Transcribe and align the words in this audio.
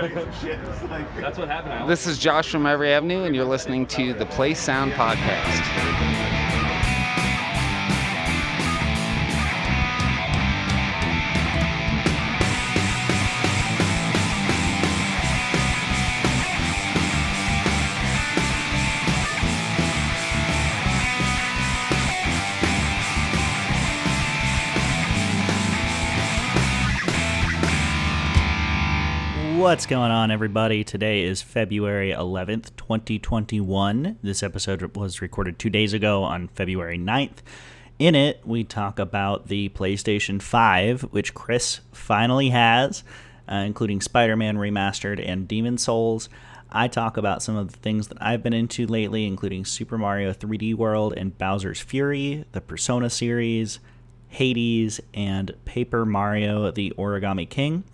That's 1.20 1.38
what 1.38 1.48
happened. 1.48 1.88
This 1.90 2.06
is 2.06 2.18
Josh 2.18 2.50
from 2.50 2.66
Every 2.66 2.92
Avenue, 2.92 3.24
and 3.24 3.34
you're 3.34 3.44
listening 3.44 3.86
to 3.88 4.14
the 4.14 4.26
Play 4.26 4.54
Sound 4.54 4.92
Podcast. 4.92 6.39
What's 29.70 29.86
going 29.86 30.10
on, 30.10 30.32
everybody? 30.32 30.82
Today 30.82 31.22
is 31.22 31.42
February 31.42 32.10
11th, 32.10 32.74
2021. 32.76 34.18
This 34.20 34.42
episode 34.42 34.96
was 34.96 35.22
recorded 35.22 35.60
two 35.60 35.70
days 35.70 35.92
ago 35.92 36.24
on 36.24 36.48
February 36.48 36.98
9th. 36.98 37.36
In 38.00 38.16
it, 38.16 38.40
we 38.44 38.64
talk 38.64 38.98
about 38.98 39.46
the 39.46 39.68
PlayStation 39.68 40.42
5, 40.42 41.02
which 41.12 41.34
Chris 41.34 41.82
finally 41.92 42.48
has, 42.48 43.04
uh, 43.48 43.62
including 43.64 44.00
Spider 44.00 44.34
Man 44.34 44.56
Remastered 44.56 45.24
and 45.24 45.46
Demon 45.46 45.78
Souls. 45.78 46.28
I 46.72 46.88
talk 46.88 47.16
about 47.16 47.40
some 47.40 47.56
of 47.56 47.70
the 47.70 47.78
things 47.78 48.08
that 48.08 48.18
I've 48.20 48.42
been 48.42 48.52
into 48.52 48.88
lately, 48.88 49.24
including 49.24 49.64
Super 49.64 49.96
Mario 49.96 50.32
3D 50.32 50.74
World 50.74 51.14
and 51.16 51.38
Bowser's 51.38 51.80
Fury, 51.80 52.44
the 52.50 52.60
Persona 52.60 53.08
series, 53.08 53.78
Hades, 54.26 55.00
and 55.14 55.54
Paper 55.64 56.04
Mario 56.04 56.72
the 56.72 56.92
Origami 56.98 57.48
King. 57.48 57.84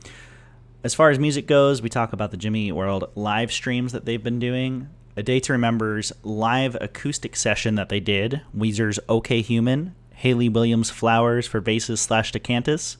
As 0.86 0.94
far 0.94 1.10
as 1.10 1.18
music 1.18 1.48
goes, 1.48 1.82
we 1.82 1.88
talk 1.88 2.12
about 2.12 2.30
the 2.30 2.36
Jimmy 2.36 2.68
Eat 2.68 2.72
World 2.72 3.10
live 3.16 3.50
streams 3.50 3.90
that 3.90 4.04
they've 4.04 4.22
been 4.22 4.38
doing. 4.38 4.88
A 5.16 5.22
Day 5.24 5.40
to 5.40 5.52
Remember's 5.52 6.12
live 6.22 6.76
acoustic 6.80 7.34
session 7.34 7.74
that 7.74 7.88
they 7.88 7.98
did, 7.98 8.42
Weezer's 8.56 9.00
OK 9.08 9.40
Human, 9.40 9.96
Hayley 10.14 10.48
Williams 10.48 10.88
Flowers 10.88 11.44
for 11.44 11.58
Vases 11.58 12.00
slash 12.00 12.30
Descansos, 12.30 12.98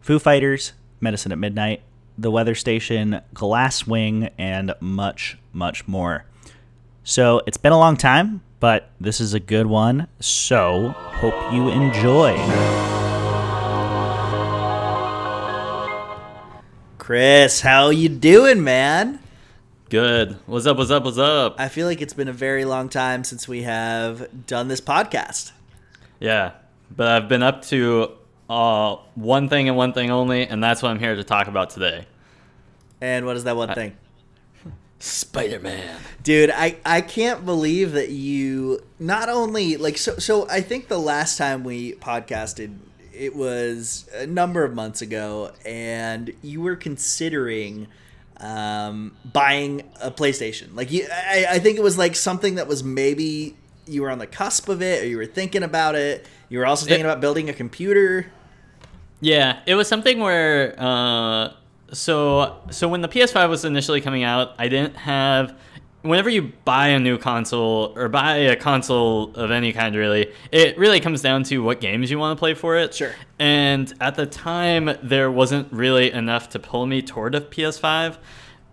Foo 0.00 0.18
Fighters, 0.18 0.72
Medicine 1.02 1.30
at 1.30 1.36
Midnight, 1.36 1.82
The 2.16 2.30
Weather 2.30 2.54
Station, 2.54 3.20
Glasswing, 3.34 4.30
and 4.38 4.72
much, 4.80 5.36
much 5.52 5.86
more. 5.86 6.24
So 7.04 7.42
it's 7.46 7.58
been 7.58 7.72
a 7.72 7.78
long 7.78 7.98
time, 7.98 8.40
but 8.58 8.90
this 8.98 9.20
is 9.20 9.34
a 9.34 9.40
good 9.40 9.66
one. 9.66 10.08
So 10.18 10.94
hope 10.96 11.52
you 11.52 11.68
enjoy. 11.68 12.97
Chris, 17.08 17.62
how 17.62 17.88
you 17.88 18.06
doing, 18.10 18.62
man? 18.62 19.18
Good. 19.88 20.36
What's 20.44 20.66
up? 20.66 20.76
What's 20.76 20.90
up? 20.90 21.04
What's 21.04 21.16
up? 21.16 21.58
I 21.58 21.68
feel 21.68 21.86
like 21.86 22.02
it's 22.02 22.12
been 22.12 22.28
a 22.28 22.34
very 22.34 22.66
long 22.66 22.90
time 22.90 23.24
since 23.24 23.48
we 23.48 23.62
have 23.62 24.46
done 24.46 24.68
this 24.68 24.82
podcast. 24.82 25.52
Yeah, 26.20 26.52
but 26.94 27.08
I've 27.08 27.26
been 27.26 27.42
up 27.42 27.62
to 27.68 28.10
uh, 28.50 28.96
one 29.14 29.48
thing 29.48 29.68
and 29.68 29.76
one 29.78 29.94
thing 29.94 30.10
only, 30.10 30.46
and 30.46 30.62
that's 30.62 30.82
what 30.82 30.90
I'm 30.90 30.98
here 30.98 31.16
to 31.16 31.24
talk 31.24 31.48
about 31.48 31.70
today. 31.70 32.04
And 33.00 33.24
what 33.24 33.38
is 33.38 33.44
that 33.44 33.56
one 33.56 33.72
thing? 33.72 33.96
Spider 34.98 35.60
Man. 35.60 35.98
Dude, 36.22 36.50
I, 36.50 36.76
I 36.84 37.00
can't 37.00 37.46
believe 37.46 37.92
that 37.92 38.10
you 38.10 38.84
not 38.98 39.30
only 39.30 39.78
like 39.78 39.96
so 39.96 40.18
so 40.18 40.46
I 40.50 40.60
think 40.60 40.88
the 40.88 40.98
last 40.98 41.38
time 41.38 41.64
we 41.64 41.94
podcasted 41.94 42.76
it 43.18 43.34
was 43.34 44.08
a 44.14 44.26
number 44.26 44.64
of 44.64 44.74
months 44.74 45.02
ago 45.02 45.52
and 45.66 46.32
you 46.42 46.60
were 46.60 46.76
considering 46.76 47.88
um, 48.38 49.16
buying 49.32 49.82
a 50.00 50.10
PlayStation. 50.10 50.74
Like 50.74 50.92
you 50.92 51.06
I, 51.12 51.46
I 51.50 51.58
think 51.58 51.76
it 51.78 51.82
was 51.82 51.98
like 51.98 52.14
something 52.14 52.54
that 52.54 52.68
was 52.68 52.84
maybe 52.84 53.56
you 53.86 54.02
were 54.02 54.10
on 54.10 54.18
the 54.18 54.26
cusp 54.26 54.68
of 54.68 54.82
it 54.82 55.02
or 55.02 55.06
you 55.06 55.16
were 55.16 55.26
thinking 55.26 55.62
about 55.62 55.94
it. 55.94 56.26
You 56.48 56.58
were 56.58 56.66
also 56.66 56.86
thinking 56.86 57.04
It- 57.04 57.08
about 57.08 57.20
building 57.20 57.48
a 57.48 57.52
computer. 57.54 58.26
Yeah, 59.20 59.60
it 59.66 59.74
was 59.74 59.88
something 59.88 60.20
where 60.20 60.74
uh, 60.78 61.52
so 61.92 62.60
so 62.70 62.86
when 62.86 63.00
the 63.00 63.08
PS5 63.08 63.48
was 63.48 63.64
initially 63.64 64.00
coming 64.00 64.22
out, 64.22 64.52
I 64.58 64.68
didn't 64.68 64.94
have. 64.96 65.58
Whenever 66.02 66.30
you 66.30 66.52
buy 66.64 66.88
a 66.88 66.98
new 66.98 67.18
console 67.18 67.92
or 67.96 68.08
buy 68.08 68.36
a 68.36 68.56
console 68.56 69.34
of 69.34 69.50
any 69.50 69.72
kind, 69.72 69.96
really, 69.96 70.32
it 70.52 70.78
really 70.78 71.00
comes 71.00 71.22
down 71.22 71.42
to 71.44 71.58
what 71.58 71.80
games 71.80 72.10
you 72.10 72.18
want 72.18 72.36
to 72.36 72.38
play 72.38 72.54
for 72.54 72.76
it. 72.76 72.94
Sure. 72.94 73.12
And 73.38 73.92
at 74.00 74.14
the 74.14 74.26
time, 74.26 74.96
there 75.02 75.30
wasn't 75.30 75.72
really 75.72 76.12
enough 76.12 76.50
to 76.50 76.58
pull 76.58 76.86
me 76.86 77.02
toward 77.02 77.34
a 77.34 77.40
PS5. 77.40 78.18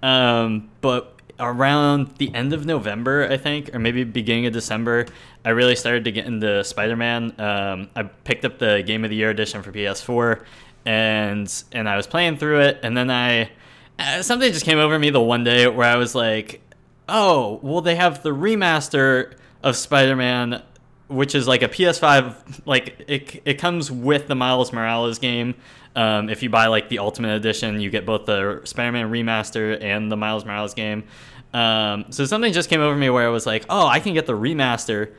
Um, 0.04 0.70
but 0.82 1.16
around 1.40 2.16
the 2.18 2.34
end 2.34 2.54
of 2.54 2.66
November, 2.66 3.28
I 3.30 3.38
think, 3.38 3.74
or 3.74 3.80
maybe 3.80 4.04
beginning 4.04 4.46
of 4.46 4.54
December, 4.54 5.08
I 5.44 5.50
really 5.50 5.76
started 5.76 6.06
to 6.06 6.12
get 6.12 6.26
into 6.26 6.64
Spider 6.64 6.96
Man. 6.96 7.34
Um, 7.40 7.90
I 7.96 8.04
picked 8.04 8.46
up 8.46 8.60
the 8.60 8.84
Game 8.86 9.04
of 9.04 9.10
the 9.10 9.16
Year 9.16 9.30
edition 9.30 9.62
for 9.62 9.72
PS4, 9.72 10.44
and 10.86 11.64
and 11.72 11.90
I 11.90 11.98
was 11.98 12.08
playing 12.08 12.38
through 12.38 12.62
it, 12.62 12.80
and 12.84 12.96
then 12.96 13.10
I 13.10 13.52
uh, 14.00 14.22
something 14.22 14.52
just 14.52 14.66
came 14.66 14.78
over 14.78 14.98
me 14.98 15.10
the 15.10 15.22
one 15.22 15.44
day 15.44 15.68
where 15.68 15.88
I 15.88 15.96
was 15.96 16.16
like, 16.16 16.62
oh, 17.08 17.60
well, 17.62 17.82
they 17.82 17.96
have 17.96 18.24
the 18.24 18.32
remaster 18.32 19.34
of 19.64 19.76
Spider 19.76 20.16
Man. 20.16 20.62
Which 21.08 21.36
is 21.36 21.48
like 21.48 21.62
a 21.62 21.68
PS5, 21.68 22.66
like 22.66 23.06
it, 23.08 23.40
it 23.46 23.54
comes 23.60 23.92
with 23.92 24.26
the 24.26 24.34
Miles 24.34 24.74
Morales 24.74 25.20
game. 25.20 25.54
Um, 25.96 26.30
if 26.30 26.44
you 26.44 26.50
buy 26.50 26.68
like 26.68 26.90
the 26.90 27.00
Ultimate 27.00 27.36
Edition, 27.36 27.80
you 27.80 27.90
get 27.90 28.06
both 28.06 28.26
the 28.26 28.62
Spider-Man 28.66 29.10
remaster 29.10 29.82
and 29.82 30.12
the 30.12 30.18
Miles 30.18 30.44
Morales 30.44 30.74
game. 30.74 31.06
Um, 31.54 32.06
so 32.10 32.26
something 32.26 32.52
just 32.52 32.70
came 32.70 32.82
over 32.82 32.96
me 32.96 33.10
where 33.10 33.26
I 33.26 33.30
was 33.30 33.46
like, 33.46 33.66
oh, 33.70 33.88
I 33.88 34.02
can 34.02 34.14
get 34.14 34.26
the 34.26 34.34
remaster 34.34 35.14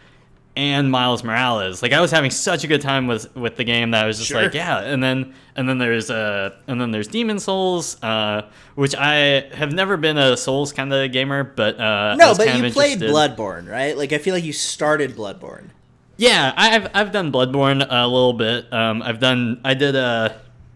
and 0.57 0.91
Miles 0.91 1.23
Morales. 1.23 1.83
Like 1.83 1.93
I 1.93 2.01
was 2.01 2.11
having 2.11 2.31
such 2.31 2.65
a 2.65 2.67
good 2.67 2.81
time 2.81 3.07
with 3.07 3.35
with 3.37 3.57
the 3.57 3.65
game 3.65 3.91
that 3.93 4.05
I 4.05 4.07
was 4.07 4.17
just 4.17 4.31
Sure. 4.31 4.43
like, 4.43 4.55
yeah. 4.55 4.81
And 4.81 5.03
then 5.03 5.35
and 5.55 5.69
then 5.69 5.79
there's 5.79 6.11
uh 6.11 6.51
and 6.67 6.81
then 6.81 6.91
there's 6.91 7.09
Demon 7.09 7.39
Souls, 7.39 8.03
uh, 8.03 8.43
which 8.75 8.95
I 8.97 9.49
have 9.53 9.73
never 9.73 9.97
been 9.97 10.17
a 10.19 10.37
Souls 10.37 10.73
kind 10.73 10.93
of 10.93 11.13
gamer, 11.13 11.45
but 11.45 11.79
uh, 11.79 12.17
No, 12.17 12.35
but 12.35 12.47
you 12.57 12.71
played 12.73 13.03
interested. 13.03 13.11
Bloodborne, 13.11 13.69
right? 13.71 13.97
Like 13.97 14.13
I 14.13 14.19
feel 14.19 14.35
like 14.35 14.45
you 14.45 14.53
started 14.53 15.15
Bloodborne. 15.15 15.69
Yeah, 16.17 16.55
I've 16.57 16.89
I've 16.95 17.13
done 17.13 17.31
Bloodborne 17.31 17.87
a 17.89 18.07
little 18.07 18.33
bit. 18.33 18.73
Um, 18.73 19.03
I've 19.03 19.21
done 19.21 19.61
I 19.65 19.75
did 19.75 19.95
uh, 19.95 20.31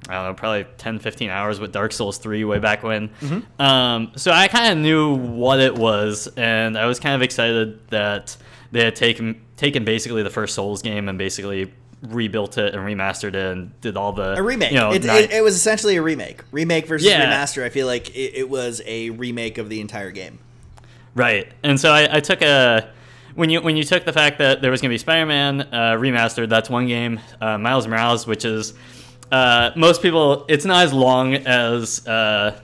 I 0.09 0.13
don't 0.15 0.25
know 0.27 0.35
probably 0.35 0.67
10, 0.77 0.99
15 0.99 1.31
hours 1.31 1.59
with 1.61 1.73
Dark 1.73 1.93
Souls 1.93 2.19
three 2.19 2.45
way 2.45 2.59
back 2.59 2.83
when. 2.83 3.11
Um, 3.59 4.13
so 4.17 4.33
I 4.33 4.49
kind 4.49 4.73
of 4.73 4.79
knew 4.79 5.15
what 5.15 5.61
it 5.61 5.75
was, 5.75 6.29
and 6.37 6.77
I 6.77 6.87
was 6.87 7.01
kind 7.01 7.15
of 7.15 7.23
excited 7.23 7.79
that 7.89 8.37
they 8.73 8.85
had 8.85 8.97
taken 8.97 9.41
taken 9.61 9.85
basically 9.85 10.23
the 10.23 10.31
first 10.31 10.55
Souls 10.55 10.81
game 10.83 11.09
and 11.09 11.17
basically 11.19 11.71
rebuilt 12.03 12.57
it 12.57 12.75
and 12.75 12.83
remastered 12.83 13.35
it 13.35 13.53
and 13.53 13.79
did 13.83 13.95
all 13.97 14.13
the 14.13 14.35
A 14.39 14.43
remake. 14.43 14.71
You 14.73 14.79
know, 14.79 14.91
it, 14.93 15.05
ni- 15.05 15.11
it, 15.11 15.31
it 15.33 15.45
was 15.45 15.55
essentially 15.55 15.97
a 15.97 16.03
remake. 16.03 16.43
Remake 16.51 16.87
versus 16.87 17.07
Yeah. 17.07 17.31
remaster. 17.31 17.63
I 17.63 17.69
feel 17.69 17.87
like 17.87 18.09
it, 18.17 18.35
it 18.37 18.49
was 18.49 18.81
a 18.87 19.11
remake 19.11 19.59
of 19.59 19.69
the 19.69 19.81
entire 19.83 20.11
game. 20.11 20.39
Right, 21.15 21.53
and 21.63 21.79
so 21.79 21.93
I, 21.93 22.17
I 22.17 22.21
took 22.21 22.41
a 22.41 22.89
when 23.35 23.51
you 23.51 23.61
when 23.61 23.77
you 23.77 23.85
took 23.85 24.05
the 24.05 24.13
fact 24.13 24.39
that 24.39 24.63
there 24.63 24.71
was 24.71 24.81
going 24.81 24.89
to 24.91 24.95
be 24.95 24.99
Spider-Man 24.99 25.61
uh, 25.61 25.97
remastered. 25.99 26.49
That's 26.49 26.71
one 26.71 26.87
game. 26.87 27.21
Uh, 27.41 27.59
Miles 27.59 27.87
Morales, 27.87 28.27
which 28.27 28.45
is 28.45 28.73
uh, 29.31 29.71
most 29.77 30.03
people, 30.03 30.45
it's 30.49 30.65
not 30.65 30.85
as 30.85 30.93
long 30.93 31.35
as 31.35 32.07
uh, 32.07 32.59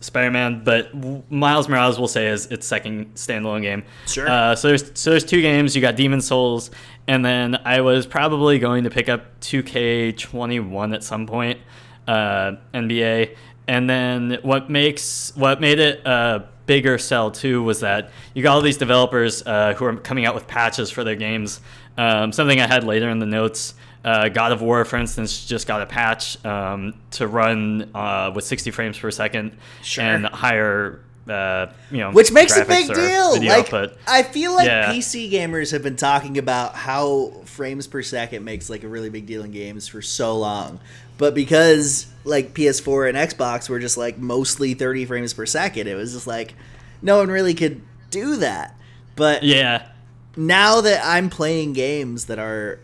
Spider-Man, 0.00 0.62
but 0.64 0.94
Miles 1.30 1.68
Morales 1.68 1.98
will 1.98 2.08
say 2.08 2.28
is 2.28 2.46
its 2.46 2.66
second 2.66 3.14
standalone 3.14 3.62
game. 3.62 3.84
Sure. 4.06 4.28
Uh, 4.28 4.54
so 4.54 4.68
there's 4.68 4.90
so 4.94 5.10
there's 5.10 5.24
two 5.24 5.42
games. 5.42 5.74
You 5.74 5.82
got 5.82 5.96
Demon 5.96 6.20
Souls, 6.20 6.70
and 7.06 7.24
then 7.24 7.56
I 7.64 7.80
was 7.80 8.06
probably 8.06 8.58
going 8.58 8.84
to 8.84 8.90
pick 8.90 9.08
up 9.08 9.40
2K21 9.40 10.94
at 10.94 11.02
some 11.02 11.26
point, 11.26 11.58
uh, 12.06 12.52
NBA. 12.74 13.36
And 13.66 13.88
then 13.88 14.38
what 14.42 14.70
makes 14.70 15.32
what 15.36 15.60
made 15.60 15.78
it 15.78 16.06
a 16.06 16.48
bigger 16.66 16.98
sell 16.98 17.30
too 17.30 17.62
was 17.62 17.80
that 17.80 18.10
you 18.34 18.42
got 18.42 18.54
all 18.54 18.60
these 18.60 18.76
developers 18.76 19.42
uh, 19.46 19.74
who 19.74 19.84
are 19.84 19.96
coming 19.96 20.24
out 20.26 20.34
with 20.34 20.46
patches 20.46 20.90
for 20.90 21.02
their 21.02 21.16
games. 21.16 21.60
Um, 21.96 22.30
something 22.30 22.60
I 22.60 22.66
had 22.66 22.84
later 22.84 23.10
in 23.10 23.18
the 23.18 23.26
notes. 23.26 23.74
Uh, 24.08 24.28
God 24.30 24.52
of 24.52 24.62
War, 24.62 24.84
for 24.86 24.96
instance, 24.96 25.44
just 25.44 25.66
got 25.66 25.82
a 25.82 25.86
patch 25.86 26.42
um, 26.44 26.94
to 27.12 27.26
run 27.26 27.90
uh, 27.94 28.32
with 28.34 28.44
60 28.44 28.70
frames 28.70 28.98
per 28.98 29.10
second 29.10 29.56
Sure. 29.82 30.02
and 30.04 30.24
higher, 30.26 31.00
uh, 31.28 31.66
you 31.90 31.98
know, 31.98 32.12
Which 32.12 32.32
makes 32.32 32.56
a 32.56 32.64
big 32.64 32.86
deal. 32.86 33.32
Like 33.38 33.50
output. 33.72 33.98
I 34.06 34.22
feel 34.22 34.54
like 34.54 34.66
Yeah. 34.66 34.90
PC 34.92 35.30
gamers 35.30 35.72
have 35.72 35.82
been 35.82 35.96
talking 35.96 36.38
about 36.38 36.74
how 36.74 37.32
frames 37.44 37.86
per 37.86 38.02
second 38.02 38.44
makes 38.44 38.70
like 38.70 38.82
a 38.82 38.88
really 38.88 39.10
big 39.10 39.26
deal 39.26 39.42
in 39.44 39.50
games 39.50 39.86
for 39.88 40.00
so 40.00 40.36
long. 40.38 40.80
But 41.18 41.34
because 41.34 42.06
like 42.24 42.54
PS4 42.54 43.08
and 43.10 43.18
Xbox 43.18 43.68
were 43.68 43.78
just 43.80 43.98
like 43.98 44.16
mostly 44.18 44.72
30 44.74 45.04
frames 45.04 45.34
per 45.34 45.44
second, 45.44 45.86
it 45.86 45.96
was 45.96 46.12
just 46.14 46.26
like 46.26 46.54
no 47.02 47.18
one 47.18 47.28
really 47.30 47.52
could 47.54 47.82
do 48.10 48.36
that. 48.36 48.74
But 49.16 49.42
Yeah, 49.42 49.88
now 50.36 50.80
that 50.80 51.02
I'm 51.04 51.28
playing 51.28 51.72
games 51.74 52.26
that 52.26 52.38
are 52.38 52.78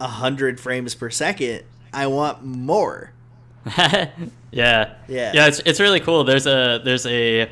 100 0.00 0.58
frames 0.60 0.94
per 0.94 1.10
second, 1.10 1.62
I 1.92 2.06
want 2.06 2.42
more. 2.44 3.12
yeah, 3.76 4.10
Yeah. 4.50 4.94
yeah. 5.08 5.46
It's 5.46 5.60
it's 5.66 5.80
really 5.80 6.00
cool. 6.00 6.24
There's 6.24 6.46
a 6.46 6.80
there's 6.84 7.06
a, 7.06 7.50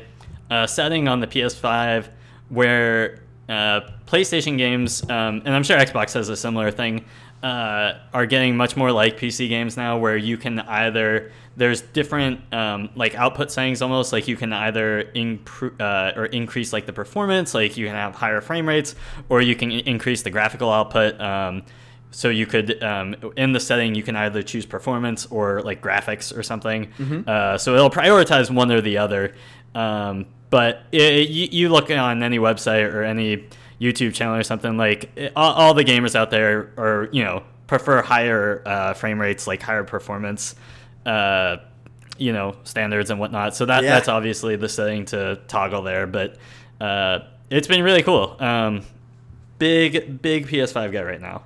a 0.49 0.67
setting 0.67 1.07
on 1.07 1.19
the 1.19 1.27
PS5 1.27 2.07
where 2.49 3.19
uh, 3.47 3.81
PlayStation 4.07 4.57
games, 4.57 5.03
um, 5.09 5.41
and 5.45 5.49
I'm 5.49 5.63
sure 5.63 5.77
Xbox 5.77 6.13
has 6.13 6.29
a 6.29 6.35
similar 6.35 6.71
thing, 6.71 7.05
uh, 7.43 7.93
are 8.13 8.25
getting 8.25 8.57
much 8.57 8.75
more 8.75 8.91
like 8.91 9.19
PC 9.19 9.49
games 9.49 9.77
now, 9.77 9.97
where 9.97 10.17
you 10.17 10.37
can 10.37 10.59
either 10.59 11.31
there's 11.57 11.81
different 11.81 12.41
um, 12.53 12.89
like 12.95 13.15
output 13.15 13.51
settings 13.51 13.81
almost 13.81 14.13
like 14.13 14.27
you 14.27 14.37
can 14.37 14.53
either 14.53 15.11
improve 15.13 15.79
uh, 15.81 16.13
or 16.15 16.25
increase 16.27 16.73
like 16.73 16.85
the 16.85 16.93
performance, 16.93 17.53
like 17.53 17.77
you 17.77 17.85
can 17.85 17.95
have 17.95 18.15
higher 18.15 18.41
frame 18.41 18.67
rates, 18.67 18.95
or 19.29 19.41
you 19.41 19.55
can 19.55 19.71
increase 19.71 20.23
the 20.23 20.29
graphical 20.31 20.71
output. 20.71 21.19
Um, 21.21 21.63
so 22.11 22.29
you 22.29 22.45
could 22.45 22.81
um, 22.83 23.15
in 23.37 23.51
the 23.53 23.59
setting 23.59 23.93
you 23.95 24.03
can 24.03 24.15
either 24.15 24.41
choose 24.41 24.65
performance 24.65 25.25
or 25.27 25.61
like 25.61 25.81
graphics 25.81 26.35
or 26.35 26.41
something. 26.43 26.91
Uh, 27.27 27.57
so 27.57 27.75
it'll 27.75 27.89
prioritize 27.89 28.49
one 28.49 28.71
or 28.71 28.81
the 28.81 28.97
other. 28.97 29.35
Um, 29.75 30.25
but 30.49 30.81
it, 30.91 31.29
you, 31.29 31.47
you 31.51 31.69
look 31.69 31.91
on 31.91 32.23
any 32.23 32.39
website 32.39 32.91
or 32.91 33.03
any 33.03 33.47
YouTube 33.79 34.13
channel 34.15 34.35
or 34.35 34.43
something 34.43 34.75
like 34.77 35.11
it, 35.15 35.31
all, 35.35 35.53
all 35.53 35.73
the 35.75 35.83
gamers 35.85 36.15
out 36.15 36.31
there 36.31 36.71
are 36.77 37.09
you 37.11 37.23
know 37.23 37.43
prefer 37.67 38.01
higher 38.01 38.63
uh, 38.65 38.93
frame 38.93 39.21
rates, 39.21 39.45
like 39.45 39.61
higher 39.61 39.83
performance. 39.83 40.55
Uh, 41.05 41.57
you 42.17 42.33
know 42.33 42.55
standards 42.65 43.11
and 43.11 43.19
whatnot. 43.19 43.55
So 43.55 43.65
that 43.67 43.83
Yeah. 43.83 43.91
that's 43.91 44.09
obviously 44.09 44.55
the 44.57 44.67
setting 44.67 45.05
to 45.05 45.39
toggle 45.47 45.83
there. 45.83 46.05
But 46.07 46.37
uh, 46.81 47.19
it's 47.49 47.67
been 47.67 47.83
really 47.83 48.03
cool. 48.03 48.35
Um, 48.39 48.81
big 49.57 50.21
big 50.21 50.47
PS5 50.47 50.91
guy 50.91 51.03
right 51.03 51.21
now. 51.21 51.43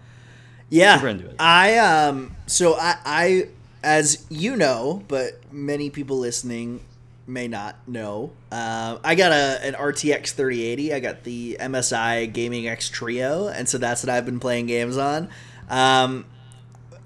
Yeah, 0.74 0.96
Super 0.96 1.08
into 1.10 1.30
it. 1.30 1.36
I 1.40 1.78
um. 1.78 2.36
So 2.48 2.74
I, 2.76 2.98
I, 3.06 3.48
as 3.84 4.26
you 4.30 4.56
know, 4.56 5.04
but 5.08 5.40
many 5.52 5.92
people 5.92 6.18
listening 6.18 6.82
may 7.28 7.48
not 7.48 7.76
know. 7.88 8.32
Uh, 8.52 8.98
I 9.04 9.14
got 9.14 9.32
a 9.32 9.60
an 9.64 9.76
RTX 9.76 10.32
3080. 10.32 10.94
I 10.94 11.00
got 11.00 11.24
the 11.24 11.58
MSI 11.60 12.34
Gaming 12.34 12.68
X 12.68 12.90
Trio, 12.90 13.48
and 13.50 13.70
so 13.70 13.78
that's 13.78 14.04
what 14.04 14.10
I've 14.10 14.26
been 14.26 14.40
playing 14.40 14.66
games 14.66 14.98
on. 14.98 15.30
Um, 15.70 16.26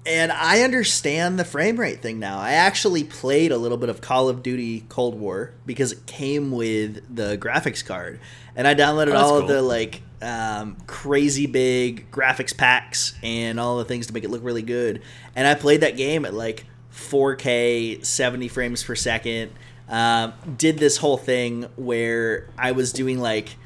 and 0.06 0.32
I 0.32 0.62
understand 0.62 1.38
the 1.38 1.44
frame 1.44 1.78
rate 1.78 2.00
thing 2.00 2.18
now. 2.18 2.38
I 2.38 2.52
actually 2.52 3.04
played 3.04 3.52
a 3.52 3.58
little 3.58 3.76
bit 3.76 3.90
of 3.90 4.00
Call 4.00 4.30
of 4.30 4.42
Duty 4.42 4.86
Cold 4.88 5.14
War 5.14 5.52
because 5.66 5.92
it 5.92 6.06
came 6.06 6.52
with 6.52 7.14
the 7.14 7.36
graphics 7.36 7.84
card, 7.84 8.18
and 8.56 8.66
I 8.66 8.74
downloaded 8.74 9.12
Oh, 9.12 9.16
all 9.16 9.38
of 9.38 9.46
the 9.46 9.60
like 9.60 10.00
um, 10.22 10.76
crazy 10.86 11.46
big 11.46 12.10
graphics 12.10 12.56
packs 12.56 13.14
and 13.22 13.58
all 13.60 13.78
the 13.78 13.84
things 13.84 14.06
to 14.08 14.12
make 14.14 14.24
it 14.24 14.30
look 14.30 14.42
really 14.44 14.62
good. 14.62 15.02
And 15.36 15.46
I 15.46 15.54
played 15.54 15.80
that 15.82 15.96
game 15.96 16.24
at 16.24 16.34
like 16.34 16.64
4K, 16.92 18.04
70 18.04 18.48
frames 18.48 18.82
per 18.82 18.94
second. 18.94 19.52
Um, 19.88 20.34
did 20.56 20.78
this 20.78 20.96
whole 20.98 21.16
thing 21.16 21.62
where 21.76 22.48
I 22.58 22.72
was 22.72 22.92
doing 22.92 23.18
like 23.20 23.56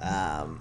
um, 0.00 0.60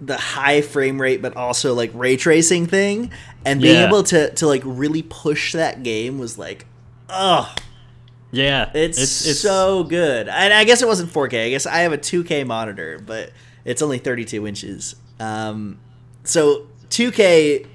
the 0.00 0.16
high 0.16 0.62
frame 0.62 1.00
rate 1.00 1.20
but 1.22 1.36
also 1.36 1.74
like 1.74 1.90
ray 1.94 2.16
tracing 2.16 2.66
thing 2.66 3.10
and 3.44 3.60
being 3.60 3.74
Yeah. 3.80 3.86
able 3.86 4.02
to 4.04 4.32
to 4.34 4.46
like 4.46 4.62
really 4.64 5.02
push 5.02 5.52
that 5.52 5.82
game 5.82 6.18
was 6.18 6.38
like 6.38 6.66
oh 7.08 7.52
Yeah, 8.30 8.70
it's, 8.74 9.00
so 9.40 9.84
good 9.84 10.28
and 10.28 10.52
i 10.54 10.64
guess 10.64 10.80
it 10.82 10.88
wasn't 10.88 11.12
4k 11.12 11.46
i 11.46 11.50
guess 11.50 11.66
i 11.66 11.78
have 11.80 11.92
a 11.92 11.98
2k 11.98 12.46
monitor 12.46 12.98
but 13.04 13.30
it's 13.64 13.82
only 13.82 13.98
32 13.98 14.46
inches 14.46 14.96
um 15.20 15.78
so 16.24 16.66
2k 16.90 17.66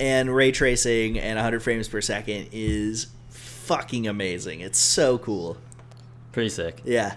and 0.00 0.34
ray 0.34 0.52
tracing 0.52 1.18
and 1.18 1.36
100 1.36 1.60
frames 1.62 1.88
per 1.88 2.00
second 2.00 2.48
is 2.52 3.06
fucking 3.30 4.06
amazing 4.06 4.60
it's 4.60 4.78
so 4.78 5.18
cool 5.18 5.56
pretty 6.32 6.48
sick. 6.50 6.82
yeah 6.84 7.16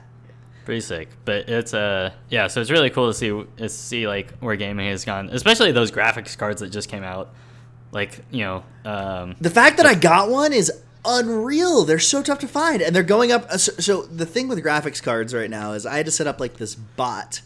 Pretty 0.66 0.82
sick. 0.82 1.08
But 1.26 1.50
it's 1.50 1.74
uh 1.74 2.12
yeah, 2.30 2.46
so 2.46 2.62
it's 2.62 2.70
really 2.70 2.92
cool 2.92 3.08
to 3.08 3.14
see 3.16 3.44
to 3.58 3.70
see 3.70 4.08
like 4.08 4.38
where 4.38 4.56
gaming 4.56 4.88
has 4.90 5.04
gone, 5.04 5.30
especially 5.32 5.72
those 5.72 5.90
graphics 5.90 6.38
cards 6.38 6.62
that 6.62 6.68
just 6.70 6.90
came 6.90 7.02
out. 7.04 7.34
Like 7.92 8.24
you 8.30 8.44
know, 8.44 8.64
um, 8.86 9.36
The 9.42 9.50
fact 9.50 9.78
that 9.78 9.88
I 9.88 9.96
got 9.96 10.30
one 10.30 10.54
is 10.54 10.72
unreal. 11.04 11.86
They're 11.86 11.98
so 11.98 12.22
tough 12.22 12.38
to 12.40 12.48
find, 12.48 12.84
and 12.84 12.96
they're 12.96 13.02
going 13.02 13.32
up. 13.32 13.46
uh, 13.50 13.58
So, 13.58 13.72
so 13.80 14.02
the 14.04 14.28
thing 14.28 14.48
with 14.48 14.64
graphics 14.64 15.02
cards 15.02 15.34
right 15.34 15.50
now 15.50 15.72
is 15.72 15.88
I 15.88 15.98
had 15.98 16.06
to 16.06 16.12
set 16.12 16.28
up 16.28 16.40
like 16.40 16.58
this 16.58 16.76
bot 16.76 17.42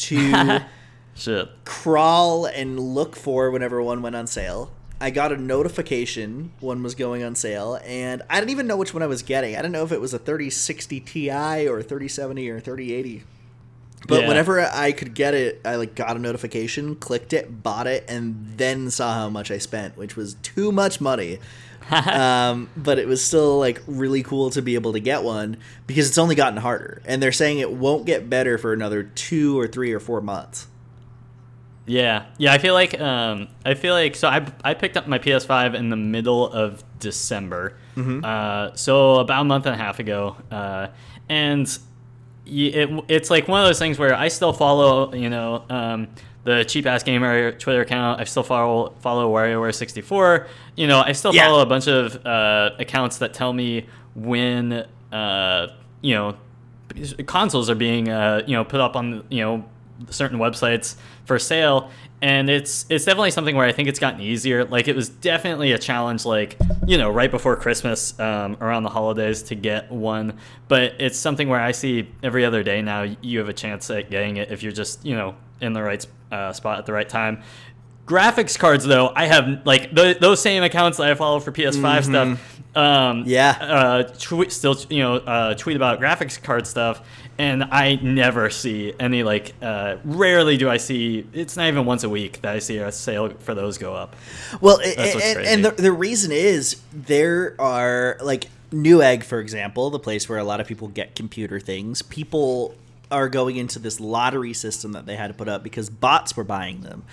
to 0.00 0.60
shit. 1.14 1.48
crawl 1.64 2.46
and 2.46 2.78
look 2.78 3.16
for 3.16 3.50
whenever 3.50 3.82
one 3.82 4.02
went 4.02 4.16
on 4.16 4.26
sale. 4.26 4.70
I 5.02 5.10
got 5.10 5.32
a 5.32 5.36
notification 5.36 6.52
one 6.60 6.82
was 6.82 6.94
going 6.94 7.22
on 7.22 7.34
sale, 7.34 7.80
and 7.86 8.22
I 8.28 8.38
didn't 8.38 8.50
even 8.50 8.66
know 8.66 8.76
which 8.76 8.92
one 8.92 9.02
I 9.02 9.06
was 9.06 9.22
getting. 9.22 9.54
I 9.54 9.62
didn't 9.62 9.72
know 9.72 9.84
if 9.84 9.92
it 9.92 10.00
was 10.00 10.12
a 10.12 10.18
3060 10.18 11.00
Ti 11.00 11.30
or 11.68 11.78
a 11.78 11.82
3070 11.82 12.50
or 12.50 12.56
a 12.56 12.60
3080. 12.60 13.24
But 14.08 14.22
Yeah. 14.22 14.28
whenever 14.28 14.60
I 14.60 14.92
could 14.92 15.14
get 15.14 15.34
it, 15.34 15.60
I 15.64 15.76
like 15.76 15.94
got 15.94 16.16
a 16.16 16.18
notification, 16.18 16.96
clicked 16.96 17.32
it, 17.32 17.62
bought 17.62 17.86
it, 17.86 18.04
and 18.08 18.54
then 18.56 18.90
saw 18.90 19.14
how 19.14 19.28
much 19.30 19.50
I 19.50 19.56
spent, 19.58 19.96
which 19.96 20.16
was 20.16 20.34
too 20.42 20.70
much 20.72 21.00
money. 21.00 21.38
um, 22.06 22.70
but 22.76 22.98
it 22.98 23.08
was 23.08 23.24
still 23.24 23.58
like 23.58 23.82
really 23.86 24.22
cool 24.22 24.50
to 24.50 24.62
be 24.62 24.74
able 24.74 24.92
to 24.92 25.00
get 25.00 25.22
one 25.22 25.56
because 25.86 26.08
it's 26.08 26.18
only 26.18 26.34
gotten 26.34 26.58
harder, 26.58 27.02
and 27.04 27.22
they're 27.22 27.32
saying 27.32 27.58
it 27.58 27.72
won't 27.72 28.06
get 28.06 28.30
better 28.30 28.58
for 28.58 28.72
another 28.72 29.02
two 29.02 29.58
or 29.58 29.66
three 29.66 29.92
or 29.92 30.00
four 30.00 30.20
months. 30.20 30.66
Yeah, 31.86 32.26
yeah. 32.38 32.52
I 32.52 32.58
feel 32.58 32.74
like 32.74 33.00
um, 33.00 33.48
I 33.64 33.74
feel 33.74 33.94
like 33.94 34.14
so. 34.14 34.28
I 34.28 34.46
I 34.62 34.74
picked 34.74 34.96
up 34.96 35.08
my 35.08 35.18
PS5 35.18 35.74
in 35.74 35.90
the 35.90 35.96
middle 35.96 36.46
of 36.50 36.84
December, 37.00 37.76
uh, 38.24 38.74
so 38.74 39.16
about 39.16 39.40
a 39.40 39.44
month 39.44 39.66
and 39.66 39.74
a 39.74 39.78
half 39.78 39.98
ago, 39.98 40.36
uh, 40.50 40.88
and 41.28 41.66
it, 42.46 43.04
it's 43.08 43.30
like 43.30 43.48
one 43.48 43.60
of 43.60 43.66
those 43.66 43.78
things 43.78 43.98
where 43.98 44.14
I 44.14 44.28
still 44.28 44.52
follow, 44.52 45.14
you 45.14 45.30
know, 45.30 45.64
um, 45.68 46.08
the 46.44 46.64
cheap 46.64 46.86
ass 46.86 47.02
gamer 47.02 47.52
Twitter 47.52 47.82
account. 47.82 48.20
I 48.20 48.24
still 48.24 48.42
follow 48.42 48.94
follow 49.00 49.30
Wario64. 49.32 50.46
You 50.76 50.86
know, 50.86 51.02
I 51.04 51.12
still 51.12 51.34
Yeah. 51.34 51.46
follow 51.46 51.60
a 51.62 51.66
bunch 51.66 51.86
of 51.88 52.24
uh, 52.24 52.70
accounts 52.78 53.18
that 53.18 53.34
tell 53.34 53.52
me 53.52 53.86
when, 54.14 54.86
uh, 55.12 55.66
you 56.00 56.14
know, 56.14 56.36
consoles 57.26 57.70
are 57.70 57.74
being, 57.74 58.08
uh, 58.08 58.42
you 58.46 58.54
know, 58.56 58.64
put 58.64 58.80
up 58.80 58.96
on, 58.96 59.24
you 59.28 59.42
know, 59.42 59.64
certain 60.10 60.38
websites 60.38 60.96
for 61.24 61.38
sale. 61.38 61.90
And 62.22 62.50
it's 62.50 62.84
it's 62.90 63.06
definitely 63.06 63.30
something 63.30 63.56
where 63.56 63.66
I 63.66 63.72
think 63.72 63.88
it's 63.88 63.98
gotten 63.98 64.20
easier. 64.20 64.64
Like 64.66 64.88
it 64.88 64.94
was 64.96 65.08
definitely 65.08 65.72
a 65.72 65.78
challenge, 65.78 66.26
like 66.26 66.58
you 66.86 66.98
know, 66.98 67.10
right 67.10 67.30
before 67.30 67.56
Christmas, 67.56 68.18
um, 68.20 68.58
around 68.60 68.82
the 68.82 68.90
holidays, 68.90 69.42
to 69.44 69.54
get 69.54 69.90
one. 69.90 70.38
But 70.68 70.94
it's 71.00 71.16
something 71.18 71.48
where 71.48 71.60
I 71.60 71.72
see 71.72 72.10
every 72.22 72.44
other 72.44 72.62
day 72.62 72.82
now. 72.82 73.06
You 73.22 73.38
have 73.38 73.48
a 73.48 73.54
chance 73.54 73.88
at 73.90 74.10
getting 74.10 74.36
it 74.36 74.52
if 74.52 74.62
you're 74.62 74.70
just 74.72 75.02
you 75.04 75.14
know 75.16 75.34
in 75.62 75.72
the 75.72 75.82
right 75.82 76.04
uh, 76.30 76.52
spot 76.52 76.78
at 76.78 76.84
the 76.86 76.92
right 76.92 77.08
time. 77.08 77.42
Graphics 78.06 78.58
cards, 78.58 78.84
though, 78.84 79.12
I 79.14 79.26
have 79.26 79.64
like 79.64 79.94
th- 79.94 80.18
those 80.18 80.42
same 80.42 80.62
accounts 80.64 80.98
that 80.98 81.08
I 81.10 81.14
follow 81.14 81.38
for 81.38 81.52
PS5 81.52 82.04
stuff. 82.04 82.60
Um, 82.76 83.22
Yeah. 83.26 83.50
uh, 83.60 84.02
tweet 84.18 84.50
still 84.52 84.76
you 84.90 84.98
know 85.02 85.16
uh, 85.16 85.54
tweet 85.54 85.76
about 85.76 86.00
graphics 86.00 86.40
card 86.42 86.66
stuff, 86.66 87.02
and 87.40 87.64
I 87.64 87.94
never 88.02 88.50
see 88.50 88.92
any 89.00 89.22
like. 89.22 89.54
Uh, 89.62 89.96
rarely 90.04 90.58
do 90.58 90.68
I 90.68 90.76
see. 90.76 91.26
It's 91.32 91.56
not 91.56 91.68
even 91.68 91.86
once 91.86 92.04
a 92.04 92.08
week 92.10 92.42
that 92.42 92.54
I 92.54 92.58
see 92.58 92.76
a 92.76 92.92
sale 92.92 93.30
for 93.38 93.54
those 93.54 93.78
go 93.78 93.94
up. 93.94 94.14
Well, 94.60 94.78
a- 94.80 94.94
That's 94.94 95.14
what's 95.14 95.26
and, 95.26 95.46
and 95.46 95.64
the, 95.64 95.70
the 95.70 95.90
reason 95.90 96.32
is 96.32 96.82
there 96.92 97.56
are 97.58 98.18
like 98.20 98.50
Newegg, 98.72 99.24
for 99.24 99.40
example, 99.40 99.88
the 99.88 99.98
place 99.98 100.28
where 100.28 100.38
a 100.38 100.44
lot 100.44 100.60
of 100.60 100.66
people 100.66 100.88
get 100.88 101.16
computer 101.16 101.58
things. 101.58 102.02
People 102.02 102.74
are 103.10 103.30
going 103.30 103.56
into 103.56 103.78
this 103.78 104.00
lottery 104.00 104.52
system 104.52 104.92
that 104.92 105.06
they 105.06 105.16
had 105.16 105.28
to 105.28 105.34
put 105.34 105.48
up 105.48 105.62
because 105.62 105.88
bots 105.88 106.36
were 106.36 106.44
buying 106.44 106.82
them. 106.82 107.04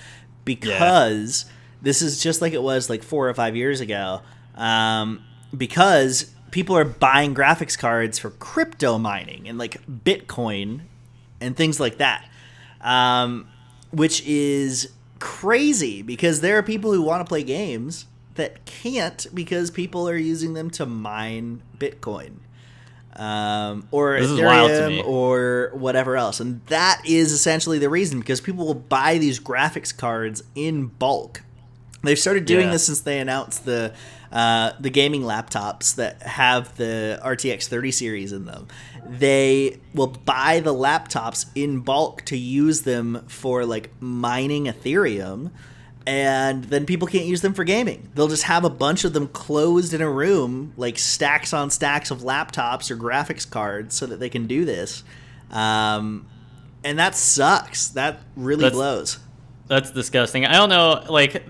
Because 0.43 1.45
this 1.81 2.01
is 2.01 2.21
just 2.21 2.41
like 2.41 2.51
it 2.51 2.61
was 2.61 2.89
like 2.89 3.01
four 3.01 3.29
or 3.29 3.33
five 3.33 3.55
years 3.55 3.79
ago. 3.79 4.21
Um, 4.55 5.23
because 5.55 6.33
people 6.51 6.77
are 6.77 6.85
buying 6.85 7.33
graphics 7.35 7.77
cards 7.77 8.17
for 8.19 8.29
crypto 8.31 8.97
mining 8.97 9.47
and 9.47 9.57
like 9.57 9.81
Bitcoin 9.87 10.81
and 11.41 11.55
things 11.55 11.79
like 11.79 11.97
that. 11.97 12.27
Um, 12.81 13.47
which 13.91 14.25
is 14.25 14.91
crazy 15.19 16.01
because 16.01 16.41
there 16.41 16.57
are 16.57 16.63
people 16.63 16.93
who 16.93 17.01
want 17.01 17.21
to 17.25 17.27
play 17.27 17.43
games 17.43 18.05
that 18.35 18.65
can't 18.65 19.25
because 19.33 19.71
people 19.71 20.07
are 20.07 20.15
using 20.17 20.53
them 20.53 20.69
to 20.69 20.85
mine 20.85 21.61
Bitcoin 21.79 22.33
um, 23.15 23.87
or 23.91 24.19
This 24.19 24.29
is 24.29 24.39
wild 24.41 24.69
to 24.69 24.89
me. 24.89 25.01
Ethereum 25.01 25.07
or 25.07 25.71
whatever 25.73 26.15
else. 26.17 26.39
And 26.39 26.61
that 26.67 27.01
is 27.05 27.31
essentially 27.31 27.79
the 27.79 27.89
reason 27.89 28.19
because 28.19 28.41
people 28.41 28.65
will 28.65 28.75
buy 28.75 29.17
these 29.17 29.39
graphics 29.39 29.95
cards 29.95 30.43
in 30.53 30.87
bulk. 30.87 31.41
They've 32.03 32.19
started 32.19 32.45
doing 32.45 32.67
Yeah. 32.67 32.73
this 32.73 32.85
since 32.85 33.01
they 33.01 33.19
announced 33.19 33.65
the 33.65 33.93
uh, 34.31 34.71
the 34.79 34.89
gaming 34.89 35.21
laptops 35.21 35.95
that 35.95 36.21
have 36.23 36.75
the 36.77 37.19
RTX 37.23 37.67
30 37.67 37.91
series 37.91 38.31
in 38.33 38.45
them. 38.45 38.67
They 39.05 39.79
will 39.93 40.07
buy 40.07 40.59
the 40.59 40.73
laptops 40.73 41.45
in 41.55 41.79
bulk 41.79 42.23
to 42.25 42.37
use 42.37 42.81
them 42.81 43.23
for 43.27 43.65
like 43.65 43.91
mining 44.01 44.65
Ethereum 44.65 45.51
and 46.07 46.63
then 46.63 46.85
people 46.85 47.05
can't 47.05 47.25
use 47.25 47.41
them 47.41 47.53
for 47.53 47.65
gaming. 47.65 48.09
They'll 48.15 48.29
just 48.29 48.43
have 48.43 48.63
a 48.63 48.69
bunch 48.69 49.03
of 49.03 49.11
them 49.11 49.27
closed 49.27 49.93
in 49.93 50.01
a 50.01 50.09
room, 50.09 50.71
like 50.77 50.97
stacks 50.97 51.51
on 51.51 51.69
stacks 51.69 52.11
of 52.11 52.19
laptops 52.21 52.89
or 52.89 52.95
graphics 52.95 53.47
cards, 53.47 53.93
so 53.93 54.05
that 54.05 54.17
they 54.21 54.29
can 54.29 54.47
do 54.47 54.63
this. 54.63 55.03
Um, 55.51 56.25
and 56.81 56.97
that 56.97 57.13
sucks. 57.13 57.89
That 57.89 58.21
really 58.37 58.61
That's- 58.61 58.77
blows. 58.77 59.19
That's 59.67 59.91
disgusting. 59.91 60.45
I 60.45 60.53
don't 60.53 60.69
know, 60.69 61.03
like 61.09 61.33
th- 61.33 61.45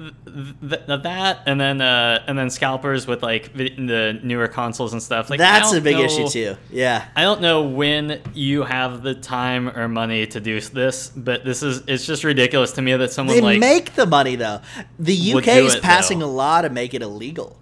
th- 0.88 1.02
that, 1.04 1.44
and 1.46 1.62
then 1.62 1.82
uh, 1.82 2.24
and 2.28 2.36
then 2.38 2.50
scalpers 2.50 3.06
with 3.06 3.22
like 3.22 3.52
vi- 3.54 3.76
the 3.76 4.20
newer 4.24 4.48
consoles 4.48 4.92
and 4.94 5.04
stuff. 5.04 5.30
Like 5.30 5.38
That's 5.38 5.72
a 5.74 5.80
big 5.82 5.98
know- 5.98 6.04
issue 6.04 6.28
too. 6.28 6.56
Yeah. 6.72 7.06
I 7.16 7.22
don't 7.22 7.42
know 7.42 7.62
when 7.64 8.20
you 8.34 8.64
have 8.64 9.04
the 9.04 9.14
time 9.14 9.70
or 9.70 9.88
money 9.88 10.26
to 10.28 10.40
do 10.40 10.60
this, 10.60 11.10
but 11.10 11.46
this 11.46 11.62
is 11.62 11.84
it's 11.88 12.08
just 12.08 12.24
ridiculous 12.24 12.72
to 12.74 12.82
me 12.82 12.96
that 12.96 13.12
someone 13.12 13.36
They 13.36 13.42
like 13.42 13.60
make 13.60 13.94
the 13.94 14.08
money 14.08 14.36
though. 14.36 14.62
The 14.98 15.34
UK 15.34 15.48
is 15.50 15.76
it, 15.76 15.84
passing 15.84 16.20
though. 16.20 16.26
a 16.26 16.28
law 16.28 16.62
to 16.64 16.70
make 16.72 16.96
it 16.96 17.04
illegal 17.04 17.56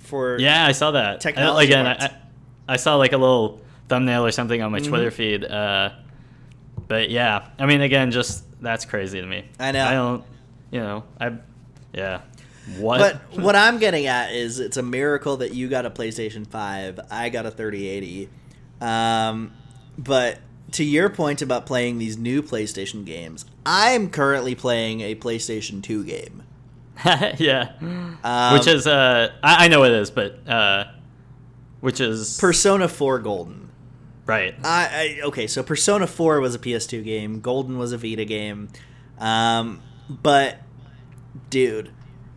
for 0.00 0.38
yeah, 0.40 0.66
I 0.66 0.72
saw 0.72 0.90
that. 0.90 1.14
I- 1.14 1.18
Technology 1.18 1.66
again. 1.68 1.86
I, 1.86 1.92
I, 1.92 2.16
I 2.70 2.76
saw 2.76 2.96
like 2.96 3.12
a 3.12 3.18
little 3.18 3.60
thumbnail 3.88 4.26
or 4.26 4.32
something 4.32 4.60
on 4.60 4.72
my 4.72 4.80
Mm-hmm. 4.80 4.88
Twitter 4.88 5.10
feed. 5.12 5.44
Uh, 5.44 5.90
but 6.88 7.10
yeah, 7.10 7.46
I 7.60 7.66
mean, 7.66 7.80
again, 7.80 8.10
just 8.10 8.44
that's 8.60 8.84
crazy 8.84 9.20
to 9.20 9.26
me. 9.26 9.44
I 9.58 9.72
know. 9.72 9.84
I 9.84 9.92
don't, 9.92 10.24
you 10.70 10.80
know, 10.80 11.04
I, 11.20 11.32
yeah. 11.92 12.20
What? 12.78 12.98
But 12.98 13.38
what 13.42 13.56
I'm 13.56 13.78
getting 13.78 14.06
at 14.06 14.32
is 14.32 14.60
it's 14.60 14.76
a 14.76 14.82
miracle 14.82 15.38
that 15.38 15.54
you 15.54 15.68
got 15.68 15.86
a 15.86 15.90
PlayStation 15.90 16.46
5, 16.46 17.00
I 17.10 17.28
got 17.28 17.46
a 17.46 17.50
3080. 17.50 18.28
Um, 18.80 19.52
but 19.98 20.38
to 20.72 20.84
your 20.84 21.08
point 21.08 21.42
about 21.42 21.66
playing 21.66 21.98
these 21.98 22.16
new 22.16 22.42
PlayStation 22.42 23.04
games, 23.04 23.44
I'm 23.66 24.10
currently 24.10 24.54
playing 24.54 25.00
a 25.00 25.14
PlayStation 25.14 25.82
2 25.82 26.04
game. 26.04 26.42
yeah, 27.38 27.72
Um, 28.22 28.52
which 28.52 28.66
is 28.66 28.86
uh, 28.86 29.30
I, 29.42 29.64
I 29.64 29.68
know 29.68 29.84
it 29.84 29.92
is, 29.92 30.10
but 30.10 30.46
uh, 30.46 30.84
which 31.80 31.98
is 31.98 32.38
Persona 32.38 32.88
4 32.88 33.20
Golden. 33.20 33.69
Right. 34.30 34.54
I, 34.64 35.18
I 35.20 35.26
okay, 35.26 35.46
so 35.46 35.62
Persona 35.62 36.06
4 36.06 36.40
was 36.40 36.54
a 36.54 36.58
PS2 36.58 37.04
game, 37.04 37.40
Golden 37.40 37.76
was 37.78 37.92
a 37.92 37.98
Vita 37.98 38.24
game. 38.24 38.68
Um, 39.18 39.82
but 40.08 40.58
dude, 41.50 41.90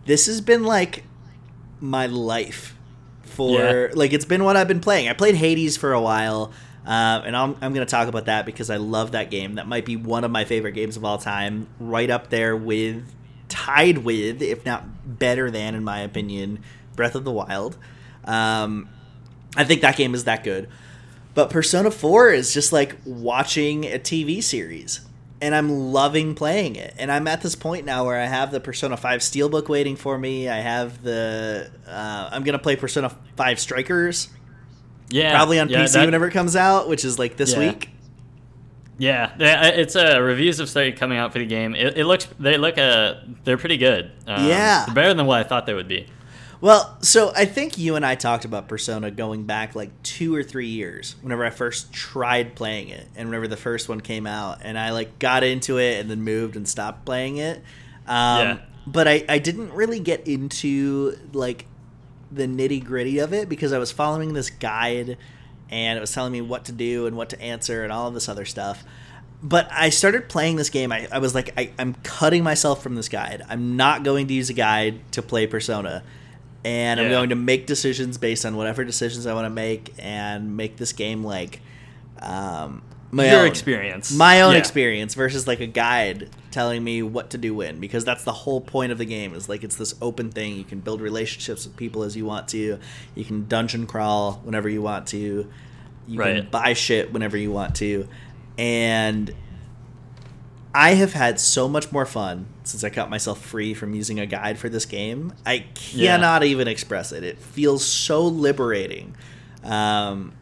this 0.05 0.25
has 0.27 0.41
been 0.41 0.63
like 0.63 1.03
my 1.79 2.07
life 2.07 2.77
for 3.23 3.59
Yeah. 3.59 3.87
like 3.93 4.13
it's 4.13 4.25
been 4.25 4.43
what 4.43 4.57
I've 4.57 4.67
been 4.67 4.79
playing. 4.81 5.07
I 5.09 5.13
played 5.13 5.35
Hades 5.35 5.77
for 5.77 5.93
a 5.93 6.01
while. 6.01 6.51
Uh, 6.85 7.21
and 7.25 7.33
I'm, 7.37 7.55
I'm 7.61 7.73
going 7.73 7.85
to 7.87 7.89
talk 7.89 8.09
about 8.09 8.25
that 8.25 8.45
because 8.45 8.69
I 8.69 8.75
love 8.75 9.13
that 9.13 9.31
game. 9.31 9.55
That 9.55 9.69
might 9.69 9.85
be 9.85 9.95
one 9.95 10.25
of 10.25 10.31
my 10.31 10.43
favorite 10.43 10.73
games 10.73 10.97
of 10.97 11.05
all 11.05 11.17
time, 11.17 11.67
right 11.79 12.09
up 12.09 12.29
there 12.29 12.57
with, 12.57 13.05
tied 13.47 13.99
with, 13.99 14.41
if 14.41 14.65
not 14.65 14.83
better 15.17 15.49
than, 15.49 15.75
in 15.75 15.83
my 15.85 15.99
opinion, 16.01 16.59
Breath 16.97 17.15
of 17.15 17.23
the 17.23 17.31
Wild. 17.31 17.77
Um, 18.25 18.89
I 19.55 19.63
think 19.63 19.79
that 19.79 19.95
game 19.95 20.13
is 20.13 20.25
that 20.25 20.43
good. 20.43 20.67
But 21.35 21.49
Persona 21.49 21.89
4 21.91 22.29
is 22.31 22.53
just 22.53 22.71
like 22.71 22.95
watching 23.05 23.85
a 23.85 23.97
TV 23.99 24.41
series. 24.43 25.01
And 25.41 25.53
I'm 25.53 25.69
loving 25.91 26.35
playing 26.35 26.77
it. 26.77 26.93
And 26.97 27.11
I'm 27.11 27.27
at 27.27 27.41
this 27.41 27.53
point 27.55 27.85
now 27.85 28.05
where 28.05 28.17
I 28.17 28.25
have 28.27 28.51
the 28.51 28.61
Persona 28.61 28.95
5 28.95 29.19
Steelbook 29.19 29.67
waiting 29.67 29.97
for 29.97 30.17
me. 30.17 30.47
I 30.47 30.57
have 30.61 31.03
the. 31.03 31.69
Uh, 31.85 32.29
I'm 32.31 32.43
going 32.43 32.53
to 32.57 32.63
play 32.63 32.77
Persona 32.77 33.09
5 33.35 33.59
Strikers, 33.59 34.29
Yeah, 35.09 35.35
probably 35.35 35.59
on 35.59 35.67
yeah, 35.67 35.83
PC 35.83 35.93
that- 35.93 36.05
whenever 36.05 36.27
it 36.27 36.31
comes 36.31 36.55
out, 36.55 36.87
which 36.87 37.03
is 37.03 37.19
like 37.19 37.35
this 37.35 37.53
Yeah. 37.53 37.59
week. 37.59 37.89
Yeah, 38.99 39.31
it's 39.39 39.95
uh, 39.95 40.21
reviews 40.21 40.59
have 40.59 40.69
started 40.69 40.97
coming 40.97 41.17
out 41.17 41.33
for 41.33 41.39
the 41.39 41.45
game. 41.47 41.73
It, 41.75 41.97
it 41.97 42.05
looks 42.05 42.27
they 42.39 42.57
look 42.57 42.77
uh 42.77 43.15
they're 43.43 43.57
pretty 43.57 43.77
good. 43.77 44.11
Um, 44.27 44.47
Yeah. 44.47 44.85
better 44.93 45.13
than 45.15 45.25
what 45.25 45.39
I 45.39 45.43
thought 45.43 45.65
they 45.65 45.73
would 45.73 45.87
be. 45.87 46.07
Well, 46.63 46.97
so 47.01 47.33
I 47.35 47.43
think 47.43 47.77
you 47.77 47.97
and 47.97 48.05
I 48.05 48.15
talked 48.15 48.45
about 48.45 48.69
Persona 48.69 49.11
going 49.11 49.43
back 49.43 49.75
like 49.75 50.01
two 50.01 50.33
or 50.33 50.43
three 50.43 50.69
years 50.69 51.17
whenever 51.19 51.43
I 51.43 51.49
first 51.49 51.91
tried 51.91 52.55
playing 52.55 52.87
it 52.87 53.05
and 53.17 53.27
whenever 53.27 53.49
the 53.49 53.57
first 53.57 53.89
one 53.89 53.99
came 53.99 54.25
out. 54.25 54.59
And 54.61 54.79
I 54.79 54.91
like 54.91 55.19
got 55.19 55.43
into 55.43 55.77
it 55.77 55.99
and 55.99 56.09
then 56.09 56.21
moved 56.21 56.55
and 56.55 56.65
stopped 56.65 57.03
playing 57.03 57.35
it. 57.35 57.57
Um, 58.07 58.47
Yeah. 58.47 58.57
But 58.87 59.09
I, 59.09 59.25
I 59.27 59.39
didn't 59.39 59.73
really 59.73 59.99
get 59.99 60.25
into 60.25 61.17
like 61.33 61.65
the 62.31 62.47
nitty 62.47 62.85
gritty 62.85 63.19
of 63.19 63.33
it 63.33 63.49
because 63.49 63.73
I 63.73 63.77
was 63.77 63.91
following 63.91 64.31
this 64.31 64.49
guide 64.49 65.17
and 65.69 65.97
it 65.97 65.99
was 65.99 66.13
telling 66.13 66.31
me 66.31 66.39
what 66.39 66.63
to 66.65 66.71
do 66.71 67.07
and 67.07 67.17
what 67.17 67.27
to 67.31 67.41
answer 67.41 67.83
and 67.83 67.91
all 67.91 68.07
of 68.07 68.13
this 68.13 68.29
other 68.29 68.45
stuff. 68.45 68.85
But 69.41 69.67
I 69.69 69.89
started 69.89 70.29
playing 70.29 70.55
this 70.55 70.69
game. 70.69 70.93
I, 70.93 71.09
I 71.11 71.19
was 71.19 71.35
like, 71.35 71.53
I, 71.59 71.71
I'm 71.77 71.95
cutting 72.03 72.41
myself 72.41 72.81
from 72.81 72.95
this 72.95 73.09
guide. 73.09 73.41
I'm 73.49 73.75
not 73.75 74.03
going 74.03 74.27
to 74.27 74.33
use 74.33 74.49
a 74.49 74.53
guide 74.53 75.01
to 75.11 75.21
play 75.21 75.45
Persona. 75.45 76.03
And 76.65 76.99
I'm 76.99 77.09
going 77.09 77.29
to 77.29 77.35
make 77.35 77.65
decisions 77.67 78.17
based 78.17 78.45
on 78.45 78.55
whatever 78.55 78.83
decisions 78.85 79.25
I 79.27 79.33
want 79.33 79.45
to 79.45 79.49
make 79.49 79.93
and 79.99 80.55
make 80.55 80.77
this 80.77 80.93
game 80.93 81.23
like 81.23 81.59
um, 82.21 82.81
my 83.11 83.29
Your 83.29 83.41
own. 83.41 83.47
experience. 83.47 84.11
my 84.13 84.41
own 84.41 84.53
Yeah. 84.53 84.59
experience 84.59 85.13
versus 85.13 85.45
like 85.47 85.59
a 85.59 85.67
guide 85.67 86.29
telling 86.51 86.83
me 86.83 87.03
what 87.03 87.31
to 87.31 87.37
do 87.37 87.53
when 87.53 87.79
because 87.79 88.05
that's 88.05 88.23
the 88.23 88.31
whole 88.31 88.61
point 88.61 88.91
of 88.91 88.97
the 88.97 89.05
game 89.05 89.33
is 89.33 89.49
like 89.49 89.63
it's 89.63 89.75
this 89.75 89.93
open 90.01 90.31
thing. 90.31 90.55
You 90.55 90.63
can 90.63 90.79
build 90.79 91.01
relationships 91.01 91.65
with 91.65 91.75
people 91.75 92.03
as 92.03 92.15
you 92.15 92.25
want 92.25 92.47
to. 92.49 92.79
You 93.15 93.25
can 93.25 93.47
dungeon 93.47 93.85
crawl 93.85 94.39
whenever 94.43 94.69
you 94.69 94.81
want 94.81 95.07
to. 95.07 95.47
You 96.07 96.19
can 96.19 96.47
buy 96.49 96.73
shit 96.73 97.11
whenever 97.13 97.37
you 97.37 97.51
want 97.51 97.75
to. 97.75 98.07
And 98.57 99.33
I 100.75 100.95
have 100.95 101.13
had 101.13 101.39
so 101.39 101.67
much 101.69 101.91
more 101.91 102.05
fun 102.05 102.47
since 102.63 102.83
I 102.83 102.89
cut 102.89 103.09
myself 103.09 103.39
free 103.39 103.73
from 103.73 103.93
using 103.93 104.19
a 104.19 104.25
guide 104.25 104.57
for 104.57 104.69
this 104.69 104.85
game. 104.85 105.33
I 105.45 105.65
Yeah. 105.91 106.15
cannot 106.17 106.43
even 106.43 106.67
express 106.67 107.11
it. 107.11 107.23
It 107.23 107.37
feels 107.39 107.85
so 107.85 108.25
liberating. 108.25 109.15
Um, 109.63 110.33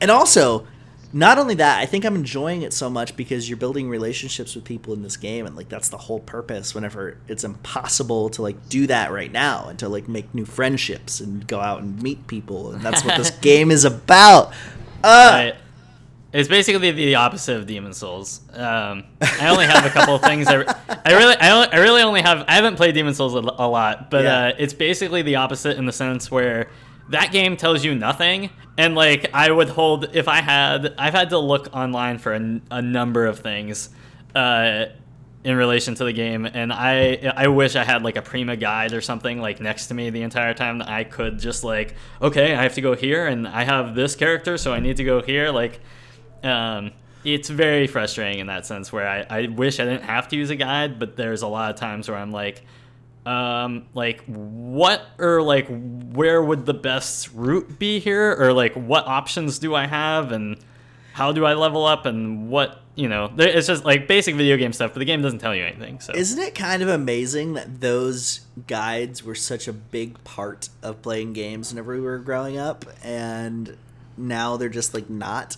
and 0.00 0.10
also, 0.10 0.66
not 1.12 1.38
only 1.38 1.54
that, 1.56 1.78
I 1.80 1.86
think 1.86 2.04
I'm 2.04 2.14
enjoying 2.16 2.62
it 2.62 2.72
so 2.72 2.88
much 2.90 3.16
because 3.16 3.48
you're 3.48 3.56
building 3.58 3.88
relationships 3.88 4.54
with 4.54 4.64
people 4.64 4.94
in 4.94 5.02
this 5.02 5.16
game, 5.16 5.46
and 5.46 5.56
like 5.56 5.68
that's 5.68 5.88
the 5.88 5.96
whole 5.98 6.20
purpose. 6.20 6.74
Whenever 6.74 7.16
it's 7.28 7.44
impossible 7.44 8.30
to 8.30 8.42
like 8.42 8.68
do 8.68 8.86
that 8.88 9.10
right 9.12 9.30
now 9.32 9.66
and 9.68 9.78
to 9.80 9.88
like 9.88 10.08
make 10.08 10.32
new 10.34 10.44
friendships 10.44 11.20
and 11.20 11.46
go 11.46 11.60
out 11.60 11.82
and 11.82 12.02
meet 12.02 12.26
people, 12.26 12.72
and 12.72 12.82
that's 12.82 13.04
what 13.04 13.16
this 13.16 13.30
game 13.42 13.70
is 13.70 13.84
about. 13.84 14.48
Uh, 15.04 15.30
Right. 15.32 15.54
It's 16.32 16.48
basically 16.48 16.92
the 16.92 17.16
opposite 17.16 17.56
of 17.56 17.66
Demon 17.66 17.92
Souls. 17.92 18.40
Um, 18.52 19.04
I 19.20 19.48
only 19.50 19.66
have 19.66 19.84
a 19.84 19.90
couple 19.90 20.14
of 20.14 20.22
things. 20.22 20.46
I, 20.48 20.54
I 21.04 21.12
really, 21.16 21.34
I, 21.36 21.50
only, 21.50 21.68
I 21.68 21.78
really 21.78 22.02
only 22.02 22.22
have. 22.22 22.44
I 22.46 22.52
haven't 22.54 22.76
played 22.76 22.94
Demon 22.94 23.14
Souls 23.14 23.34
a, 23.34 23.38
a 23.38 23.66
lot, 23.68 24.10
but 24.10 24.22
Yeah. 24.24 24.38
uh, 24.46 24.52
it's 24.58 24.72
basically 24.72 25.22
the 25.22 25.36
opposite 25.36 25.76
in 25.76 25.86
the 25.86 25.92
sense 25.92 26.30
where 26.30 26.68
that 27.08 27.32
game 27.32 27.56
tells 27.56 27.84
you 27.84 27.96
nothing, 27.96 28.50
and 28.78 28.94
like 28.94 29.28
I 29.34 29.50
would 29.50 29.70
hold 29.70 30.14
if 30.14 30.28
I 30.28 30.40
had, 30.40 30.94
I've 30.96 31.14
had 31.14 31.30
to 31.30 31.38
look 31.38 31.74
online 31.74 32.18
for 32.18 32.32
a, 32.34 32.60
a 32.70 32.80
number 32.80 33.26
of 33.26 33.40
things. 33.40 33.88
Uh, 34.34 34.86
in 35.42 35.56
relation 35.56 35.94
to 35.94 36.04
the 36.04 36.12
game 36.12 36.44
and 36.44 36.70
I 36.70 37.32
I 37.34 37.48
wish 37.48 37.74
I 37.74 37.82
had 37.82 38.02
like 38.02 38.16
a 38.16 38.20
Prima 38.22 38.56
guide 38.56 38.92
or 38.92 39.00
something 39.00 39.40
like 39.40 39.58
next 39.58 39.86
to 39.86 39.94
me 39.94 40.10
the 40.10 40.20
entire 40.20 40.52
time 40.52 40.80
that 40.80 40.88
I 40.90 41.02
could 41.04 41.38
just 41.38 41.64
like 41.64 41.94
okay 42.20 42.54
I 42.54 42.62
have 42.62 42.74
to 42.74 42.82
go 42.82 42.94
here 42.94 43.26
and 43.26 43.48
I 43.48 43.64
have 43.64 43.94
this 43.94 44.14
character 44.14 44.58
so 44.58 44.74
I 44.74 44.80
need 44.80 44.98
to 44.98 45.04
go 45.04 45.22
here 45.22 45.48
like 45.48 45.80
um 46.44 46.92
it's 47.24 47.50
very 47.50 47.86
frustrating 47.86 48.38
in 48.38 48.46
that 48.46 48.64
sense 48.64 48.90
where 48.92 49.06
I, 49.06 49.26
I 49.42 49.46
wish 49.48 49.78
I 49.78 49.84
didn't 49.84 50.04
have 50.04 50.28
to 50.28 50.36
use 50.36 50.50
a 50.50 50.56
guide 50.56 50.98
but 50.98 51.16
there's 51.16 51.42
a 51.42 51.46
lot 51.46 51.70
of 51.70 51.76
times 51.76 52.08
where 52.08 52.16
I'm 52.16 52.32
like 52.32 52.64
um 53.26 53.86
like 53.94 54.24
what 54.24 55.02
or 55.18 55.42
like 55.42 55.66
where 55.68 56.42
would 56.42 56.64
the 56.64 56.74
best 56.74 57.30
route 57.34 57.78
be 57.78 57.98
here? 57.98 58.34
Or 58.38 58.52
like 58.52 58.74
what 58.74 59.06
options 59.06 59.58
do 59.58 59.74
I 59.74 59.86
have? 59.86 60.32
And 60.32 60.56
how 61.12 61.32
do 61.32 61.44
I 61.44 61.54
level 61.54 61.84
up? 61.84 62.06
And 62.06 62.48
what 62.48 62.80
you 62.94 63.08
know 63.08 63.30
it's 63.36 63.66
just 63.66 63.84
like 63.84 64.08
basic 64.08 64.34
video 64.34 64.56
game 64.56 64.72
stuff 64.72 64.92
but 64.92 64.98
the 64.98 65.04
game 65.04 65.22
doesn't 65.22 65.38
tell 65.38 65.54
you 65.54 65.64
anything 65.64 66.00
so. 66.00 66.14
Isn't 66.14 66.38
it 66.38 66.54
kind 66.54 66.82
of 66.82 66.88
amazing 66.88 67.52
that 67.54 67.80
those 67.80 68.40
guides 68.66 69.22
were 69.22 69.34
such 69.34 69.68
a 69.68 69.72
big 69.72 70.22
part 70.24 70.70
of 70.82 71.02
playing 71.02 71.32
games 71.34 71.70
whenever 71.70 71.94
we 71.94 72.00
were 72.00 72.18
growing 72.18 72.58
up, 72.58 72.84
and 73.04 73.76
now 74.16 74.56
they're 74.56 74.68
just 74.68 74.94
like 74.94 75.10
not? 75.10 75.56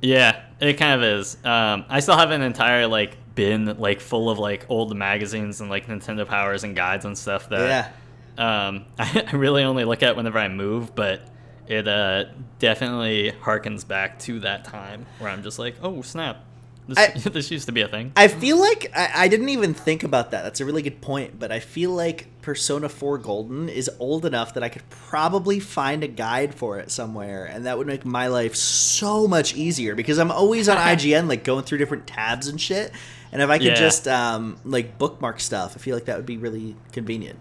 Yeah 0.00 0.42
it 0.60 0.74
kind 0.74 0.94
of 0.94 1.02
is 1.02 1.36
um 1.44 1.84
I 1.88 2.00
still 2.00 2.16
have 2.16 2.30
an 2.30 2.42
entire 2.42 2.86
like 2.86 3.16
bin 3.34 3.78
like 3.78 4.00
full 4.00 4.30
of 4.30 4.38
like 4.38 4.66
old 4.68 4.96
magazines 4.96 5.60
and 5.60 5.70
like 5.70 5.86
Nintendo 5.86 6.26
powers 6.26 6.64
and 6.64 6.74
guides 6.74 7.04
and 7.04 7.16
stuff 7.16 7.48
that 7.50 7.92
yeah. 8.38 8.66
um 8.66 8.86
I 8.98 9.30
really 9.32 9.62
only 9.62 9.84
look 9.84 10.02
at 10.02 10.16
whenever 10.16 10.38
I 10.38 10.48
move 10.48 10.94
but 10.94 11.22
it 11.66 11.86
uh 11.86 12.24
definitely 12.58 13.32
harkens 13.42 13.86
back 13.86 14.18
to 14.20 14.40
that 14.40 14.64
time 14.64 15.06
where 15.18 15.30
I'm 15.30 15.42
just 15.42 15.58
like 15.58 15.76
oh 15.82 16.02
snap 16.02 16.44
This, 16.88 16.98
I- 16.98 17.10
this 17.30 17.50
used 17.50 17.66
to 17.66 17.72
be 17.72 17.82
a 17.82 17.88
thing. 17.88 18.12
I 18.16 18.28
feel 18.28 18.58
like 18.58 18.90
I, 18.96 19.10
I 19.14 19.28
didn't 19.28 19.50
even 19.50 19.74
think 19.74 20.02
about 20.04 20.30
that. 20.32 20.42
That's 20.42 20.60
a 20.60 20.64
really 20.64 20.82
good 20.82 21.00
point. 21.00 21.38
But 21.38 21.52
I 21.52 21.60
feel 21.60 21.90
like 21.90 22.26
Persona 22.42 22.88
4 22.88 23.18
Golden 23.18 23.68
is 23.68 23.90
old 23.98 24.24
enough 24.24 24.54
that 24.54 24.62
I 24.62 24.68
could 24.70 24.88
probably 24.88 25.60
find 25.60 26.02
a 26.02 26.08
guide 26.08 26.54
for 26.54 26.78
it 26.78 26.90
somewhere, 26.90 27.44
and 27.44 27.66
that 27.66 27.76
would 27.78 27.86
make 27.86 28.04
my 28.06 28.26
life 28.28 28.56
so 28.56 29.28
much 29.28 29.54
easier 29.54 29.94
because 29.94 30.18
I'm 30.18 30.30
always 30.30 30.68
on 30.68 30.76
IGN, 30.96 31.28
like 31.28 31.44
going 31.44 31.64
through 31.64 31.78
different 31.78 32.06
tabs 32.06 32.48
and 32.48 32.58
shit. 32.60 32.90
And 33.30 33.42
if 33.42 33.50
I 33.50 33.58
could 33.58 33.66
Yeah. 33.66 33.74
just 33.74 34.08
um, 34.08 34.56
like 34.64 34.96
bookmark 34.96 35.40
stuff, 35.40 35.74
I 35.76 35.78
feel 35.80 35.94
like 35.94 36.06
that 36.06 36.16
would 36.16 36.24
be 36.26 36.38
really 36.38 36.74
convenient. 36.92 37.38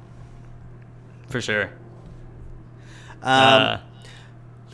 For 1.30 1.40
sure. 1.40 1.70
Um, 3.24 3.32
uh, 3.32 3.78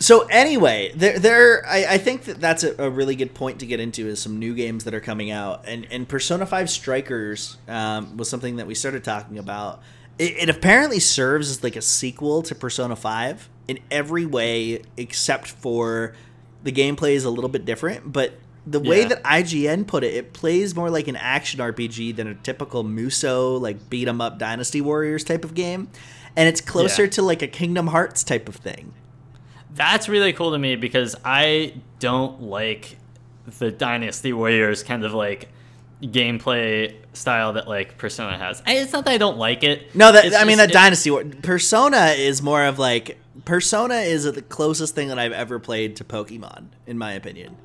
So 0.03 0.25
anyway, 0.29 0.91
there, 0.95 1.17
there, 1.17 1.65
I, 1.65 1.85
I 1.91 1.97
think 1.97 2.23
that 2.25 2.41
that's 2.41 2.65
a, 2.65 2.75
a 2.77 2.89
really 2.89 3.15
good 3.15 3.33
point 3.33 3.59
to 3.61 3.65
get 3.65 3.79
into 3.79 4.05
is 4.05 4.21
some 4.21 4.37
new 4.37 4.53
games 4.53 4.83
that 4.83 4.93
are 4.93 4.99
coming 4.99 5.31
out, 5.31 5.63
and 5.65 5.87
and 5.89 6.05
Persona 6.09 6.45
Five 6.45 6.69
Strikers 6.69 7.55
um, 7.69 8.17
was 8.17 8.29
something 8.29 8.57
that 8.57 8.67
we 8.67 8.75
started 8.75 9.05
talking 9.05 9.37
about. 9.39 9.81
It, 10.19 10.33
it 10.37 10.49
apparently 10.49 10.99
serves 10.99 11.49
as 11.49 11.63
like 11.63 11.77
a 11.77 11.81
sequel 11.81 12.41
to 12.43 12.53
Persona 12.53 12.97
Five 12.97 13.47
in 13.69 13.79
every 13.89 14.25
way 14.25 14.81
except 14.97 15.47
for 15.47 16.13
the 16.63 16.73
gameplay 16.73 17.11
is 17.13 17.23
a 17.23 17.29
little 17.29 17.49
bit 17.49 17.63
different, 17.65 18.11
but. 18.11 18.33
The 18.65 18.79
way 18.79 19.01
Yeah. 19.01 19.07
that 19.09 19.23
IGN 19.25 19.85
put 19.87 20.05
it, 20.05 20.13
it 20.13 20.31
plays 20.31 20.73
more 20.73 20.89
like 20.89 21.09
an 21.09 21.17
action 21.17 21.59
RPG 21.59 22.15
than 22.15 22.27
a 22.27 22.33
typical 22.33 22.85
Musou, 22.85 23.59
like 23.59 23.89
beat 23.89 24.07
'em 24.07 24.21
up 24.21 24.39
Dynasty 24.39 24.79
Warriors 24.79 25.25
type 25.25 25.43
of 25.43 25.53
game, 25.53 25.89
and 26.37 26.47
it's 26.47 26.61
closer 26.61 27.03
Yeah. 27.03 27.09
to 27.09 27.21
like 27.23 27.41
a 27.41 27.47
Kingdom 27.47 27.87
Hearts 27.87 28.23
type 28.23 28.47
of 28.47 28.55
thing. 28.55 28.93
That's 29.73 30.07
really 30.09 30.33
cool 30.33 30.51
to 30.51 30.57
me 30.59 30.75
because 30.75 31.15
I 31.25 31.73
don't 31.99 32.41
like 32.43 32.97
the 33.59 33.71
Dynasty 33.71 34.33
Warriors 34.33 34.83
kind 34.83 35.03
of 35.03 35.13
like 35.13 35.49
gameplay 36.01 36.95
style 37.13 37.53
that 37.53 37.67
like 37.67 37.97
Persona 37.97 38.37
has. 38.37 38.61
I- 38.65 38.75
It's 38.75 38.93
not 38.93 39.05
that 39.05 39.11
I 39.11 39.17
don't 39.17 39.37
like 39.37 39.63
it. 39.63 39.95
No, 39.95 40.11
that 40.11 40.33
I 40.35 40.43
mean 40.45 40.57
that 40.57 40.69
it- 40.69 40.73
Dynasty 40.73 41.11
War- 41.11 41.23
Persona 41.41 42.07
is 42.17 42.41
more 42.41 42.65
of 42.65 42.79
like 42.79 43.17
Persona 43.45 43.95
is 43.95 44.23
the 44.25 44.41
closest 44.41 44.95
thing 44.95 45.07
that 45.09 45.19
I've 45.19 45.31
ever 45.31 45.59
played 45.59 45.95
to 45.97 46.03
Pokemon, 46.03 46.65
in 46.87 46.97
my 46.97 47.13
opinion. 47.13 47.57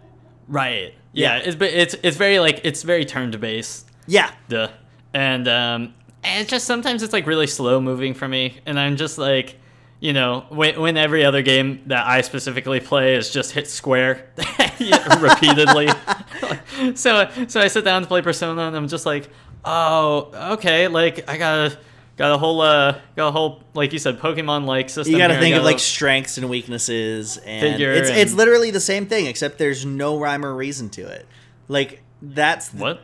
Right. 0.48 0.94
Yeah. 1.12 1.36
Yeah. 1.38 1.42
It's 1.44 1.56
but 1.56 1.70
it's 1.70 1.94
it's 2.02 2.16
very 2.16 2.38
like 2.40 2.60
it's 2.64 2.82
very 2.82 3.04
turn 3.04 3.30
based. 3.32 3.86
Yeah, 4.06 4.30
Duh. 4.48 4.68
And 5.12 5.46
um, 5.48 5.94
and 6.24 6.40
it's 6.42 6.50
just 6.50 6.66
sometimes 6.66 7.02
it's 7.02 7.12
like 7.12 7.26
really 7.26 7.46
slow 7.46 7.80
moving 7.80 8.14
for 8.14 8.26
me, 8.28 8.58
and 8.66 8.78
I'm 8.80 8.96
just 8.96 9.18
like, 9.18 9.56
you 10.00 10.12
know, 10.12 10.46
when 10.50 10.80
when 10.80 10.96
every 10.96 11.24
other 11.24 11.42
game 11.42 11.82
that 11.86 12.06
I 12.06 12.20
specifically 12.20 12.80
play 12.80 13.14
is 13.16 13.30
just 13.30 13.52
hit 13.52 13.68
square 13.68 14.30
repeatedly. 15.20 15.88
so 16.94 17.28
so 17.48 17.60
I 17.60 17.68
sit 17.68 17.84
down 17.84 18.02
to 18.02 18.08
play 18.08 18.22
Persona, 18.22 18.62
and 18.68 18.76
I'm 18.76 18.88
just 18.88 19.06
like, 19.06 19.28
oh, 19.64 20.30
okay, 20.54 20.88
like 20.88 21.28
I 21.28 21.36
got 21.38 21.72
a 21.72 21.78
got 22.16 22.32
a 22.32 22.38
whole 22.38 22.60
uh 22.60 22.98
got 23.16 23.28
a 23.28 23.30
whole 23.30 23.62
like 23.74 23.92
you 23.92 23.98
said 23.98 24.18
Pokemon 24.18 24.64
like 24.66 24.88
system. 24.90 25.12
you 25.12 25.18
got 25.18 25.28
to 25.28 25.38
think 25.38 25.54
of 25.54 25.60
got 25.60 25.62
a- 25.62 25.70
like 25.72 25.78
strengths 25.78 26.38
and 26.38 26.48
weaknesses, 26.48 27.36
and 27.38 27.60
Figure 27.60 27.92
it's 27.92 28.08
and- 28.10 28.18
it's 28.18 28.32
literally 28.34 28.70
the 28.70 28.80
same 28.80 29.06
thing 29.06 29.26
except 29.26 29.58
there's 29.58 29.84
no 29.84 30.18
rhyme 30.18 30.44
or 30.44 30.54
reason 30.54 30.88
to 30.90 31.02
it. 31.06 31.26
Like 31.68 32.02
that's 32.22 32.68
the- 32.68 32.82
what? 32.82 33.00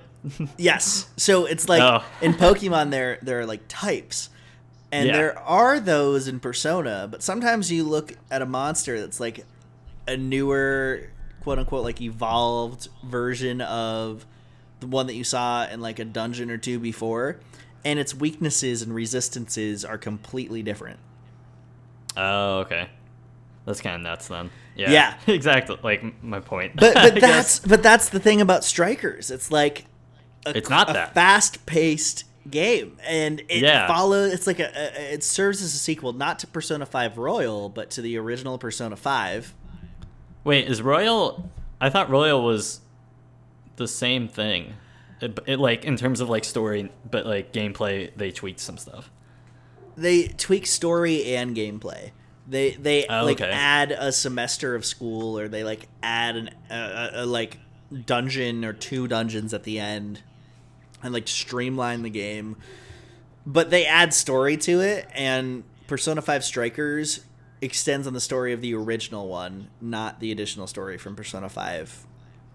Yes. 0.57 1.09
So 1.19 1.45
it's 1.45 1.69
like 1.69 1.83
Oh. 1.83 2.03
in 2.23 2.33
Pokemon 2.33 2.91
there 2.91 3.19
there 3.23 3.41
are 3.41 3.47
like 3.47 3.63
types. 3.69 4.31
And 4.95 5.09
Yeah. 5.09 5.17
there 5.17 5.39
are 5.41 5.81
those 5.81 6.29
in 6.29 6.39
Persona, 6.39 7.09
but 7.11 7.21
sometimes 7.21 7.71
you 7.73 7.83
look 7.83 8.13
at 8.31 8.43
a 8.43 8.47
monster 8.47 9.01
that's 9.01 9.19
like 9.19 9.45
a 10.07 10.17
newer 10.17 11.09
quote 11.43 11.59
unquote 11.59 11.83
like 11.85 12.01
evolved 12.01 12.89
version 13.03 13.61
of 13.61 14.25
the 14.79 14.87
one 14.87 15.07
that 15.09 15.15
you 15.15 15.25
saw 15.25 15.67
in 15.67 15.81
like 15.81 15.99
a 15.99 16.05
dungeon 16.05 16.49
or 16.51 16.59
two 16.59 16.79
before, 16.79 17.41
and 17.85 17.99
its 17.99 18.15
weaknesses 18.15 18.83
and 18.83 18.95
resistances 18.95 19.85
are 19.85 19.99
completely 19.99 20.63
different. 20.63 21.01
Oh, 22.17 22.59
okay. 22.61 22.89
That's 23.67 23.81
kind 23.81 23.97
of 23.97 24.03
nuts 24.03 24.29
then. 24.29 24.51
Yeah. 24.77 24.91
Yeah. 24.93 25.15
exactly. 25.33 25.77
Like 25.83 26.23
my 26.23 26.39
point. 26.41 26.77
But 26.77 26.95
but 27.15 27.15
that's 27.17 27.59
but 27.59 27.83
that's 27.83 28.11
the 28.11 28.21
thing 28.21 28.41
about 28.41 28.63
strikers. 28.65 29.31
It's 29.31 29.51
like 29.51 29.87
a, 30.47 30.57
It's 30.57 30.71
not 30.71 30.91
a 30.91 30.93
that. 30.93 31.15
fast-paced 31.15 32.25
game, 32.51 32.97
and 33.07 33.41
it 33.49 33.63
Yeah. 33.63 33.87
follows. 33.87 34.33
It's 34.33 34.47
like 34.47 34.61
a, 34.61 34.71
a 34.75 35.15
it 35.15 35.25
serves 35.25 35.63
as 35.63 35.75
a 35.75 35.79
sequel 35.79 36.13
not 36.13 36.39
to 36.41 36.47
Persona 36.47 36.87
Five 36.87 37.19
Royal, 37.19 37.69
but 37.69 37.91
to 37.93 38.03
the 38.03 38.17
original 38.19 38.59
Persona 38.59 38.97
Five. 38.97 39.55
Wait, 40.45 40.69
is 40.69 40.83
Royal? 40.83 41.49
I 41.81 41.91
thought 41.91 42.11
Royal 42.11 42.43
was 42.45 42.81
the 43.77 43.89
same 43.89 44.29
thing. 44.29 44.75
It, 45.21 45.39
it, 45.47 45.59
like 45.59 45.85
in 45.85 45.97
terms 45.97 46.21
of 46.21 46.29
like 46.29 46.45
story, 46.45 46.91
but 47.11 47.25
like 47.27 47.53
gameplay, 47.53 48.11
they 48.17 48.31
tweaked 48.31 48.61
some 48.61 48.77
stuff. 48.77 49.11
They 49.97 50.27
tweak 50.29 50.67
story 50.67 51.35
and 51.37 51.57
gameplay. 51.57 52.11
They 52.47 52.73
they 52.73 53.07
Oh, 53.07 53.25
like 53.25 53.41
okay. 53.41 53.51
add 53.51 53.91
a 53.93 54.13
semester 54.13 54.75
of 54.75 54.85
school, 54.85 55.39
or 55.39 55.49
they 55.49 55.65
like 55.65 55.89
add 56.03 56.37
an 56.37 56.51
a, 56.71 56.75
a, 56.75 57.11
a 57.23 57.27
like 57.27 57.59
dungeon 58.05 58.65
or 58.65 58.73
two 58.75 59.07
dungeons 59.09 59.55
at 59.55 59.63
the 59.63 59.79
end, 59.79 60.21
and 61.05 61.15
like 61.15 61.29
streamline 61.29 62.03
the 62.03 62.11
game. 62.11 62.57
But 63.47 63.71
they 63.71 63.87
add 63.87 64.13
story 64.15 64.57
to 64.57 64.81
it, 64.81 65.07
and 65.15 65.63
Persona 65.87 66.23
Five 66.23 66.43
Strikers 66.45 67.21
extends 67.61 68.07
on 68.07 68.15
the 68.15 68.21
story 68.21 68.53
of 68.53 68.61
the 68.61 68.75
original 68.75 69.29
one, 69.29 69.69
not 69.81 70.19
the 70.21 70.33
additional 70.33 70.67
story 70.67 70.99
from 70.99 71.15
Persona 71.15 71.49
Five. 71.49 72.07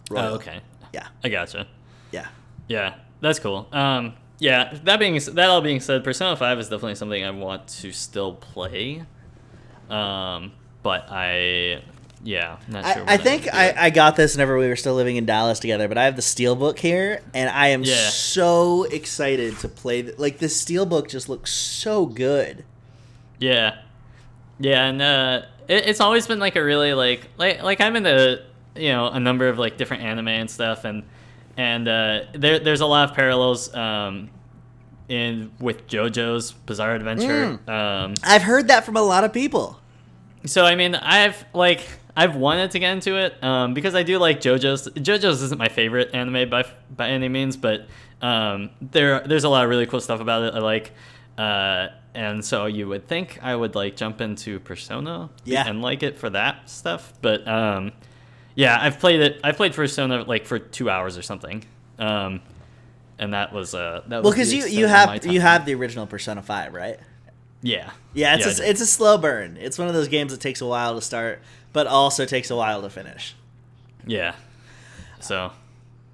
Royal. 0.10 0.34
Oh, 0.34 0.36
okay. 0.36 0.62
Yeah, 0.94 1.08
I 1.24 1.30
gotcha. 1.30 1.68
yeah. 2.12 2.28
Yeah, 2.68 2.96
that's 3.22 3.40
cool. 3.40 3.68
Um, 3.72 4.14
yeah, 4.40 4.78
that 4.84 5.00
being 5.00 5.16
that 5.16 5.50
all 5.50 5.62
being 5.62 5.80
said, 5.80 6.04
Persona 6.04 6.36
Five 6.36 6.60
is 6.60 6.70
definitely 6.70 6.96
something 6.96 7.24
I 7.24 7.32
want 7.32 7.68
to 7.68 7.92
still 7.92 8.34
play. 8.34 9.04
Um, 9.90 10.54
but 10.84 11.08
I, 11.10 11.84
yeah, 12.24 12.58
not 12.68 12.86
I, 12.86 12.94
sure. 12.94 13.04
I 13.08 13.18
think 13.18 13.48
I. 13.54 13.74
I 13.78 13.90
got 13.90 14.16
this 14.16 14.34
whenever 14.36 14.58
we 14.58 14.68
were 14.68 14.76
still 14.76 14.96
living 14.96 15.16
in 15.16 15.26
Dallas 15.26 15.60
together, 15.60 15.88
but 15.88 15.98
I 15.98 16.06
have 16.06 16.16
the 16.16 16.22
Steelbook 16.22 16.78
here, 16.80 17.22
and 17.34 17.50
I 17.50 17.68
am 17.70 17.84
Yeah. 17.84 17.96
so 18.10 18.84
excited 18.84 19.58
to 19.60 19.70
play. 19.70 20.02
th- 20.04 20.18
Like, 20.20 20.38
this 20.40 20.64
Steelbook 20.64 21.08
just 21.10 21.30
looks 21.30 21.52
so 21.54 22.06
good. 22.06 22.66
Yeah, 23.40 23.78
yeah, 24.60 24.86
and 24.86 25.02
uh, 25.02 25.42
it, 25.70 25.88
it's 25.88 26.02
always 26.02 26.28
been 26.28 26.40
like 26.40 26.56
a 26.58 26.64
really 26.64 26.94
like 26.94 27.28
like 27.38 27.64
like 27.64 27.80
I'm 27.82 27.96
in 27.96 28.04
the 28.04 28.44
you 28.76 28.90
know 28.90 29.08
a 29.08 29.20
number 29.20 29.48
of 29.48 29.58
like 29.58 29.78
different 29.78 30.04
anime 30.04 30.28
and 30.28 30.50
stuff, 30.52 30.84
and 30.84 31.04
and 31.56 31.88
uh, 31.88 32.22
there 32.34 32.60
there's 32.60 32.82
a 32.82 32.86
lot 32.86 33.10
of 33.10 33.16
parallels 33.16 33.74
um, 33.74 34.30
in 35.08 35.52
with 35.60 35.88
JoJo's 35.88 36.52
Bizarre 36.52 36.96
Adventure. 36.96 37.60
Um, 37.66 38.14
I've 38.24 38.42
heard 38.44 38.68
that 38.68 38.86
from 38.86 38.98
a 38.98 39.02
lot 39.02 39.24
of 39.24 39.32
people. 39.32 39.80
so 40.46 40.66
I 40.66 40.76
mean, 40.76 40.96
I've 40.96 41.46
like 41.54 41.88
I've 42.20 42.36
wanted 42.36 42.72
to 42.72 42.80
get 42.80 42.92
into 42.92 43.16
it 43.18 43.42
um, 43.44 43.74
because 43.74 43.96
I 43.96 44.04
do 44.04 44.18
like 44.20 44.42
JoJo's. 44.42 44.90
JoJo's 44.90 45.42
isn't 45.42 45.58
my 45.58 45.70
favorite 45.70 46.10
anime 46.14 46.50
by 46.50 46.66
by 46.96 47.10
any 47.10 47.30
means, 47.30 47.56
but 47.58 47.88
um, 48.22 48.70
there 48.82 49.22
there's 49.22 49.46
a 49.46 49.50
lot 49.50 49.64
of 49.64 49.70
really 49.70 49.86
cool 49.86 50.02
stuff 50.02 50.20
about 50.20 50.44
it. 50.44 50.54
I 50.54 50.60
like, 50.60 50.92
uh, 51.38 51.88
and 52.14 52.44
so 52.44 52.66
you 52.66 52.88
would 52.90 53.08
think 53.08 53.40
I 53.42 53.56
would 53.56 53.74
like 53.76 53.96
jump 53.96 54.20
into 54.22 54.60
Persona, 54.60 55.30
Yeah. 55.46 55.68
and 55.68 55.82
like 55.82 56.04
it 56.04 56.18
for 56.18 56.30
that 56.32 56.70
stuff. 56.70 57.14
But 57.22 57.48
um, 57.48 57.92
yeah, 58.56 58.78
I've 58.82 59.00
played 59.00 59.22
it. 59.22 59.40
I 59.44 59.52
played 59.54 59.74
Persona 59.74 60.24
like 60.24 60.46
for 60.46 60.60
two 60.60 60.90
hours 60.90 61.18
or 61.18 61.22
something. 61.22 61.64
Um, 61.98 62.42
and 63.18 63.34
that 63.34 63.54
was 63.54 63.74
uh 63.76 64.02
that 64.08 64.24
Well, 64.24 64.32
because 64.32 64.54
you 64.54 64.66
you 64.66 64.88
have 64.88 65.26
you 65.26 65.40
have 65.42 65.66
the 65.66 65.74
original 65.76 66.08
Persona 66.08 66.42
Five, 66.42 66.74
right? 66.74 67.00
yeah 67.62 67.92
Yeah, 68.14 68.36
it's 68.38 68.60
I 68.62 68.64
a, 68.66 68.70
it's 68.70 68.82
a 68.82 68.86
slow 68.86 69.18
burn. 69.18 69.58
It's 69.60 69.78
one 69.78 69.90
of 69.90 69.94
those 69.94 70.08
games 70.08 70.32
that 70.32 70.40
takes 70.40 70.62
a 70.62 70.66
while 70.66 70.96
to 70.96 71.02
start, 71.02 71.42
but 71.74 71.88
also 71.88 72.26
takes 72.26 72.50
a 72.50 72.56
while 72.56 72.82
to 72.82 72.90
finish. 72.90 73.36
yeah 74.06 74.34
so 75.20 75.52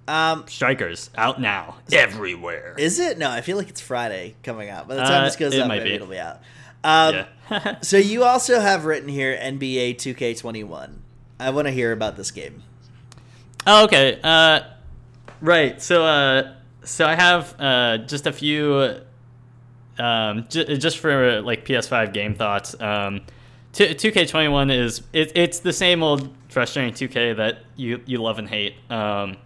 Um, 0.07 0.45
strikers 0.47 1.09
out 1.17 1.39
now 1.41 1.75
everywhere 1.91 2.75
is 2.77 2.99
it? 2.99 3.17
No, 3.17 3.29
I 3.29 3.41
feel 3.41 3.57
like 3.57 3.69
it's 3.69 3.81
Friday 3.81 4.35
coming 4.43 4.69
out. 4.69 4.87
By 4.87 4.95
the 4.95 5.01
time 5.03 5.21
Uh, 5.21 5.25
this 5.25 5.35
goes 5.35 5.55
might 5.57 5.67
maybe 5.67 5.89
be. 5.89 5.95
it'll 5.95 6.07
be 6.07 6.19
out. 6.19 6.41
Um, 6.83 7.25
yeah 7.49 7.75
So 7.81 7.97
you 7.97 8.23
also 8.23 8.59
have 8.59 8.85
written 8.85 9.09
here 9.09 9.35
NBA 9.35 9.95
2K21. 9.97 10.93
I 11.39 11.49
want 11.49 11.67
to 11.67 11.71
hear 11.71 11.91
about 11.91 12.15
this 12.17 12.31
game. 12.31 12.61
Oh, 13.67 13.85
okay. 13.85 14.19
Uh, 14.23 14.61
right. 15.41 15.81
So, 15.81 16.05
uh, 16.05 16.53
so 16.83 17.05
I 17.05 17.15
have 17.15 17.55
uh, 17.59 17.97
just 17.99 18.27
a 18.27 18.31
few, 18.31 18.99
um, 19.97 20.45
j- 20.49 20.77
just 20.77 20.99
for 20.99 21.41
like 21.41 21.65
PS5 21.65 22.13
game 22.13 22.35
thoughts. 22.35 22.79
Um, 22.79 23.21
two 23.75 24.11
K 24.11 24.25
twenty 24.25 24.47
one 24.47 24.71
is 24.71 25.01
it, 25.11 25.33
it's 25.35 25.59
the 25.59 25.73
same 25.73 26.01
old 26.01 26.33
frustrating 26.47 26.93
two 26.93 27.07
K 27.07 27.33
that 27.33 27.59
you 27.75 28.01
you 28.05 28.21
love 28.21 28.39
and 28.39 28.47
hate. 28.47 28.75
Um, 28.89 29.38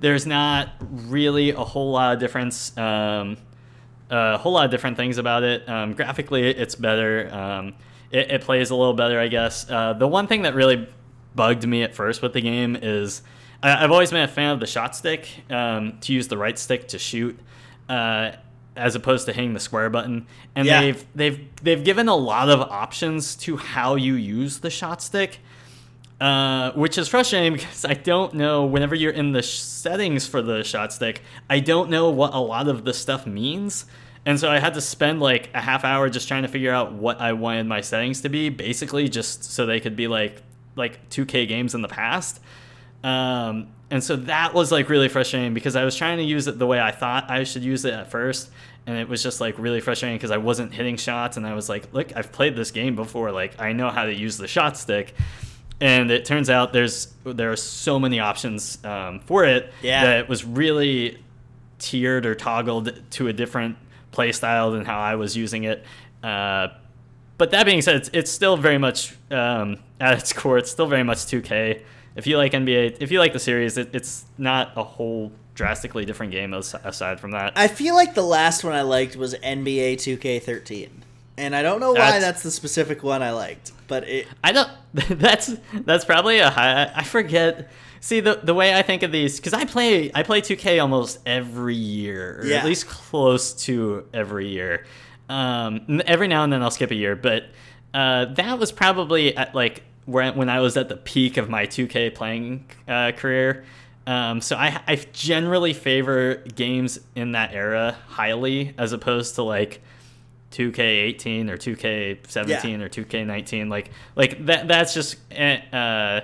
there's 0.00 0.26
not 0.26 0.70
really 0.80 1.50
a 1.50 1.64
whole 1.64 1.92
lot 1.92 2.14
of 2.14 2.20
difference. 2.20 2.76
Um, 2.76 3.36
a 4.10 4.38
whole 4.38 4.52
lot 4.52 4.64
of 4.64 4.70
different 4.70 4.96
things 4.96 5.18
about 5.18 5.42
it. 5.42 5.68
Um, 5.68 5.92
graphically, 5.92 6.48
it's 6.48 6.74
better. 6.74 7.32
Um, 7.32 7.74
it, 8.10 8.30
it 8.30 8.40
plays 8.40 8.70
a 8.70 8.74
little 8.74 8.94
better, 8.94 9.20
I 9.20 9.28
guess. 9.28 9.68
Uh, 9.70 9.92
the 9.92 10.08
one 10.08 10.26
thing 10.26 10.42
that 10.42 10.54
really 10.54 10.88
bugged 11.34 11.66
me 11.66 11.82
at 11.82 11.94
first 11.94 12.22
with 12.22 12.32
the 12.32 12.40
game 12.40 12.74
is 12.74 13.22
I, 13.62 13.84
I've 13.84 13.90
always 13.90 14.10
been 14.10 14.22
a 14.22 14.28
fan 14.28 14.52
of 14.52 14.60
the 14.60 14.66
shot 14.66 14.96
stick 14.96 15.28
um, 15.50 15.98
to 16.00 16.12
use 16.12 16.26
the 16.26 16.38
right 16.38 16.58
stick 16.58 16.88
to 16.88 16.98
shoot. 16.98 17.38
Uh, 17.88 18.32
as 18.78 18.94
opposed 18.94 19.26
to 19.26 19.32
hitting 19.32 19.52
the 19.54 19.60
square 19.60 19.90
button, 19.90 20.26
and 20.54 20.66
Yeah. 20.66 20.80
they've 20.80 21.04
they've 21.14 21.40
they've 21.62 21.84
given 21.84 22.08
a 22.08 22.16
lot 22.16 22.48
of 22.48 22.60
options 22.60 23.34
to 23.36 23.56
how 23.58 23.96
you 23.96 24.14
use 24.14 24.58
the 24.60 24.70
shot 24.70 25.02
stick, 25.02 25.40
uh, 26.20 26.72
which 26.72 26.98
is 26.98 27.08
frustrating 27.08 27.52
because 27.58 27.84
I 27.84 27.94
don't 27.94 28.34
know. 28.34 28.64
Whenever 28.64 28.94
you're 28.94 29.12
in 29.12 29.32
the 29.32 29.42
sh- 29.42 29.58
settings 29.58 30.26
for 30.26 30.42
the 30.42 30.64
shot 30.64 30.92
stick, 30.92 31.22
I 31.50 31.60
don't 31.60 31.90
know 31.90 32.10
what 32.10 32.34
a 32.34 32.38
lot 32.40 32.68
of 32.68 32.84
the 32.84 32.92
stuff 32.94 33.26
means, 33.26 33.84
and 34.26 34.38
so 34.40 34.50
I 34.50 34.58
had 34.58 34.74
to 34.74 34.80
spend 34.80 35.20
like 35.20 35.50
a 35.54 35.60
half 35.60 35.84
hour 35.84 36.08
just 36.10 36.26
trying 36.28 36.42
to 36.42 36.48
figure 36.48 36.72
out 36.72 36.92
what 36.92 37.20
I 37.20 37.32
wanted 37.34 37.66
my 37.66 37.80
settings 37.80 38.20
to 38.22 38.28
be, 38.28 38.48
basically 38.48 39.08
just 39.08 39.44
so 39.44 39.66
they 39.66 39.80
could 39.80 39.96
be 39.96 40.08
like 40.08 40.42
like 40.76 41.08
2K 41.10 41.46
games 41.48 41.74
in 41.74 41.82
the 41.82 41.88
past. 41.88 42.40
Um, 43.04 43.68
and 43.90 44.02
so 44.04 44.16
that 44.16 44.52
was 44.54 44.70
like 44.70 44.88
really 44.88 45.08
frustrating 45.08 45.54
because 45.54 45.76
I 45.76 45.84
was 45.84 45.96
trying 45.96 46.18
to 46.18 46.24
use 46.24 46.46
it 46.46 46.58
the 46.58 46.66
way 46.66 46.80
I 46.80 46.90
thought 46.90 47.30
I 47.30 47.44
should 47.44 47.62
use 47.62 47.84
it 47.84 47.94
at 47.94 48.10
first. 48.10 48.50
And 48.86 48.96
it 48.96 49.08
was 49.08 49.22
just 49.22 49.40
like 49.40 49.58
really 49.58 49.80
frustrating 49.80 50.16
because 50.16 50.30
I 50.30 50.38
wasn't 50.38 50.72
hitting 50.74 50.96
shots. 50.96 51.36
And 51.36 51.46
I 51.46 51.54
was 51.54 51.68
like, 51.68 51.92
look, 51.92 52.14
I've 52.16 52.32
played 52.32 52.56
this 52.56 52.70
game 52.70 52.96
before. 52.96 53.30
Like, 53.32 53.60
I 53.60 53.72
know 53.72 53.90
how 53.90 54.04
to 54.04 54.14
use 54.14 54.36
the 54.36 54.48
shot 54.48 54.76
stick. 54.76 55.14
And 55.80 56.10
it 56.10 56.24
turns 56.24 56.50
out 56.50 56.72
there's 56.72 57.08
there 57.24 57.52
are 57.52 57.56
so 57.56 57.98
many 58.00 58.18
options 58.18 58.82
um, 58.84 59.20
for 59.20 59.44
it 59.44 59.72
Yeah. 59.82 60.04
that 60.04 60.18
it 60.20 60.28
was 60.28 60.44
really 60.44 61.22
tiered 61.78 62.26
or 62.26 62.34
toggled 62.34 62.92
to 63.12 63.28
a 63.28 63.32
different 63.32 63.76
play 64.10 64.32
style 64.32 64.72
than 64.72 64.84
how 64.84 64.98
I 64.98 65.14
was 65.14 65.36
using 65.36 65.64
it. 65.64 65.84
Uh, 66.22 66.68
but 67.36 67.52
that 67.52 67.64
being 67.66 67.80
said, 67.82 67.96
it's, 67.96 68.10
it's 68.12 68.30
still 68.30 68.56
very 68.56 68.78
much 68.78 69.14
um, 69.30 69.78
at 70.00 70.18
its 70.18 70.32
core. 70.32 70.58
It's 70.58 70.70
still 70.70 70.88
very 70.88 71.04
much 71.04 71.18
2K. 71.18 71.82
If 72.18 72.26
you 72.26 72.36
like 72.36 72.52
NBA, 72.52 72.98
if 73.00 73.10
you 73.10 73.18
like 73.20 73.32
the 73.32 73.38
series, 73.38 73.78
it, 73.78 73.94
it's 73.94 74.26
not 74.36 74.72
a 74.76 74.82
whole 74.84 75.32
drastically 75.54 76.04
different 76.04 76.32
game 76.32 76.52
aside 76.52 77.18
from 77.20 77.30
that. 77.30 77.52
I 77.56 77.68
feel 77.68 77.94
like 77.94 78.14
the 78.14 78.22
last 78.22 78.62
one 78.64 78.74
I 78.74 78.82
liked 78.82 79.16
was 79.16 79.34
NBA 79.34 79.94
2K13. 79.94 80.88
And 81.36 81.54
I 81.54 81.62
don't 81.62 81.78
know 81.80 81.92
why 81.92 81.98
That's- 81.98 82.22
that's, 82.22 82.42
the 82.42 82.50
specific 82.50 83.02
one 83.04 83.22
I 83.22 83.30
liked, 83.30 83.70
but 83.86 84.06
it 84.08 84.26
I 84.42 84.52
don't. 84.52 84.68
That's 85.08 85.54
that's 85.72 86.04
probably 86.04 86.38
a 86.40 86.50
high. 86.50 86.90
I 86.94 87.04
forget. 87.04 87.70
See 88.00 88.18
the 88.20 88.40
the 88.42 88.54
way 88.54 88.74
I 88.74 88.82
think 88.82 89.02
of 89.04 89.12
these 89.12 89.36
because 89.38 89.52
I 89.54 89.64
play 89.64 90.10
I 90.14 90.22
play 90.24 90.40
2K 90.40 90.80
almost 90.82 91.20
every 91.26 91.74
year, 91.76 92.40
or 92.40 92.46
Yeah. 92.46 92.56
at 92.58 92.64
least 92.64 92.86
close 92.88 93.52
to 93.66 94.06
every 94.12 94.48
year. 94.48 94.84
Um, 95.28 96.00
every 96.06 96.26
now 96.26 96.42
and 96.42 96.52
then 96.52 96.62
I'll 96.62 96.70
skip 96.70 96.90
a 96.90 96.94
year, 96.96 97.14
but 97.14 97.44
uh, 97.94 98.24
that 98.34 98.58
was 98.58 98.72
probably 98.72 99.36
at 99.36 99.54
like 99.54 99.82
where 100.08 100.32
when 100.32 100.48
I 100.48 100.60
was 100.60 100.76
at 100.78 100.88
the 100.88 100.96
peak 100.96 101.36
of 101.36 101.50
my 101.50 101.66
2K 101.66 102.14
playing 102.14 102.64
uh, 102.88 103.12
career. 103.12 103.64
Um, 104.06 104.40
so 104.40 104.56
I 104.56 104.80
I 104.86 104.96
generally 105.12 105.74
favor 105.74 106.36
games 106.54 106.98
in 107.14 107.32
that 107.32 107.52
era 107.52 107.94
highly 108.08 108.74
as 108.78 108.92
opposed 108.94 109.34
to 109.34 109.42
like 109.42 109.82
2K18 110.52 111.50
or 111.50 111.58
2K17 111.58 112.48
Yeah. 112.48 112.84
or 112.84 112.88
2K19 112.88 113.68
like 113.68 113.90
like 114.16 114.46
that 114.46 114.66
that's 114.66 114.94
just 114.94 115.16
eh, 115.30 115.58
uh 115.72 116.20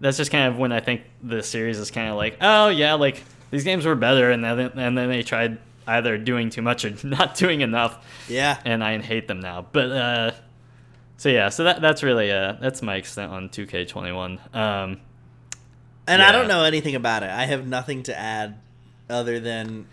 that's 0.00 0.18
just 0.18 0.30
kind 0.30 0.52
of 0.52 0.58
when 0.58 0.70
I 0.70 0.80
think 0.80 1.00
the 1.22 1.42
series 1.42 1.78
is 1.78 1.90
kind 1.90 2.10
of 2.10 2.16
like 2.16 2.36
oh 2.42 2.68
yeah 2.68 2.92
like 2.94 3.22
these 3.50 3.64
games 3.64 3.86
were 3.86 3.94
better 3.94 4.30
and 4.30 4.44
then 4.44 4.58
and 4.60 4.98
then 4.98 5.08
they 5.08 5.22
tried 5.22 5.56
either 5.86 6.18
doing 6.18 6.50
too 6.50 6.60
much 6.60 6.84
or 6.84 6.94
not 7.06 7.36
doing 7.36 7.62
enough 7.62 8.04
yeah. 8.28 8.60
and 8.66 8.84
I 8.84 8.98
hate 8.98 9.28
them 9.28 9.40
now 9.40 9.66
but 9.72 9.90
uh 9.90 10.30
so 11.16 11.28
yeah 11.28 11.48
so 11.48 11.64
that 11.64 11.80
that's 11.80 12.02
really 12.02 12.30
uh 12.30 12.54
that's 12.60 12.82
my 12.82 12.96
extent 12.96 13.32
on 13.32 13.48
2K21 13.48 14.54
um 14.54 15.00
And 16.06 16.20
I 16.22 16.32
don't 16.32 16.48
know 16.48 16.64
anything 16.64 16.94
about 16.94 17.22
it. 17.22 17.30
I 17.30 17.46
have 17.46 17.66
nothing 17.66 18.02
to 18.04 18.18
add 18.18 18.58
other 19.08 19.40
than 19.40 19.86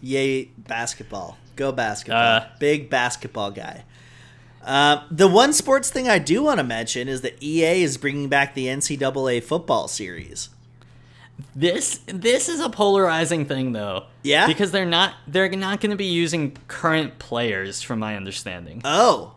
yay 0.00 0.46
basketball. 0.56 1.36
Go 1.56 1.70
basketball. 1.72 2.38
Uh, 2.38 2.46
Big 2.58 2.88
basketball 2.90 3.50
guy. 3.50 3.84
Uh, 4.64 5.04
the 5.10 5.28
one 5.28 5.52
sports 5.52 5.90
thing 5.90 6.08
I 6.08 6.18
do 6.18 6.42
want 6.42 6.58
to 6.58 6.64
mention 6.64 7.06
is 7.08 7.20
that 7.20 7.42
EA 7.42 7.82
is 7.82 7.98
bringing 7.98 8.28
back 8.30 8.54
the 8.54 8.66
NCAA 8.66 9.42
football 9.42 9.88
series. 9.88 10.48
This 11.54 12.00
this 12.06 12.48
is 12.48 12.60
a 12.60 12.70
polarizing 12.70 13.44
thing 13.44 13.72
though. 13.72 14.04
Yeah? 14.22 14.46
Because 14.46 14.70
they're 14.70 14.86
not 14.86 15.14
they're 15.26 15.50
not 15.50 15.80
going 15.80 15.90
to 15.90 15.96
be 15.96 16.06
using 16.06 16.56
current 16.68 17.18
players 17.18 17.82
from 17.82 17.98
my 17.98 18.16
understanding. 18.16 18.80
Oh, 18.84 19.34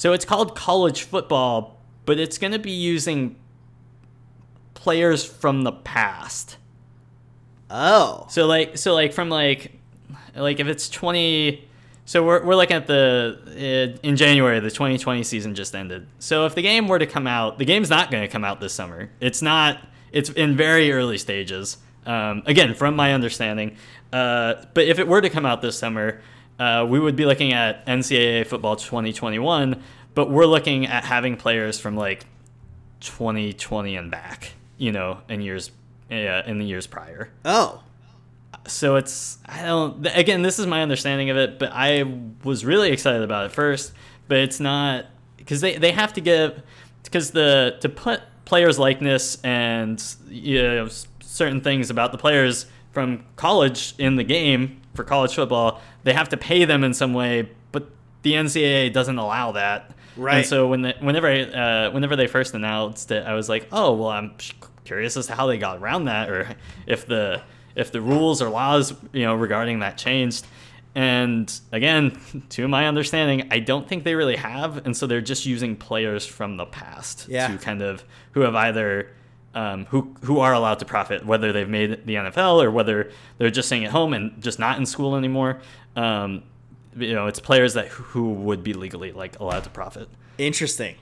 So 0.00 0.14
it's 0.14 0.24
called 0.24 0.56
college 0.56 1.02
football, 1.02 1.76
but 2.06 2.18
it's 2.18 2.38
going 2.38 2.54
to 2.54 2.58
be 2.58 2.70
using 2.70 3.36
players 4.72 5.26
from 5.26 5.62
the 5.62 5.72
past. 5.72 6.56
oh, 7.68 8.24
So 8.30 8.46
like 8.46 8.78
so 8.78 8.94
like 8.94 9.12
from 9.12 9.28
like 9.28 9.78
like 10.34 10.58
if 10.58 10.68
it's 10.68 10.88
20 10.88 11.68
so 12.06 12.24
we're, 12.24 12.42
we're 12.42 12.54
looking 12.54 12.78
at 12.78 12.86
the 12.86 13.38
uh, 13.46 13.98
in 14.02 14.16
January 14.16 14.58
the 14.58 14.70
2020 14.70 15.22
season 15.22 15.54
just 15.54 15.74
ended. 15.74 16.06
So 16.18 16.46
if 16.46 16.54
the 16.54 16.62
game 16.62 16.88
were 16.88 16.98
to 16.98 17.06
come 17.06 17.26
out, 17.26 17.58
the 17.58 17.66
game's 17.66 17.90
not 17.90 18.10
going 18.10 18.22
to 18.22 18.28
come 18.28 18.42
out 18.42 18.58
this 18.58 18.72
summer. 18.72 19.10
It's 19.20 19.42
not 19.42 19.86
it's 20.12 20.30
in 20.30 20.56
very 20.56 20.92
early 20.92 21.18
stages. 21.18 21.76
Um, 22.06 22.42
again, 22.46 22.72
from 22.72 22.96
my 22.96 23.12
understanding. 23.12 23.76
Uh, 24.14 24.64
but 24.72 24.84
if 24.84 24.98
it 24.98 25.06
were 25.06 25.20
to 25.20 25.28
come 25.28 25.44
out 25.44 25.60
this 25.60 25.78
summer, 25.78 26.22
uh, 26.60 26.86
we 26.88 27.00
would 27.00 27.16
be 27.16 27.24
looking 27.24 27.52
at 27.52 27.84
NCAA 27.86 28.46
football 28.46 28.76
2021, 28.76 29.82
but 30.14 30.30
we're 30.30 30.46
looking 30.46 30.86
at 30.86 31.04
having 31.04 31.36
players 31.36 31.80
from 31.80 31.96
like 31.96 32.26
2020 33.00 33.96
and 33.96 34.10
back, 34.10 34.52
you 34.76 34.92
know, 34.92 35.18
in 35.28 35.40
years 35.40 35.72
uh, 36.10 36.42
in 36.46 36.58
the 36.58 36.66
years 36.66 36.86
prior. 36.86 37.30
Oh, 37.44 37.82
so 38.66 38.96
it's 38.96 39.38
I 39.46 39.62
don't 39.62 40.06
again 40.14 40.42
this 40.42 40.58
is 40.58 40.66
my 40.66 40.82
understanding 40.82 41.30
of 41.30 41.36
it 41.36 41.58
but 41.58 41.70
I 41.72 42.04
was 42.44 42.64
really 42.64 42.90
excited 42.90 43.22
about 43.22 43.46
it 43.46 43.52
first 43.52 43.92
but 44.28 44.38
it's 44.38 44.60
not 44.60 45.06
because 45.36 45.60
they, 45.60 45.76
they 45.76 45.92
have 45.92 46.12
to 46.14 46.20
give 46.20 46.62
because 47.02 47.30
the 47.30 47.78
to 47.80 47.88
put 47.88 48.20
players 48.44 48.78
likeness 48.78 49.40
and 49.42 50.02
you 50.28 50.62
know 50.62 50.88
certain 51.20 51.60
things 51.60 51.90
about 51.90 52.12
the 52.12 52.18
players 52.18 52.66
from 52.92 53.24
college 53.36 53.94
in 53.98 54.16
the 54.16 54.24
game 54.24 54.79
for 54.94 55.04
college 55.04 55.34
football 55.34 55.80
they 56.04 56.12
have 56.12 56.28
to 56.28 56.36
pay 56.36 56.64
them 56.64 56.82
in 56.84 56.92
some 56.94 57.12
way 57.14 57.48
but 57.72 57.88
the 58.22 58.32
NCAA 58.34 58.92
doesn't 58.92 59.18
allow 59.18 59.52
that 59.52 59.92
Right. 60.16 60.38
and 60.38 60.46
so 60.46 60.66
when 60.66 60.82
the, 60.82 60.94
whenever 61.00 61.28
uh, 61.28 61.90
whenever 61.92 62.16
they 62.16 62.26
first 62.26 62.52
announced 62.54 63.10
it 63.10 63.24
I 63.26 63.34
was 63.34 63.48
like 63.48 63.68
oh 63.72 63.94
well 63.94 64.08
I'm 64.08 64.34
curious 64.84 65.16
as 65.16 65.26
to 65.28 65.34
how 65.34 65.46
they 65.46 65.56
got 65.58 65.78
around 65.78 66.06
that 66.06 66.28
or 66.28 66.56
if 66.86 67.06
the 67.06 67.42
if 67.76 67.92
the 67.92 68.00
rules 68.00 68.42
or 68.42 68.48
laws 68.50 68.92
you 69.12 69.24
know 69.24 69.34
regarding 69.34 69.78
that 69.78 69.96
changed 69.96 70.44
and 70.96 71.60
again 71.70 72.18
to 72.48 72.66
my 72.66 72.88
understanding 72.88 73.46
i 73.52 73.60
don't 73.60 73.88
think 73.88 74.02
they 74.02 74.16
really 74.16 74.34
have 74.34 74.84
and 74.84 74.96
so 74.96 75.06
they're 75.06 75.20
just 75.20 75.46
using 75.46 75.76
players 75.76 76.26
from 76.26 76.56
the 76.56 76.66
past 76.66 77.26
Yeah. 77.28 77.46
to 77.46 77.58
kind 77.58 77.80
of 77.82 78.02
who 78.32 78.40
have 78.40 78.56
either 78.56 79.08
um, 79.54 79.86
who 79.86 80.14
who 80.22 80.38
are 80.38 80.52
allowed 80.52 80.78
to 80.78 80.84
profit 80.84 81.26
whether 81.26 81.52
they've 81.52 81.68
made 81.68 82.06
the 82.06 82.14
nfl 82.14 82.62
or 82.62 82.70
whether 82.70 83.10
they're 83.38 83.50
just 83.50 83.68
staying 83.68 83.84
at 83.84 83.90
home 83.90 84.12
and 84.14 84.40
just 84.42 84.58
not 84.58 84.78
in 84.78 84.86
school 84.86 85.16
anymore 85.16 85.60
um, 85.96 86.42
you 86.96 87.14
know 87.14 87.26
it's 87.26 87.40
players 87.40 87.74
that 87.74 87.88
who 87.88 88.32
would 88.32 88.62
be 88.62 88.72
legally 88.74 89.12
like 89.12 89.38
allowed 89.40 89.64
to 89.64 89.70
profit 89.70 90.08
interesting, 90.38 90.96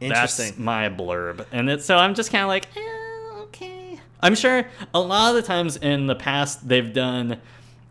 that's 0.00 0.38
interesting. 0.38 0.64
my 0.64 0.88
blurb. 0.88 1.46
And 1.52 1.68
it's 1.68 1.84
so 1.84 1.96
I'm 1.96 2.14
just 2.14 2.30
kind 2.30 2.42
of 2.42 2.48
like, 2.48 2.66
eh, 2.76 3.40
okay. 3.42 3.98
I'm 4.20 4.34
sure 4.34 4.66
a 4.92 5.00
lot 5.00 5.30
of 5.30 5.36
the 5.36 5.42
times 5.42 5.76
in 5.76 6.06
the 6.06 6.14
past 6.14 6.68
they've 6.68 6.92
done 6.92 7.40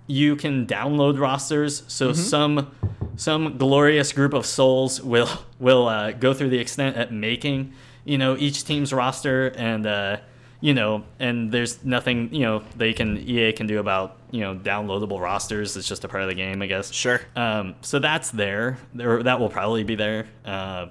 you 0.06 0.36
can 0.36 0.65
download 0.67 1.17
rosters 1.19 1.84
so 1.88 2.10
Mm-hmm. 2.10 2.21
some 2.21 2.71
some 3.15 3.58
glorious 3.58 4.12
group 4.12 4.34
of 4.34 4.45
souls 4.45 5.02
will 5.02 5.30
will 5.60 5.88
uh, 5.88 6.12
go 6.12 6.34
through 6.34 6.49
the 6.49 6.60
extent 6.60 6.97
at 6.97 7.12
making 7.12 7.73
you 8.06 8.18
know 8.18 8.36
each 8.38 8.63
team's 8.66 8.92
roster 8.94 9.48
and 9.56 9.86
uh, 9.86 10.18
you 10.62 10.74
know 10.74 11.04
and 11.20 11.52
there's 11.52 11.84
nothing 11.86 12.34
you 12.34 12.42
know 12.42 12.63
they 12.78 12.94
can 12.94 13.18
EA 13.18 13.52
can 13.54 13.68
do 13.68 13.80
about 13.80 14.18
you 14.32 14.42
know 14.42 14.56
downloadable 14.56 15.20
rosters 15.22 15.76
it's 15.78 15.88
just 15.88 16.04
a 16.04 16.08
part 16.08 16.24
of 16.24 16.30
the 16.30 16.36
game 16.36 16.62
I 16.62 16.68
guess 16.68 16.92
Sure. 16.92 17.22
um, 17.36 17.76
so 17.82 18.00
that's 18.00 18.32
there. 18.32 18.78
There, 18.94 19.24
that 19.24 19.39
will 19.39 19.50
probably 19.50 19.84
be 19.84 19.96
there. 19.96 20.28
Uh, 20.46 20.88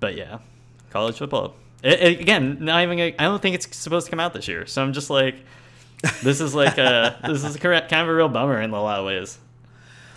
but 0.00 0.16
yeah, 0.16 0.38
college 0.90 1.18
football. 1.18 1.56
It, 1.82 2.00
it- 2.00 2.20
again, 2.20 2.58
not 2.60 2.82
even. 2.82 2.98
I 3.00 3.10
don't 3.24 3.40
think 3.42 3.54
it's 3.54 3.76
supposed 3.76 4.06
to 4.06 4.10
come 4.10 4.20
out 4.20 4.32
this 4.34 4.48
year. 4.48 4.66
So 4.66 4.82
I'm 4.82 4.92
just 4.92 5.10
like, 5.10 5.36
this 6.22 6.40
is 6.40 6.54
like 6.54 6.78
a 6.78 7.18
this 7.26 7.42
is 7.44 7.56
a 7.56 7.58
kind 7.58 7.92
of 8.02 8.08
a 8.08 8.14
real 8.14 8.28
bummer 8.28 8.60
in 8.60 8.70
a 8.70 8.82
lot 8.82 9.00
of 9.00 9.06
ways. 9.06 9.38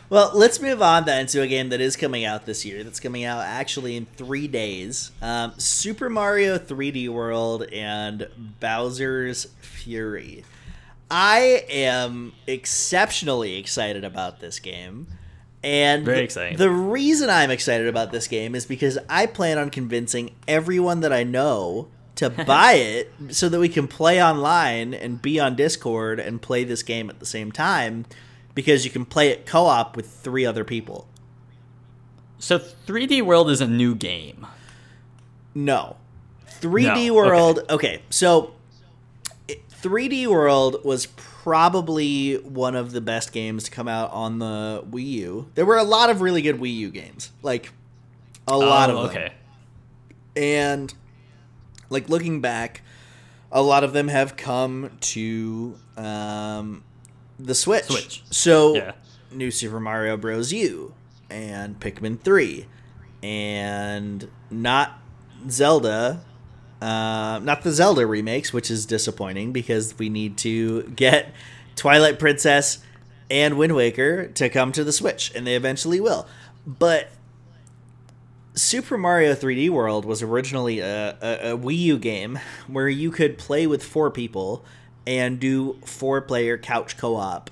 Well, 0.09 0.31
let's 0.33 0.61
move 0.61 0.81
on 0.81 1.03
then 1.03 1.25
to 1.27 1.41
a 1.41 1.47
game 1.47 1.69
that 1.69 1.81
is 1.81 1.97
coming 1.97 2.23
out 2.23 2.45
this 2.45 2.65
year. 2.65 2.81
That's 2.83 2.99
coming 2.99 3.25
out 3.25 3.43
actually 3.43 3.97
in 3.97 4.05
three 4.05 4.47
days. 4.47 5.11
Um, 5.21 5.53
Super 5.57 6.09
Mario 6.09 6.57
3D 6.57 7.09
World 7.09 7.63
and 7.73 8.27
Bowser's 8.61 9.45
Fury. 9.59 10.45
I 11.11 11.65
am 11.69 12.33
exceptionally 12.47 13.57
excited 13.57 14.05
about 14.05 14.39
this 14.39 14.59
game. 14.59 15.07
And 15.61 16.05
Very 16.05 16.21
exciting. 16.21 16.57
The 16.57 16.69
reason 16.69 17.29
I'm 17.29 17.51
excited 17.51 17.87
about 17.87 18.11
this 18.11 18.27
game 18.27 18.55
is 18.55 18.65
because 18.65 18.97
I 19.09 19.25
plan 19.25 19.57
on 19.57 19.69
convincing 19.69 20.35
everyone 20.47 21.01
that 21.01 21.11
I 21.11 21.23
know 21.23 21.89
to 22.15 22.29
buy 22.45 22.73
it 22.73 23.11
so 23.29 23.49
that 23.49 23.59
we 23.59 23.67
can 23.67 23.89
play 23.89 24.23
online 24.23 24.93
and 24.93 25.21
be 25.21 25.37
on 25.39 25.57
Discord 25.57 26.19
and 26.21 26.41
play 26.41 26.63
this 26.63 26.83
game 26.83 27.09
at 27.09 27.19
the 27.19 27.25
same 27.25 27.51
time 27.51 28.05
because 28.57 28.83
you 28.83 28.89
can 28.89 29.05
play 29.05 29.29
it 29.29 29.45
co-op 29.45 29.95
with 29.95 30.09
three 30.09 30.43
other 30.43 30.63
people. 30.63 31.07
So 32.39 32.57
3D 32.57 33.21
World 33.21 33.51
is 33.51 33.61
a 33.61 33.67
new 33.67 33.93
game. 33.93 34.47
No. 35.53 35.95
3D 36.59 37.05
No, 37.07 37.13
World. 37.13 37.59
Okay. 37.69 38.01
so 38.09 38.55
3D 39.47 40.25
World 40.25 40.83
was 40.83 41.05
probably 41.05 42.37
one 42.39 42.75
of 42.75 42.93
the 42.93 42.99
best 42.99 43.31
games 43.31 43.65
to 43.65 43.71
come 43.71 43.87
out 43.87 44.11
on 44.11 44.39
the 44.39 44.83
Wii 44.89 45.05
U. 45.05 45.51
There 45.53 45.65
were 45.65 45.77
a 45.77 45.83
lot 45.83 46.09
of 46.09 46.21
really 46.21 46.41
good 46.41 46.59
Wii 46.59 46.75
U 46.77 46.89
games. 46.89 47.31
Like 47.43 47.71
a 48.47 48.57
lot 48.57 48.89
Oh, 48.89 48.97
of 49.03 49.13
them. 49.13 49.21
okay. 49.21 49.33
And 50.35 50.91
like 51.91 52.09
looking 52.09 52.41
back, 52.41 52.81
a 53.51 53.61
lot 53.61 53.83
of 53.83 53.93
them 53.93 54.07
have 54.07 54.35
come 54.35 54.97
to 55.01 55.77
um, 55.95 56.83
the 57.39 57.55
Switch. 57.55 57.85
Switch. 57.85 58.23
So 58.29 58.75
Yeah. 58.75 58.91
New 59.31 59.51
Super 59.51 59.79
Mario 59.79 60.17
Bros. 60.17 60.53
U 60.53 60.93
and 61.29 61.79
Pikmin 61.79 62.19
3 62.19 62.65
and 63.21 64.29
not 64.49 64.99
Zelda 65.49 66.21
uh, 66.81 67.39
not 67.41 67.63
the 67.63 67.71
Zelda 67.71 68.05
remakes, 68.05 68.53
which 68.53 68.69
is 68.69 68.85
disappointing 68.85 69.51
because 69.51 69.97
we 69.97 70.09
need 70.09 70.37
to 70.37 70.83
get 70.83 71.33
Twilight 71.75 72.19
Princess 72.19 72.79
and 73.29 73.57
Wind 73.57 73.75
Waker 73.75 74.27
to 74.27 74.49
come 74.49 74.71
to 74.73 74.83
the 74.83 74.91
Switch, 74.91 75.31
and 75.35 75.45
they 75.45 75.55
eventually 75.55 75.99
will. 75.99 76.27
But 76.65 77.09
Super 78.53 78.97
Mario 78.97 79.33
3D 79.33 79.69
World 79.69 80.05
was 80.05 80.21
originally 80.21 80.79
a, 80.79 81.17
a, 81.21 81.53
a 81.53 81.57
Wii 81.57 81.77
U 81.79 81.97
game 81.97 82.39
where 82.67 82.87
you 82.89 83.09
could 83.11 83.37
play 83.37 83.65
with 83.65 83.83
four 83.83 84.11
people 84.11 84.63
and 85.07 85.39
do 85.39 85.79
four 85.85 86.21
player 86.21 86.57
couch 86.57 86.97
co 86.97 87.15
op 87.15 87.49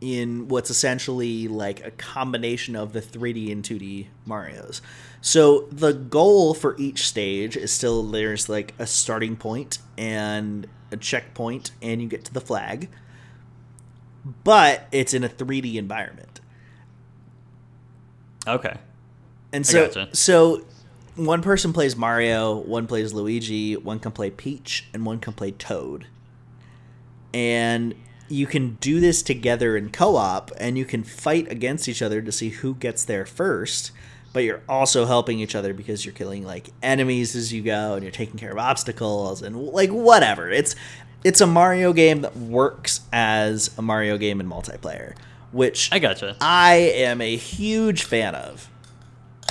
in 0.00 0.48
what's 0.48 0.70
essentially 0.70 1.48
like 1.48 1.84
a 1.84 1.90
combination 1.90 2.76
of 2.76 2.92
the 2.92 3.00
3D 3.00 3.50
and 3.50 3.64
2D 3.64 4.06
Marios. 4.26 4.80
So 5.20 5.66
the 5.72 5.92
goal 5.92 6.54
for 6.54 6.76
each 6.78 7.08
stage 7.08 7.56
is 7.56 7.72
still 7.72 8.02
there's 8.04 8.48
like 8.48 8.74
a 8.78 8.86
starting 8.86 9.36
point 9.36 9.78
and 9.98 10.68
a 10.92 10.96
checkpoint, 10.96 11.72
and 11.82 12.00
you 12.00 12.08
get 12.08 12.24
to 12.26 12.32
the 12.32 12.40
flag, 12.40 12.88
but 14.44 14.86
it's 14.92 15.12
in 15.12 15.24
a 15.24 15.28
3D 15.28 15.74
environment. 15.74 16.40
Okay. 18.46 18.76
And 19.52 19.66
so, 19.66 19.86
gotcha. 19.86 20.08
so 20.14 20.64
one 21.16 21.42
person 21.42 21.72
plays 21.72 21.96
Mario, 21.96 22.56
one 22.56 22.86
plays 22.86 23.12
Luigi, 23.12 23.76
one 23.76 23.98
can 23.98 24.12
play 24.12 24.30
Peach, 24.30 24.86
and 24.92 25.06
one 25.06 25.18
can 25.18 25.32
play 25.32 25.50
Toad. 25.50 26.06
And 27.34 27.94
you 28.28 28.46
can 28.46 28.76
do 28.76 29.00
this 29.00 29.22
together 29.22 29.76
in 29.76 29.90
co-op, 29.90 30.50
and 30.58 30.78
you 30.78 30.84
can 30.84 31.02
fight 31.02 31.50
against 31.50 31.88
each 31.88 32.00
other 32.00 32.22
to 32.22 32.32
see 32.32 32.50
who 32.50 32.74
gets 32.76 33.04
there 33.04 33.26
first. 33.26 33.90
But 34.32 34.44
you're 34.44 34.62
also 34.68 35.04
helping 35.04 35.40
each 35.40 35.54
other 35.54 35.74
because 35.74 36.04
you're 36.04 36.14
killing 36.14 36.44
like 36.44 36.70
enemies 36.82 37.36
as 37.36 37.52
you 37.52 37.62
go, 37.62 37.94
and 37.94 38.02
you're 38.02 38.12
taking 38.12 38.38
care 38.38 38.52
of 38.52 38.58
obstacles 38.58 39.42
and 39.42 39.56
like 39.56 39.90
whatever. 39.90 40.48
It's 40.48 40.74
it's 41.24 41.40
a 41.40 41.46
Mario 41.46 41.92
game 41.92 42.20
that 42.20 42.36
works 42.36 43.00
as 43.12 43.76
a 43.78 43.82
Mario 43.82 44.18
game 44.18 44.40
in 44.40 44.48
multiplayer, 44.48 45.14
which 45.52 45.88
I 45.92 45.98
gotcha. 45.98 46.36
I 46.40 46.74
am 46.74 47.20
a 47.20 47.36
huge 47.36 48.04
fan 48.04 48.34
of. 48.34 48.70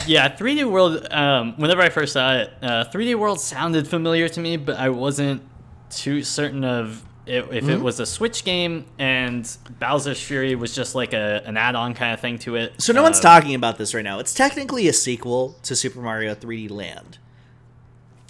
Yeah, 0.06 0.36
3D 0.36 0.70
World. 0.70 1.08
Um, 1.12 1.54
whenever 1.58 1.82
I 1.82 1.90
first 1.90 2.14
saw 2.14 2.36
it, 2.36 2.54
uh, 2.62 2.86
3D 2.86 3.16
World 3.16 3.40
sounded 3.40 3.88
familiar 3.88 4.28
to 4.30 4.40
me, 4.40 4.58
but 4.58 4.78
I 4.78 4.90
wasn't 4.90 5.42
too 5.90 6.24
certain 6.24 6.64
of 6.64 7.04
it, 7.26 7.36
if 7.36 7.48
Mm-hmm. 7.64 7.70
it 7.70 7.82
was 7.82 8.00
a 8.00 8.06
Switch 8.06 8.44
game 8.44 8.86
and 9.00 9.50
Bowser's 9.80 10.22
Fury 10.22 10.56
was 10.56 10.76
just 10.76 10.94
like 10.96 11.14
a 11.14 11.42
an 11.46 11.56
add-on 11.58 11.94
kind 11.94 12.14
of 12.14 12.20
thing 12.20 12.38
to 12.40 12.56
it. 12.56 12.82
So 12.82 12.92
no 12.94 13.02
one's 13.04 13.18
Um, 13.18 13.22
talking 13.24 13.56
about 13.56 13.78
this 13.78 13.94
right 13.94 14.04
now. 14.04 14.20
It's 14.20 14.34
technically 14.34 14.88
a 14.88 14.94
sequel 14.94 15.56
to 15.64 15.76
Super 15.76 16.02
Mario 16.02 16.36
3D 16.36 16.70
Land. 16.70 17.18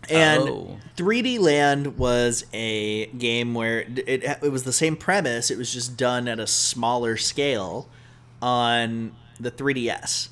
And 0.09 0.41
Oh. 0.49 0.77
3D 0.97 1.39
Land 1.39 1.97
was 1.97 2.45
a 2.53 3.05
game 3.07 3.53
where 3.53 3.79
it, 3.81 3.99
it, 4.07 4.23
it 4.43 4.51
was 4.51 4.63
the 4.63 4.73
same 4.73 4.95
premise, 4.97 5.49
it 5.49 5.57
was 5.57 5.71
just 5.73 5.95
done 5.97 6.27
at 6.27 6.39
a 6.39 6.47
smaller 6.47 7.15
scale 7.17 7.87
on 8.41 9.13
the 9.39 9.49
3DS. 9.49 10.27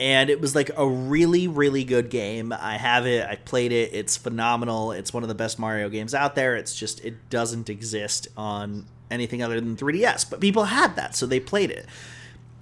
And 0.00 0.30
it 0.30 0.40
was 0.40 0.54
like 0.54 0.70
a 0.78 0.88
really, 0.88 1.46
really 1.46 1.84
good 1.84 2.08
game. 2.08 2.54
I 2.54 2.78
have 2.78 3.06
it, 3.06 3.26
I 3.28 3.36
played 3.36 3.70
it, 3.70 3.92
it's 3.92 4.16
phenomenal. 4.16 4.92
It's 4.92 5.12
one 5.12 5.22
of 5.22 5.28
the 5.28 5.34
best 5.34 5.58
Mario 5.58 5.90
games 5.90 6.14
out 6.14 6.34
there. 6.34 6.56
It's 6.56 6.74
just, 6.74 7.04
it 7.04 7.28
doesn't 7.28 7.68
exist 7.68 8.26
on 8.34 8.86
anything 9.10 9.42
other 9.42 9.60
than 9.60 9.76
3DS. 9.76 10.30
But 10.30 10.40
people 10.40 10.64
had 10.64 10.96
that, 10.96 11.14
so 11.14 11.26
they 11.26 11.38
played 11.38 11.70
it. 11.70 11.84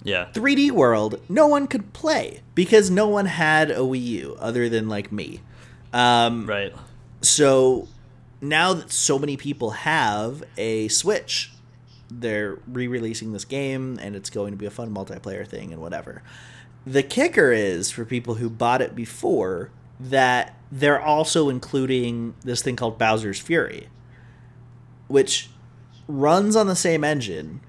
Yeah. 0.03 0.27
3D 0.33 0.71
World, 0.71 1.21
no 1.29 1.47
one 1.47 1.65
could 1.67 1.93
play 1.93 2.41
because 2.55 2.91
no 2.91 3.07
one 3.07 3.25
had 3.25 3.71
a 3.71 3.79
Wii 3.79 4.03
U 4.03 4.37
other 4.39 4.67
than 4.67 4.89
like 4.89 5.09
me. 5.11 5.39
Um, 5.93 6.45
Right. 6.45 6.73
so 7.21 7.87
now 8.41 8.73
that 8.73 8.91
so 8.91 9.17
many 9.17 9.37
people 9.37 9.71
have 9.71 10.43
a 10.57 10.89
Switch, 10.89 11.51
they're 12.11 12.59
re-releasing 12.67 13.31
this 13.33 13.45
game, 13.45 13.97
and 14.01 14.15
it's 14.15 14.29
going 14.29 14.51
to 14.51 14.57
be 14.57 14.65
a 14.65 14.71
fun 14.71 14.93
multiplayer 14.93 15.47
thing 15.47 15.71
and 15.71 15.81
whatever. 15.81 16.21
The 16.85 17.03
kicker 17.03 17.51
is 17.51 17.91
for 17.91 18.05
people 18.05 18.35
who 18.35 18.49
bought 18.49 18.81
it 18.81 18.95
before 18.95 19.71
that 19.99 20.55
they're 20.71 21.01
also 21.01 21.49
including 21.49 22.35
this 22.43 22.61
thing 22.61 22.75
called 22.75 22.97
Bowser's 22.97 23.39
Fury, 23.39 23.87
which 25.07 25.49
runs 26.07 26.55
on 26.55 26.67
the 26.67 26.75
same 26.75 27.03
engine, 27.03 27.59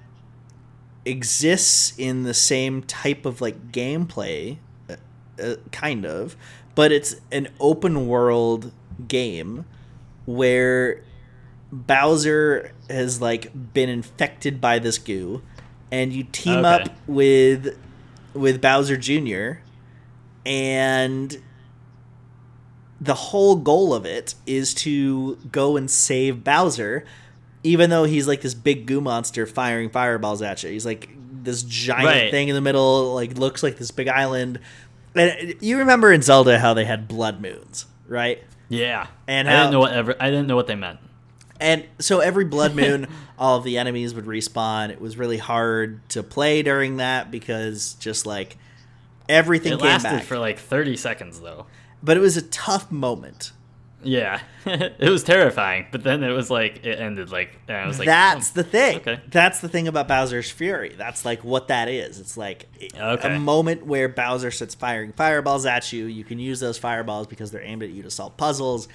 exists 1.05 1.95
in 1.99 2.23
the 2.25 2.35
same 2.35 2.83
type 2.83 3.25
of 3.27 3.41
like 3.41 3.73
gameplay, 3.73 4.59
uh, 4.89 4.97
uh, 5.43 5.57
kind 5.73 6.05
of, 6.07 6.37
but 6.75 6.93
it's 6.93 7.17
an 7.33 7.49
open 7.59 8.07
world 8.07 8.73
game 9.09 9.65
where 10.27 11.03
Bowser 11.73 12.73
has 12.89 13.21
like 13.21 13.51
been 13.73 13.89
infected 13.89 14.61
by 14.61 14.79
this 14.79 14.99
goo, 14.99 15.43
and 15.91 16.13
you 16.13 16.25
team 16.25 16.65
Okay. 16.65 16.83
up 16.85 16.89
with 17.07 17.77
with 18.35 18.61
Bowser 18.61 18.97
Jr. 18.97 19.61
and 20.47 21.41
the 23.01 23.15
whole 23.15 23.57
goal 23.57 23.95
of 23.95 24.05
it 24.05 24.35
is 24.47 24.75
to 24.75 25.37
go 25.51 25.77
and 25.77 25.91
save 25.91 26.45
Bowser, 26.45 27.05
even 27.63 27.91
though 27.91 28.05
he's 28.05 28.29
like 28.29 28.41
this 28.43 28.55
big 28.55 28.87
goo 28.87 29.01
monster 29.01 29.47
firing 29.47 29.89
fireballs 29.91 30.43
at 30.43 30.63
you. 30.63 30.71
He's 30.71 30.85
like 30.87 31.09
this 31.43 31.63
giant 31.63 32.05
Right. 32.07 32.31
thing 32.31 32.49
in 32.49 32.55
the 32.55 32.61
middle, 32.61 33.15
like 33.15 33.39
looks 33.39 33.63
like 33.63 33.79
this 33.79 33.91
big 33.91 34.09
island. 34.09 34.61
And 35.15 35.55
you 35.61 35.79
remember 35.79 36.13
in 36.13 36.23
Zelda 36.23 36.59
how 36.59 36.75
they 36.75 36.85
had 36.85 37.09
blood 37.09 37.41
moons, 37.41 37.87
right? 38.07 38.43
Yeah. 38.69 39.07
And 39.27 39.49
I 39.49 39.53
how- 39.53 39.59
didn't 39.63 39.73
know 39.73 39.81
what 39.81 39.93
ever. 39.93 40.15
I 40.21 40.27
didn't 40.31 40.47
know 40.47 40.57
what 40.57 40.67
they 40.67 40.75
meant. 40.77 40.99
And 41.61 41.85
so 41.99 42.21
every 42.21 42.45
blood 42.47 42.75
moon, 42.77 43.07
all 43.39 43.59
of 43.59 43.65
the 43.65 43.79
enemies 43.79 44.15
would 44.15 44.25
respawn. 44.27 44.91
It 44.91 45.01
was 45.01 45.17
really 45.17 45.39
hard 45.39 46.09
to 46.11 46.23
play 46.23 46.63
during 46.63 46.97
that 46.97 47.31
because 47.31 47.95
just 47.95 48.27
like 48.27 48.57
everything 49.29 49.73
It 49.75 49.79
came 49.81 49.87
lasted 49.89 50.09
back. 50.09 50.25
for 50.25 50.39
like 50.39 50.59
30 50.59 50.97
seconds 50.97 51.41
though. 51.41 51.67
but 52.03 52.17
it 52.17 52.21
was 52.21 52.37
a 52.37 52.43
tough 52.43 52.91
moment. 52.91 53.53
Yeah. 54.03 54.41
it 54.65 55.11
was 55.11 55.23
terrifying, 55.23 55.87
but 55.93 56.03
then 56.03 56.23
it 56.25 56.31
was 56.31 56.49
like 56.51 56.87
it 56.87 56.99
ended 56.99 57.31
like 57.31 57.59
and 57.69 57.77
I 57.77 57.87
was 57.87 57.99
like 57.99 58.07
That's 58.07 58.51
oh, 58.51 58.55
the 58.55 58.65
thing. 58.65 58.97
okay. 58.97 59.21
That's 59.29 59.61
the 59.61 59.69
thing 59.69 59.87
about 59.89 60.09
Bowser's 60.09 60.51
Fury. 60.51 60.95
That's 60.97 61.27
like 61.27 61.45
what 61.45 61.69
that 61.69 61.89
is. 61.89 62.19
It's 62.19 62.39
like 62.39 62.67
Okay. 62.99 63.37
a 63.37 63.39
moment 63.39 63.85
where 63.85 64.09
Bowser 64.09 64.51
starts 64.51 64.75
firing 64.75 65.13
fireballs 65.13 65.67
at 65.67 65.93
you. 65.93 66.07
You 66.07 66.25
can 66.25 66.39
use 66.39 66.61
those 66.61 66.79
fireballs 66.79 67.27
because 67.27 67.51
they're 67.51 67.63
aimed 67.63 67.83
at 67.83 67.91
you 67.91 68.03
to 68.03 68.11
solve 68.11 68.39
puzzles. 68.39 68.89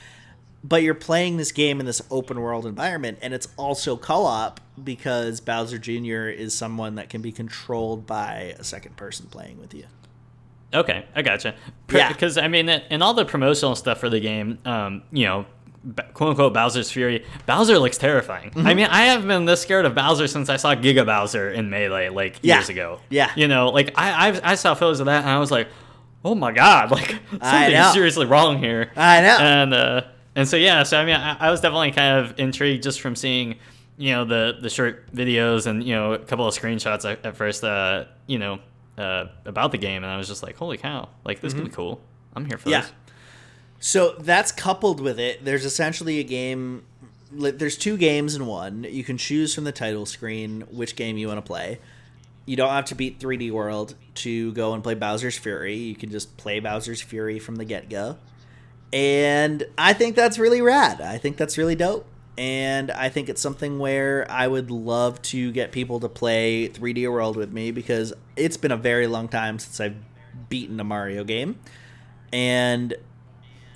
But 0.68 0.82
you're 0.82 0.96
playing 0.96 1.38
this 1.38 1.52
game 1.52 1.80
in 1.80 1.86
this 1.86 2.02
open 2.10 2.42
world 2.42 2.66
environment, 2.66 3.20
and 3.22 3.34
it's 3.36 3.48
also 3.56 3.98
co 3.98 4.26
op 4.26 4.60
because 4.84 5.40
Bowser 5.40 5.78
Jr. 5.78 6.28
is 6.30 6.56
someone 6.56 6.96
that 6.96 7.08
can 7.10 7.22
be 7.22 7.32
controlled 7.32 8.08
by 8.08 8.56
a 8.58 8.64
second 8.64 8.98
person 8.98 9.28
playing 9.28 9.60
with 9.60 9.76
you. 9.76 9.86
Okay, 10.74 11.06
I 11.16 11.22
gotcha. 11.22 11.54
Yeah. 11.94 12.12
Because 12.12 12.38
I 12.40 12.48
mean, 12.48 12.68
in 12.68 13.02
all 13.04 13.14
the 13.14 13.26
promotional 13.26 13.76
stuff 13.76 14.00
for 14.00 14.10
the 14.10 14.20
game, 14.20 14.58
um, 14.66 15.04
you 15.12 15.26
know, 15.26 15.46
quote 16.16 16.32
unquote 16.32 16.54
Bowser's 16.54 16.90
Fury, 16.92 17.24
Bowser 17.46 17.78
looks 17.78 17.98
terrifying. 18.00 18.50
Mm-hmm. 18.50 18.68
I 18.68 18.74
mean, 18.74 18.88
I 18.88 19.04
have 19.04 19.28
been 19.28 19.46
this 19.46 19.62
scared 19.62 19.86
of 19.86 19.94
Bowser 19.94 20.28
since 20.28 20.50
I 20.50 20.58
saw 20.58 20.74
Giga 20.74 21.06
Bowser 21.06 21.52
in 21.52 21.70
Melee 21.70 22.10
like 22.10 22.40
Yeah. 22.42 22.56
years 22.56 22.70
ago. 22.70 23.00
Yeah. 23.10 23.32
You 23.36 23.48
know, 23.48 23.70
like 23.70 23.94
I 23.98 24.28
I've, 24.30 24.42
I 24.44 24.56
saw 24.56 24.74
photos 24.74 25.00
of 25.00 25.06
that 25.06 25.22
and 25.22 25.30
I 25.30 25.38
was 25.38 25.52
like, 25.52 25.68
oh 26.26 26.34
my 26.34 26.52
god, 26.52 26.90
like 26.98 27.20
something's 27.30 27.94
seriously 27.94 28.26
wrong 28.26 28.58
here. 28.58 28.92
I 28.96 29.22
know. 29.22 29.38
And 29.40 29.74
uh, 29.74 30.02
and 30.36 30.48
so 30.48 30.58
yeah, 30.58 30.84
so 30.84 30.98
I 31.00 31.06
mean, 31.06 31.16
I, 31.16 31.38
I 31.48 31.52
was 31.52 31.62
definitely 31.62 31.92
kind 31.92 32.26
of 32.26 32.40
intrigued 32.40 32.84
just 32.84 33.02
from 33.02 33.16
seeing. 33.16 33.56
You 33.98 34.12
know 34.12 34.26
the 34.26 34.58
the 34.62 34.70
short 34.70 35.10
videos 35.14 35.68
and 35.68 35.82
you 35.82 35.96
know 35.96 36.12
a 36.12 36.20
couple 36.20 36.46
of 36.46 36.54
screenshots 36.54 37.10
at, 37.10 37.26
at 37.26 37.38
first. 37.38 37.64
Uh, 37.64 38.04
you 38.28 38.38
know 38.38 38.60
uh, 38.98 39.28
about 39.46 39.72
the 39.72 39.78
game, 39.78 40.04
and 40.04 40.12
I 40.12 40.18
was 40.18 40.28
just 40.28 40.44
like, 40.44 40.58
"Holy 40.58 40.76
cow! 40.78 41.08
Like 41.24 41.40
this 41.40 41.54
could 41.54 41.64
be 41.64 41.70
cool. 41.70 42.02
I'm 42.36 42.44
here 42.44 42.58
for 42.58 42.64
Mm-hmm. 42.64 42.72
Yeah. 42.72 42.82
this." 42.82 42.92
So 43.80 44.16
that's 44.20 44.52
coupled 44.52 45.00
with 45.00 45.18
it. 45.18 45.46
There's 45.46 45.64
essentially 45.64 46.20
a 46.20 46.24
game. 46.24 46.84
There's 47.32 47.78
two 47.78 47.96
games 47.96 48.36
in 48.36 48.46
one. 48.48 48.84
You 48.84 49.04
can 49.06 49.18
choose 49.18 49.56
from 49.56 49.64
the 49.64 49.72
title 49.72 50.06
screen 50.06 50.62
which 50.72 50.98
game 50.98 51.18
you 51.18 51.28
want 51.30 51.38
to 51.38 51.42
play. 51.48 51.80
You 52.46 52.56
don't 52.58 52.70
have 52.72 52.86
to 52.86 52.96
beat 52.96 53.20
3D 53.20 53.50
World 53.52 53.96
to 54.16 54.52
go 54.54 54.74
and 54.74 54.84
play 54.84 54.94
Bowser's 54.96 55.38
Fury. 55.38 55.76
You 55.76 55.96
can 55.96 56.12
just 56.12 56.36
play 56.38 56.60
Bowser's 56.60 57.02
Fury 57.02 57.40
from 57.40 57.56
the 57.56 57.66
get 57.66 57.90
go. 57.90 58.18
And 58.94 59.66
I 59.78 59.94
think 59.94 60.16
that's 60.16 60.38
really 60.40 60.62
rad. 60.62 61.02
I 61.02 61.18
think 61.18 61.38
that's 61.38 61.58
really 61.58 61.76
dope. 61.76 62.06
And 62.38 62.92
I 62.92 63.10
think 63.10 63.30
it's 63.30 63.42
something 63.42 63.80
where 63.80 64.30
I 64.30 64.48
would 64.48 64.70
love 64.70 65.22
to 65.24 65.52
get 65.52 65.72
people 65.72 66.00
to 66.02 66.10
play 66.10 66.68
3D 66.68 67.10
World 67.10 67.38
with 67.38 67.52
me 67.54 67.72
because 67.72 68.14
it's 68.36 68.58
been 68.58 68.72
a 68.72 68.78
very 68.78 69.08
long 69.08 69.28
time 69.30 69.58
since 69.58 69.80
I've 69.80 69.96
beaten 70.50 70.80
a 70.80 70.84
Mario 70.84 71.24
game. 71.24 71.60
And 72.34 72.94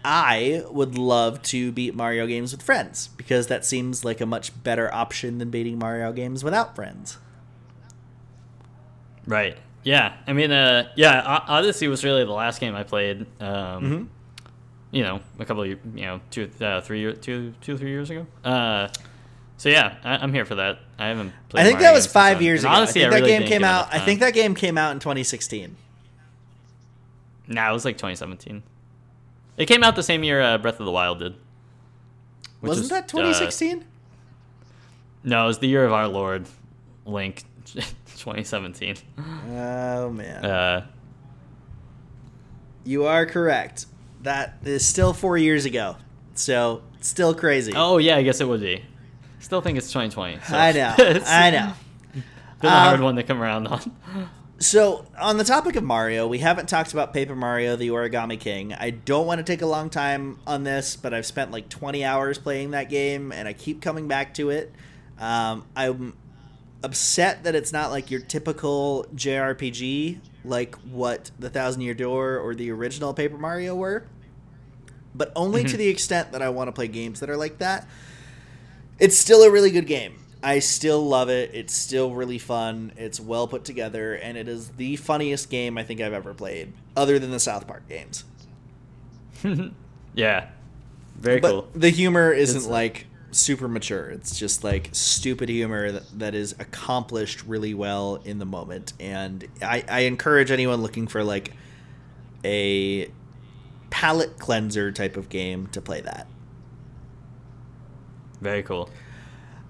I 0.03 0.63
would 0.71 0.97
love 0.97 1.41
to 1.43 1.71
beat 1.71 1.95
Mario 1.95 2.27
games 2.27 2.51
with 2.51 2.61
friends 2.61 3.09
because 3.15 3.47
that 3.47 3.63
seems 3.65 4.03
like 4.03 4.19
a 4.19 4.25
much 4.25 4.61
better 4.63 4.93
option 4.93 5.37
than 5.37 5.49
beating 5.49 5.79
Mario 5.79 6.11
games 6.11 6.43
without 6.43 6.75
friends. 6.75 7.17
Right. 9.25 9.57
Yeah. 9.83 10.15
I 10.27 10.33
mean, 10.33 10.51
uh, 10.51 10.89
yeah. 10.95 11.21
Odyssey 11.47 11.87
was 11.87 12.03
really 12.03 12.25
the 12.25 12.31
last 12.31 12.59
game 12.59 12.75
I 12.75 12.83
played. 12.83 13.21
Um, 13.39 13.83
Mm-hmm. 13.83 14.03
You 14.91 15.03
know, 15.03 15.21
a 15.37 15.45
couple 15.45 15.63
of 15.63 15.69
you 15.69 15.77
know 15.95 16.19
two, 16.31 16.49
uh, 16.61 16.81
three, 16.81 16.99
year, 17.01 17.13
two, 17.13 17.53
two, 17.61 17.77
three 17.77 17.91
years 17.91 18.09
ago. 18.09 18.25
Uh, 18.43 18.87
so 19.57 19.69
yeah, 19.69 19.97
I, 20.03 20.17
I'm 20.17 20.33
here 20.33 20.45
for 20.45 20.55
that. 20.55 20.79
I 20.97 21.07
haven't. 21.07 21.33
played 21.49 21.61
I 21.61 21.65
think 21.65 21.79
Mario 21.79 21.89
that 21.89 21.95
was 21.95 22.07
five 22.07 22.41
years 22.41 22.63
ago. 22.63 22.71
Odyssey, 22.71 23.01
I 23.05 23.09
think 23.09 23.11
that 23.11 23.21
really 23.21 23.39
game 23.39 23.47
came 23.47 23.63
out. 23.63 23.93
I 23.93 23.99
think 23.99 24.21
that 24.21 24.33
game 24.33 24.55
came 24.55 24.77
out 24.77 24.93
in 24.93 24.99
2016. 24.99 25.75
Nah, 27.47 27.69
it 27.69 27.73
was 27.73 27.83
like 27.83 27.97
2017. 27.97 28.63
It 29.57 29.65
came 29.65 29.83
out 29.83 29.95
the 29.95 30.03
same 30.03 30.23
year 30.23 30.41
uh, 30.41 30.57
Breath 30.57 30.79
of 30.79 30.85
the 30.85 30.91
Wild 30.91 31.19
did. 31.19 31.35
Wasn't 32.61 32.85
is, 32.85 32.89
that 32.89 33.03
uh, 33.03 33.07
2016? 33.07 33.85
no, 35.23 35.43
it 35.43 35.47
was 35.47 35.59
the 35.59 35.67
year 35.67 35.85
of 35.85 35.91
our 35.91 36.07
Lord, 36.07 36.47
Link, 37.05 37.43
2017. 37.65 38.95
oh 39.17 40.09
man, 40.09 40.45
Uh, 40.45 40.87
you 42.85 43.05
are 43.05 43.25
correct. 43.25 43.87
That 44.23 44.55
is 44.65 44.85
still 44.85 45.13
four 45.13 45.37
years 45.37 45.65
ago. 45.65 45.95
So 46.35 46.81
still 47.01 47.33
crazy. 47.33 47.73
oh 47.75 47.97
yeah, 47.97 48.15
I 48.17 48.23
guess 48.23 48.41
it 48.41 48.47
would 48.47 48.61
be. 48.61 48.83
Still 49.39 49.61
think 49.61 49.77
it's 49.77 49.87
2020. 49.87 50.39
so 50.45 50.55
I 50.55 50.71
know. 50.73 50.93
I 51.25 51.49
know. 51.51 51.73
Been 52.61 52.71
a 52.71 52.79
hard 52.79 52.99
Um, 52.99 53.03
one 53.05 53.15
to 53.15 53.23
come 53.23 53.41
around 53.41 53.67
on. 53.67 54.29
So, 54.61 55.05
on 55.17 55.37
the 55.37 55.45
topic 55.45 55.77
of 55.77 55.85
Mario, 55.85 56.27
we 56.27 56.39
haven't 56.39 56.67
talked 56.67 56.91
about 56.91 57.13
Paper 57.13 57.33
Mario 57.33 57.77
the 57.77 57.87
Origami 57.87 58.37
King. 58.37 58.73
I 58.73 58.89
don't 58.89 59.25
want 59.25 59.37
to 59.37 59.43
take 59.45 59.61
a 59.61 59.65
long 59.65 59.89
time 59.89 60.37
on 60.45 60.65
this, 60.65 60.97
but 60.97 61.13
I've 61.13 61.25
spent 61.25 61.51
like 61.51 61.69
20 61.69 62.03
hours 62.03 62.37
playing 62.37 62.71
that 62.71 62.89
game 62.89 63.31
and 63.31 63.47
I 63.47 63.53
keep 63.53 63.81
coming 63.81 64.09
back 64.09 64.33
to 64.33 64.49
it. 64.49 64.73
Um, 65.17 65.65
I'm 65.77 66.17
upset 66.83 67.45
that 67.45 67.55
it's 67.55 67.71
not 67.71 67.89
like 67.91 68.11
your 68.11 68.19
typical 68.19 69.05
JRPG 69.15 70.19
like 70.45 70.75
what 70.75 71.31
The 71.39 71.49
Thousand 71.49 71.81
Year 71.81 71.93
Door 71.93 72.39
or 72.39 72.55
the 72.55 72.71
original 72.71 73.13
Paper 73.13 73.37
Mario 73.37 73.75
were, 73.75 74.05
but 75.13 75.31
only 75.35 75.63
to 75.63 75.75
mhm. 75.75 75.77
the 75.77 75.87
extent 75.87 76.31
that 76.31 76.41
I 76.41 76.49
want 76.49 76.67
to 76.67 76.71
play 76.71 76.87
games 76.87 77.19
that 77.19 77.29
are 77.29 77.37
like 77.37 77.57
that. 77.59 77.87
It's 78.99 79.17
still 79.17 79.43
a 79.43 79.49
really 79.51 79.71
good 79.71 79.87
game. 79.87 80.15
I 80.41 80.59
still 80.59 81.05
love 81.05 81.29
it. 81.29 81.51
It's 81.53 81.73
still 81.73 82.13
really 82.13 82.37
fun. 82.37 82.93
It's 82.95 83.19
well 83.19 83.47
put 83.47 83.65
together, 83.65 84.13
and 84.13 84.37
it 84.37 84.47
is 84.47 84.69
the 84.69 84.95
funniest 84.95 85.49
game 85.49 85.77
I 85.77 85.83
think 85.83 85.99
I've 85.99 86.13
ever 86.13 86.33
played, 86.33 86.71
other 86.95 87.19
than 87.19 87.31
the 87.31 87.39
South 87.39 87.67
Park 87.67 87.87
games. 87.89 88.23
yeah, 90.13 90.49
very 91.17 91.39
but 91.41 91.51
cool. 91.51 91.67
the 91.75 91.89
humor 91.89 92.31
isn't 92.31 92.57
It's- 92.57 92.71
like 92.71 93.07
super 93.31 93.67
mature. 93.67 94.09
It's 94.09 94.37
just 94.37 94.63
like 94.63 94.89
stupid 94.91 95.49
humor 95.49 95.91
that, 95.91 96.19
that 96.19 96.35
is 96.35 96.53
accomplished 96.59 97.43
really 97.45 97.73
well 97.73 98.15
in 98.25 98.39
the 98.39 98.45
moment. 98.45 98.93
And 98.99 99.47
I, 99.61 99.83
I 99.87 99.99
encourage 100.01 100.51
anyone 100.51 100.81
looking 100.81 101.07
for 101.07 101.23
like 101.23 101.53
a 102.43 103.11
palate 103.89 104.39
cleanser 104.39 104.91
type 104.91 105.17
of 105.17 105.29
game 105.29 105.67
to 105.67 105.81
play 105.81 106.01
that. 106.01 106.27
Very 108.41 108.63
cool. 108.63 108.89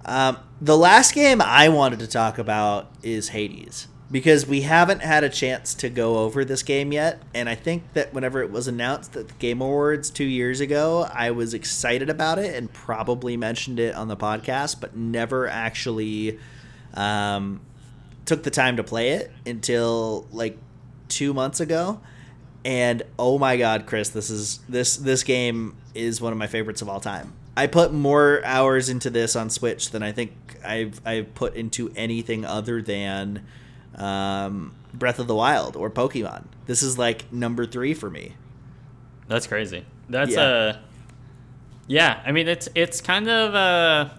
Um, 0.05 0.37
the 0.61 0.77
last 0.77 1.13
game 1.13 1.41
I 1.41 1.69
wanted 1.69 1.99
to 1.99 2.07
talk 2.07 2.37
about 2.37 2.91
is 3.03 3.29
Hades 3.29 3.87
because 4.11 4.47
we 4.47 4.61
haven't 4.61 5.01
had 5.01 5.23
a 5.23 5.29
chance 5.29 5.73
to 5.75 5.89
go 5.89 6.19
over 6.19 6.43
this 6.43 6.63
game 6.63 6.91
yet. 6.91 7.21
And 7.33 7.47
I 7.47 7.55
think 7.55 7.83
that 7.93 8.13
whenever 8.13 8.41
it 8.41 8.51
was 8.51 8.67
announced 8.67 9.15
at 9.15 9.27
the 9.27 9.33
Game 9.35 9.61
Awards 9.61 10.09
two 10.09 10.25
years 10.25 10.59
ago, 10.59 11.07
I 11.13 11.31
was 11.31 11.53
excited 11.53 12.09
about 12.09 12.39
it 12.39 12.55
and 12.55 12.71
probably 12.73 13.37
mentioned 13.37 13.79
it 13.79 13.93
on 13.95 14.07
the 14.07 14.17
podcast, 14.17 14.81
but 14.81 14.95
never 14.95 15.47
actually 15.47 16.39
um, 16.95 17.61
took 18.25 18.43
the 18.43 18.51
time 18.51 18.77
to 18.77 18.83
play 18.83 19.11
it 19.11 19.31
until 19.45 20.27
like 20.31 20.57
two 21.07 21.33
months 21.33 21.59
ago. 21.59 22.01
And 22.65 23.03
oh 23.17 23.37
my 23.37 23.57
god, 23.57 23.85
Chris, 23.85 24.09
this 24.09 24.29
is 24.29 24.59
this 24.67 24.97
this 24.97 25.23
game 25.23 25.77
is 25.93 26.19
one 26.19 26.33
of 26.33 26.39
my 26.39 26.47
favorites 26.47 26.81
of 26.81 26.89
all 26.89 26.99
time. 26.99 27.33
I 27.55 27.67
put 27.67 27.93
more 27.93 28.43
hours 28.43 28.89
into 28.89 29.09
this 29.09 29.35
on 29.35 29.49
Switch 29.49 29.91
than 29.91 30.03
I 30.03 30.11
think 30.11 30.33
I've 30.65 30.99
I've 31.05 31.33
put 31.35 31.55
into 31.55 31.91
anything 31.95 32.43
other 32.43 32.81
than 32.81 33.45
um, 33.99 34.73
Breath 34.93 35.19
of 35.19 35.27
the 35.27 35.35
Wild 35.35 35.75
or 35.75 35.89
Pokemon. 35.89 36.45
This 36.65 36.81
is 36.83 36.97
like 36.97 37.31
number 37.31 37.65
three 37.65 37.93
for 37.93 38.09
me. 38.09 38.33
That's 39.27 39.47
crazy. 39.47 39.85
That's 40.09 40.31
Yeah. 40.31 40.41
uh 40.41 40.77
Yeah, 41.87 42.21
I 42.25 42.31
mean 42.31 42.47
it's 42.47 42.67
it's 42.75 43.01
kind 43.01 43.29
of 43.29 43.55
uh 43.55 44.09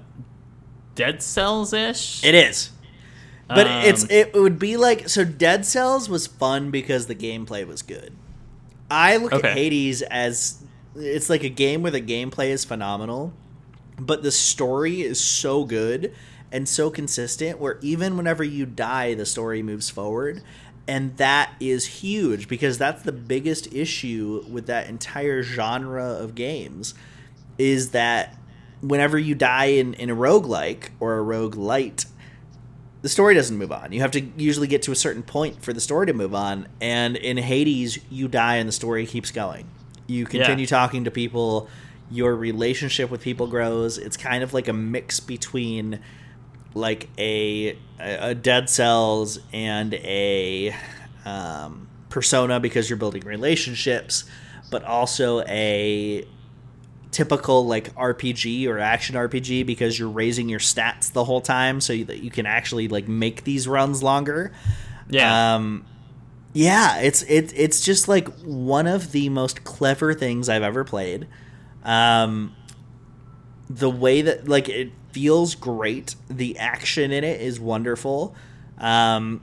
Dead 0.94 1.22
Cells 1.22 1.72
ish. 1.72 2.22
It 2.24 2.34
is. 2.34 2.70
But 3.48 3.66
it's 3.84 4.04
Um, 4.04 4.08
it 4.10 4.34
would 4.34 4.58
be 4.60 4.76
like 4.76 5.08
so 5.08 5.24
Dead 5.24 5.66
Cells 5.66 6.08
was 6.08 6.26
fun 6.28 6.70
because 6.70 7.06
the 7.06 7.16
gameplay 7.16 7.66
was 7.66 7.82
good. 7.82 8.12
I 8.90 9.16
look 9.16 9.32
at 9.32 9.44
Hades 9.56 10.02
as 10.02 10.62
it's 10.94 11.30
like 11.30 11.42
a 11.44 11.48
game 11.48 11.82
where 11.82 11.92
the 11.92 12.00
gameplay 12.00 12.48
is 12.48 12.64
phenomenal, 12.64 13.32
but 13.98 14.22
the 14.22 14.30
story 14.32 15.02
is 15.02 15.22
so 15.22 15.64
good 15.64 16.12
and 16.52 16.68
so 16.68 16.90
consistent 16.90 17.58
where 17.58 17.78
even 17.80 18.16
whenever 18.16 18.42
you 18.42 18.66
die 18.66 19.14
the 19.14 19.26
story 19.26 19.62
moves 19.62 19.90
forward 19.90 20.42
and 20.88 21.16
that 21.18 21.52
is 21.60 21.86
huge 21.86 22.48
because 22.48 22.78
that's 22.78 23.02
the 23.02 23.12
biggest 23.12 23.72
issue 23.72 24.44
with 24.50 24.66
that 24.66 24.88
entire 24.88 25.42
genre 25.42 26.04
of 26.04 26.34
games 26.34 26.94
is 27.58 27.90
that 27.90 28.36
whenever 28.80 29.18
you 29.18 29.34
die 29.34 29.66
in, 29.66 29.94
in 29.94 30.10
a 30.10 30.16
roguelike 30.16 30.88
or 30.98 31.18
a 31.18 31.22
roguelite 31.22 32.06
the 33.02 33.08
story 33.08 33.34
doesn't 33.34 33.56
move 33.56 33.72
on. 33.72 33.92
You 33.92 34.00
have 34.00 34.10
to 34.10 34.20
usually 34.20 34.66
get 34.66 34.82
to 34.82 34.92
a 34.92 34.96
certain 34.96 35.22
point 35.22 35.62
for 35.62 35.72
the 35.72 35.80
story 35.80 36.06
to 36.06 36.12
move 36.12 36.34
on. 36.34 36.68
And 36.80 37.16
in 37.16 37.38
Hades, 37.38 37.98
you 38.10 38.28
die 38.28 38.56
and 38.56 38.68
the 38.68 38.72
story 38.72 39.06
keeps 39.06 39.30
going. 39.30 39.66
You 40.06 40.26
continue 40.26 40.66
talking 40.66 41.04
to 41.04 41.10
people, 41.10 41.68
your 42.10 42.34
relationship 42.34 43.10
with 43.10 43.22
people 43.22 43.46
grows. 43.46 43.96
It's 43.96 44.16
kind 44.16 44.42
of 44.42 44.52
like 44.52 44.68
a 44.68 44.72
mix 44.72 45.20
between 45.20 46.00
like 46.74 47.09
a 47.18 47.76
a 47.98 48.35
Dead 48.35 48.70
Cells 48.70 49.38
and 49.52 49.94
a 49.94 50.74
um, 51.24 51.88
Persona 52.09 52.61
because 52.61 52.88
you're 52.88 52.96
building 52.96 53.22
relationships, 53.24 54.24
but 54.70 54.85
also 54.85 55.42
a 55.42 56.26
typical 57.11 57.66
like 57.66 57.94
RPG 57.96 58.68
or 58.68 58.78
action 58.78 59.16
RPG 59.16 59.66
because 59.66 59.98
you're 59.98 60.09
raising 60.09 60.48
your 60.48 60.61
stats 60.61 61.12
the 61.12 61.24
whole 61.24 61.40
time 61.40 61.80
so 61.80 61.96
that 62.04 62.22
you 62.22 62.30
can 62.30 62.46
actually 62.46 62.88
like 62.88 63.09
make 63.09 63.44
these 63.44 63.66
runs 63.66 64.02
longer. 64.02 64.52
yeah. 65.09 65.54
Um 65.54 65.85
yeah, 66.52 66.98
it's 67.00 67.22
it 67.22 67.52
it's 67.56 67.80
just 67.80 68.09
like 68.09 68.28
one 68.40 68.87
of 68.87 69.12
the 69.12 69.28
most 69.28 69.62
clever 69.64 70.14
things 70.14 70.48
I've 70.48 70.62
ever 70.62 70.85
played. 70.85 71.26
Um 71.85 72.54
the 73.68 73.90
way 73.90 74.22
that 74.22 74.48
like 74.48 74.68
it 74.68 74.90
feels 75.12 75.54
great, 75.54 76.14
the 76.28 76.58
action 76.58 77.12
in 77.12 77.24
it 77.24 77.40
is 77.40 77.60
wonderful. 77.60 78.34
Um 78.78 79.42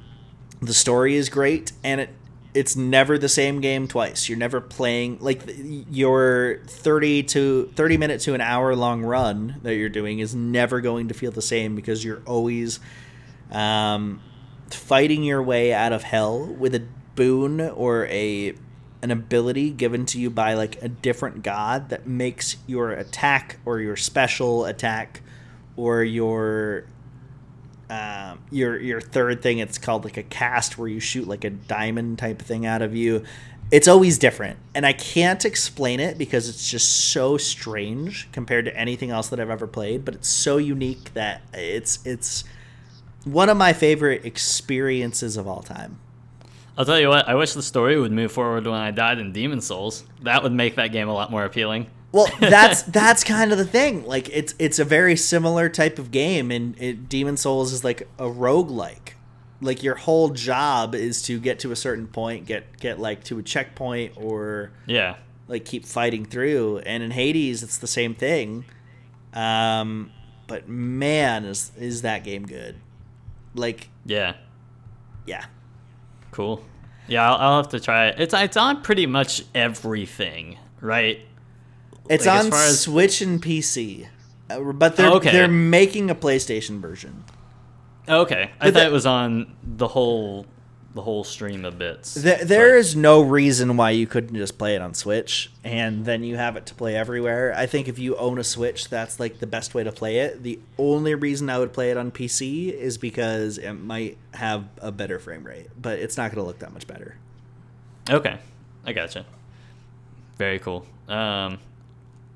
the 0.62 0.74
story 0.74 1.16
is 1.16 1.30
great 1.30 1.72
and 1.84 2.02
it 2.02 2.10
it's 2.54 2.76
never 2.76 3.20
the 3.20 3.30
same 3.30 3.62
game 3.62 3.88
twice. 3.88 4.28
You're 4.28 4.38
never 4.40 4.60
playing 4.60 5.20
like 5.20 5.44
your 5.92 6.62
30 6.66 7.22
to 7.24 7.72
30 7.76 7.98
minute 7.98 8.22
to 8.22 8.34
an 8.34 8.42
hour 8.42 8.76
long 8.76 9.04
run 9.04 9.58
that 9.62 9.76
you're 9.76 9.90
doing 9.90 10.18
is 10.18 10.34
never 10.34 10.82
going 10.82 11.08
to 11.10 11.14
feel 11.14 11.32
the 11.32 11.42
same 11.42 11.76
because 11.76 12.04
you're 12.04 12.24
always 12.26 12.80
um, 13.52 14.22
fighting 14.72 15.24
your 15.24 15.44
way 15.44 15.72
out 15.72 15.94
of 15.94 16.02
hell 16.02 16.46
with 16.46 16.74
a 16.74 16.84
boon 17.16 17.62
or 17.62 18.08
a 18.08 18.56
an 19.04 19.12
ability 19.12 19.70
given 19.70 20.08
to 20.08 20.20
you 20.20 20.32
by 20.32 20.56
like 20.56 20.82
a 20.82 20.88
different 20.90 21.44
god 21.44 21.90
that 21.90 22.08
makes 22.08 22.58
your 22.66 22.92
attack 22.92 23.58
or 23.66 23.80
your 23.80 23.96
special 23.96 24.66
attack 24.66 25.22
or 25.78 26.04
your 26.04 26.86
um, 27.90 28.40
your 28.52 28.78
your 28.80 29.00
third 29.00 29.42
thing 29.42 29.60
it's 29.60 29.78
called 29.78 30.04
like 30.04 30.18
a 30.18 30.24
cast 30.24 30.78
where 30.78 30.90
you 30.90 31.00
shoot 31.00 31.26
like 31.26 31.46
a 31.46 31.50
diamond 31.50 32.20
type 32.20 32.42
thing 32.42 32.66
out 32.66 32.82
of 32.82 32.94
you 32.94 33.24
it's 33.72 33.88
always 33.88 34.18
different 34.18 34.60
and 34.76 34.86
i 34.86 34.92
can't 34.92 35.46
explain 35.46 36.02
it 36.02 36.18
because 36.18 36.50
it's 36.50 36.70
just 36.70 37.12
so 37.12 37.38
strange 37.38 38.30
compared 38.34 38.66
to 38.66 38.76
anything 38.76 39.10
else 39.10 39.30
that 39.30 39.40
i've 39.40 39.50
ever 39.50 39.68
played 39.68 40.04
but 40.04 40.14
it's 40.14 40.28
so 40.28 40.58
unique 40.58 41.14
that 41.14 41.42
it's 41.54 42.06
it's 42.06 42.44
one 43.24 43.48
of 43.48 43.56
my 43.56 43.72
favorite 43.72 44.26
experiences 44.26 45.38
of 45.38 45.48
all 45.48 45.62
time 45.62 46.00
I'll 46.80 46.86
tell 46.86 47.00
you 47.00 47.10
what. 47.10 47.28
I 47.28 47.34
wish 47.34 47.54
the 47.54 47.64
story 47.64 48.00
would 48.00 48.12
move 48.12 48.32
forward 48.32 48.66
when 48.68 48.76
I 48.76 48.92
died 48.92 49.18
in 49.18 49.32
Demon's 49.32 49.66
Souls. 49.66 50.04
That 50.22 50.44
would 50.44 50.52
make 50.52 50.76
that 50.76 50.92
game 50.92 51.10
a 51.10 51.14
lot 51.14 51.32
more 51.32 51.44
appealing. 51.44 51.88
Well 52.18 52.28
that's 52.40 52.82
that's 52.84 53.24
kind 53.24 53.52
of 53.52 53.58
the 53.58 53.66
thing 53.66 54.06
like 54.06 54.30
it's 54.30 54.54
it's 54.60 54.80
a 54.80 54.84
very 54.86 55.16
similar 55.16 55.70
type 55.70 55.98
of 56.00 56.12
game 56.12 56.52
and 56.52 56.76
it, 56.82 57.08
demon 57.10 57.38
souls 57.38 57.72
is 57.74 57.84
like 57.84 58.02
a 58.20 58.24
roguelike 58.26 59.14
like 59.62 59.82
your 59.84 59.96
whole 59.96 60.30
job 60.30 60.94
is 60.94 61.22
to 61.24 61.40
get 61.40 61.60
to 61.60 61.72
a 61.72 61.76
certain 61.76 62.08
point 62.08 62.46
get 62.46 62.78
get 62.80 63.00
like 63.00 63.24
to 63.24 63.40
a 63.40 63.44
checkpoint 63.44 64.14
or 64.16 64.72
Yeah. 64.86 65.16
like 65.48 65.66
keep 65.66 65.84
fighting 65.86 66.26
through. 66.26 66.80
And 66.80 67.02
in 67.02 67.10
Hades, 67.12 67.64
it's 67.64 67.78
the 67.80 67.88
same 67.88 68.14
thing. 68.14 68.66
Um, 69.34 70.12
but 70.46 70.68
man, 70.70 71.44
is 71.46 71.72
is 71.78 72.04
that 72.04 72.24
game 72.24 72.46
good? 72.46 72.76
Like, 73.56 73.90
Yeah. 74.06 74.36
yeah, 75.26 75.46
Cool. 76.32 76.64
Yeah, 77.08 77.28
I'll, 77.32 77.38
I'll 77.38 77.58
have 77.58 77.70
to 77.70 77.80
try 77.80 78.10
it. 78.10 78.20
It's 78.20 78.34
it's 78.36 78.58
on 78.58 78.82
pretty 78.84 79.06
much 79.08 79.42
everything, 79.56 80.58
right? 80.82 81.22
It's 82.10 82.26
Like, 82.26 82.40
as 82.40 82.46
on 82.46 82.52
far 82.52 82.64
as- 82.66 82.80
Switch 82.82 83.22
and 83.22 83.42
PC, 83.42 84.08
uh, 84.50 84.60
but 84.74 84.96
they're 84.96 85.12
okay. 85.12 85.32
they're 85.32 85.48
making 85.48 86.10
a 86.10 86.16
PlayStation 86.16 86.80
version. 86.80 87.24
Okay, 88.10 88.52
I 88.62 88.66
But 88.66 88.74
thought 88.74 88.74
that- 88.80 88.88
it 88.88 88.92
was 88.92 89.06
on 89.06 89.54
the 89.64 89.88
whole 89.90 90.46
the 90.96 91.02
whole 91.04 91.24
stream 91.24 91.64
of 91.64 91.78
bits. 91.78 92.16
There, 92.16 92.44
there 92.44 92.72
but- 92.72 92.78
is 92.80 92.96
no 92.96 93.22
reason 93.22 93.78
why 93.78 93.92
you 93.92 94.08
couldn't 94.08 94.36
just 94.36 94.58
play 94.58 94.74
it 94.74 94.82
on 94.82 94.96
Switch 94.96 95.52
and 95.64 96.06
then 96.06 96.24
you 96.24 96.38
have 96.38 96.56
it 96.56 96.66
to 96.68 96.74
play 96.74 96.96
everywhere. 96.96 97.54
I 97.56 97.68
think 97.68 97.88
if 97.88 98.00
you 98.00 98.16
own 98.16 98.40
a 98.40 98.44
Switch, 98.44 98.90
that's 98.90 99.20
like 99.20 99.38
the 99.38 99.46
best 99.46 99.76
way 99.76 99.84
to 99.84 99.92
play 99.92 100.18
it. 100.20 100.42
The 100.42 100.58
only 100.80 101.14
reason 101.14 101.52
I 101.52 101.60
would 101.60 101.72
play 101.72 101.92
it 101.92 101.98
on 101.98 102.10
PC 102.10 102.70
is 102.70 102.98
because 102.98 103.60
it 103.60 103.74
might 103.74 104.18
have 104.34 104.64
a 104.82 104.92
better 104.92 105.20
frame 105.20 105.44
rate, 105.44 105.68
but 105.80 106.00
it's 106.00 106.18
not 106.18 106.32
going 106.32 106.42
to 106.44 106.48
look 106.48 106.60
that 106.60 106.74
much 106.74 106.88
better. 106.88 107.18
Okay, 108.10 108.40
I 108.84 108.92
gotcha. 108.94 109.24
Very 110.40 110.58
cool. 110.58 110.84
Um, 111.08 111.60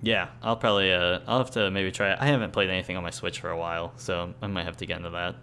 yeah, 0.02 0.30
I'll 0.42 0.56
probably 0.56 0.92
uh, 0.92 1.20
I'll 1.28 1.40
have 1.40 1.52
to 1.52 1.70
maybe 1.72 1.92
try 1.92 2.12
it. 2.12 2.18
I 2.20 2.26
haven't 2.28 2.52
played 2.54 2.70
anything 2.70 2.98
on 2.98 3.04
my 3.04 3.10
Switch 3.12 3.40
for 3.40 3.50
a 3.50 3.58
while, 3.58 3.94
so 3.98 4.34
I 4.42 4.48
might 4.48 4.64
have 4.66 4.78
to 4.78 4.86
get 4.86 4.98
into 4.98 5.12
that. 5.12 5.36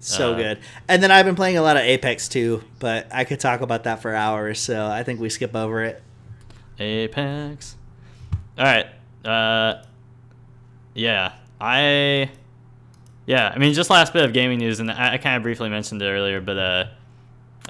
So 0.00 0.32
Uh, 0.32 0.36
good. 0.36 0.58
And 0.88 1.02
then 1.02 1.10
I've 1.10 1.24
been 1.24 1.34
playing 1.34 1.56
a 1.56 1.62
lot 1.62 1.76
of 1.76 1.82
Apex 1.82 2.28
too, 2.28 2.62
but 2.78 3.06
I 3.10 3.24
could 3.24 3.40
talk 3.40 3.62
about 3.62 3.84
that 3.84 4.02
for 4.02 4.14
hours, 4.14 4.60
so 4.60 4.86
I 4.86 5.02
think 5.02 5.18
we 5.20 5.30
skip 5.30 5.54
over 5.56 5.82
it. 5.82 6.02
Apex. 6.78 7.76
All 8.58 8.64
right. 8.64 8.86
Uh, 9.24 9.82
yeah, 10.94 11.32
I. 11.60 12.30
Yeah, 13.26 13.50
I 13.54 13.58
mean, 13.58 13.72
just 13.72 13.88
last 13.88 14.12
bit 14.12 14.24
of 14.26 14.34
gaming 14.34 14.58
news, 14.58 14.80
and 14.80 14.90
I, 14.90 15.14
I 15.14 15.18
kind 15.18 15.36
of 15.36 15.42
briefly 15.42 15.70
mentioned 15.70 16.02
it 16.02 16.06
earlier, 16.06 16.42
but 16.42 16.58
uh, 16.58 16.84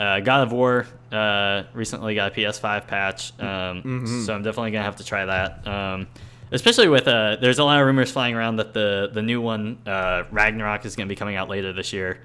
uh, 0.00 0.18
God 0.20 0.42
of 0.48 0.52
War 0.52 0.86
uh, 1.14 1.64
recently 1.74 2.14
got 2.14 2.32
a 2.32 2.34
PS5 2.34 2.86
patch, 2.86 3.38
um, 3.40 3.82
so 4.24 4.34
I'm 4.34 4.42
definitely 4.42 4.72
gonna 4.72 4.84
have 4.84 4.96
to 4.96 5.04
try 5.04 5.24
that. 5.24 5.66
Um, 5.66 6.08
especially 6.52 6.88
with 6.88 7.06
uh, 7.08 7.36
there's 7.40 7.58
a 7.58 7.64
lot 7.64 7.80
of 7.80 7.86
rumors 7.86 8.10
flying 8.10 8.34
around 8.34 8.56
that 8.56 8.72
the 8.74 9.10
the 9.12 9.22
new 9.22 9.40
one 9.40 9.78
uh, 9.86 10.24
Ragnarok 10.30 10.84
is 10.84 10.96
gonna 10.96 11.08
be 11.08 11.16
coming 11.16 11.36
out 11.36 11.48
later 11.48 11.72
this 11.72 11.92
year. 11.92 12.20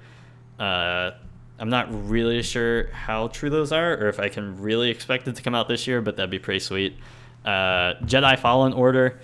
Uh, 0.58 1.12
I'm 1.58 1.68
not 1.68 1.88
really 2.08 2.42
sure 2.42 2.88
how 2.88 3.28
true 3.28 3.50
those 3.50 3.70
are, 3.70 3.92
or 3.92 4.08
if 4.08 4.18
I 4.18 4.28
can 4.28 4.60
really 4.60 4.90
expect 4.90 5.28
it 5.28 5.36
to 5.36 5.42
come 5.42 5.54
out 5.54 5.68
this 5.68 5.86
year, 5.86 6.00
but 6.00 6.16
that'd 6.16 6.30
be 6.30 6.38
pretty 6.38 6.60
sweet. 6.60 6.96
Uh, 7.44 7.94
Jedi 8.04 8.38
Fallen 8.38 8.72
Order 8.72 9.20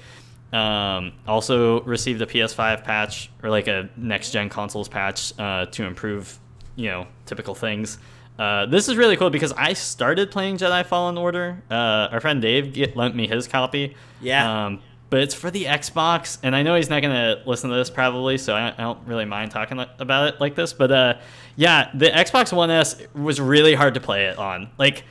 um, 0.52 1.12
also 1.26 1.82
received 1.82 2.20
a 2.22 2.26
PS5 2.26 2.84
patch 2.84 3.30
or 3.42 3.50
like 3.50 3.68
a 3.68 3.88
next 3.96 4.30
gen 4.30 4.48
consoles 4.48 4.88
patch 4.88 5.32
uh, 5.38 5.66
to 5.66 5.84
improve, 5.84 6.38
you 6.76 6.88
know, 6.88 7.06
typical 7.24 7.54
things. 7.54 7.98
Uh, 8.38 8.66
this 8.66 8.88
is 8.88 8.96
really 8.96 9.16
cool 9.16 9.30
because 9.30 9.52
I 9.52 9.72
started 9.72 10.30
playing 10.30 10.58
Jedi 10.58 10.84
Fallen 10.84 11.16
Order. 11.16 11.62
Uh, 11.70 12.08
our 12.12 12.20
friend 12.20 12.42
Dave 12.42 12.72
get, 12.72 12.96
lent 12.96 13.16
me 13.16 13.26
his 13.26 13.48
copy. 13.48 13.96
Yeah. 14.20 14.66
Um, 14.66 14.80
but 15.08 15.20
it's 15.20 15.34
for 15.34 15.50
the 15.50 15.64
Xbox, 15.64 16.38
and 16.42 16.54
I 16.54 16.62
know 16.62 16.74
he's 16.74 16.90
not 16.90 17.00
gonna 17.00 17.42
listen 17.46 17.70
to 17.70 17.76
this 17.76 17.90
probably, 17.90 18.38
so 18.38 18.54
I, 18.54 18.72
I 18.72 18.82
don't 18.82 19.06
really 19.06 19.24
mind 19.24 19.52
talking 19.52 19.78
about 19.98 20.34
it 20.34 20.40
like 20.40 20.56
this. 20.56 20.72
But 20.72 20.90
uh, 20.90 21.14
yeah, 21.54 21.90
the 21.94 22.06
Xbox 22.06 22.52
One 22.52 22.70
S 22.70 23.00
was 23.14 23.40
really 23.40 23.74
hard 23.74 23.94
to 23.94 24.00
play 24.00 24.26
it 24.26 24.36
on. 24.36 24.68
Like, 24.78 25.04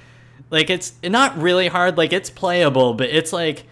like 0.49 0.69
it's 0.69 0.93
not 1.03 1.37
really 1.37 1.67
hard. 1.67 1.97
Like 1.97 2.11
it's 2.11 2.29
playable, 2.29 2.93
but 2.93 3.09
it's 3.09 3.31
like 3.31 3.65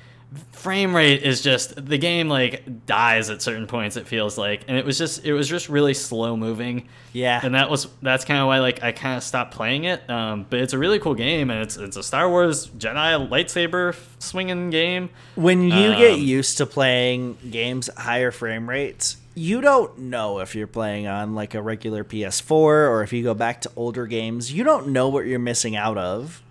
frame 0.51 0.95
rate 0.95 1.23
is 1.23 1.41
just 1.41 1.85
the 1.85 1.97
game 1.97 2.29
like 2.29 2.85
dies 2.85 3.29
at 3.29 3.41
certain 3.41 3.67
points. 3.67 3.97
It 3.97 4.07
feels 4.07 4.37
like, 4.37 4.63
and 4.67 4.77
it 4.77 4.85
was 4.85 4.97
just 4.97 5.25
it 5.25 5.33
was 5.33 5.47
just 5.47 5.69
really 5.69 5.93
slow 5.93 6.35
moving. 6.37 6.87
Yeah. 7.11 7.39
and 7.43 7.53
that 7.53 7.69
was 7.69 7.87
that's 8.01 8.25
kind 8.25 8.39
of 8.39 8.47
why 8.47 8.59
like 8.59 8.81
I 8.81 8.91
kind 8.91 9.17
of 9.17 9.23
stopped 9.23 9.53
playing 9.53 9.83
it. 9.83 10.09
Um, 10.09 10.45
but 10.49 10.59
it's 10.59 10.73
a 10.73 10.77
really 10.77 10.99
cool 10.99 11.13
game, 11.15 11.49
and 11.49 11.61
it's 11.61 11.77
it's 11.77 11.97
a 11.97 12.03
Star 12.03 12.29
Wars 12.29 12.67
Jedi 12.69 13.29
lightsaber 13.29 13.95
swinging 14.19 14.69
game. 14.69 15.09
When 15.35 15.63
you 15.63 15.95
get 15.95 16.13
Um, 16.13 16.19
used 16.19 16.57
to 16.57 16.65
playing 16.65 17.37
games 17.51 17.89
at 17.89 17.97
higher 17.99 18.31
frame 18.31 18.67
rates, 18.69 19.17
you 19.35 19.61
don't 19.61 19.97
know 19.99 20.39
if 20.39 20.55
you're 20.55 20.65
playing 20.67 21.05
on 21.07 21.35
like 21.35 21.53
a 21.53 21.61
regular 21.61 22.03
PS4 22.03 22.51
or 22.51 23.03
if 23.03 23.13
you 23.13 23.23
go 23.23 23.33
back 23.33 23.61
to 23.61 23.71
older 23.75 24.07
games, 24.07 24.51
you 24.51 24.63
don't 24.63 24.87
know 24.87 25.09
what 25.09 25.25
you're 25.25 25.39
missing 25.39 25.75
out 25.75 25.97
of 25.97 26.41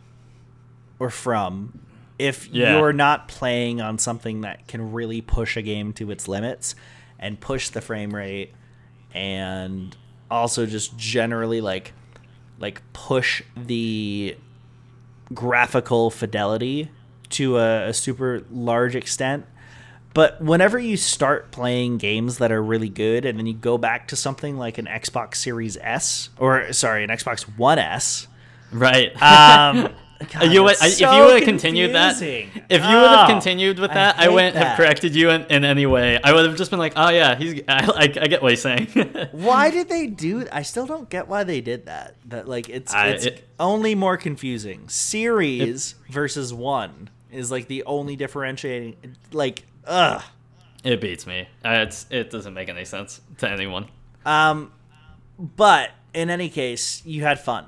or 0.99 1.11
from 1.11 1.81
if 2.23 2.49
Yeah. 2.49 2.77
you're 2.79 2.93
not 2.93 3.29
playing 3.29 3.81
on 3.81 3.99
something 3.99 4.43
that 4.43 4.67
can 4.69 4.93
really 4.93 5.21
push 5.21 5.57
a 5.57 5.63
game 5.63 5.93
to 5.95 6.11
its 6.11 6.29
limits 6.29 6.75
and 7.19 7.39
push 7.41 7.69
the 7.71 7.81
frame 7.81 8.15
rate 8.15 8.53
and 9.15 9.97
also 10.31 10.65
just 10.67 10.97
generally 10.97 11.61
like 11.61 11.93
like 12.59 12.81
push 12.93 13.43
the 13.57 14.37
graphical 15.35 16.11
fidelity 16.11 16.91
to 17.31 17.59
a, 17.59 17.89
a 17.89 17.95
super 17.95 18.43
large 18.51 18.95
extent. 18.95 19.47
But 20.15 20.43
whenever 20.43 20.79
you 20.79 20.97
start 20.99 21.51
playing 21.53 21.97
games 21.97 22.37
that 22.39 22.53
are 22.53 22.63
really 22.63 22.91
good 22.91 23.25
and 23.25 23.39
then 23.39 23.47
you 23.47 23.55
go 23.55 23.79
back 23.79 24.09
to 24.09 24.17
something 24.17 24.59
like 24.59 24.77
an 24.79 24.85
Xbox 24.87 25.37
Series 25.37 25.79
S 25.79 26.29
or 26.39 26.73
sorry, 26.73 27.03
an 27.03 27.11
Xbox 27.11 27.43
One 27.57 27.79
S, 27.79 28.27
Right. 28.71 29.11
um, 29.23 29.89
God, 30.31 30.53
you 30.53 30.63
would, 30.63 30.77
I, 30.81 30.87
if 30.89 31.01
you 31.01 31.07
would 31.09 31.37
have 31.37 31.43
continued 31.45 31.95
that, 31.95 32.21
if 32.21 32.55
you 32.55 32.59
would 32.69 32.81
have 32.81 33.29
Oh, 33.29 33.33
continued 33.33 33.79
with 33.79 33.93
that, 33.93 34.19
I, 34.19 34.23
hate 34.25 34.33
wouldn't 34.33 34.55
that. 34.55 34.67
have 34.69 34.77
corrected 34.77 35.15
you 35.15 35.31
in, 35.31 35.43
in 35.47 35.65
any 35.65 35.87
way. 35.87 36.19
I 36.23 36.33
would 36.33 36.45
have 36.47 36.57
just 36.57 36.71
been 36.71 36.79
like, 36.81 36.93
oh 36.97 37.09
yeah, 37.11 37.35
he's. 37.35 37.63
I, 37.69 37.85
I, 37.87 38.03
I 38.03 38.07
get 38.29 38.43
what 38.43 38.51
he's 38.53 38.63
saying. 38.63 38.87
Why 39.33 39.71
did 39.71 39.89
they 39.89 40.07
do? 40.07 40.47
I 40.53 40.63
still 40.63 40.87
don't 40.87 41.09
get 41.09 41.29
why 41.29 41.45
they 41.45 41.61
did 41.61 41.87
that. 41.87 42.17
That 42.27 42.49
like 42.49 42.69
it's 42.69 42.93
I- 42.95 43.09
it's 43.09 43.27
it- 43.27 43.49
only 43.61 43.95
more 43.95 44.17
confusing. 44.17 44.89
Series 44.89 45.95
versus 46.11 46.53
one 46.53 47.09
is 47.31 47.51
like 47.51 47.69
the 47.69 47.85
only 47.85 48.17
differentiating. 48.17 48.97
Like, 49.33 49.65
ugh. 49.87 50.23
it 50.85 51.01
beats 51.01 51.27
me. 51.27 51.49
Uh, 51.65 51.85
It's 51.87 52.07
it 52.11 52.31
doesn't 52.31 52.55
make 52.55 52.69
any 52.69 52.85
sense 52.85 53.21
to 53.39 53.49
anyone. 53.49 53.89
Um, 54.27 54.73
but 55.39 55.91
in 56.15 56.29
any 56.31 56.49
case, 56.49 57.03
you 57.05 57.23
had 57.23 57.41
fun. 57.41 57.67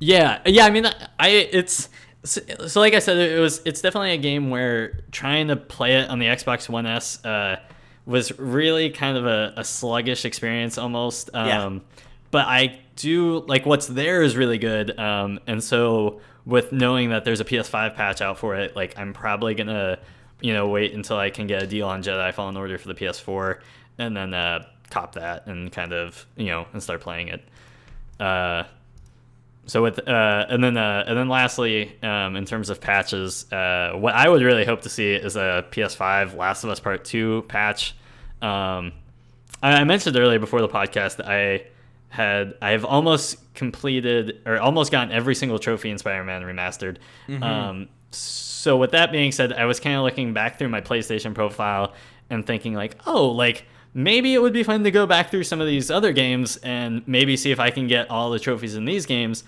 Yeah, 0.00 0.40
yeah. 0.46 0.64
I 0.64 0.70
mean, 0.70 0.86
I 1.18 1.28
it's 1.28 1.88
so, 2.24 2.40
so 2.66 2.80
like 2.80 2.94
I 2.94 2.98
said, 2.98 3.16
it 3.16 3.40
was 3.40 3.60
it's 3.64 3.80
definitely 3.80 4.12
a 4.12 4.18
game 4.18 4.50
where 4.50 5.00
trying 5.10 5.48
to 5.48 5.56
play 5.56 5.96
it 5.96 6.08
on 6.08 6.18
the 6.18 6.26
Xbox 6.26 6.68
One 6.68 6.86
S 6.86 7.24
uh, 7.24 7.60
was 8.06 8.36
really 8.38 8.90
kind 8.90 9.16
of 9.16 9.26
a, 9.26 9.54
a 9.56 9.64
sluggish 9.64 10.24
experience 10.24 10.78
almost. 10.78 11.30
Um, 11.34 11.46
Yeah. 11.46 11.78
But 12.30 12.46
I 12.46 12.80
do 12.96 13.40
like 13.46 13.64
what's 13.64 13.86
there 13.86 14.22
is 14.22 14.36
really 14.36 14.58
good, 14.58 14.98
um, 14.98 15.40
and 15.46 15.64
so 15.64 16.20
with 16.44 16.72
knowing 16.72 17.10
that 17.10 17.24
there's 17.24 17.40
a 17.40 17.44
PS5 17.44 17.94
patch 17.94 18.20
out 18.20 18.38
for 18.38 18.54
it, 18.54 18.76
like 18.76 18.98
I'm 18.98 19.14
probably 19.14 19.54
gonna 19.54 19.98
you 20.40 20.52
know 20.52 20.68
wait 20.68 20.92
until 20.92 21.16
I 21.16 21.30
can 21.30 21.46
get 21.46 21.62
a 21.62 21.66
deal 21.66 21.88
on 21.88 22.02
Jedi 22.02 22.34
Fallen 22.34 22.56
Order 22.56 22.76
for 22.76 22.88
the 22.88 22.94
PS4, 22.94 23.60
and 23.96 24.14
then 24.14 24.34
uh, 24.34 24.64
cop 24.90 25.14
that 25.14 25.46
and 25.46 25.72
kind 25.72 25.94
of 25.94 26.26
you 26.36 26.46
know 26.46 26.66
and 26.74 26.82
start 26.82 27.00
playing 27.00 27.28
it. 27.28 27.42
Uh, 28.20 28.64
so 29.68 29.82
with 29.82 30.08
uh, 30.08 30.46
and 30.48 30.64
then 30.64 30.76
uh, 30.78 31.04
and 31.06 31.16
then 31.16 31.28
lastly, 31.28 31.94
um, 32.02 32.36
in 32.36 32.46
terms 32.46 32.70
of 32.70 32.80
patches, 32.80 33.50
uh, 33.52 33.92
what 33.94 34.14
I 34.14 34.28
would 34.28 34.42
really 34.42 34.64
hope 34.64 34.80
to 34.82 34.88
see 34.88 35.12
is 35.12 35.36
a 35.36 35.64
PS5 35.70 36.34
Last 36.36 36.64
of 36.64 36.70
Us 36.70 36.80
Part 36.80 37.04
Two 37.04 37.44
patch. 37.48 37.94
Um, 38.40 38.92
I, 39.62 39.74
I 39.80 39.84
mentioned 39.84 40.16
earlier 40.16 40.38
before 40.38 40.62
the 40.62 40.68
podcast 40.68 41.16
that 41.16 41.28
I 41.28 41.66
had 42.08 42.54
I've 42.62 42.86
almost 42.86 43.54
completed 43.54 44.40
or 44.46 44.58
almost 44.58 44.90
gotten 44.90 45.12
every 45.12 45.34
single 45.34 45.58
trophy 45.58 45.90
in 45.90 45.98
Spider-Man 45.98 46.42
Remastered. 46.42 46.96
Um, 47.42 47.88
so 48.10 48.78
with 48.78 48.92
that 48.92 49.12
being 49.12 49.32
said, 49.32 49.52
I 49.52 49.66
was 49.66 49.80
kind 49.80 49.96
of 49.96 50.02
looking 50.02 50.32
back 50.32 50.58
through 50.58 50.70
my 50.70 50.80
PlayStation 50.80 51.34
profile 51.34 51.92
and 52.30 52.46
thinking 52.46 52.72
like, 52.72 52.96
oh, 53.06 53.28
like 53.28 53.66
maybe 53.94 54.34
it 54.34 54.40
would 54.42 54.52
be 54.52 54.62
fun 54.62 54.84
to 54.84 54.90
go 54.90 55.06
back 55.06 55.30
through 55.30 55.44
some 55.44 55.60
of 55.60 55.66
these 55.66 55.90
other 55.90 56.12
games 56.12 56.56
and 56.58 57.06
maybe 57.06 57.36
see 57.36 57.50
if 57.50 57.60
I 57.60 57.70
can 57.70 57.86
get 57.86 58.10
all 58.10 58.30
the 58.30 58.38
trophies 58.38 58.74
in 58.74 58.84
these 58.84 59.06
games. 59.06 59.44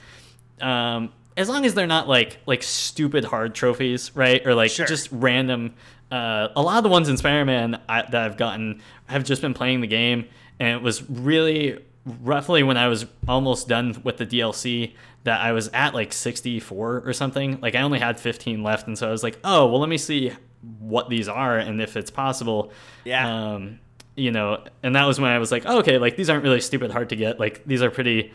Um, 0.61 1.13
as 1.37 1.49
long 1.49 1.65
as 1.65 1.75
they're 1.75 1.87
not 1.87 2.09
like 2.09 2.39
like 2.47 2.63
stupid 2.63 3.25
hard 3.25 3.55
trophies, 3.55 4.11
right? 4.15 4.45
Or 4.47 4.55
like 4.55 4.71
Sure. 4.71 4.87
just 4.87 5.09
random. 5.13 5.75
Uh, 6.11 6.49
a 6.57 6.61
lot 6.63 6.77
of 6.79 6.83
the 6.83 6.89
ones 6.91 7.09
in 7.09 7.17
Spider-Man 7.17 7.81
I, 7.89 8.03
that 8.03 8.15
I've 8.15 8.37
gotten 8.37 8.83
have 9.07 9.25
just 9.25 9.41
been 9.41 9.55
playing 9.55 9.81
the 9.81 9.87
game, 9.87 10.27
and 10.59 10.69
it 10.77 10.83
was 10.83 11.09
really 11.09 11.79
roughly 12.05 12.63
when 12.65 12.77
I 12.77 12.89
was 12.89 13.07
almost 13.29 13.69
done 13.69 14.01
with 14.03 14.17
the 14.17 14.27
DLC 14.27 14.95
that 15.23 15.41
I 15.41 15.53
was 15.53 15.69
at 15.69 15.95
like 15.95 16.13
64 16.13 17.03
or 17.07 17.13
something. 17.13 17.61
Like 17.61 17.75
I 17.77 17.83
only 17.83 18.01
had 18.01 18.19
15 18.19 18.63
left, 18.63 18.87
and 18.89 18.99
so 18.99 19.07
I 19.09 19.13
was 19.13 19.23
like, 19.23 19.39
oh 19.45 19.67
well, 19.67 19.79
let 19.81 19.89
me 19.89 19.99
see 19.99 20.33
what 20.81 21.09
these 21.09 21.29
are 21.29 21.57
and 21.59 21.81
if 21.81 21.97
it's 21.97 22.11
possible. 22.11 22.73
Yeah. 23.05 23.53
Um, 23.55 23.79
you 24.21 24.31
know, 24.31 24.63
and 24.83 24.95
that 24.95 25.07
was 25.07 25.19
when 25.19 25.31
I 25.31 25.39
was 25.39 25.51
like, 25.51 25.63
oh, 25.67 25.79
okay, 25.79 25.99
like 25.99 26.17
these 26.17 26.29
aren't 26.29 26.45
really 26.45 26.61
stupid 26.61 26.91
hard 26.91 27.09
to 27.09 27.17
get. 27.17 27.41
Like 27.41 27.65
these 27.65 27.83
are 27.83 27.91
pretty 27.91 28.33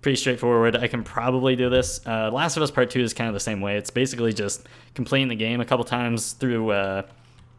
pretty 0.00 0.16
straightforward. 0.16 0.76
I 0.76 0.88
can 0.88 1.04
probably 1.04 1.56
do 1.56 1.68
this. 1.68 2.00
Uh, 2.06 2.30
Last 2.30 2.56
of 2.56 2.62
Us 2.62 2.70
Part 2.70 2.90
Two 2.90 3.00
is 3.00 3.12
kind 3.12 3.28
of 3.28 3.34
the 3.34 3.40
same 3.40 3.60
way. 3.60 3.76
It's 3.76 3.90
basically 3.90 4.32
just 4.32 4.66
completing 4.94 5.28
the 5.28 5.36
game 5.36 5.60
a 5.60 5.64
couple 5.64 5.84
times 5.84 6.32
through, 6.32 6.70
uh, 6.70 7.02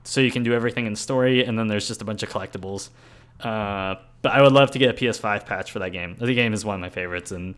so 0.04 0.22
you 0.22 0.32
can 0.32 0.44
do 0.44 0.54
everything 0.54 0.88
in 0.88 0.96
story, 0.96 1.46
and 1.46 1.58
then 1.58 1.68
there's 1.68 1.88
just 1.88 2.02
a 2.02 2.06
bunch 2.06 2.24
of 2.24 2.30
collectibles. 2.30 2.90
Uh, 3.40 3.96
but 4.24 4.32
I 4.32 4.42
would 4.42 4.54
love 4.54 4.72
to 4.72 4.80
get 4.80 4.90
a 4.90 4.94
PS5 4.94 5.46
patch 5.46 5.72
for 5.72 5.80
that 5.80 5.92
game. 5.92 6.16
The 6.20 6.34
game 6.34 6.54
is 6.54 6.66
one 6.66 6.76
of 6.76 6.82
my 6.82 6.90
favorites, 6.90 7.32
and 7.32 7.54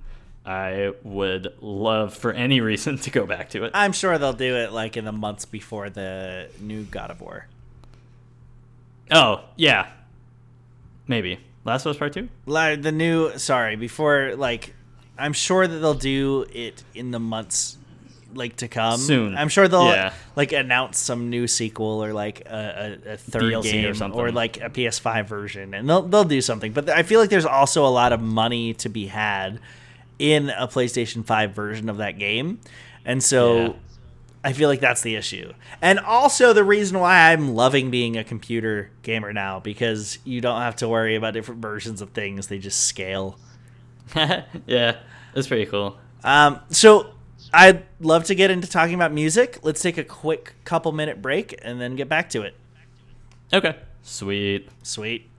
I 0.46 0.92
would 1.04 1.54
love 1.62 2.14
for 2.14 2.34
any 2.34 2.60
reason 2.72 2.98
to 2.98 3.10
go 3.10 3.26
back 3.26 3.52
to 3.52 3.64
it. 3.64 3.72
I'm 3.74 3.94
sure 3.94 4.18
they'll 4.18 4.34
do 4.34 4.58
it 4.58 4.74
like 4.74 4.98
in 4.98 5.06
the 5.06 5.14
months 5.14 5.46
before 5.46 5.90
the 5.90 6.50
new 6.60 6.84
God 6.84 7.10
of 7.12 7.22
War. 7.22 7.48
Oh 9.12 9.44
yeah, 9.56 9.90
maybe 11.10 11.40
Last 11.66 11.86
of 11.86 11.90
Us 11.92 11.98
Part 11.98 12.14
Two. 12.14 12.30
Like 12.46 12.82
the 12.82 12.94
new, 12.94 13.38
sorry, 13.38 13.76
before 13.76 14.36
like, 14.38 14.74
I'm 15.18 15.34
sure 15.34 15.68
that 15.68 15.78
they'll 15.80 15.94
do 15.94 16.46
it 16.54 16.82
in 16.96 17.12
the 17.12 17.20
months 17.20 17.76
like 18.34 18.56
to 18.58 18.68
come 18.68 19.00
Soon. 19.00 19.36
I'm 19.36 19.50
sure 19.50 19.68
they'll 19.68 19.88
Yeah. 19.90 20.14
like 20.36 20.54
announce 20.54 21.00
some 21.00 21.30
new 21.32 21.48
sequel 21.48 22.04
or 22.06 22.14
like 22.14 22.42
a, 22.46 23.00
a, 23.08 23.14
a 23.14 23.18
third 23.18 23.42
DLC 23.44 23.58
or 23.58 23.62
game 23.64 23.86
or, 23.90 23.94
something. 23.96 24.34
like 24.36 24.58
a 24.58 24.70
PS5 24.70 25.26
version, 25.26 25.74
and 25.74 25.90
they'll 25.90 26.04
they'll 26.04 26.24
do 26.24 26.40
something. 26.40 26.72
But 26.72 26.90
I 26.90 27.04
feel 27.04 27.20
like 27.20 27.30
there's 27.32 27.46
also 27.46 27.86
a 27.86 27.90
lot 27.90 28.14
of 28.14 28.22
money 28.22 28.76
to 28.76 28.88
be 28.88 29.08
had 29.08 29.60
in 30.20 30.50
a 30.52 30.68
PlayStation 30.68 31.26
5 31.26 31.52
version 31.54 31.90
of 31.90 31.98
that 31.98 32.20
game, 32.20 32.60
and 33.04 33.22
so. 33.24 33.58
Yeah. 33.62 33.74
I 34.44 34.54
feel 34.54 34.70
like 34.70 34.80
that's 34.80 35.02
the 35.02 35.16
issue. 35.16 35.54
And 35.82 36.00
also 36.00 36.54
the 36.54 36.64
reason 36.64 37.00
why 37.00 37.32
I'm 37.32 37.56
loving 37.56 37.92
being 37.92 38.18
a 38.18 38.24
computer 38.24 38.90
gamer 39.02 39.34
now 39.34 39.60
because 39.60 40.18
you 40.24 40.40
don't 40.40 40.62
have 40.62 40.78
to 40.78 40.88
worry 40.88 41.16
about 41.16 41.34
different 41.34 41.62
versions 41.62 42.02
of 42.02 42.12
things, 42.12 42.48
they 42.48 42.58
just 42.58 42.82
scale. 42.82 43.38
yeah, 44.16 44.98
that's 45.34 45.48
pretty 45.48 45.66
cool. 45.66 45.98
Um, 46.24 46.60
so 46.70 47.12
I'd 47.54 47.84
love 48.00 48.26
to 48.26 48.36
get 48.36 48.50
into 48.50 48.70
talking 48.70 48.96
about 48.96 49.12
music. 49.12 49.60
Let's 49.62 49.82
take 49.82 49.98
a 49.98 50.04
quick 50.04 50.56
couple 50.64 50.92
minute 50.94 51.22
break 51.22 51.60
and 51.62 51.82
then 51.82 51.96
get 51.96 52.08
back 52.08 52.30
to 52.30 52.44
it. 52.44 52.56
Okay, 53.52 53.76
sweet. 54.04 54.70
Sweet. 54.84 55.30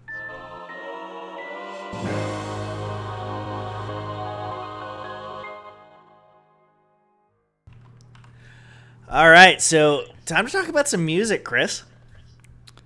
All 9.10 9.28
right, 9.28 9.60
so 9.60 10.04
time 10.24 10.46
to 10.46 10.52
talk 10.52 10.68
about 10.68 10.86
some 10.88 11.04
music, 11.04 11.44
Chris. 11.44 11.82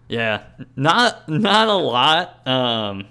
Yeah, 0.08 0.44
not 0.74 1.28
not 1.28 1.68
a 1.68 1.74
lot. 1.74 2.46
Um, 2.46 3.06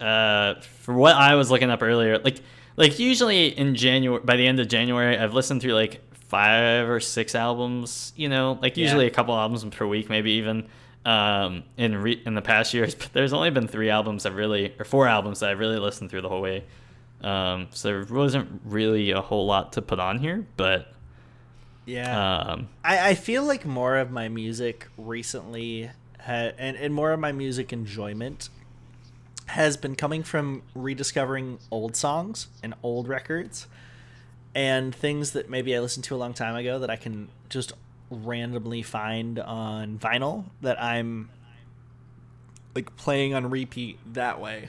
uh, 0.00 0.54
for 0.60 0.94
what 0.94 1.14
I 1.14 1.34
was 1.34 1.50
looking 1.50 1.70
up 1.70 1.82
earlier, 1.82 2.18
like 2.18 2.40
like 2.76 2.98
usually 2.98 3.48
in 3.48 3.74
January, 3.74 4.22
by 4.24 4.36
the 4.36 4.46
end 4.46 4.60
of 4.60 4.68
January, 4.68 5.18
I've 5.18 5.34
listened 5.34 5.60
through 5.60 5.74
like 5.74 6.00
five 6.28 6.88
or 6.88 7.00
six 7.00 7.34
albums. 7.34 8.14
You 8.16 8.30
know, 8.30 8.58
like 8.62 8.76
usually 8.78 9.04
Yeah. 9.04 9.10
a 9.10 9.14
couple 9.14 9.34
albums 9.36 9.64
per 9.64 9.86
week, 9.86 10.08
maybe 10.08 10.32
even. 10.32 10.68
Um, 11.04 11.64
in 11.76 11.96
re- 11.96 12.22
in 12.24 12.34
the 12.34 12.42
past 12.42 12.72
years, 12.74 12.94
but 12.98 13.12
there's 13.12 13.32
only 13.32 13.50
been 13.50 13.66
three 13.66 13.90
albums 13.90 14.24
I've 14.24 14.36
really, 14.36 14.72
or 14.78 14.84
four 14.84 15.08
albums 15.08 15.40
that 15.40 15.50
I've 15.50 15.58
really 15.58 15.78
listened 15.80 16.10
through 16.10 16.20
the 16.22 16.28
whole 16.28 16.40
way. 16.40 16.62
Um, 17.22 17.66
so 17.72 17.88
there 17.88 18.04
wasn't 18.08 18.60
really 18.64 19.10
a 19.10 19.20
whole 19.20 19.44
lot 19.44 19.72
to 19.72 19.82
put 19.82 19.98
on 19.98 20.18
here, 20.20 20.46
but 20.56 20.92
Yeah. 21.84 22.40
um, 22.52 22.68
I, 22.84 23.10
I 23.10 23.14
feel 23.14 23.44
like 23.44 23.66
more 23.66 23.96
of 23.96 24.10
my 24.10 24.28
music 24.28 24.86
recently 24.96 25.90
ha- 26.20 26.52
and, 26.58 26.76
and 26.76 26.94
more 26.94 27.12
of 27.12 27.20
my 27.20 27.32
music 27.32 27.72
enjoyment 27.72 28.48
has 29.46 29.76
been 29.76 29.96
coming 29.96 30.22
from 30.22 30.62
rediscovering 30.74 31.58
old 31.70 31.96
songs 31.96 32.46
and 32.62 32.74
old 32.82 33.08
records 33.08 33.66
and 34.54 34.94
things 34.94 35.32
that 35.32 35.50
maybe 35.50 35.74
I 35.74 35.80
listened 35.80 36.04
to 36.04 36.14
a 36.14 36.18
long 36.18 36.32
time 36.34 36.54
ago 36.54 36.78
that 36.78 36.90
I 36.90 36.96
can 36.96 37.28
just 37.48 37.72
randomly 38.10 38.82
find 38.82 39.38
on 39.38 39.98
vinyl 39.98 40.44
that 40.60 40.80
I'm 40.82 41.30
like 42.74 42.94
playing 42.96 43.34
on 43.34 43.50
repeat 43.50 43.98
that 44.14 44.40
way. 44.40 44.68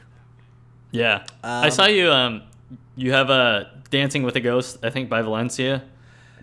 Yeah, 0.92 1.26
I 1.44 1.66
Um, 1.66 1.72
saw 1.72 1.86
you. 1.86 2.12
Um, 2.12 2.44
you 2.96 3.12
have 3.14 3.30
a 3.30 3.72
"Dancing 3.90 4.24
with 4.24 4.36
a 4.36 4.40
Ghost," 4.42 4.78
I 4.84 4.90
think 4.90 5.10
by 5.10 5.22
Valencia. 5.22 5.84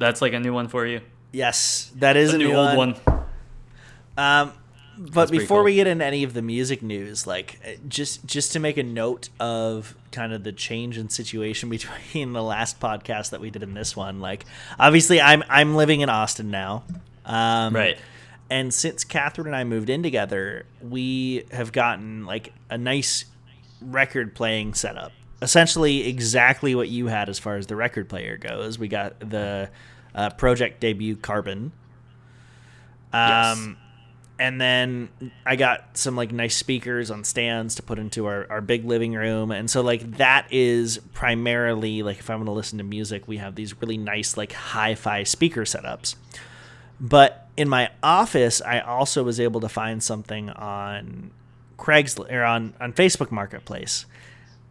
That's 0.00 0.20
like 0.20 0.32
a 0.32 0.40
new 0.40 0.52
one 0.52 0.66
for 0.66 0.86
you. 0.86 1.02
Yes, 1.30 1.92
that 1.96 2.16
is 2.16 2.32
A 2.32 2.36
a, 2.36 2.38
new, 2.38 2.52
old 2.54 2.76
one. 2.76 2.96
Um, 4.16 4.52
but 4.98 5.14
That's 5.14 5.30
before 5.30 5.58
cool. 5.58 5.64
we 5.66 5.74
get 5.76 5.86
into 5.86 6.04
any 6.04 6.24
of 6.24 6.34
the 6.34 6.42
music 6.42 6.82
news, 6.82 7.26
like 7.26 7.60
uh, 7.64 7.70
just 7.88 8.26
just 8.26 8.52
to 8.52 8.58
make 8.60 8.76
a 8.76 8.82
note 8.82 9.28
of 9.38 9.94
kind 10.12 10.32
of 10.32 10.42
the 10.42 10.52
change 10.52 10.98
in 10.98 11.08
situation 11.08 11.68
between 11.76 12.32
the 12.32 12.42
last 12.42 12.80
podcast 12.80 13.30
that 13.30 13.40
we 13.40 13.50
did 13.50 13.62
and 13.62 13.76
this 13.76 13.94
one, 13.94 14.20
like 14.20 14.44
obviously 14.78 15.20
I'm 15.20 15.44
I'm 15.48 15.74
living 15.74 16.00
in 16.00 16.08
Austin 16.10 16.50
now, 16.50 16.82
um, 17.24 17.74
Right. 17.74 17.98
And 18.50 18.74
since 18.74 19.04
Catherine 19.04 19.46
and 19.46 19.54
I 19.54 19.62
moved 19.62 19.88
in 19.88 20.02
together, 20.02 20.66
we 20.82 21.44
have 21.52 21.70
gotten 21.70 22.26
like 22.26 22.52
a 22.68 22.76
nice 22.76 23.26
record 23.80 24.34
playing 24.34 24.74
setup. 24.74 25.12
Essentially, 25.40 26.08
exactly 26.08 26.74
what 26.74 26.88
you 26.88 27.06
had 27.06 27.28
as 27.28 27.38
far 27.38 27.56
as 27.56 27.68
the 27.68 27.76
record 27.76 28.08
player 28.08 28.36
goes. 28.36 28.76
We 28.78 28.88
got 28.88 29.20
the 29.20 29.70
uh, 30.14 30.30
Pro-Ject 30.30 30.80
Debut 30.80 31.16
Carbon. 31.16 31.72
Yes. 33.12 33.58
Um, 33.58 33.76
and 34.40 34.58
then 34.58 35.10
I 35.44 35.56
got 35.56 35.98
some 35.98 36.16
like 36.16 36.32
nice 36.32 36.56
speakers 36.56 37.10
on 37.10 37.24
stands 37.24 37.74
to 37.74 37.82
put 37.82 37.98
into 37.98 38.24
our, 38.24 38.46
our 38.48 38.62
big 38.62 38.86
living 38.86 39.12
room. 39.12 39.50
And 39.50 39.70
so 39.70 39.82
like 39.82 40.16
that 40.16 40.46
is 40.50 40.98
primarily 41.12 42.02
like 42.02 42.18
if 42.18 42.30
I'm 42.30 42.38
gonna 42.38 42.52
listen 42.52 42.78
to 42.78 42.84
music, 42.84 43.28
we 43.28 43.36
have 43.36 43.54
these 43.54 43.78
really 43.82 43.98
nice 43.98 44.38
like 44.38 44.52
hi-fi 44.52 45.24
speaker 45.24 45.62
setups. 45.62 46.14
But 46.98 47.48
in 47.56 47.68
my 47.68 47.90
office, 48.02 48.62
I 48.62 48.80
also 48.80 49.22
was 49.22 49.38
able 49.38 49.60
to 49.60 49.68
find 49.68 50.02
something 50.02 50.48
on 50.50 51.32
Craigslist 51.78 52.32
or 52.32 52.42
on, 52.42 52.72
on 52.80 52.94
Facebook 52.94 53.30
Marketplace 53.30 54.06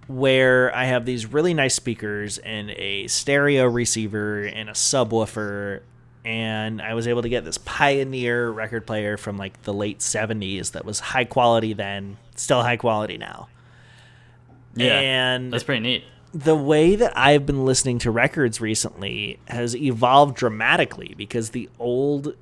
where 0.10 0.76
I 0.76 0.86
have 0.86 1.05
these 1.05 1.28
really 1.28 1.53
nice 1.53 1.76
speakers 1.76 2.39
and 2.39 2.72
a 2.72 3.05
stereo 3.07 3.66
receiver 3.66 4.41
and 4.43 4.68
a 4.68 4.74
subwoofer. 4.74 5.82
And 6.26 6.82
I 6.82 6.95
was 6.95 7.07
able 7.07 7.22
to 7.22 7.30
get 7.30 7.45
this 7.45 7.60
Pioneer 7.60 8.49
record 8.49 8.88
player 8.88 9.18
from 9.18 9.38
like 9.38 9.62
the 9.64 9.74
late 9.74 9.99
70s 9.99 10.72
that 10.72 10.84
was 10.84 10.99
high 10.99 11.26
quality 11.26 11.74
then, 11.74 12.18
still 12.36 12.64
high 12.64 12.76
quality 12.78 13.18
now. 13.20 13.49
Yeah, 14.76 14.99
And 14.99 15.53
that's 15.53 15.64
pretty 15.64 15.82
neat. 15.82 16.03
the 16.34 16.55
way 16.55 16.95
that 16.95 17.16
I've 17.16 17.45
been 17.45 17.66
listening 17.66 17.99
to 17.99 18.12
records 18.12 18.60
recently 18.60 19.39
has 19.47 19.76
evolved 19.76 20.36
dramatically 20.36 21.14
because 21.18 21.51
the 21.51 21.70
old 21.80 22.36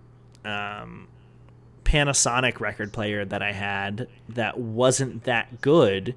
um, 0.46 1.08
Panasonic 1.84 2.60
record 2.60 2.94
player 2.94 3.26
that 3.26 3.42
I 3.42 3.52
had 3.54 4.08
that 4.30 4.58
wasn't 4.60 5.24
that 5.24 5.62
good 5.62 6.16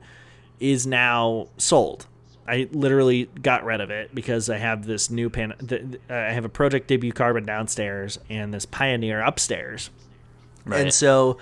is 0.61 0.87
now 0.87 1.49
sold. 1.57 2.07
I 2.47 2.69
literally 2.73 3.27
got 3.41 3.65
rid 3.65 3.81
of 3.81 3.91
it 3.91 4.15
because 4.15 4.51
I 4.51 4.59
have 4.59 4.85
this 4.85 5.09
new 5.11 5.31
pan. 5.31 5.55
The, 5.59 5.99
uh, 6.09 6.15
I 6.15 6.33
have 6.33 6.45
a 6.45 6.49
Pro-Ject 6.49 6.89
Debut 6.89 7.13
Carbon 7.13 7.45
downstairs 7.45 8.19
and 8.29 8.53
this 8.53 8.67
Pioneer 8.67 9.21
upstairs. 9.21 9.91
Right. 10.65 10.81
And 10.81 10.93
so, 10.93 11.39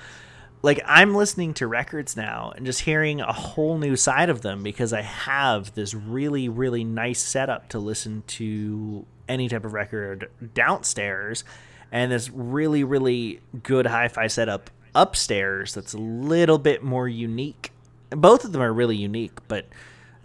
like, 0.63 0.81
I'm 0.85 1.15
listening 1.15 1.55
to 1.55 1.67
records 1.67 2.17
now 2.17 2.53
and 2.55 2.67
just 2.67 2.81
hearing 2.83 3.21
a 3.21 3.33
whole 3.33 3.79
new 3.79 3.97
side 3.97 4.29
of 4.29 4.43
them 4.43 4.63
because 4.63 4.93
I 4.93 5.03
have 5.03 5.75
this 5.75 5.95
really, 5.95 6.49
really 6.49 6.85
nice 6.85 7.21
setup 7.21 7.71
to 7.71 7.79
listen 7.79 8.23
to 8.27 9.07
any 9.29 9.49
type 9.49 9.65
of 9.65 9.73
record 9.73 10.31
downstairs 10.55 11.45
and 11.91 12.13
this 12.13 12.31
really, 12.31 12.85
really 12.85 13.41
good 13.63 13.87
hi 13.87 14.09
fi 14.09 14.27
setup 14.27 14.71
upstairs 14.95 15.75
that's 15.75 15.95
a 15.95 15.99
little 15.99 16.59
bit 16.59 16.83
more 16.83 17.09
unique. 17.09 17.73
Both 18.11 18.45
of 18.45 18.53
them 18.53 18.63
are 18.63 18.73
really 18.73 18.97
unique, 18.97 19.39
but 19.49 19.67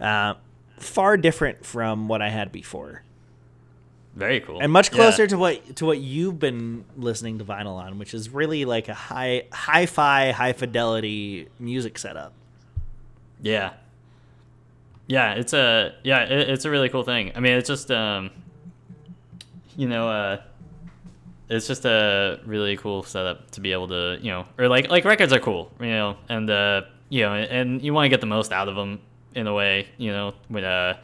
uh, 0.00 0.34
far 0.78 1.16
different 1.16 1.64
from 1.64 2.08
what 2.08 2.20
I 2.22 2.30
had 2.30 2.50
before 2.52 3.02
Very 4.14 4.40
cool. 4.40 4.60
and 4.60 4.72
much 4.72 4.90
Yeah. 4.90 4.96
closer 4.96 5.26
to 5.26 5.36
what 5.36 5.76
to 5.76 5.84
what 5.86 5.98
you've 5.98 6.38
been 6.38 6.84
listening 6.96 7.38
to 7.38 7.44
vinyl 7.44 7.74
on, 7.76 7.98
which 7.98 8.14
is 8.14 8.30
really 8.30 8.64
like 8.64 8.88
a 8.88 8.94
high 8.94 9.44
hi-fi, 9.52 10.30
high 10.32 10.52
fidelity 10.52 11.48
music 11.58 11.98
setup. 11.98 12.32
Yeah. 13.42 13.72
Yeah, 15.06 15.34
it's 15.34 15.52
a 15.52 15.94
yeah, 16.02 16.22
it, 16.24 16.48
it's 16.50 16.64
a 16.64 16.70
really 16.70 16.88
cool 16.88 17.02
thing. 17.04 17.32
I 17.34 17.40
mean, 17.40 17.52
it's 17.52 17.68
just 17.68 17.90
um 17.90 18.30
you 19.76 19.88
know, 19.88 20.08
uh, 20.08 20.40
it's 21.50 21.66
just 21.66 21.84
a 21.84 22.40
really 22.46 22.76
cool 22.76 23.02
setup 23.02 23.50
to 23.50 23.60
be 23.60 23.72
able 23.72 23.88
to, 23.88 24.18
you 24.22 24.30
know, 24.30 24.46
or 24.56 24.68
like 24.68 24.88
like 24.88 25.04
records 25.04 25.32
are 25.32 25.40
cool, 25.40 25.70
you 25.80 25.88
know, 25.88 26.16
and 26.28 26.48
uh, 26.48 26.82
you 27.14 27.22
know, 27.22 27.32
and 27.34 27.80
you 27.80 27.94
want 27.94 28.06
to 28.06 28.08
get 28.08 28.20
the 28.20 28.26
most 28.26 28.50
out 28.52 28.68
of 28.68 28.74
them 28.74 28.98
in 29.36 29.46
a 29.46 29.54
way, 29.54 29.86
you 29.98 30.10
know, 30.10 30.34
with 30.50 30.64
uh, 30.64 30.94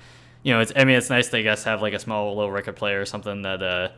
you 0.43 0.53
know, 0.53 0.61
it's 0.61 0.73
I 0.75 0.85
mean, 0.85 0.97
it's 0.97 1.11
nice 1.11 1.29
to 1.29 1.39
I 1.39 1.43
guess 1.43 1.63
have 1.65 1.83
like 1.83 1.93
a 1.95 1.99
small 2.01 2.35
little 2.37 2.51
record 2.51 2.75
player 2.77 3.01
or 3.01 3.05
something 3.07 3.43
that 3.43 3.63
uh, 3.63 3.89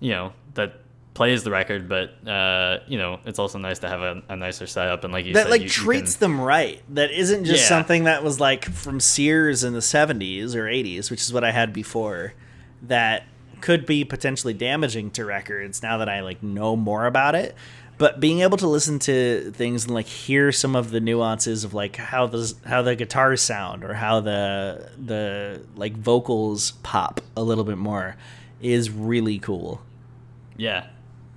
you 0.00 0.10
know, 0.10 0.32
that 0.54 0.80
plays 1.14 1.44
the 1.44 1.50
record, 1.50 1.88
but 1.88 2.26
uh, 2.28 2.78
you 2.88 2.98
know, 2.98 3.20
it's 3.26 3.38
also 3.38 3.58
nice 3.58 3.78
to 3.80 3.88
have 3.88 4.00
a, 4.00 4.22
a 4.28 4.34
nicer 4.36 4.66
setup 4.66 5.04
and 5.04 5.12
like 5.12 5.24
you 5.26 5.34
that 5.34 5.44
said, 5.44 5.50
like 5.50 5.60
you, 5.60 5.66
you 5.66 5.70
treats 5.70 6.16
can- 6.16 6.32
them 6.32 6.40
right. 6.40 6.82
That 6.94 7.10
isn't 7.12 7.44
just 7.44 7.62
Yeah. 7.62 7.68
something 7.68 8.04
that 8.04 8.24
was 8.24 8.40
like 8.40 8.64
from 8.64 8.98
Sears 9.00 9.62
in 9.62 9.72
the 9.72 9.80
70s 9.80 10.54
or 10.56 10.64
80s, 10.64 11.10
which 11.10 11.20
is 11.20 11.32
what 11.32 11.44
I 11.44 11.52
had 11.52 11.72
before. 11.72 12.32
That 12.82 13.24
could 13.60 13.84
be 13.86 14.04
potentially 14.04 14.54
damaging 14.54 15.10
to 15.12 15.24
records 15.24 15.82
now 15.82 15.98
that 15.98 16.08
I 16.08 16.20
like 16.22 16.42
know 16.42 16.74
more 16.76 17.04
about 17.06 17.34
it. 17.34 17.54
But 18.00 18.18
being 18.18 18.40
able 18.40 18.56
to 18.56 18.66
listen 18.66 18.98
to 19.00 19.52
things 19.54 19.84
and 19.84 19.92
like 19.92 20.06
hear 20.06 20.52
some 20.52 20.74
of 20.74 20.90
the 20.90 21.00
nuances 21.00 21.64
of 21.64 21.74
like 21.74 21.96
how 21.96 22.26
the 22.26 22.50
how 22.64 22.80
the 22.80 22.96
guitars 22.96 23.42
sound 23.42 23.84
or 23.84 23.92
how 23.92 24.20
the 24.20 24.88
the 24.96 25.60
like 25.76 25.98
vocals 25.98 26.70
pop 26.82 27.20
a 27.36 27.42
little 27.42 27.62
bit 27.62 27.76
more 27.76 28.16
is 28.62 28.88
really 28.88 29.38
cool. 29.38 29.82
Yeah, 30.56 30.86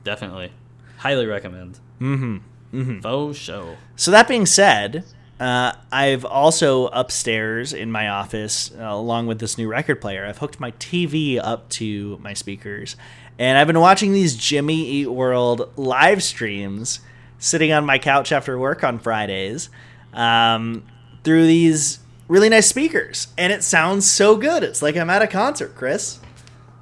definitely. 0.06 0.54
Highly 1.00 1.26
recommend. 1.26 1.82
Mm-hmm. 2.00 2.38
Mm-hmm. 2.74 3.00
Faux 3.02 3.38
show. 3.38 3.76
So 3.98 4.12
that 4.12 4.30
being 4.30 4.46
said, 4.46 5.04
uh, 5.42 5.74
I've 5.92 6.24
also 6.24 6.88
upstairs 6.88 7.74
in 7.74 7.92
my 7.92 8.08
office, 8.08 8.72
uh, 8.80 8.84
along 8.84 9.28
with 9.28 9.40
this 9.40 9.58
new 9.58 9.68
record 9.68 10.00
player, 10.00 10.26
I've 10.26 10.38
hooked 10.38 10.62
my 10.62 10.72
TV 10.72 11.38
up 11.44 11.68
to 11.72 12.18
my 12.22 12.34
speakers, 12.34 12.96
and 13.40 13.58
I've 13.58 13.68
been 13.68 13.80
watching 13.80 14.14
these 14.14 14.36
Jimmy 14.36 14.86
Eat 14.88 15.08
World 15.12 15.72
live 15.78 16.22
streams, 16.24 17.00
sitting 17.40 17.72
on 17.72 17.86
my 17.86 17.98
couch 17.98 18.32
after 18.32 18.58
work 18.58 18.84
on 18.84 19.00
Fridays, 19.00 19.70
um, 20.14 20.84
through 21.24 21.46
these 21.48 22.00
really 22.28 22.50
nice 22.50 22.68
speakers, 22.68 23.28
and 23.38 23.52
it 23.52 23.64
sounds 23.64 24.10
so 24.10 24.36
good. 24.38 24.64
It's 24.64 24.82
like 24.82 24.96
I'm 24.98 25.10
at 25.10 25.22
a 25.22 25.28
concert, 25.28 25.76
Chris. 25.76 26.20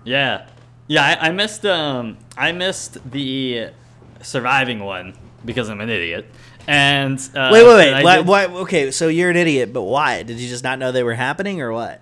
Yeah, 0.03 0.47
yeah. 0.87 1.17
I, 1.21 1.27
I 1.27 1.31
missed 1.31 1.65
um 1.65 2.17
I 2.37 2.51
missed 2.51 2.97
the 3.11 3.69
surviving 4.21 4.79
one 4.79 5.13
because 5.45 5.69
I'm 5.69 5.81
an 5.81 5.89
idiot. 5.89 6.27
And 6.67 7.17
uh, 7.35 7.49
wait, 7.51 7.65
wait, 7.65 7.75
wait. 7.93 8.03
Why, 8.03 8.17
did- 8.17 8.27
why, 8.27 8.45
okay, 8.45 8.91
so 8.91 9.07
you're 9.07 9.31
an 9.31 9.35
idiot, 9.35 9.73
but 9.73 9.81
why? 9.81 10.21
Did 10.21 10.37
you 10.39 10.47
just 10.47 10.63
not 10.63 10.77
know 10.77 10.91
they 10.91 11.01
were 11.03 11.15
happening, 11.15 11.59
or 11.59 11.73
what? 11.73 12.01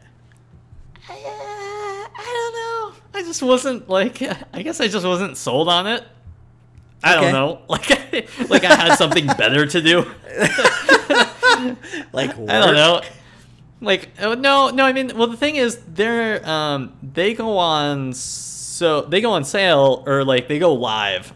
Uh, 1.10 1.14
I 1.14 2.08
don't 2.18 2.54
know. 2.54 3.19
I 3.19 3.19
just 3.30 3.44
wasn't 3.44 3.88
like. 3.90 4.22
I 4.54 4.62
guess 4.64 4.82
I 4.82 4.88
just 4.88 5.06
wasn't 5.06 5.38
sold 5.38 5.70
on 5.70 5.86
it. 5.88 6.04
I 7.04 7.16
Okay. 7.16 7.32
don't 7.32 7.34
know. 7.34 7.62
Like, 7.70 7.92
I, 7.92 8.28
like 8.50 8.64
I 8.66 8.76
had 8.76 8.96
something 8.98 9.28
better 9.38 9.66
to 9.68 9.82
do. 9.82 10.00
Like, 12.12 12.32
I 12.32 12.60
don't 12.60 12.74
know. 12.76 13.02
Like 13.82 14.10
oh, 14.20 14.34
no, 14.34 14.70
no. 14.72 14.84
I 14.86 14.92
mean, 14.92 15.12
well, 15.16 15.28
the 15.28 15.38
thing 15.38 15.56
is, 15.56 15.80
they're 15.88 16.46
um 16.48 16.92
they 17.02 17.34
go 17.34 17.58
on 17.58 18.12
so 18.14 19.02
they 19.04 19.22
go 19.22 19.32
on 19.32 19.46
sale 19.46 20.04
or 20.06 20.26
like 20.26 20.48
they 20.50 20.60
go 20.60 20.74
live, 20.74 21.32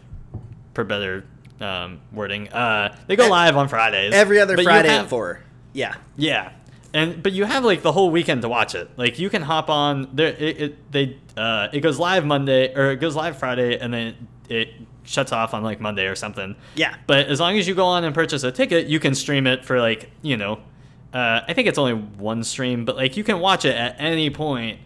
for 0.74 0.84
better 0.84 1.24
um 1.60 2.00
wording. 2.12 2.48
Uh, 2.52 2.94
they 3.06 3.16
go 3.16 3.28
live 3.28 3.56
on 3.56 3.68
Fridays. 3.68 4.12
Every 4.12 4.40
other 4.40 4.58
Friday 4.62 4.88
have- 4.90 5.04
at 5.04 5.08
four. 5.10 5.40
Yeah. 5.72 5.94
Yeah, 6.16 6.52
and 6.94 7.22
but 7.22 7.32
you 7.32 7.44
have 7.44 7.64
like 7.64 7.82
the 7.82 7.92
whole 7.92 8.10
weekend 8.10 8.40
to 8.42 8.48
watch 8.48 8.74
it. 8.74 8.88
Like 8.96 9.18
you 9.18 9.28
can 9.28 9.42
hop 9.42 9.68
on 9.68 10.08
there. 10.14 10.28
It, 10.28 10.60
it 10.62 10.92
they 10.92 11.18
uh 11.36 11.68
it 11.72 11.80
goes 11.80 11.98
live 11.98 12.24
Monday 12.24 12.72
or 12.74 12.92
it 12.92 12.96
goes 12.96 13.14
live 13.16 13.36
Friday 13.38 13.78
and 13.78 13.92
then 13.92 14.28
it 14.48 14.68
shuts 15.02 15.32
off 15.32 15.52
on 15.52 15.62
like 15.62 15.80
Monday 15.80 16.06
or 16.06 16.14
something. 16.14 16.56
Yeah. 16.76 16.94
But 17.06 17.26
as 17.26 17.40
long 17.40 17.58
as 17.58 17.68
you 17.68 17.74
go 17.74 17.84
on 17.84 18.04
and 18.04 18.14
purchase 18.14 18.42
a 18.44 18.52
ticket, 18.52 18.86
you 18.86 18.98
can 19.00 19.14
stream 19.14 19.46
it 19.46 19.64
for 19.64 19.80
like 19.80 20.10
you 20.22 20.36
know, 20.38 20.60
uh, 21.12 21.40
I 21.46 21.52
think 21.52 21.68
it's 21.68 21.78
only 21.78 21.94
one 21.94 22.42
stream, 22.44 22.84
but 22.86 22.96
like 22.96 23.16
you 23.16 23.24
can 23.24 23.40
watch 23.40 23.64
it 23.64 23.76
at 23.76 23.96
any 23.98 24.30
point 24.30 24.78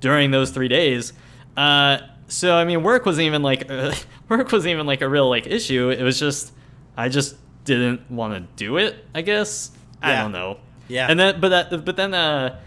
during 0.00 0.30
those 0.30 0.50
three 0.50 0.68
days. 0.68 1.12
Uh, 1.56 1.98
so 2.28 2.54
I 2.54 2.64
mean, 2.64 2.82
work 2.82 3.06
wasn't 3.06 3.26
even 3.26 3.42
like 3.42 3.70
uh, 3.70 3.94
work 4.28 4.50
wasn't 4.52 4.72
even 4.72 4.86
like 4.86 5.00
a 5.00 5.08
real 5.08 5.28
like 5.30 5.46
issue. 5.46 5.90
It 5.90 6.02
was 6.02 6.18
just 6.18 6.52
I 6.96 7.08
just 7.08 7.36
didn't 7.64 8.10
want 8.10 8.34
to 8.34 8.40
do 8.56 8.76
it. 8.78 8.96
I 9.14 9.22
guess 9.22 9.70
I 10.02 10.10
Yeah. 10.12 10.22
don't 10.22 10.32
know. 10.32 10.58
Yeah. 10.88 11.06
And 11.10 11.18
then 11.18 11.40
but 11.40 11.48
that 11.50 11.84
but 11.84 11.96
then 11.96 12.14
uh 12.14 12.58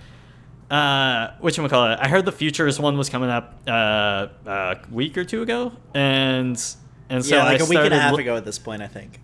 uh 0.70 1.32
what 1.39 1.57
you 1.57 1.67
call 1.67 1.91
it? 1.91 1.99
I 2.01 2.07
heard 2.07 2.26
the 2.26 2.32
futures 2.32 2.80
one 2.80 2.97
was 2.97 3.09
coming 3.09 3.30
up 3.30 3.55
uh 3.67 4.28
a 4.45 4.78
week 4.91 5.17
or 5.17 5.24
two 5.24 5.41
ago, 5.41 5.72
and 5.93 6.61
and 7.09 7.26
so 7.26 7.36
yeah, 7.36 7.43
like 7.43 7.61
I 7.61 7.65
a 7.65 7.67
week 7.67 7.80
and 7.80 7.93
a 7.93 7.99
half 7.99 8.13
lo- 8.13 8.20
ago 8.20 8.36
at 8.38 8.45
this 8.45 8.59
point, 8.59 8.82
I 8.82 8.88
think. 8.88 9.20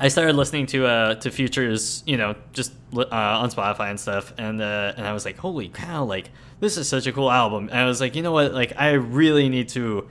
I 0.00 0.08
started 0.08 0.34
listening 0.34 0.66
to 0.66 0.86
uh 0.86 1.14
to 1.16 1.30
futures, 1.30 2.02
you 2.06 2.16
know, 2.16 2.34
just 2.52 2.72
uh, 2.96 3.04
on 3.10 3.50
Spotify 3.50 3.90
and 3.90 4.00
stuff, 4.00 4.32
and 4.38 4.60
uh, 4.62 4.94
and 4.96 5.06
I 5.06 5.12
was 5.12 5.24
like, 5.24 5.36
holy 5.36 5.68
cow, 5.68 6.04
like 6.04 6.30
this 6.60 6.76
is 6.76 6.88
such 6.88 7.06
a 7.06 7.12
cool 7.12 7.30
album. 7.30 7.68
And 7.68 7.78
I 7.78 7.84
was 7.84 8.00
like, 8.00 8.16
you 8.16 8.22
know 8.22 8.32
what, 8.32 8.52
like 8.54 8.72
I 8.76 8.92
really 8.92 9.48
need 9.48 9.68
to, 9.70 10.08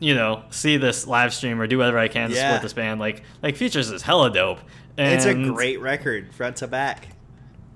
you 0.00 0.14
know, 0.14 0.42
see 0.50 0.76
this 0.76 1.06
live 1.06 1.32
stream 1.32 1.60
or 1.60 1.66
do 1.66 1.78
whatever 1.78 1.98
I 1.98 2.08
can 2.08 2.30
to 2.30 2.34
Yeah. 2.36 2.48
support 2.48 2.62
this 2.62 2.72
band. 2.74 3.00
Like 3.00 3.22
like 3.42 3.56
futures 3.56 3.90
is 3.90 4.02
hella 4.02 4.30
dope. 4.30 4.58
And, 4.98 5.14
It's 5.14 5.24
a 5.24 5.34
great 5.34 5.80
record, 5.80 6.34
front 6.34 6.56
to 6.56 6.66
back. 6.66 7.08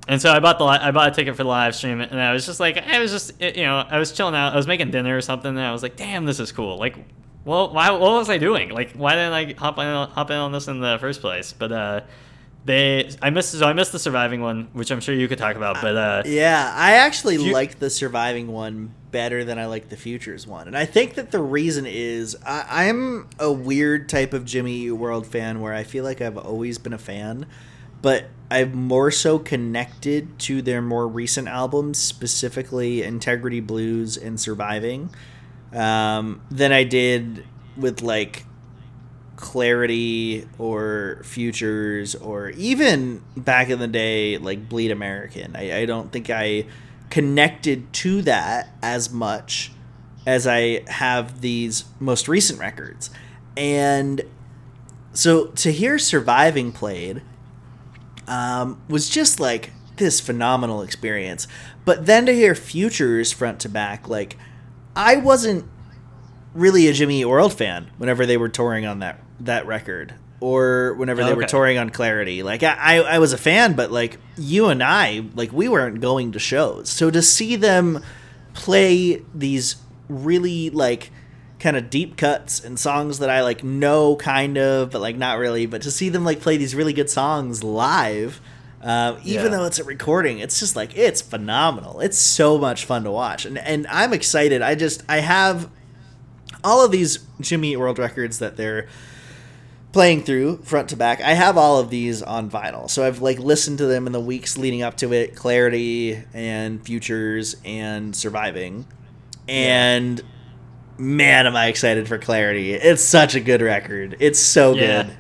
And 0.09 0.21
so 0.21 0.33
I 0.33 0.41
bought 0.41 0.59
the 0.59 0.65
li- 0.65 0.79
I 0.81 0.91
bought 0.91 1.09
a 1.09 1.11
ticket 1.13 1.37
for 1.37 1.45
the 1.45 1.49
live 1.49 1.77
stream, 1.77 2.01
and 2.01 2.21
I 2.21 2.33
was 2.33 2.45
just 2.45 2.59
like, 2.59 2.77
I 2.77 2.99
was 2.99 3.13
just 3.13 3.41
you 3.41 3.63
know, 3.63 3.85
I 3.89 3.99
was 3.99 4.13
chilling 4.13 4.35
out, 4.35 4.53
I 4.53 4.57
was 4.57 4.67
making 4.67 4.91
dinner 4.91 5.17
or 5.17 5.21
something, 5.21 5.51
and 5.51 5.61
I 5.61 5.73
was 5.73 5.83
like, 5.83 5.97
damn, 5.97 6.25
this 6.25 6.41
is 6.41 6.51
cool. 6.51 6.77
Like, 6.79 6.97
well, 7.45 7.73
why? 7.73 7.91
What 7.91 8.01
was 8.01 8.29
I 8.29 8.39
doing? 8.39 8.71
Like, 8.71 8.93
why 8.93 9.15
didn't 9.15 9.33
I 9.33 9.55
hop 9.59 9.79
on 9.79 10.11
hop 10.11 10.31
in 10.31 10.37
on 10.37 10.53
this 10.53 10.67
in 10.69 10.81
the 10.81 10.99
first 11.01 11.21
place? 11.21 11.53
But 11.53 11.71
uh, 11.73 12.01
they, 12.65 13.11
I 13.21 13.31
missed 13.31 13.53
so 13.53 13.67
I 13.67 13.73
missed 13.73 13.93
the 13.93 13.99
surviving 13.99 14.41
one, 14.41 14.69
which 14.73 14.91
I'm 14.91 15.01
sure 15.01 15.15
you 15.15 15.29
could 15.29 15.39
talk 15.39 15.57
about. 15.57 15.81
But 15.81 15.97
uh, 15.97 16.23
Yeah, 16.27 16.73
I 16.75 16.95
actually 16.95 17.37
Fu- 17.37 17.53
like 17.53 17.79
the 17.79 17.91
surviving 17.91 18.49
one 18.49 18.95
better 19.11 19.45
than 19.45 19.59
I 19.59 19.67
like 19.67 19.89
the 19.89 19.97
futures 19.97 20.47
one, 20.47 20.67
and 20.69 20.77
I 20.77 20.85
think 20.85 21.15
that 21.15 21.31
the 21.31 21.41
reason 21.41 21.87
is 21.87 22.37
I, 22.47 22.87
I'm 22.89 23.29
a 23.39 23.53
weird 23.53 24.09
type 24.09 24.33
of 24.33 24.45
Jimmy 24.45 24.91
World 24.91 25.27
fan 25.27 25.61
where 25.61 25.75
I 25.75 25.85
feel 25.85 26.05
like 26.05 26.21
I've 26.21 26.39
always 26.39 26.79
been 26.79 26.93
a 26.93 26.99
fan, 26.99 27.47
but 28.03 28.27
I'm 28.51 28.77
more 28.77 29.11
so 29.11 29.39
connected 29.39 30.39
to 30.41 30.61
their 30.61 30.83
more 30.83 31.09
recent 31.09 31.49
albums, 31.49 31.99
specifically 31.99 33.03
Integrity 33.03 33.61
Blues 33.61 34.19
and 34.19 34.39
Surviving, 34.39 35.09
um, 35.73 36.43
than 36.51 36.73
I 36.73 36.85
did 36.85 37.47
with 37.77 38.03
like 38.03 38.45
clarity 39.37 40.47
or 40.59 41.21
futures 41.25 42.15
or 42.15 42.51
even 42.51 43.23
back 43.37 43.71
in 43.71 43.79
the 43.79 43.89
day 43.89 44.39
like 44.39 44.69
bleed 44.69 44.91
american. 44.93 45.57
I, 45.57 45.81
I 45.81 45.85
don't 45.85 46.13
think 46.13 46.31
i 46.31 46.67
connected 47.11 47.93
to 47.95 48.23
that 48.23 48.69
as 48.83 49.11
much 49.11 49.73
as 50.27 50.47
i 50.47 50.85
have 50.89 51.41
these 51.41 51.85
most 51.99 52.29
recent 52.29 52.61
records. 52.61 53.11
And 53.57 54.23
so 55.13 55.47
to 55.47 55.73
hear 55.73 55.99
surviving 55.99 56.71
played 56.71 57.23
um, 58.33 58.81
was 58.89 59.09
just 59.09 59.41
like 59.41 59.73
this 59.97 60.21
phenomenal 60.21 60.83
experience 60.83 61.47
but 61.85 62.07
then 62.07 62.27
to 62.27 62.35
hear 62.35 62.55
futures 62.55 63.31
front 63.33 63.61
to 63.61 63.69
back 63.69 64.09
like 64.09 64.37
i 64.97 65.17
wasn't 65.17 65.65
really 66.55 66.89
a 66.89 66.93
Jimmy 66.93 67.25
World 67.25 67.53
fan 67.53 67.91
whenever 67.99 68.27
they 68.27 68.37
were 68.37 68.49
touring 68.49 68.87
on 68.87 69.01
that 69.01 69.21
that 69.41 69.67
record 69.67 70.15
or 70.41 70.95
whenever 70.95 71.25
they 71.25 71.35
were 71.35 71.45
touring 71.45 71.79
on 71.79 71.91
Clarity. 71.91 72.43
Like 72.43 72.63
I 72.63 72.99
I 72.99 73.19
was 73.19 73.33
a 73.33 73.39
fan, 73.39 73.75
but 73.75 73.91
like 73.91 74.19
you 74.37 74.67
and 74.69 74.83
I, 74.83 75.25
like 75.35 75.53
we 75.53 75.69
weren't 75.69 76.01
going 76.01 76.33
to 76.33 76.39
shows. 76.39 76.89
So 76.89 77.11
to 77.11 77.23
see 77.23 77.57
them 77.57 78.03
play 78.55 79.23
these 79.35 79.77
really 80.09 80.71
like 80.71 81.11
kind 81.63 81.77
of 81.77 81.89
deep 81.89 82.17
cuts 82.17 82.61
and 82.63 82.79
songs 82.79 83.21
that 83.21 83.31
I 83.31 83.43
like 83.43 83.63
know 83.65 84.17
kind 84.17 84.59
of, 84.59 84.91
but 84.91 85.01
like 85.01 85.17
not 85.17 85.39
really, 85.39 85.65
but 85.67 85.81
to 85.83 85.91
see 85.91 86.09
them 86.09 86.25
like 86.25 86.41
play 86.41 86.57
these 86.57 86.75
really 86.75 86.93
good 86.93 87.09
songs 87.09 87.63
live. 87.65 88.41
Uh, 88.83 89.17
even 89.25 89.45
Yeah. 89.53 89.59
though 89.59 89.65
it's 89.65 89.79
a 89.79 89.85
recording, 89.85 90.41
it's 90.41 90.59
just 90.59 90.75
like 90.75 90.97
it's 90.99 91.23
phenomenal. 91.23 92.01
It's 92.01 92.19
so 92.19 92.59
much 92.59 92.85
fun 92.85 93.05
to 93.05 93.13
watch, 93.13 93.47
and 93.47 93.57
and 93.59 93.87
I'm 93.89 94.13
excited. 94.13 94.61
I 94.61 94.75
just 94.75 95.05
I 95.09 95.19
have 95.21 95.69
all 96.65 96.85
of 96.85 96.91
these 96.91 97.21
Jimmy 97.41 97.73
Eat 97.73 97.77
World 97.77 97.99
records 98.01 98.41
that 98.41 98.57
they're 98.57 98.89
playing 99.93 100.23
through 100.25 100.57
front 100.65 100.89
to 100.89 100.97
back. 100.97 101.21
I 101.21 101.35
have 101.35 101.57
all 101.57 101.79
of 101.79 101.91
these 101.91 102.23
on 102.23 102.51
vinyl, 102.51 102.91
so 102.91 103.05
I've 103.07 103.23
like 103.23 103.39
listened 103.39 103.79
to 103.79 103.87
them 103.87 104.07
in 104.09 104.13
the 104.13 104.21
weeks 104.21 104.59
leading 104.59 104.83
up 104.83 104.97
to 104.97 105.13
it. 105.13 105.37
Clarity 105.37 106.21
and 106.35 106.85
Futures 106.85 107.55
and 107.65 108.17
Surviving, 108.17 108.87
and 109.47 110.21
man, 110.99 111.47
am 111.47 111.57
I 111.57 111.67
excited 111.67 112.09
for 112.09 112.19
Clarity! 112.19 112.73
It's 112.75 113.03
such 113.03 113.35
a 113.35 113.41
good 113.41 113.61
record. 113.63 114.17
It's 114.21 114.39
so 114.41 114.75
Yeah. 114.75 115.03
good. 115.05 115.17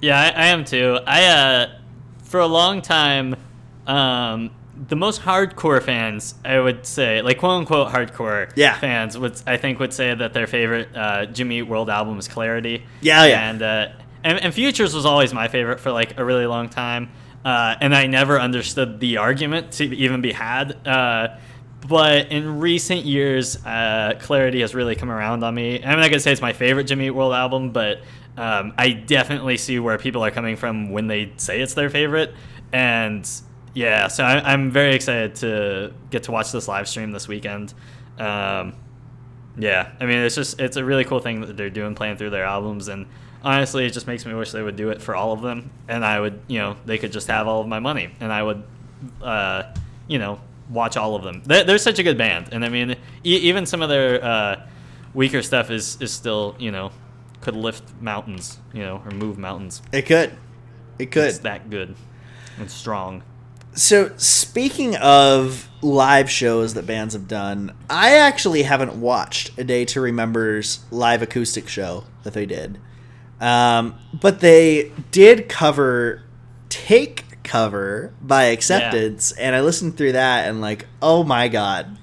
Yeah, 0.00 0.20
I, 0.20 0.28
I 0.28 0.46
am 0.48 0.64
too. 0.64 0.98
I 1.06 1.24
uh, 1.26 1.66
for 2.24 2.40
a 2.40 2.46
long 2.46 2.82
time, 2.82 3.34
um, 3.86 4.50
the 4.88 4.96
most 4.96 5.22
hardcore 5.22 5.82
fans, 5.82 6.34
I 6.44 6.60
would 6.60 6.84
say, 6.84 7.22
like 7.22 7.38
quote 7.38 7.60
unquote 7.60 7.88
hardcore 7.92 8.50
Yeah. 8.56 8.78
fans, 8.78 9.16
would 9.16 9.40
I 9.46 9.56
think 9.56 9.78
would 9.80 9.92
say 9.94 10.14
that 10.14 10.34
their 10.34 10.46
favorite 10.46 10.94
uh, 10.94 11.26
Jimmy 11.26 11.62
World 11.62 11.88
album 11.88 12.18
is 12.18 12.28
Clarity. 12.28 12.84
Yeah, 13.00 13.24
yeah. 13.24 13.48
And, 13.50 13.62
uh, 13.62 13.88
and 14.22 14.38
and 14.42 14.52
Futures 14.54 14.94
was 14.94 15.06
always 15.06 15.32
my 15.32 15.48
favorite 15.48 15.80
for 15.80 15.92
like 15.92 16.18
a 16.18 16.24
really 16.24 16.46
long 16.46 16.68
time, 16.68 17.08
uh, 17.44 17.76
and 17.80 17.94
I 17.94 18.06
never 18.06 18.38
understood 18.38 19.00
the 19.00 19.16
argument 19.16 19.72
to 19.72 19.84
even 19.84 20.20
be 20.20 20.32
had. 20.32 20.76
Uh, 20.86 21.38
but 21.88 22.32
in 22.32 22.60
recent 22.60 23.04
years, 23.04 23.64
uh, 23.64 24.14
Clarity 24.20 24.60
has 24.60 24.74
really 24.74 24.94
come 24.94 25.10
around 25.10 25.44
on 25.44 25.54
me. 25.54 25.82
I'm 25.82 25.98
not 25.98 26.10
gonna 26.10 26.20
say 26.20 26.32
it's 26.32 26.40
my 26.40 26.52
favorite 26.52 26.84
Jimmy 26.84 27.06
Eat 27.06 27.10
World 27.10 27.32
album, 27.32 27.70
but 27.70 28.00
um, 28.36 28.74
I 28.76 28.90
definitely 28.90 29.56
see 29.56 29.78
where 29.78 29.98
people 29.98 30.24
are 30.24 30.30
coming 30.30 30.56
from 30.56 30.90
when 30.90 31.06
they 31.06 31.32
say 31.36 31.60
it's 31.60 31.74
their 31.74 31.90
favorite. 31.90 32.34
And 32.72 33.28
yeah, 33.74 34.08
so 34.08 34.24
I, 34.24 34.52
I'm 34.52 34.70
very 34.70 34.94
excited 34.94 35.34
to 35.36 35.92
get 36.10 36.24
to 36.24 36.32
watch 36.32 36.52
this 36.52 36.68
live 36.68 36.88
stream 36.88 37.12
this 37.12 37.28
weekend. 37.28 37.74
Um, 38.18 38.74
yeah, 39.58 39.92
I 40.00 40.06
mean, 40.06 40.18
it's 40.18 40.34
just 40.34 40.60
it's 40.60 40.76
a 40.76 40.84
really 40.84 41.04
cool 41.04 41.20
thing 41.20 41.40
that 41.42 41.56
they're 41.56 41.70
doing, 41.70 41.94
playing 41.94 42.16
through 42.16 42.30
their 42.30 42.44
albums, 42.44 42.88
and 42.88 43.06
honestly, 43.42 43.86
it 43.86 43.90
just 43.90 44.06
makes 44.06 44.26
me 44.26 44.34
wish 44.34 44.52
they 44.52 44.62
would 44.62 44.76
do 44.76 44.90
it 44.90 45.00
for 45.00 45.14
all 45.14 45.32
of 45.32 45.42
them, 45.42 45.70
and 45.88 46.04
I 46.04 46.20
would, 46.20 46.40
you 46.46 46.58
know, 46.58 46.76
they 46.84 46.98
could 46.98 47.12
just 47.12 47.28
have 47.28 47.46
all 47.46 47.60
of 47.60 47.68
my 47.68 47.78
money, 47.78 48.10
and 48.20 48.32
I 48.32 48.42
would, 48.42 48.62
uh, 49.22 49.74
you 50.08 50.18
know, 50.18 50.40
watch 50.70 50.96
all 50.96 51.14
of 51.14 51.22
them. 51.22 51.42
They're, 51.44 51.64
they're 51.64 51.78
such 51.78 51.98
a 51.98 52.02
good 52.02 52.18
band, 52.18 52.48
and 52.52 52.64
I 52.64 52.68
mean, 52.68 52.92
e- 53.24 53.36
even 53.36 53.66
some 53.66 53.82
of 53.82 53.88
their 53.88 54.22
uh, 54.24 54.66
weaker 55.14 55.42
stuff 55.42 55.70
is 55.70 56.00
is 56.00 56.12
still, 56.12 56.56
you 56.58 56.70
know, 56.70 56.90
could 57.40 57.56
lift 57.56 57.84
mountains, 58.00 58.58
you 58.72 58.82
know, 58.82 59.02
or 59.04 59.10
move 59.12 59.38
mountains. 59.38 59.82
It 59.92 60.02
could. 60.02 60.36
It 60.98 61.10
could. 61.10 61.24
It's 61.24 61.38
that 61.38 61.70
good 61.70 61.94
and 62.58 62.70
strong. 62.70 63.22
So 63.74 64.12
speaking 64.16 64.96
of 64.96 65.68
live 65.82 66.30
shows 66.30 66.72
that 66.74 66.86
bands 66.86 67.12
have 67.12 67.28
done, 67.28 67.72
I 67.90 68.16
actually 68.16 68.62
haven't 68.62 68.94
watched 68.94 69.58
a 69.58 69.64
Day 69.64 69.84
to 69.86 70.00
Remember's 70.00 70.80
live 70.90 71.20
acoustic 71.20 71.68
show 71.68 72.04
that 72.22 72.32
they 72.32 72.46
did, 72.46 72.78
um, 73.38 73.94
but 74.18 74.40
they 74.40 74.92
did 75.10 75.50
cover 75.50 76.22
"Take 76.70 77.25
Cover" 77.46 78.12
by 78.20 78.44
Acceptance, 78.44 79.32
and 79.32 79.54
I 79.54 79.60
listened 79.60 79.96
through 79.96 80.12
that 80.12 80.48
and 80.48 80.60
like, 80.60 80.86
oh 81.00 81.24
my 81.24 81.48
god, 81.48 81.96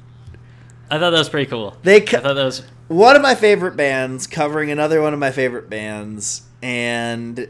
I 0.89 0.98
thought 0.98 1.12
that 1.12 1.20
was 1.20 1.30
pretty 1.30 1.50
cool. 1.50 1.78
They 1.84 1.98
I 2.02 2.06
thought 2.06 2.34
that 2.34 2.44
was 2.44 2.64
one 2.88 3.16
of 3.16 3.22
my 3.22 3.36
favorite 3.36 3.76
bands 3.76 4.26
covering 4.26 4.72
another 4.72 5.02
one 5.02 5.14
of 5.14 5.20
my 5.20 5.32
favorite 5.32 5.70
bands, 5.70 6.44
and 6.62 7.48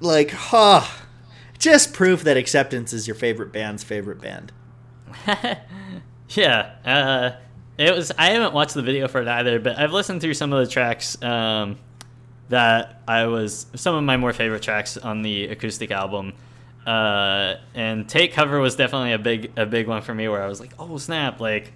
like, 0.00 0.30
huh, 0.30 0.84
just 1.58 1.92
proof 1.92 2.24
that 2.24 2.36
Acceptance 2.36 2.92
is 2.92 3.06
your 3.06 3.14
favorite 3.14 3.52
band's 3.52 3.82
favorite 3.82 4.20
band. 4.20 4.52
yeah, 6.30 6.74
uh, 6.84 7.30
it 7.76 7.94
was. 7.94 8.12
I 8.18 8.30
haven't 8.30 8.54
watched 8.54 8.74
the 8.74 8.82
video 8.82 9.08
for 9.08 9.22
it 9.22 9.28
either, 9.28 9.58
but 9.60 9.78
I've 9.78 9.92
listened 9.92 10.20
through 10.20 10.34
some 10.34 10.52
of 10.52 10.64
the 10.64 10.70
tracks 10.70 11.20
um, 11.22 11.78
that 12.48 13.02
I 13.06 13.26
was 13.26 13.66
some 13.74 13.94
of 13.94 14.04
my 14.04 14.16
more 14.16 14.32
favorite 14.32 14.62
tracks 14.62 14.96
on 14.96 15.22
the 15.22 15.46
acoustic 15.46 15.90
album. 15.90 16.32
Uh, 16.88 17.58
and 17.74 18.08
take 18.08 18.32
cover 18.32 18.58
was 18.60 18.74
definitely 18.76 19.12
a 19.12 19.18
big 19.18 19.52
a 19.58 19.66
big 19.66 19.86
one 19.86 20.00
for 20.00 20.14
me 20.14 20.26
where 20.28 20.42
I 20.42 20.46
was 20.48 20.58
like, 20.60 20.72
oh 20.78 20.96
snap! 20.96 21.38
Like, 21.40 21.72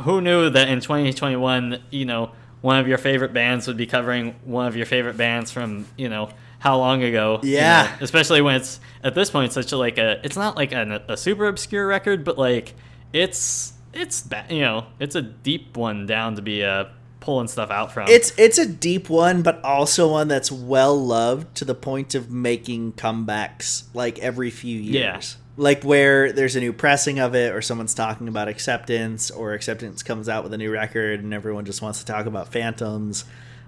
who 0.00 0.20
knew 0.20 0.50
that 0.50 0.68
in 0.68 0.80
2021, 0.80 1.80
you 1.90 2.04
know, 2.04 2.32
one 2.60 2.78
of 2.80 2.88
your 2.88 2.98
favorite 2.98 3.32
bands 3.32 3.68
would 3.68 3.76
be 3.76 3.86
covering 3.86 4.34
one 4.44 4.66
of 4.66 4.74
your 4.76 4.86
favorite 4.86 5.16
bands 5.16 5.50
from 5.52 5.86
you 5.96 6.08
know 6.08 6.28
how 6.58 6.76
long 6.78 7.02
ago? 7.04 7.38
you 7.42 7.50
Yeah. 7.56 7.84
know? 7.84 8.04
especially 8.04 8.40
when 8.40 8.56
it's 8.56 8.80
at 9.04 9.14
this 9.14 9.30
point 9.30 9.52
such 9.52 9.70
a 9.72 9.76
like 9.76 9.98
a 9.98 10.20
it's 10.24 10.36
not 10.36 10.56
like 10.56 10.72
an, 10.72 10.92
a 11.08 11.16
super 11.16 11.46
obscure 11.46 11.86
record 11.86 12.24
but 12.24 12.36
like 12.38 12.74
it's 13.12 13.72
it's 13.92 14.28
you 14.50 14.60
know 14.62 14.86
it's 14.98 15.14
a 15.14 15.22
deep 15.22 15.76
one 15.76 16.06
down 16.06 16.34
to 16.36 16.42
be 16.42 16.64
uh 16.64 16.84
pulling 17.22 17.48
stuff 17.48 17.70
out 17.70 17.90
from 17.92 18.08
It's 18.08 18.32
it's 18.36 18.58
a 18.58 18.66
deep 18.66 19.08
one, 19.08 19.40
but 19.42 19.64
also 19.64 20.10
one 20.10 20.28
that's 20.28 20.52
well 20.52 20.94
loved 20.94 21.54
to 21.56 21.64
the 21.64 21.74
point 21.74 22.14
of 22.14 22.30
making 22.30 22.92
comebacks 22.92 23.84
like 23.94 24.18
every 24.18 24.50
few 24.50 24.78
years. 24.78 25.36
Yeah. 25.36 25.38
Like 25.56 25.82
where 25.84 26.32
there's 26.32 26.56
a 26.56 26.60
new 26.60 26.72
pressing 26.72 27.18
of 27.18 27.34
it, 27.34 27.52
or 27.54 27.60
someone's 27.62 27.94
talking 27.94 28.28
about 28.28 28.48
acceptance, 28.48 29.30
or 29.30 29.52
acceptance 29.54 30.02
comes 30.02 30.28
out 30.28 30.44
with 30.44 30.52
a 30.52 30.58
new 30.58 30.70
record, 30.70 31.20
and 31.20 31.32
everyone 31.34 31.64
just 31.64 31.80
wants 31.82 31.98
to 32.00 32.04
talk 32.06 32.26
about 32.26 32.52
phantoms. 32.52 33.24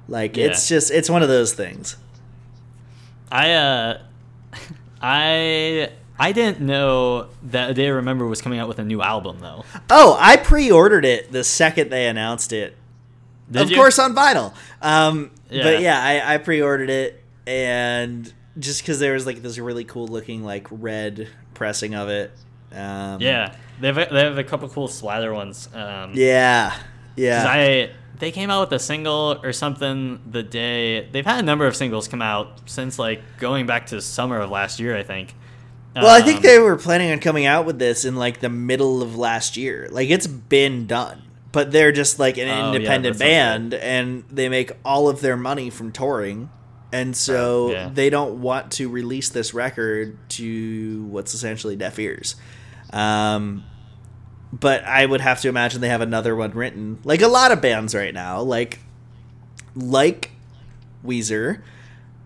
Like 0.08 0.36
it's 0.36 0.68
just 0.68 0.90
it's 0.90 1.08
one 1.08 1.22
of 1.22 1.28
those 1.28 1.52
things. 1.54 1.96
i 3.32 3.52
uh 3.52 3.98
i 5.02 5.90
i 6.18 6.32
didn't 6.32 6.60
know 6.60 7.28
that 7.42 7.70
a 7.70 7.74
day 7.74 7.86
to 7.86 7.92
remember 7.92 8.26
was 8.26 8.40
coming 8.40 8.58
out 8.58 8.68
with 8.68 8.78
a 8.78 8.84
new 8.84 9.02
album 9.02 9.38
though 9.40 9.64
Oh, 9.90 10.16
I 10.18 10.36
pre-ordered 10.36 11.04
it 11.04 11.32
the 11.32 11.44
second 11.44 11.90
they 11.90 12.06
announced 12.06 12.52
it. 12.52 12.76
Did 13.50 13.62
of 13.62 13.70
you? 13.70 13.76
course, 13.76 13.98
on 13.98 14.14
vinyl. 14.14 14.52
Um, 14.82 15.30
But 15.48 15.56
Yeah. 15.56 15.78
yeah, 15.78 16.02
I, 16.02 16.34
I 16.34 16.38
pre-ordered 16.38 16.90
it, 16.90 17.22
and 17.46 18.32
just 18.58 18.82
because 18.82 18.98
there 19.00 19.12
was 19.14 19.26
like 19.26 19.42
this 19.42 19.58
really 19.58 19.84
cool 19.84 20.06
looking 20.08 20.42
like 20.44 20.66
red 20.70 21.28
pressing 21.54 21.94
of 21.94 22.08
it. 22.08 22.32
Um, 22.74 23.20
yeah 23.20 23.54
they 23.80 23.88
have 23.88 23.98
a, 23.98 24.06
they 24.12 24.20
have 24.24 24.38
a 24.38 24.44
couple 24.44 24.68
cool 24.68 24.86
slather 24.88 25.32
ones 25.34 25.68
um 25.74 26.12
yeah, 26.14 26.74
yeah. 27.16 27.44
I 27.48 27.90
they 28.18 28.30
came 28.32 28.50
out 28.50 28.68
with 28.70 28.72
a 28.72 28.82
single 28.82 29.38
or 29.42 29.52
something 29.52 30.20
the 30.28 30.42
day 30.42 31.08
they've 31.10 31.24
had 31.26 31.38
a 31.40 31.42
number 31.46 31.66
of 31.66 31.74
singles 31.76 32.06
come 32.08 32.22
out 32.22 32.62
since 32.68 32.98
like 32.98 33.20
going 33.38 33.66
back 33.66 33.86
to 33.86 34.00
summer 34.00 34.38
of 34.40 34.50
last 34.50 34.78
year 34.80 34.96
I 34.96 35.02
think. 35.04 35.34
well, 35.94 36.08
I 36.08 36.20
think 36.22 36.38
Um, 36.38 36.42
they 36.42 36.58
were 36.58 36.76
planning 36.76 37.10
on 37.12 37.18
coming 37.20 37.46
out 37.46 37.64
with 37.66 37.78
this 37.80 38.04
in 38.04 38.16
like 38.16 38.40
the 38.40 38.48
middle 38.48 39.02
of 39.02 39.16
last 39.16 39.56
year. 39.56 39.88
Like 39.90 40.08
it's 40.10 40.26
been 40.28 40.86
done, 40.86 41.22
but 41.54 41.70
they're 41.70 41.92
just 41.92 42.18
like 42.18 42.36
an 42.36 42.48
Oh, 42.48 42.74
independent 42.74 43.14
sounds 43.14 43.20
band, 43.20 43.74
and 43.74 44.24
they 44.28 44.48
make 44.48 44.72
all 44.84 45.08
of 45.08 45.20
their 45.20 45.36
money 45.36 45.70
from 45.70 45.92
touring. 45.92 46.50
And 46.92 47.16
so 47.16 47.70
yeah. 47.70 47.90
they 47.92 48.10
don't 48.10 48.42
want 48.42 48.72
to 48.72 48.88
release 48.88 49.28
this 49.28 49.54
record 49.54 50.18
to 50.30 51.04
what's 51.04 51.32
essentially 51.32 51.76
deaf 51.76 51.98
ears. 51.98 52.34
Um, 52.92 53.64
but 54.52 54.84
I 54.84 55.06
would 55.06 55.20
have 55.20 55.40
to 55.42 55.48
imagine 55.48 55.80
they 55.80 55.88
have 55.88 56.00
another 56.00 56.34
one 56.34 56.50
written, 56.50 56.98
like 57.04 57.22
a 57.22 57.28
lot 57.28 57.52
of 57.52 57.60
bands 57.60 57.94
right 57.94 58.12
now, 58.12 58.40
like 58.42 58.80
like 59.76 60.32
Weezer. 61.06 61.62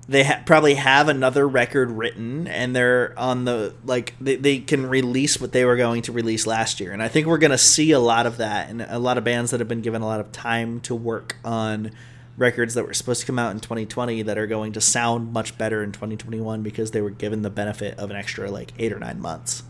They 0.09 0.25
ha- 0.25 0.43
probably 0.47 0.75
have 0.75 1.09
another 1.09 1.47
record 1.47 1.91
written, 1.91 2.47
and 2.47 2.75
they're 2.75 3.13
on 3.19 3.45
the 3.45 3.75
like 3.85 4.15
they, 4.21 4.37
they 4.37 4.59
can 4.59 4.87
release 4.87 5.39
what 5.41 5.53
they 5.53 5.65
were 5.65 5.77
going 5.77 6.03
to 6.03 6.13
release 6.13 6.47
last 6.47 6.81
year, 6.81 6.93
and 6.93 7.03
I 7.03 7.09
think 7.09 7.27
we're 7.27 7.39
gonna 7.39 7.59
see 7.59 7.91
a 7.93 8.01
lot 8.01 8.25
of 8.27 8.39
that, 8.39 8.71
and 8.71 8.81
a 8.83 8.99
lot 8.99 9.19
of 9.19 9.25
bands 9.25 9.51
that 9.51 9.61
have 9.61 9.69
been 9.69 9.83
given 9.83 10.01
a 10.01 10.07
lot 10.07 10.21
of 10.21 10.33
time 10.33 10.81
to 10.81 10.95
work 10.95 11.37
on 11.45 11.91
records 12.39 12.75
that 12.75 12.87
were 12.87 12.95
supposed 12.95 13.21
to 13.21 13.27
come 13.27 13.39
out 13.39 13.51
in 13.51 13.61
2020 13.61 14.23
that 14.23 14.39
are 14.39 14.47
going 14.47 14.73
to 14.73 14.81
sound 14.81 15.33
much 15.33 15.59
better 15.59 15.83
in 15.83 15.93
2021 15.93 16.63
because 16.63 16.93
they 16.93 17.03
were 17.03 17.11
given 17.11 17.43
the 17.43 17.51
benefit 17.51 17.99
of 17.99 18.11
an 18.11 18.17
extra 18.17 18.51
like 18.51 18.73
eight 18.79 18.93
or 18.93 18.99
nine 18.99 19.21
months. 19.21 19.65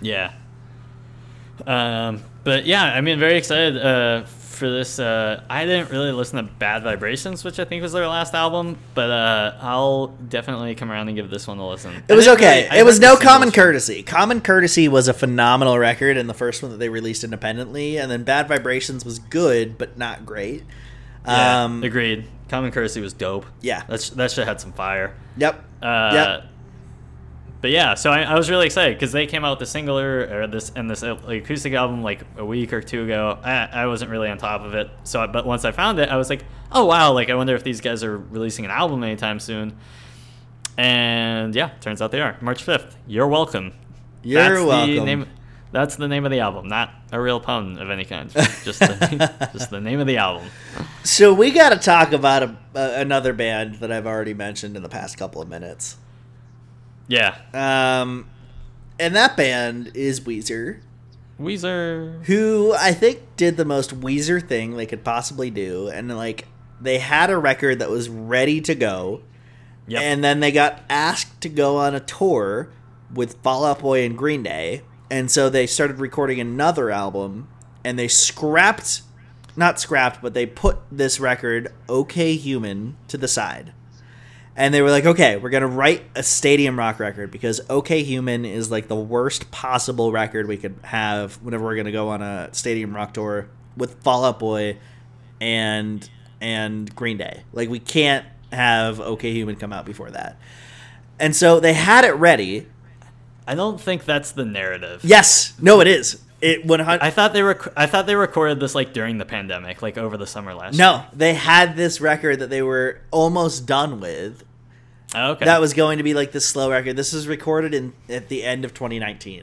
Yeah. 0.00 0.32
Um, 1.66 2.22
but 2.44 2.64
yeah, 2.64 2.84
I 2.84 3.00
mean, 3.00 3.18
very 3.18 3.36
excited 3.36 3.76
uh, 3.76 4.24
for 4.58 4.68
this. 4.68 4.98
Uh, 4.98 5.42
I 5.48 5.64
didn't 5.64 5.90
really 5.90 6.12
listen 6.12 6.36
to 6.36 6.42
Bad 6.52 6.82
Vibrations, 6.82 7.44
which 7.44 7.58
I 7.58 7.64
think 7.64 7.82
was 7.82 7.92
their 7.92 8.06
last 8.06 8.34
album, 8.34 8.76
but 8.94 9.10
uh, 9.10 9.56
I'll 9.60 10.08
definitely 10.08 10.74
come 10.74 10.90
around 10.90 11.08
and 11.08 11.16
give 11.16 11.30
this 11.30 11.46
one 11.46 11.58
a 11.58 11.66
listen. 11.68 12.02
It 12.08 12.14
was 12.14 12.28
okay. 12.28 12.64
really- 12.64 12.78
it 12.80 12.84
was 12.84 13.00
no 13.00 13.16
Common. 13.16 13.50
Courtesy. 13.52 14.02
Common 14.02 14.40
Courtesy 14.40 14.88
was 14.88 15.08
a 15.08 15.14
phenomenal 15.14 15.78
record 15.78 16.16
and 16.16 16.28
the 16.28 16.34
first 16.34 16.62
one 16.62 16.70
that 16.72 16.78
they 16.78 16.88
released 16.88 17.24
independently, 17.24 17.96
and 17.98 18.10
then 18.10 18.24
Bad 18.24 18.48
Vibrations 18.48 19.04
was 19.04 19.18
good 19.18 19.78
but 19.78 19.96
not 19.96 20.26
great. 20.26 20.64
Yeah, 21.26 21.64
Um, 21.64 21.82
agreed. 21.82 22.26
Common 22.48 22.70
Courtesy 22.72 23.00
was 23.00 23.12
dope. 23.12 23.46
Yeah. 23.60 23.82
That's, 23.88 24.10
that 24.10 24.30
shit 24.30 24.46
had 24.48 24.60
some 24.60 24.72
fire. 24.72 25.14
Yep. 25.36 25.64
Uh, 25.82 26.10
Yep. 26.14 26.44
But 27.60 27.70
yeah, 27.70 27.94
so 27.94 28.12
I, 28.12 28.22
I 28.22 28.34
was 28.36 28.48
really 28.50 28.66
excited 28.66 28.94
because 28.94 29.10
they 29.10 29.26
came 29.26 29.44
out 29.44 29.58
with 29.58 29.58
the 29.58 29.66
singular 29.66 30.42
or 30.42 30.46
this 30.46 30.70
and 30.76 30.88
this 30.88 31.02
uh, 31.02 31.16
acoustic 31.26 31.72
album 31.72 32.02
like 32.02 32.22
a 32.36 32.44
week 32.44 32.72
or 32.72 32.80
two 32.80 33.04
ago. 33.04 33.38
I, 33.42 33.68
I 33.72 33.86
wasn't 33.86 34.12
really 34.12 34.28
on 34.28 34.38
top 34.38 34.60
of 34.62 34.74
it, 34.74 34.88
so 35.02 35.20
I, 35.22 35.26
but 35.26 35.44
once 35.44 35.64
I 35.64 35.72
found 35.72 35.98
it, 35.98 36.08
I 36.08 36.16
was 36.16 36.30
like, 36.30 36.44
oh 36.70 36.84
wow, 36.84 37.12
like 37.12 37.30
I 37.30 37.34
wonder 37.34 37.56
if 37.56 37.64
these 37.64 37.80
guys 37.80 38.04
are 38.04 38.16
releasing 38.16 38.64
an 38.64 38.70
album 38.70 39.02
anytime 39.02 39.40
soon. 39.40 39.76
And 40.76 41.52
yeah, 41.52 41.70
turns 41.80 42.00
out 42.00 42.12
they 42.12 42.20
are 42.20 42.36
March 42.40 42.62
fifth. 42.62 42.96
You're 43.08 43.26
welcome. 43.26 43.72
You're 44.22 44.54
that's 44.54 44.64
welcome. 44.64 44.94
The 44.94 45.04
name, 45.04 45.26
that's 45.72 45.96
the 45.96 46.06
name 46.06 46.24
of 46.24 46.30
the 46.30 46.38
album, 46.38 46.68
not 46.68 46.92
a 47.10 47.20
real 47.20 47.40
pun 47.40 47.78
of 47.78 47.90
any 47.90 48.04
kind. 48.04 48.30
Just 48.64 48.78
the, 48.78 49.50
just 49.52 49.70
the 49.70 49.80
name 49.80 49.98
of 49.98 50.06
the 50.06 50.18
album. 50.18 50.48
So 51.04 51.34
we 51.34 51.50
got 51.50 51.70
to 51.70 51.76
talk 51.76 52.12
about 52.12 52.42
a, 52.42 52.56
a, 52.74 53.00
another 53.00 53.32
band 53.32 53.76
that 53.76 53.90
I've 53.90 54.06
already 54.06 54.34
mentioned 54.34 54.76
in 54.76 54.82
the 54.82 54.88
past 54.88 55.16
couple 55.16 55.42
of 55.42 55.48
minutes. 55.48 55.96
Yeah, 57.08 57.36
Um, 57.54 58.28
and 59.00 59.16
that 59.16 59.36
band 59.36 59.92
is 59.94 60.20
Weezer, 60.20 60.80
Weezer. 61.40 62.24
who 62.26 62.74
I 62.78 62.92
think 62.92 63.20
did 63.36 63.56
the 63.56 63.64
most 63.64 63.98
Weezer 64.00 64.46
thing 64.46 64.76
they 64.76 64.86
could 64.86 65.04
possibly 65.04 65.50
do, 65.50 65.88
and 65.88 66.14
like 66.16 66.46
they 66.80 66.98
had 66.98 67.30
a 67.30 67.38
record 67.38 67.78
that 67.78 67.90
was 67.90 68.08
ready 68.08 68.60
to 68.60 68.74
go. 68.74 69.22
Yep. 69.86 70.02
And 70.02 70.22
then 70.22 70.40
they 70.40 70.52
got 70.52 70.82
asked 70.90 71.40
to 71.40 71.48
go 71.48 71.78
on 71.78 71.94
a 71.94 72.00
tour 72.00 72.68
with 73.12 73.42
Fall 73.42 73.64
Out 73.64 73.78
Boy 73.78 74.04
and 74.04 74.16
Green 74.18 74.42
Day, 74.42 74.82
and 75.10 75.30
so 75.30 75.48
they 75.48 75.66
started 75.66 75.98
recording 75.98 76.38
another 76.40 76.90
album, 76.90 77.48
and 77.82 77.98
they 77.98 78.06
scrapped, 78.08 79.00
not 79.56 79.80
scrapped, 79.80 80.20
but 80.20 80.34
they 80.34 80.44
put 80.44 80.76
this 80.92 81.18
record, 81.18 81.72
"Okay 81.88 82.36
Human," 82.36 82.96
to 83.08 83.16
the 83.16 83.28
side. 83.28 83.72
And 84.58 84.74
they 84.74 84.82
were 84.82 84.90
like, 84.90 85.06
okay, 85.06 85.36
we're 85.36 85.50
gonna 85.50 85.68
write 85.68 86.02
a 86.16 86.22
stadium 86.24 86.76
rock 86.76 86.98
record 86.98 87.30
because 87.30 87.60
OK 87.70 88.02
Human 88.02 88.44
is 88.44 88.72
like 88.72 88.88
the 88.88 88.96
worst 88.96 89.52
possible 89.52 90.10
record 90.10 90.48
we 90.48 90.56
could 90.56 90.74
have 90.82 91.36
whenever 91.36 91.64
we're 91.64 91.76
gonna 91.76 91.92
go 91.92 92.08
on 92.08 92.22
a 92.22 92.52
stadium 92.52 92.94
rock 92.94 93.14
tour 93.14 93.48
with 93.76 94.02
Fall 94.02 94.24
Out 94.24 94.40
Boy 94.40 94.76
and 95.40 96.10
and 96.40 96.92
Green 96.96 97.18
Day. 97.18 97.44
Like 97.52 97.68
we 97.68 97.78
can't 97.78 98.26
have 98.52 98.98
OK 98.98 99.32
Human 99.32 99.54
come 99.54 99.72
out 99.72 99.86
before 99.86 100.10
that. 100.10 100.36
And 101.20 101.36
so 101.36 101.60
they 101.60 101.74
had 101.74 102.04
it 102.04 102.14
ready. 102.14 102.66
I 103.46 103.54
don't 103.54 103.80
think 103.80 104.04
that's 104.04 104.32
the 104.32 104.44
narrative. 104.44 105.02
Yes, 105.04 105.54
no, 105.60 105.80
it 105.80 105.86
is. 105.86 106.20
It 106.40 106.66
one 106.66 106.80
hundred. 106.80 107.02
I 107.02 107.10
thought 107.10 107.32
they 107.32 107.42
rec- 107.42 107.76
I 107.76 107.86
thought 107.86 108.06
they 108.06 108.16
recorded 108.16 108.58
this 108.58 108.74
like 108.74 108.92
during 108.92 109.18
the 109.18 109.24
pandemic, 109.24 109.82
like 109.82 109.96
over 109.98 110.16
the 110.16 110.26
summer 110.26 110.52
last 110.52 110.74
year. 110.74 110.84
No, 110.84 111.04
they 111.12 111.34
had 111.34 111.76
this 111.76 112.00
record 112.00 112.40
that 112.40 112.50
they 112.50 112.62
were 112.62 113.00
almost 113.12 113.66
done 113.66 114.00
with. 114.00 114.44
Oh, 115.14 115.32
okay. 115.32 115.44
That 115.46 115.60
was 115.60 115.72
going 115.72 115.98
to 115.98 116.04
be 116.04 116.12
like 116.14 116.32
the 116.32 116.40
slow 116.40 116.70
record. 116.70 116.96
This 116.96 117.12
was 117.12 117.26
recorded 117.26 117.72
in 117.74 117.92
at 118.08 118.28
the 118.28 118.44
end 118.44 118.64
of 118.64 118.74
2019. 118.74 119.40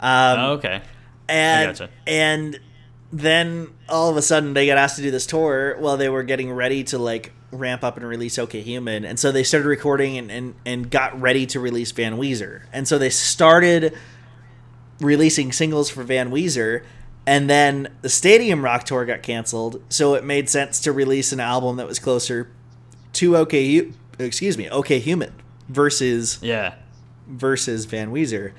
Um, 0.00 0.38
Oh, 0.38 0.52
okay. 0.54 0.82
and 1.28 1.70
gotcha. 1.76 1.90
and 2.06 2.60
then 3.12 3.68
all 3.88 4.10
of 4.10 4.16
a 4.16 4.22
sudden 4.22 4.54
they 4.54 4.66
got 4.66 4.76
asked 4.78 4.96
to 4.96 5.02
do 5.02 5.10
this 5.10 5.26
tour 5.26 5.76
while 5.78 5.96
they 5.96 6.08
were 6.08 6.22
getting 6.22 6.52
ready 6.52 6.82
to 6.84 6.98
like 6.98 7.32
ramp 7.52 7.84
up 7.84 7.96
and 7.96 8.06
release 8.06 8.38
OK 8.38 8.60
Human, 8.60 9.04
and 9.04 9.18
so 9.18 9.30
they 9.32 9.42
started 9.44 9.66
recording 9.68 10.18
and 10.18 10.30
and, 10.30 10.54
and 10.66 10.90
got 10.90 11.20
ready 11.20 11.46
to 11.46 11.60
release 11.60 11.92
Van 11.92 12.16
Weezer, 12.18 12.62
and 12.72 12.86
so 12.88 12.98
they 12.98 13.10
started 13.10 13.96
releasing 15.00 15.52
singles 15.52 15.90
for 15.90 16.02
Van 16.02 16.30
Weezer. 16.30 16.82
And 17.26 17.48
then 17.48 17.88
the 18.02 18.10
Stadium 18.10 18.62
Rock 18.62 18.84
tour 18.84 19.06
got 19.06 19.22
canceled, 19.22 19.82
so 19.88 20.12
it 20.14 20.24
made 20.24 20.50
sense 20.50 20.78
to 20.80 20.92
release 20.92 21.32
an 21.32 21.40
album 21.40 21.76
that 21.76 21.86
was 21.86 21.98
closer 21.98 22.50
to 23.14 23.36
OK, 23.38 23.92
excuse 24.18 24.56
me, 24.58 24.68
OK 24.68 24.98
Human 24.98 25.32
versus 25.68 26.38
Yeah. 26.42 26.74
versus 27.26 27.84
Van 27.86 28.12
Weezer. 28.12 28.52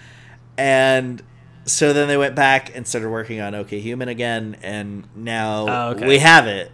And 0.57 1.21
so 1.65 1.93
then 1.93 2.07
they 2.07 2.17
went 2.17 2.35
back 2.35 2.75
and 2.75 2.87
started 2.87 3.09
working 3.09 3.41
on 3.41 3.53
OK 3.55 3.79
Human 3.79 4.07
again, 4.07 4.55
and 4.61 5.07
now 5.15 5.65
Oh, 5.67 5.89
okay. 5.91 6.07
we 6.07 6.19
have 6.19 6.47
it. 6.47 6.71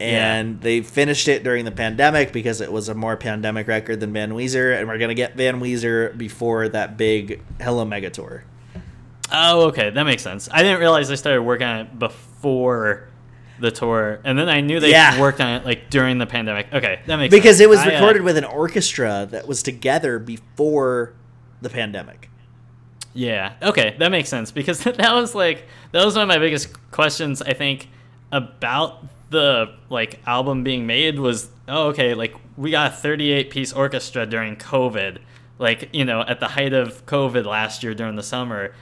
And 0.00 0.60
they 0.60 0.80
finished 0.80 1.28
it 1.28 1.44
during 1.44 1.64
the 1.64 1.70
pandemic 1.70 2.32
because 2.32 2.60
it 2.60 2.72
was 2.72 2.88
a 2.88 2.94
more 2.94 3.16
pandemic 3.16 3.68
record 3.68 4.00
than 4.00 4.12
Van 4.12 4.32
Weezer, 4.32 4.76
and 4.78 4.88
we're 4.88 4.98
gonna 4.98 5.14
get 5.14 5.36
Van 5.36 5.60
Weezer 5.60 6.16
before 6.18 6.68
that 6.68 6.96
big 6.96 7.40
Hella 7.60 7.86
Mega 7.86 8.10
tour. 8.10 8.44
Oh, 9.32 9.66
okay. 9.68 9.90
That 9.90 10.02
makes 10.04 10.22
sense. 10.22 10.48
I 10.52 10.62
didn't 10.62 10.80
realize 10.80 11.08
they 11.08 11.16
started 11.16 11.42
working 11.42 11.66
on 11.66 11.80
it 11.80 11.98
before 11.98 13.08
the 13.60 13.70
tour, 13.70 14.20
and 14.24 14.38
then 14.38 14.48
I 14.48 14.60
knew 14.60 14.80
they 14.80 14.90
Yeah. 14.90 15.20
worked 15.20 15.40
on 15.40 15.48
it 15.54 15.64
like 15.64 15.88
during 15.90 16.18
the 16.18 16.26
pandemic. 16.26 16.66
Okay, 16.72 17.00
that 17.06 17.16
makes 17.16 17.32
Because 17.34 17.58
sense. 17.58 17.60
it 17.60 17.68
was 17.68 17.78
I, 17.80 17.86
uh, 17.86 17.90
recorded 17.92 18.22
with 18.22 18.36
an 18.36 18.44
orchestra 18.44 19.28
that 19.30 19.46
was 19.46 19.62
together 19.62 20.18
before 20.18 21.12
the 21.62 21.70
pandemic. 21.70 22.30
Yeah. 23.12 23.52
Okay, 23.62 23.94
that 23.98 24.10
makes 24.10 24.28
sense 24.28 24.50
because 24.50 24.80
that 24.84 25.12
was 25.14 25.34
like 25.34 25.66
that 25.92 26.04
was 26.04 26.14
one 26.16 26.22
of 26.22 26.28
my 26.28 26.38
biggest 26.38 26.68
questions 26.90 27.40
I 27.42 27.52
think 27.52 27.88
about 28.32 29.04
the 29.30 29.72
like 29.88 30.20
album 30.26 30.64
being 30.64 30.86
made 30.86 31.18
was 31.18 31.48
oh 31.68 31.88
okay 31.88 32.14
like 32.14 32.34
we 32.56 32.70
got 32.70 32.92
a 32.92 32.94
38 32.94 33.50
piece 33.50 33.72
orchestra 33.72 34.26
during 34.26 34.56
COVID 34.56 35.18
like 35.58 35.88
you 35.92 36.04
know 36.04 36.20
at 36.22 36.40
the 36.40 36.48
height 36.48 36.72
of 36.72 37.06
COVID 37.06 37.44
last 37.44 37.82
year 37.82 37.94
during 37.94 38.16
the 38.16 38.22
summer 38.22 38.74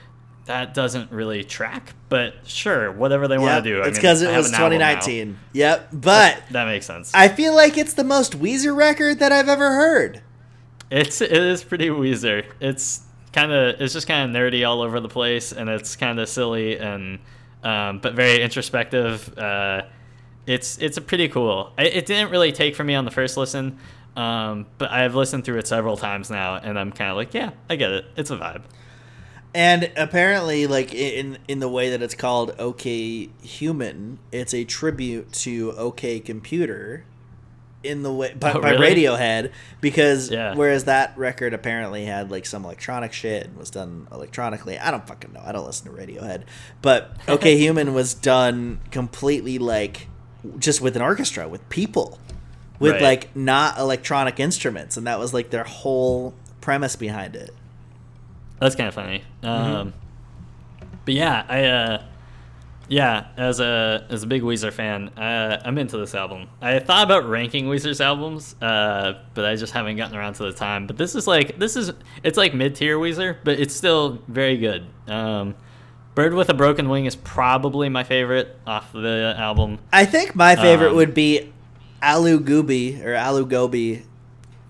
that 0.45 0.73
doesn't 0.73 1.11
really 1.11 1.43
track 1.43 1.93
but 2.09 2.33
sure 2.45 2.91
whatever 2.91 3.27
they 3.27 3.37
want 3.37 3.63
to 3.63 3.69
do 3.69 3.81
I 3.81 3.87
It's 3.87 3.97
because 3.97 4.21
it 4.21 4.29
have 4.29 4.37
was 4.37 4.49
an 4.49 4.55
album 4.55 4.79
now. 4.79 4.89
2019. 4.99 5.39
Yep, 5.53 5.89
but 5.93 6.43
that 6.51 6.65
makes 6.65 6.85
sense 6.85 7.11
I 7.13 7.27
feel 7.29 7.55
like 7.55 7.77
it's 7.77 7.93
the 7.93 8.03
most 8.03 8.39
Weezer 8.39 8.75
record 8.75 9.19
that 9.19 9.31
I've 9.31 9.49
ever 9.49 9.71
heard. 9.71 10.21
It's 10.91 11.21
it 11.21 11.31
is 11.31 11.63
pretty 11.63 11.87
Weezer. 11.89 12.45
It's 12.59 13.01
kind 13.31 13.51
of 13.51 13.81
it's 13.81 13.93
just 13.93 14.07
kind 14.07 14.29
of 14.29 14.41
nerdy 14.41 14.67
all 14.67 14.81
over 14.81 14.99
the 14.99 15.09
place, 15.09 15.51
and 15.51 15.69
it's 15.69 15.95
kind 15.95 16.19
of 16.19 16.29
silly 16.29 16.77
and 16.77 17.19
um, 17.63 17.99
but 17.99 18.13
very 18.13 18.41
introspective. 18.41 19.35
Uh, 19.37 19.83
it's 20.45 20.77
it's 20.77 20.97
a 20.97 21.01
pretty 21.01 21.29
cool. 21.29 21.71
It, 21.77 21.95
it 21.95 22.05
didn't 22.05 22.29
really 22.29 22.51
take 22.51 22.75
for 22.75 22.83
me 22.83 22.93
on 22.93 23.05
the 23.05 23.11
first 23.11 23.37
listen, 23.37 23.79
um, 24.15 24.67
but 24.77 24.91
I've 24.91 25.15
listened 25.15 25.45
through 25.45 25.57
it 25.59 25.67
several 25.67 25.97
times 25.97 26.29
now, 26.29 26.55
and 26.55 26.77
I'm 26.77 26.91
kind 26.91 27.09
of 27.09 27.15
like, 27.17 27.33
yeah, 27.33 27.51
I 27.69 27.75
get 27.75 27.91
it. 27.91 28.05
It's 28.15 28.29
a 28.29 28.37
vibe. 28.37 28.63
And 29.55 29.91
apparently, 29.95 30.65
like 30.67 30.93
in 30.93 31.37
in 31.47 31.59
the 31.59 31.69
way 31.69 31.91
that 31.91 32.01
it's 32.01 32.15
called 32.15 32.55
OK 32.57 33.29
Human, 33.43 34.19
it's 34.31 34.53
a 34.53 34.63
tribute 34.63 35.31
to 35.33 35.73
OK 35.77 36.19
Computer, 36.21 37.05
in 37.83 38.01
the 38.01 38.11
way 38.11 38.33
by, 38.33 38.53
Oh, 38.53 38.61
by? 38.61 38.73
Radiohead 38.75 39.51
because 39.79 40.31
Yeah. 40.31 40.55
whereas 40.55 40.85
that 40.85 41.15
record 41.17 41.53
apparently 41.53 42.05
had 42.05 42.31
like 42.31 42.45
some 42.47 42.63
electronic 42.65 43.13
shit 43.13 43.45
and 43.45 43.57
was 43.57 43.69
done 43.69 44.07
electronically. 44.11 44.79
I 44.79 44.89
don't 44.89 45.05
fucking 45.07 45.33
know. 45.33 45.41
I 45.45 45.51
don't 45.51 45.65
listen 45.67 45.85
to 45.93 46.01
Radiohead, 46.01 46.43
but 46.81 47.15
OK 47.27 47.55
Human 47.57 47.93
was 47.93 48.13
done 48.15 48.79
completely 48.89 49.59
like 49.59 50.07
just 50.57 50.81
with 50.81 50.95
an 50.95 51.01
orchestra 51.01 51.47
with 51.47 51.67
people 51.69 52.17
with 52.79 52.93
Right. 52.93 53.01
like 53.01 53.35
not 53.35 53.77
electronic 53.77 54.39
instruments, 54.39 54.97
and 54.97 55.05
that 55.05 55.19
was 55.19 55.31
like 55.33 55.51
their 55.51 55.63
whole 55.63 56.33
premise 56.59 56.95
behind 56.95 57.35
it. 57.35 57.53
That's 58.59 58.75
kind 58.75 58.87
of 58.87 58.93
funny. 58.93 59.23
Mm-hmm. 59.41 59.75
Um, 59.75 59.93
but 61.05 61.13
yeah, 61.13 61.45
I 61.49 61.63
uh, 61.65 62.03
yeah, 62.87 63.27
as 63.37 63.59
a 63.59 64.05
as 64.09 64.23
a 64.23 64.27
big 64.27 64.41
Weezer 64.41 64.71
fan, 64.71 65.09
uh, 65.17 65.61
I'm 65.65 65.77
into 65.77 65.97
this 65.97 66.15
album. 66.15 66.47
I 66.61 66.79
thought 66.79 67.03
about 67.03 67.27
ranking 67.27 67.65
Weezer's 67.65 67.99
albums, 68.01 68.55
uh, 68.61 69.13
but 69.33 69.45
I 69.45 69.55
just 69.55 69.73
haven't 69.73 69.97
gotten 69.97 70.15
around 70.17 70.33
to 70.35 70.43
the 70.43 70.53
time. 70.53 70.87
But 70.87 70.97
this 70.97 71.15
is 71.15 71.27
like 71.27 71.57
this 71.59 71.75
is 71.75 71.91
it's 72.23 72.37
like 72.37 72.53
mid 72.53 72.75
tier 72.75 72.97
Weezer, 72.97 73.37
but 73.43 73.59
it's 73.59 73.73
still 73.73 74.19
very 74.27 74.57
good. 74.57 74.85
Um, 75.07 75.55
Bird 76.15 76.33
with 76.35 76.49
a 76.49 76.53
Broken 76.53 76.89
Wing 76.89 77.05
is 77.05 77.15
probably 77.15 77.89
my 77.89 78.03
favorite 78.03 78.55
off 78.67 78.91
the 78.93 79.33
album. 79.37 79.79
I 79.91 80.05
think 80.05 80.35
my 80.35 80.55
favorite 80.55 80.89
Um, 80.91 80.95
would 80.97 81.13
be 81.15 81.51
Alu 82.03 82.39
Gooby 82.39 83.03
or 83.03 83.15
Aloo 83.15 83.45
Gobi 83.49 84.03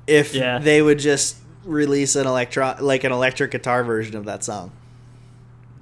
if 0.07 0.33
Yeah. 0.33 0.59
they 0.59 0.81
would 0.81 0.99
just 0.99 1.35
release 1.65 2.15
an 2.15 2.27
electro 2.27 2.75
like 2.79 3.03
an 3.03 3.11
electric 3.11 3.51
guitar 3.51 3.83
version 3.83 4.15
of 4.15 4.25
that 4.25 4.43
song. 4.43 4.71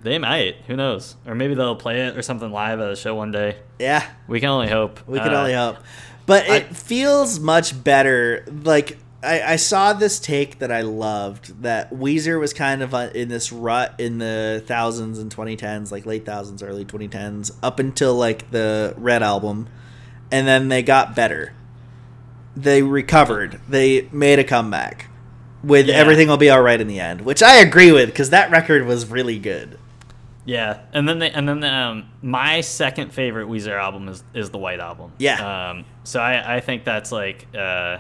They 0.04 0.18
might, 0.18 0.56
who 0.68 0.76
knows, 0.76 1.16
or 1.28 1.36
maybe 1.36 1.54
they'll 1.54 1.76
play 1.76 2.02
it 2.08 2.18
or 2.18 2.22
something 2.24 2.52
live 2.52 2.80
at 2.80 2.90
a 2.92 2.96
show 2.96 3.14
one 3.14 3.32
day. 3.32 3.58
Yeah, 3.78 4.04
We 4.28 4.40
can 4.40 4.50
only 4.50 4.68
hope. 4.68 5.00
we 5.08 5.20
can 5.20 5.32
Uh, 5.34 5.38
only 5.40 5.54
hope. 5.54 5.78
But 6.26 6.50
I- 6.50 6.56
it 6.58 6.76
feels 6.76 7.40
much 7.40 7.84
better. 7.84 8.44
Like 8.64 8.98
I, 9.24 9.42
I 9.54 9.56
saw 9.58 9.94
this 9.94 10.20
take 10.20 10.58
that 10.58 10.72
I 10.72 10.82
loved 10.82 11.62
that 11.62 11.94
Weezer 11.94 12.40
was 12.40 12.52
kind 12.54 12.82
of 12.82 12.96
uh, 12.96 13.10
in 13.14 13.30
this 13.30 13.52
rut 13.52 13.94
in 14.00 14.18
the 14.18 14.64
thousands 14.66 15.20
and 15.20 15.30
2010s, 15.36 15.92
like 15.92 16.08
late 16.08 16.26
thousands, 16.26 16.64
early 16.64 16.84
2010s, 16.86 17.52
up 17.62 17.78
until 17.78 18.16
like 18.16 18.50
the 18.50 18.96
Red 18.98 19.22
album, 19.22 19.68
and 20.32 20.48
then 20.48 20.70
they 20.70 20.82
got 20.82 21.16
better. 21.16 21.54
They 22.56 22.82
recovered. 22.82 23.62
They 23.70 24.10
made 24.12 24.40
a 24.40 24.44
comeback. 24.44 25.10
With 25.64 25.88
Yeah. 25.88 25.96
everything 25.96 26.28
will 26.28 26.38
be 26.38 26.50
all 26.50 26.62
right 26.62 26.80
in 26.82 26.88
the 26.88 27.00
end, 27.00 27.22
which 27.22 27.44
I 27.44 27.58
agree 27.58 27.92
with 27.92 28.10
because 28.10 28.32
that 28.32 28.50
record 28.52 28.86
was 28.86 29.06
really 29.08 29.38
good. 29.38 29.78
Yeah, 30.44 30.80
and 30.92 31.08
then 31.08 31.20
they, 31.20 31.30
and 31.30 31.48
then 31.48 31.64
um, 31.64 32.10
my 32.24 32.62
second 32.62 33.14
favorite 33.14 33.48
Weezer 33.48 33.80
album 33.80 34.10
is 34.10 34.24
is 34.34 34.50
the 34.50 34.58
White 34.58 34.80
Album. 34.80 35.12
Yeah. 35.20 35.70
Um, 35.70 35.86
so 36.04 36.20
I 36.20 36.56
I 36.56 36.60
think 36.62 36.84
that's 36.84 37.12
like 37.12 37.46
uh, 37.56 38.00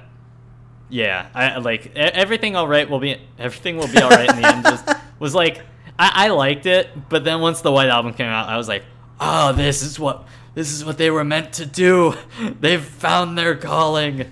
yeah, 0.89 1.27
I 1.35 1.59
like 1.59 1.95
everything 1.95 2.55
all 2.55 2.67
right 2.67 2.89
will 2.89 2.99
be 2.99 3.17
everything 3.37 3.77
will 3.77 3.87
be 3.87 4.01
all 4.01 4.09
right 4.09 4.27
in 4.29 4.41
the 4.41 4.47
end. 4.47 4.63
Was, 4.63 4.83
was 5.19 5.35
like 5.35 5.61
I, 5.99 6.25
I 6.25 6.27
liked 6.29 6.65
it, 6.65 6.89
but 7.09 7.23
then 7.23 7.41
once 7.41 7.61
the 7.61 7.71
White 7.71 7.89
Album 7.89 8.13
came 8.13 8.25
out, 8.27 8.49
I 8.49 8.57
was 8.57 8.67
like, 8.67 8.83
oh, 9.19 9.53
this 9.53 9.83
is 9.83 9.99
what 9.99 10.25
this 10.55 10.71
is 10.71 10.83
what 10.83 10.97
they 10.97 11.11
were 11.11 11.23
meant 11.23 11.53
to 11.53 11.65
do. 11.67 12.15
They've 12.59 12.83
found 12.83 13.37
their 13.37 13.55
calling. 13.55 14.31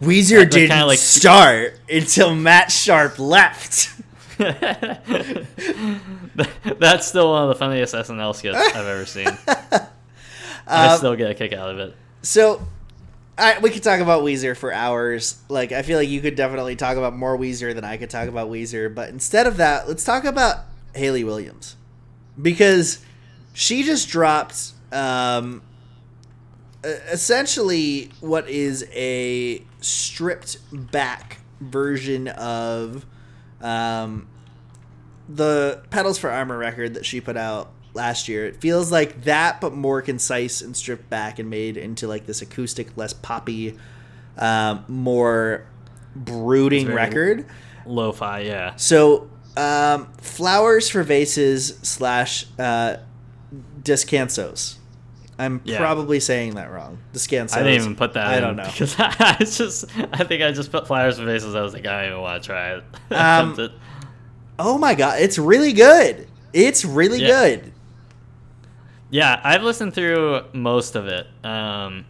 Weezer 0.00 0.40
Like, 0.40 0.50
didn't 0.50 0.86
like- 0.86 0.98
start 0.98 1.78
until 1.90 2.34
Matt 2.34 2.70
Sharp 2.72 3.18
left. 3.18 3.90
That's 4.38 5.46
still 7.06 7.30
one 7.30 7.42
of 7.44 7.48
the 7.50 7.54
funniest 7.56 7.94
SNL 7.94 8.34
skits 8.34 8.56
I've 8.56 8.86
ever 8.86 9.04
seen. 9.06 9.26
I 10.66 10.96
still 10.96 11.16
get 11.16 11.30
a 11.30 11.34
kick 11.34 11.52
out 11.52 11.70
of 11.70 11.78
it. 11.78 11.94
So, 12.22 12.66
I, 13.36 13.58
we 13.58 13.70
could 13.70 13.82
talk 13.82 14.00
about 14.00 14.22
Weezer 14.22 14.56
for 14.56 14.72
hours. 14.72 15.38
Like, 15.48 15.72
I 15.72 15.82
feel 15.82 15.98
like 15.98 16.08
you 16.08 16.20
could 16.20 16.36
definitely 16.36 16.76
talk 16.76 16.96
about 16.96 17.14
more 17.16 17.36
Weezer 17.36 17.74
than 17.74 17.84
I 17.84 17.96
could 17.96 18.10
talk 18.10 18.28
about 18.28 18.50
Weezer. 18.50 18.94
But 18.94 19.08
instead 19.10 19.46
of 19.46 19.56
that, 19.58 19.88
let's 19.88 20.04
talk 20.04 20.24
about 20.24 20.56
Hayley 20.94 21.24
Williams 21.24 21.76
because 22.40 23.04
she 23.52 23.82
just 23.82 24.08
dropped 24.08 24.72
um, 24.92 25.62
essentially 26.84 28.10
what 28.20 28.48
is 28.48 28.86
a 28.92 29.62
stripped 29.80 30.58
back 30.72 31.40
version 31.60 32.28
of 32.28 33.04
um, 33.60 34.28
the 35.28 35.82
Petals 35.90 36.18
for 36.18 36.30
Armor 36.30 36.56
record 36.56 36.94
that 36.94 37.04
she 37.04 37.20
put 37.20 37.36
out 37.36 37.72
last 37.92 38.28
year. 38.28 38.46
It 38.46 38.60
feels 38.60 38.90
like 38.90 39.24
that, 39.24 39.60
but 39.60 39.74
more 39.74 40.02
concise 40.02 40.62
and 40.62 40.76
stripped 40.76 41.10
back 41.10 41.38
and 41.38 41.50
made 41.50 41.76
into 41.76 42.08
like 42.08 42.26
this 42.26 42.42
acoustic, 42.42 42.96
less 42.96 43.12
poppy, 43.12 43.76
um, 44.38 44.84
more 44.88 45.66
brooding 46.14 46.92
record. 46.92 47.46
Lo-fi, 47.86 48.40
yeah. 48.40 48.76
So, 48.76 49.30
um, 49.56 50.12
Flowers 50.18 50.88
for 50.88 51.02
Vases 51.02 51.78
slash 51.82 52.46
uh, 52.58 52.98
Descansos. 53.82 54.76
I'm 55.40 55.60
Yeah. 55.64 55.78
probably 55.78 56.20
saying 56.20 56.54
that 56.54 56.70
wrong. 56.70 56.98
The 57.12 57.18
scan 57.18 57.46
Descansos. 57.46 57.56
I 57.56 57.62
didn't 57.62 57.80
even 57.82 57.96
put 57.96 58.12
that. 58.14 58.26
I 58.26 58.36
in 58.36 58.42
don't 58.42 58.56
know. 58.56 58.64
because 58.64 58.94
I 58.98 59.36
just. 59.40 59.84
I 60.12 60.24
think 60.24 60.42
I 60.42 60.52
just 60.52 60.70
put 60.70 60.86
flowers 60.86 61.18
for 61.18 61.24
faces. 61.26 61.54
I 61.54 61.62
was 61.62 61.72
like, 61.72 61.86
I 61.86 62.02
don't 62.02 62.10
even 62.12 62.20
want 62.22 62.42
to 62.42 62.46
try 62.46 62.74
it. 62.74 62.84
Um, 63.12 63.58
it. 63.58 63.72
Oh 64.58 64.76
my 64.78 64.94
god, 64.94 65.20
it's 65.20 65.38
really 65.38 65.72
good. 65.72 66.26
It's 66.52 66.84
really 66.84 67.20
Yeah. 67.22 67.28
good. 67.28 67.72
Yeah, 69.10 69.40
I've 69.42 69.62
listened 69.62 69.94
through 69.94 70.42
most 70.52 70.94
of 70.94 71.06
it. 71.06 71.26
Um, 71.44 72.04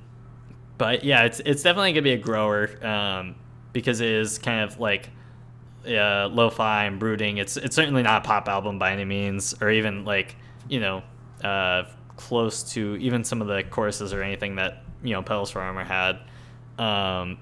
but 0.77 1.05
yeah, 1.05 1.25
it's 1.25 1.41
it's 1.41 1.63
definitely 1.63 1.93
gonna 1.93 2.03
be 2.03 2.13
a 2.13 2.19
grower 2.19 2.71
um, 2.85 3.37
because 3.73 4.01
it 4.01 4.09
is 4.11 4.39
kind 4.39 4.61
of 4.63 4.79
like 4.79 5.09
uh, 5.87 6.29
lo-fi 6.29 6.85
and 6.85 6.99
brooding. 6.99 7.39
It's 7.39 7.57
it's 7.57 7.75
certainly 7.75 8.03
not 8.03 8.25
a 8.25 8.29
pop 8.29 8.49
album 8.49 8.79
by 8.79 8.93
any 8.93 9.05
means, 9.05 9.55
or 9.63 9.71
even 9.71 10.05
like 10.05 10.37
you 10.69 10.81
know 10.81 11.03
uh, 11.43 11.85
close 12.21 12.63
to 12.75 12.97
even 12.97 13.25
some 13.25 13.41
of 13.41 13.49
the 13.49 13.63
choruses 13.63 14.13
or 14.13 14.23
anything 14.23 14.57
that 14.57 14.83
you 15.03 15.15
know 15.15 15.23
Petals 15.23 15.51
for 15.51 15.61
Armor 15.61 15.85
had. 15.85 16.19
Um, 16.79 17.39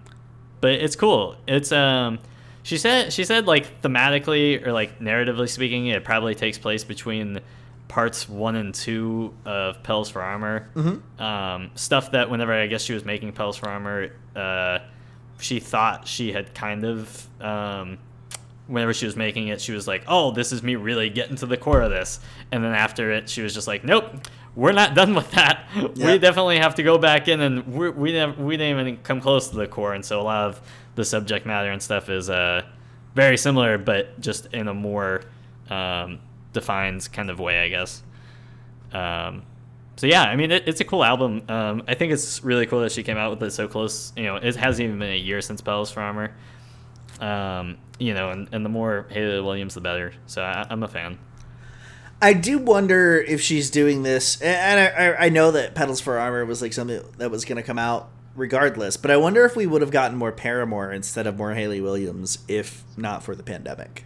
but 0.61 0.73
it's 0.73 0.97
cool. 0.97 1.37
It's 1.47 1.73
um, 1.73 2.21
she 2.63 2.79
said 2.79 3.13
she 3.13 3.25
said 3.25 3.47
like 3.47 3.83
thematically 3.83 4.65
or 4.67 4.73
like 4.73 5.01
narratively 5.01 5.49
speaking, 5.49 5.87
it 5.87 6.05
probably 6.05 6.35
takes 6.35 6.59
place 6.59 6.85
between 6.85 7.41
parts 7.89 8.29
one 8.29 8.55
and 8.57 8.75
two 8.75 9.35
of 9.45 9.83
Petals 9.83 10.11
for 10.11 10.23
Armor. 10.23 10.69
Um, 11.23 11.71
stuff 11.75 12.13
that 12.13 12.31
whenever 12.31 12.53
I 12.53 12.67
guess 12.67 12.83
she 12.83 12.95
was 12.95 13.05
making 13.05 13.33
Petals 13.33 13.57
for 13.57 13.69
Armor, 13.69 14.13
uh, 14.37 14.79
she 15.41 15.59
thought 15.61 16.07
she 16.07 16.33
had 16.33 16.55
kind 16.55 16.85
of 16.85 17.27
um, 17.41 17.99
whenever 18.67 18.93
she 18.93 19.07
was 19.07 19.17
making 19.17 19.49
it, 19.49 19.61
she 19.61 19.73
was 19.73 19.89
like, 19.89 20.05
"Oh, 20.07 20.31
this 20.31 20.53
is 20.53 20.63
me 20.63 20.77
really 20.77 21.11
getting 21.11 21.37
to 21.37 21.47
the 21.47 21.57
core 21.57 21.81
of 21.81 21.91
this." 21.91 22.21
And 22.53 22.63
then 22.63 22.73
after 22.73 23.11
it, 23.13 23.29
she 23.29 23.43
was 23.43 23.55
just 23.55 23.67
like, 23.67 23.83
"Nope, 23.85 24.27
we're 24.59 24.73
not 24.73 24.97
done 24.97 25.15
with 25.15 25.31
that. 25.31 25.69
We 25.95 26.19
definitely 26.19 26.59
have 26.59 26.75
to 26.75 26.83
go 26.83 26.99
back 26.99 27.29
in, 27.29 27.41
and 27.41 27.65
we're, 27.69 27.93
we 27.93 28.13
never, 28.13 28.43
we 28.43 28.57
didn't 28.57 28.81
even 28.81 28.97
come 29.05 29.21
close 29.21 29.49
to 29.51 29.57
the 29.57 29.69
core." 29.69 29.95
And 29.95 30.05
so 30.05 30.21
a 30.21 30.23
lot 30.23 30.49
of 30.49 30.61
the 30.97 31.05
subject 31.05 31.47
matter 31.47 31.71
and 31.71 31.81
stuff 31.81 32.09
is 32.11 32.29
uh, 32.29 32.63
very 33.15 33.37
similar, 33.37 33.79
but 33.79 34.21
just 34.21 34.47
in 34.53 34.67
a 34.67 34.75
more 34.75 35.23
um, 35.71 36.19
defined 36.53 37.09
kind 37.13 37.31
of 37.31 37.39
way, 37.39 37.61
I 37.61 37.69
guess. 37.69 38.03
Um, 38.93 39.45
so 39.95 40.09
yeah, 40.09 40.25
I 40.25 40.35
mean, 40.35 40.51
it, 40.51 40.67
it's 40.67 40.81
a 40.81 40.85
cool 40.85 41.05
album. 41.05 41.43
Um, 41.49 41.85
I 41.87 41.95
think 41.95 42.13
it's 42.13 42.43
really 42.43 42.67
cool 42.67 42.81
that 42.81 42.91
she 42.91 43.05
came 43.05 43.17
out 43.17 43.31
with 43.31 43.43
it 43.45 43.53
so 43.53 43.69
close. 43.69 44.13
You 44.17 44.25
know, 44.25 44.37
it 44.37 44.57
hasn't 44.57 44.85
even 44.85 44.99
been 44.99 45.13
a 45.13 45.17
year 45.17 45.41
since 45.41 45.61
Bells 45.61 45.93
for 45.93 46.01
Armor. 46.01 46.35
Um, 47.21 47.79
you 48.01 48.13
know, 48.13 48.31
and, 48.31 48.49
and 48.51 48.65
the 48.65 48.69
more 48.69 49.07
Hayley 49.11 49.41
Williams, 49.41 49.75
the 49.75 49.81
better. 49.81 50.15
So 50.27 50.43
I, 50.43 50.67
I'm 50.69 50.83
a 50.83 50.89
fan. 50.89 51.19
I 52.21 52.33
do 52.33 52.59
wonder 52.59 53.21
if 53.21 53.41
she's 53.41 53.71
doing 53.71 54.03
this, 54.03 54.41
and 54.41 54.81
I, 54.81 54.87
I, 54.87 55.27
I 55.27 55.29
know 55.29 55.53
that 55.53 55.75
Petals 55.75 56.01
for 56.01 56.19
Armor 56.19 56.45
was 56.45 56.61
like 56.61 56.73
something 56.73 57.01
that 57.19 57.31
was 57.31 57.45
going 57.45 57.57
to 57.57 57.63
come 57.63 57.79
out 57.79 58.11
regardless, 58.35 58.97
but 58.97 59.11
I 59.11 59.17
wonder 59.17 59.45
if 59.45 59.55
we 59.55 59.67
would 59.67 59.83
have 59.83 59.91
gotten 59.91 60.17
more 60.17 60.33
Paramore 60.33 60.93
instead 60.93 61.27
of 61.27 61.37
more 61.37 61.55
Hayley 61.55 61.81
Williams 61.81 62.39
if 62.49 62.85
not 62.97 63.23
for 63.23 63.37
the 63.37 63.43
pandemic. 63.43 64.05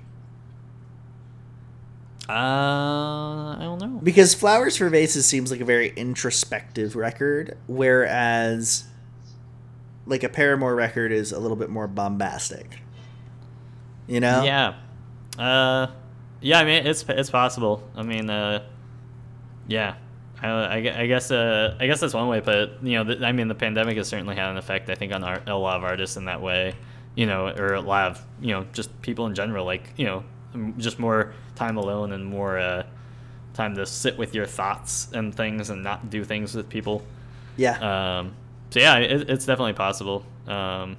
Uh, 2.28 2.32
I 2.32 3.58
don't 3.60 3.80
know. 3.80 4.00
Because 4.02 4.34
Flowers 4.34 4.76
for 4.76 4.88
Vases 4.88 5.26
seems 5.26 5.50
like 5.50 5.60
a 5.60 5.64
very 5.64 5.92
introspective 5.96 6.96
record, 6.96 7.56
whereas 7.66 8.84
like 10.06 10.22
a 10.22 10.28
Paramore 10.28 10.74
record 10.74 11.12
is 11.12 11.32
a 11.32 11.38
little 11.38 11.56
bit 11.56 11.70
more 11.70 11.88
bombastic. 11.88 12.78
You 14.06 14.20
know? 14.20 14.44
Yeah. 14.44 14.74
Uh, 15.38 15.88
yeah. 16.42 16.58
I 16.58 16.64
mean, 16.64 16.86
it's 16.86 17.04
it's 17.08 17.30
possible. 17.30 17.82
I 17.96 18.02
mean, 18.02 18.28
uh, 18.28 18.64
yeah. 19.68 19.94
I, 20.42 20.48
I 20.48 20.76
I 21.02 21.06
guess 21.06 21.30
uh, 21.30 21.76
I 21.78 21.86
guess 21.86 22.00
that's 22.00 22.14
one 22.14 22.28
way, 22.28 22.40
but 22.40 22.82
you 22.82 22.98
know, 22.98 23.04
the, 23.04 23.24
I 23.24 23.32
mean, 23.32 23.48
the 23.48 23.54
pandemic 23.54 23.96
has 23.96 24.08
certainly 24.08 24.34
had 24.34 24.50
an 24.50 24.56
effect. 24.56 24.90
I 24.90 24.94
think 24.96 25.12
on 25.12 25.22
our, 25.22 25.40
a 25.46 25.56
lot 25.56 25.76
of 25.76 25.84
artists 25.84 26.16
in 26.16 26.24
that 26.24 26.42
way, 26.42 26.74
you 27.14 27.26
know, 27.26 27.48
or 27.48 27.74
a 27.74 27.80
lot 27.80 28.10
of 28.10 28.26
you 28.40 28.52
know, 28.52 28.66
just 28.72 29.00
people 29.02 29.26
in 29.26 29.34
general, 29.34 29.64
like 29.64 29.92
you 29.96 30.04
know, 30.04 30.24
just 30.78 30.98
more 30.98 31.32
time 31.54 31.76
alone 31.76 32.12
and 32.12 32.24
more 32.24 32.58
uh, 32.58 32.84
time 33.54 33.76
to 33.76 33.86
sit 33.86 34.18
with 34.18 34.34
your 34.34 34.46
thoughts 34.46 35.08
and 35.12 35.34
things 35.34 35.70
and 35.70 35.82
not 35.82 36.10
do 36.10 36.24
things 36.24 36.54
with 36.54 36.68
people. 36.68 37.02
Yeah. 37.56 38.18
Um, 38.18 38.34
so 38.70 38.80
yeah, 38.80 38.96
it, 38.96 39.30
it's 39.30 39.46
definitely 39.46 39.74
possible. 39.74 40.24
Um, 40.46 40.96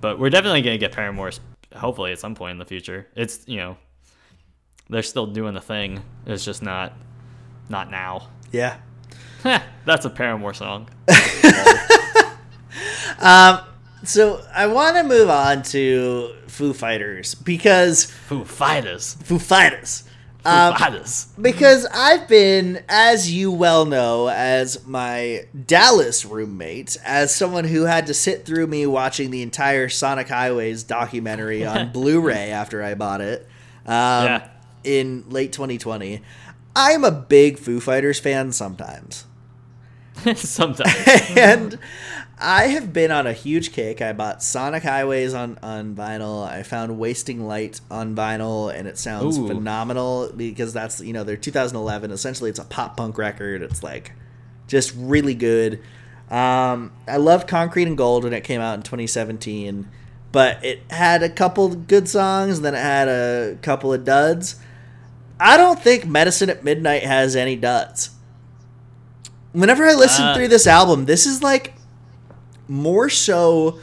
but 0.00 0.18
we're 0.18 0.30
definitely 0.30 0.62
gonna 0.62 0.78
get 0.78 0.92
Paramore, 0.92 1.32
hopefully 1.74 2.12
at 2.12 2.20
some 2.20 2.34
point 2.34 2.52
in 2.52 2.58
the 2.58 2.64
future. 2.64 3.06
It's 3.14 3.46
you 3.46 3.58
know, 3.58 3.76
they're 4.92 5.02
still 5.02 5.26
doing 5.26 5.54
the 5.54 5.60
thing. 5.60 6.02
It's 6.26 6.44
just 6.44 6.62
not, 6.62 6.92
not 7.68 7.90
now. 7.90 8.28
yeah. 8.52 8.76
That's 9.84 10.04
a 10.04 10.10
Paramore 10.10 10.54
song. 10.54 10.88
um, 13.20 13.58
So 14.04 14.40
I 14.54 14.66
want 14.66 14.96
to 14.96 15.02
move 15.04 15.28
on 15.30 15.62
to 15.64 16.34
Foo 16.46 16.72
Fighters 16.72 17.34
because 17.34 18.04
Foo 18.04 18.44
Fighters. 18.44 19.14
Foo 19.24 19.38
Fighters. 19.38 20.04
Foo 20.44 20.48
Um, 20.50 20.74
Fighters. 20.74 21.26
because 21.40 21.86
I've 21.94 22.26
been, 22.28 22.82
as 22.88 23.32
you 23.32 23.50
well 23.52 23.84
know, 23.84 24.28
as 24.28 24.84
my 24.86 25.46
Dallas 25.66 26.24
roommate, 26.24 26.96
as 27.04 27.32
someone 27.34 27.64
who 27.64 27.82
had 27.84 28.06
to 28.08 28.14
sit 28.14 28.44
through 28.44 28.66
me 28.66 28.86
watching 28.86 29.30
the 29.30 29.42
entire 29.42 29.88
Sonic 29.88 30.28
Highways 30.28 30.82
documentary 30.82 31.64
on 31.64 31.90
Blu-ray 31.92 32.50
after 32.50 32.82
I 32.82 32.94
bought 32.94 33.20
it 33.20 33.42
um, 33.86 34.24
Yeah. 34.24 34.48
In 34.84 35.28
late 35.28 35.52
2020. 35.52 36.22
I'm 36.74 37.04
a 37.04 37.10
big 37.10 37.58
Foo 37.58 37.80
Fighters 37.80 38.18
fan 38.18 38.52
sometimes. 38.52 39.26
Sometimes. 40.36 40.94
and 41.36 41.78
I 42.38 42.64
have 42.64 42.92
been 42.92 43.10
on 43.10 43.26
a 43.26 43.32
huge 43.32 43.72
kick. 43.72 44.02
I 44.02 44.12
bought 44.12 44.42
Sonic 44.42 44.82
Highways 44.82 45.32
on, 45.32 45.58
on 45.62 45.94
vinyl. 45.94 46.46
I 46.46 46.62
found 46.62 46.98
Wasting 46.98 47.46
Light 47.46 47.80
on 47.90 48.14
vinyl, 48.14 48.72
and 48.72 48.88
it 48.88 48.98
sounds 48.98 49.38
Ooh. 49.38 49.46
phenomenal 49.46 50.32
because 50.36 50.72
that's 50.72 51.00
you 51.00 51.12
know 51.12 51.24
they're 51.24 51.36
2011. 51.36 52.10
Essentially, 52.10 52.50
it's 52.50 52.58
a 52.58 52.64
pop 52.64 52.96
punk 52.96 53.16
record. 53.16 53.62
It's 53.62 53.82
like 53.82 54.12
just 54.66 54.92
really 54.96 55.34
good. 55.34 55.80
Um, 56.30 56.92
I 57.06 57.18
loved 57.18 57.46
Concrete 57.46 57.86
and 57.86 57.96
Gold 57.96 58.24
when 58.24 58.32
it 58.32 58.42
came 58.42 58.60
out 58.60 58.74
in 58.74 58.82
2017, 58.82 59.88
but 60.32 60.64
it 60.64 60.80
had 60.90 61.22
a 61.22 61.28
couple 61.28 61.68
good 61.74 62.08
songs. 62.08 62.58
And 62.58 62.64
then 62.64 62.74
it 62.74 62.78
had 62.78 63.08
a 63.08 63.58
couple 63.62 63.92
of 63.92 64.04
duds. 64.04 64.56
I 65.40 65.56
don't 65.56 65.80
think 65.80 66.06
Medicine 66.06 66.50
at 66.50 66.62
Midnight 66.64 67.02
has 67.04 67.34
any 67.36 67.56
duds. 67.56 68.10
Whenever 69.52 69.84
I 69.86 69.94
listen 69.94 70.24
Uh. 70.24 70.34
through 70.34 70.48
this 70.48 70.66
album, 70.66 71.04
this 71.06 71.26
is 71.26 71.42
like 71.42 71.74
more 72.68 73.08
so 73.10 73.78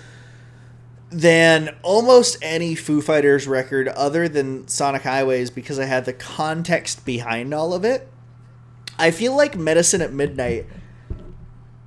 than 1.11 1.75
almost 1.81 2.37
any 2.41 2.75
Foo 2.75 3.01
Fighters 3.01 3.47
record 3.47 3.87
other 3.89 4.27
than 4.29 4.67
Sonic 4.67 5.01
Highways 5.03 5.49
because 5.49 5.79
I 5.79 5.85
had 5.85 6.05
the 6.05 6.13
context 6.13 7.03
behind 7.05 7.53
all 7.53 7.73
of 7.73 7.83
it. 7.83 8.07
I 8.97 9.11
feel 9.11 9.35
like 9.35 9.57
Medicine 9.57 10.01
at 10.01 10.13
Midnight 10.13 10.65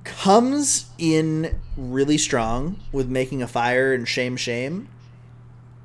comes 0.03 0.85
in 0.97 1.55
really 1.77 2.17
strong 2.17 2.77
with 2.91 3.07
Making 3.07 3.41
a 3.41 3.47
Fire 3.47 3.93
and 3.93 4.07
Shame 4.07 4.35
Shame 4.35 4.89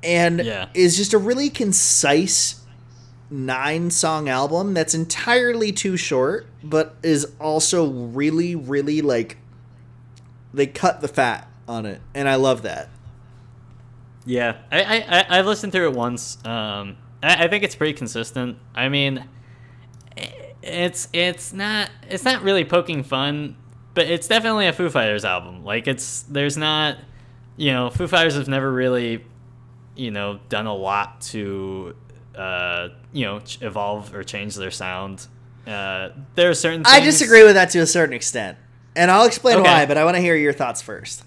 and 0.03 0.39
Yeah. 0.39 0.67
is 0.73 0.97
just 0.97 1.13
a 1.13 1.17
really 1.17 1.49
concise 1.49 2.58
nine 3.31 3.91
song 3.91 4.27
album 4.27 4.73
that's 4.73 4.95
entirely 4.95 5.71
too 5.71 5.95
short 5.95 6.47
but 6.63 6.95
is 7.03 7.31
also 7.39 7.87
really 7.91 8.55
really 8.55 9.01
like 9.01 9.37
they 10.53 10.65
cut 10.65 11.01
the 11.01 11.07
fat 11.07 11.47
on 11.67 11.85
it 11.85 12.01
and 12.13 12.27
I 12.27 12.35
love 12.35 12.63
that. 12.63 12.89
Yeah, 14.25 14.57
I, 14.71 14.81
I, 14.81 15.19
I 15.19 15.39
I've 15.39 15.45
listened 15.45 15.71
through 15.71 15.89
it 15.89 15.95
once. 15.95 16.43
Um, 16.45 16.97
I, 17.23 17.45
I 17.45 17.47
think 17.47 17.63
it's 17.63 17.75
pretty 17.75 17.93
consistent. 17.93 18.57
I 18.75 18.89
mean, 18.89 19.25
it's 20.61 21.07
it's 21.13 21.53
not 21.53 21.89
it's 22.07 22.25
not 22.25 22.43
really 22.43 22.65
poking 22.65 23.03
fun, 23.03 23.55
but 23.93 24.07
it's 24.07 24.27
definitely 24.27 24.67
a 24.67 24.73
Foo 24.73 24.89
Fighters 24.89 25.25
album. 25.25 25.63
Like 25.63 25.87
it's 25.87 26.23
there's 26.23 26.57
not, 26.57 26.97
you 27.57 27.71
know, 27.71 27.89
Foo 27.89 28.07
Fighters 28.07 28.35
have 28.35 28.47
never 28.47 28.71
really, 28.71 29.25
you 29.95 30.11
know, 30.11 30.39
done 30.49 30.65
a 30.65 30.75
lot 30.75 31.21
to, 31.21 31.95
uh, 32.39 32.89
you 33.11 33.25
know, 33.25 33.39
ch- 33.39 33.61
evolve 33.61 34.13
or 34.15 34.23
change 34.23 34.55
their 34.55 34.71
sound. 34.71 35.27
Uh, 35.67 36.09
there 36.35 36.49
are 36.49 36.53
certain. 36.53 36.83
Things... 36.83 36.95
I 36.95 36.99
disagree 37.01 37.43
with 37.43 37.55
that 37.55 37.69
to 37.71 37.79
a 37.79 37.85
certain 37.85 38.13
extent. 38.13 38.57
And 38.95 39.11
I'll 39.11 39.25
explain 39.25 39.57
Okay. 39.57 39.69
why, 39.69 39.85
but 39.85 39.97
I 39.97 40.05
want 40.05 40.15
to 40.15 40.21
hear 40.21 40.35
your 40.35 40.53
thoughts 40.53 40.81
first. 40.81 41.23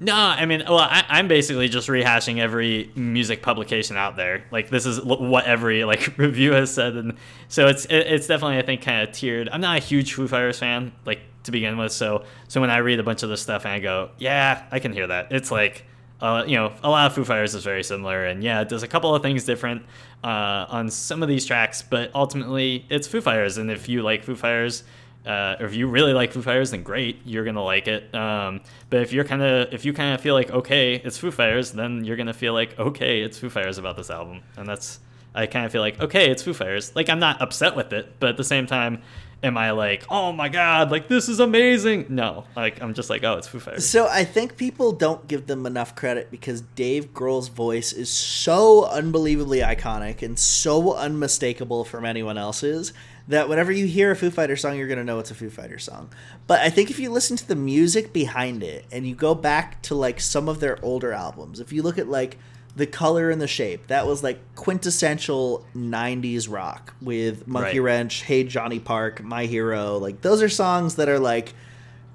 No, 0.00 0.14
I 0.14 0.46
mean, 0.46 0.62
well, 0.66 0.78
I, 0.78 1.04
I'm 1.08 1.26
basically 1.26 1.68
just 1.68 1.88
rehashing 1.88 2.38
every 2.38 2.92
music 2.94 3.42
publication 3.42 3.96
out 3.96 4.14
there. 4.16 4.44
Like 4.52 4.70
this 4.70 4.86
is 4.86 4.98
l- 4.98 5.26
what 5.26 5.44
every 5.46 5.84
like 5.84 6.16
review 6.18 6.52
has 6.52 6.72
said, 6.72 6.94
and 6.94 7.14
so 7.48 7.66
it's 7.66 7.84
it, 7.86 8.06
it's 8.06 8.28
definitely 8.28 8.58
I 8.58 8.62
think 8.62 8.82
kind 8.82 9.06
of 9.06 9.12
tiered. 9.12 9.48
I'm 9.50 9.60
not 9.60 9.76
a 9.76 9.80
huge 9.80 10.14
Foo 10.14 10.28
Fighters 10.28 10.58
fan, 10.58 10.92
like 11.04 11.20
to 11.42 11.50
begin 11.50 11.76
with. 11.78 11.90
So 11.92 12.24
so 12.46 12.60
when 12.60 12.70
I 12.70 12.78
read 12.78 13.00
a 13.00 13.02
bunch 13.02 13.24
of 13.24 13.28
this 13.28 13.42
stuff 13.42 13.64
and 13.64 13.74
I 13.74 13.80
go, 13.80 14.10
yeah, 14.18 14.66
I 14.70 14.78
can 14.78 14.92
hear 14.92 15.08
that. 15.08 15.32
It's 15.32 15.50
like. 15.50 15.84
Uh, 16.20 16.44
you 16.46 16.56
know, 16.56 16.72
a 16.82 16.90
lot 16.90 17.06
of 17.06 17.14
Foo 17.14 17.24
Fighters 17.24 17.54
is 17.54 17.62
very 17.62 17.84
similar, 17.84 18.24
and 18.24 18.42
yeah, 18.42 18.60
it 18.60 18.68
does 18.68 18.82
a 18.82 18.88
couple 18.88 19.14
of 19.14 19.22
things 19.22 19.44
different 19.44 19.82
uh, 20.24 20.66
on 20.68 20.90
some 20.90 21.22
of 21.22 21.28
these 21.28 21.46
tracks, 21.46 21.80
but 21.80 22.10
ultimately 22.14 22.84
it's 22.90 23.06
Foo 23.06 23.20
Fighters, 23.20 23.56
and 23.58 23.70
if 23.70 23.88
you 23.88 24.02
like 24.02 24.24
Foo 24.24 24.34
Fighters, 24.34 24.82
uh, 25.26 25.56
or 25.60 25.66
if 25.66 25.74
you 25.74 25.86
really 25.86 26.12
like 26.12 26.32
Foo 26.32 26.42
Fighters, 26.42 26.70
then 26.72 26.82
great, 26.82 27.20
you're 27.24 27.44
gonna 27.44 27.62
like 27.62 27.86
it. 27.86 28.12
Um, 28.14 28.62
but 28.90 29.00
if 29.00 29.12
you're 29.12 29.24
kind 29.24 29.42
of 29.42 29.72
if 29.72 29.84
you 29.84 29.92
kind 29.92 30.14
of 30.14 30.20
feel 30.20 30.34
like 30.34 30.50
okay, 30.50 30.94
it's 30.94 31.18
Foo 31.18 31.30
Fighters, 31.30 31.72
then 31.72 32.04
you're 32.04 32.16
gonna 32.16 32.32
feel 32.32 32.52
like 32.52 32.78
okay, 32.78 33.20
it's 33.20 33.38
Foo 33.38 33.50
Fighters 33.50 33.78
about 33.78 33.96
this 33.96 34.10
album, 34.10 34.42
and 34.56 34.66
that's 34.66 35.00
I 35.34 35.46
kind 35.46 35.66
of 35.66 35.72
feel 35.72 35.82
like 35.82 36.00
okay, 36.00 36.30
it's 36.30 36.42
Foo 36.42 36.54
Fighters. 36.54 36.96
Like 36.96 37.08
I'm 37.08 37.20
not 37.20 37.40
upset 37.40 37.76
with 37.76 37.92
it, 37.92 38.18
but 38.18 38.30
at 38.30 38.36
the 38.36 38.44
same 38.44 38.66
time, 38.66 39.02
am 39.42 39.56
I 39.56 39.70
like 39.72 40.04
oh 40.10 40.32
my 40.32 40.48
god, 40.48 40.90
like 40.90 41.08
this 41.08 41.28
is 41.28 41.40
amazing? 41.40 42.06
No, 42.08 42.44
like 42.56 42.82
I'm 42.82 42.94
just 42.94 43.10
like 43.10 43.24
oh, 43.24 43.34
it's 43.34 43.48
Foo 43.48 43.60
Fighters. 43.60 43.88
So 43.88 44.06
I 44.08 44.24
think 44.24 44.56
people 44.56 44.92
don't 44.92 45.26
give 45.28 45.46
them 45.46 45.66
enough 45.66 45.94
credit 45.94 46.30
because 46.30 46.62
Dave 46.62 47.12
Grohl's 47.12 47.48
voice 47.48 47.92
is 47.92 48.10
so 48.10 48.86
unbelievably 48.86 49.60
iconic 49.60 50.22
and 50.22 50.38
so 50.38 50.94
unmistakable 50.94 51.84
from 51.84 52.04
anyone 52.04 52.38
else's 52.38 52.92
that 53.28 53.48
whenever 53.48 53.70
you 53.70 53.86
hear 53.86 54.10
a 54.10 54.16
Foo 54.16 54.30
Fighter 54.30 54.56
song, 54.56 54.76
you're 54.76 54.88
gonna 54.88 55.04
know 55.04 55.18
it's 55.18 55.30
a 55.30 55.34
Foo 55.34 55.50
Fighter 55.50 55.78
song. 55.78 56.10
But 56.46 56.60
I 56.60 56.70
think 56.70 56.90
if 56.90 56.98
you 56.98 57.10
listen 57.10 57.36
to 57.36 57.46
the 57.46 57.56
music 57.56 58.12
behind 58.12 58.62
it 58.62 58.86
and 58.90 59.06
you 59.06 59.14
go 59.14 59.34
back 59.34 59.82
to 59.82 59.94
like 59.94 60.20
some 60.20 60.48
of 60.48 60.60
their 60.60 60.82
older 60.82 61.12
albums, 61.12 61.60
if 61.60 61.72
you 61.72 61.82
look 61.82 61.98
at 61.98 62.08
like 62.08 62.38
the 62.78 62.86
color 62.86 63.28
and 63.28 63.42
the 63.42 63.48
shape, 63.48 63.88
that 63.88 64.06
was 64.06 64.22
like 64.22 64.38
quintessential 64.54 65.66
'90s 65.76 66.50
rock 66.50 66.94
with 67.02 67.46
Monkey 67.46 67.80
Right. 67.80 67.84
Wrench, 67.84 68.22
Hey 68.22 68.44
Johnny 68.44 68.78
Park, 68.78 69.22
My 69.22 69.44
Hero. 69.46 69.98
Like 69.98 70.22
those 70.22 70.40
are 70.42 70.48
songs 70.48 70.94
that 70.94 71.08
are 71.08 71.18
like 71.18 71.52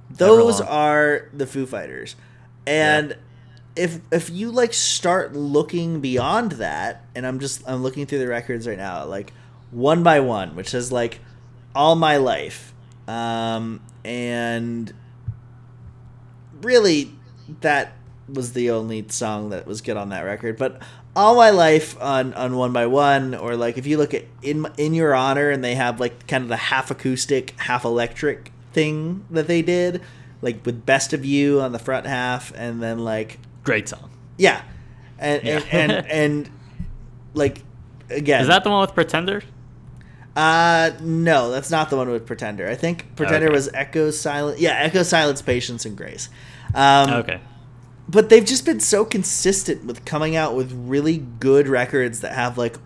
those 0.09 0.61
are 0.61 1.29
the 1.33 1.45
Foo 1.45 1.65
Fighters, 1.65 2.15
and 2.65 3.17
if 3.75 3.99
if 4.11 4.29
you 4.29 4.51
like 4.51 4.73
start 4.73 5.33
looking 5.33 5.99
beyond 5.99 6.53
that, 6.53 7.05
and 7.13 7.27
I'm 7.27 7.39
just 7.39 7.61
I'm 7.67 7.83
looking 7.83 8.05
through 8.05 8.19
the 8.19 8.27
records 8.27 8.67
right 8.67 8.77
now, 8.77 9.05
like 9.05 9.33
one 9.71 10.01
by 10.01 10.21
one, 10.21 10.55
which 10.55 10.73
is 10.73 10.91
like 10.91 11.19
all 11.75 11.95
my 11.95 12.17
life, 12.17 12.73
um, 13.07 13.81
and 14.05 14.93
really 16.61 17.11
that 17.61 17.93
was 18.27 18.53
the 18.53 18.69
only 18.71 19.05
song 19.09 19.49
that 19.49 19.65
was 19.65 19.81
good 19.81 19.97
on 19.97 20.09
that 20.09 20.21
record, 20.21 20.57
but. 20.57 20.81
All 21.15 21.35
my 21.35 21.51
life 21.51 21.95
on, 22.01 22.33
on 22.33 22.55
one 22.55 22.73
by 22.73 22.87
one, 22.87 23.35
or 23.35 23.55
like 23.55 23.77
if 23.77 23.85
you 23.85 23.99
look 23.99 24.15
at 24.15 24.23
in 24.41 24.65
in 24.79 24.95
your 24.95 25.13
honor, 25.13 25.51
and 25.51 25.63
they 25.63 25.75
have 25.75 25.99
like 25.99 26.25
kind 26.25 26.41
of 26.41 26.49
the 26.49 26.57
half 26.57 26.89
acoustic, 26.89 27.51
half 27.59 27.85
electric 27.85 28.51
thing 28.71 29.23
that 29.29 29.45
they 29.45 29.61
did, 29.61 30.01
like 30.41 30.65
with 30.65 30.87
best 30.87 31.13
of 31.13 31.23
you 31.23 31.61
on 31.61 31.71
the 31.71 31.77
front 31.77 32.07
half, 32.07 32.51
and 32.55 32.81
then 32.81 32.97
like 32.97 33.37
Great 33.63 33.87
song. 33.87 34.09
yeah, 34.39 34.63
and 35.19 35.43
Yeah. 35.43 35.61
And, 35.71 35.91
and 35.91 36.07
and 36.09 36.49
like 37.35 37.61
again, 38.09 38.41
Is 38.41 38.47
that 38.47 38.63
the 38.63 38.71
one 38.71 38.81
with 38.81 38.95
Pretender? 38.95 39.43
uh 40.35 40.89
no, 40.99 41.51
that's 41.51 41.69
not 41.69 41.91
the 41.91 41.95
one 41.95 42.09
with 42.09 42.25
Pretender. 42.25 42.67
I 42.67 42.73
think 42.73 43.15
Pretender 43.15 43.45
Okay. 43.49 43.53
was 43.53 43.69
Echo 43.75 44.09
Silence. 44.09 44.59
Yeah, 44.59 44.71
Echo 44.79 45.03
Silence, 45.03 45.43
Patience, 45.43 45.85
and 45.85 45.95
Grace. 45.95 46.29
Um, 46.73 47.11
Okay. 47.11 47.39
But 48.07 48.29
they've 48.29 48.45
just 48.45 48.65
been 48.65 48.79
so 48.79 49.05
consistent 49.05 49.85
with 49.85 50.05
coming 50.05 50.35
out 50.35 50.55
with 50.55 50.71
really 50.73 51.17
good 51.17 51.67
records 51.67 52.19
that 52.19 52.33
have 52.33 52.57
like 52.57 52.77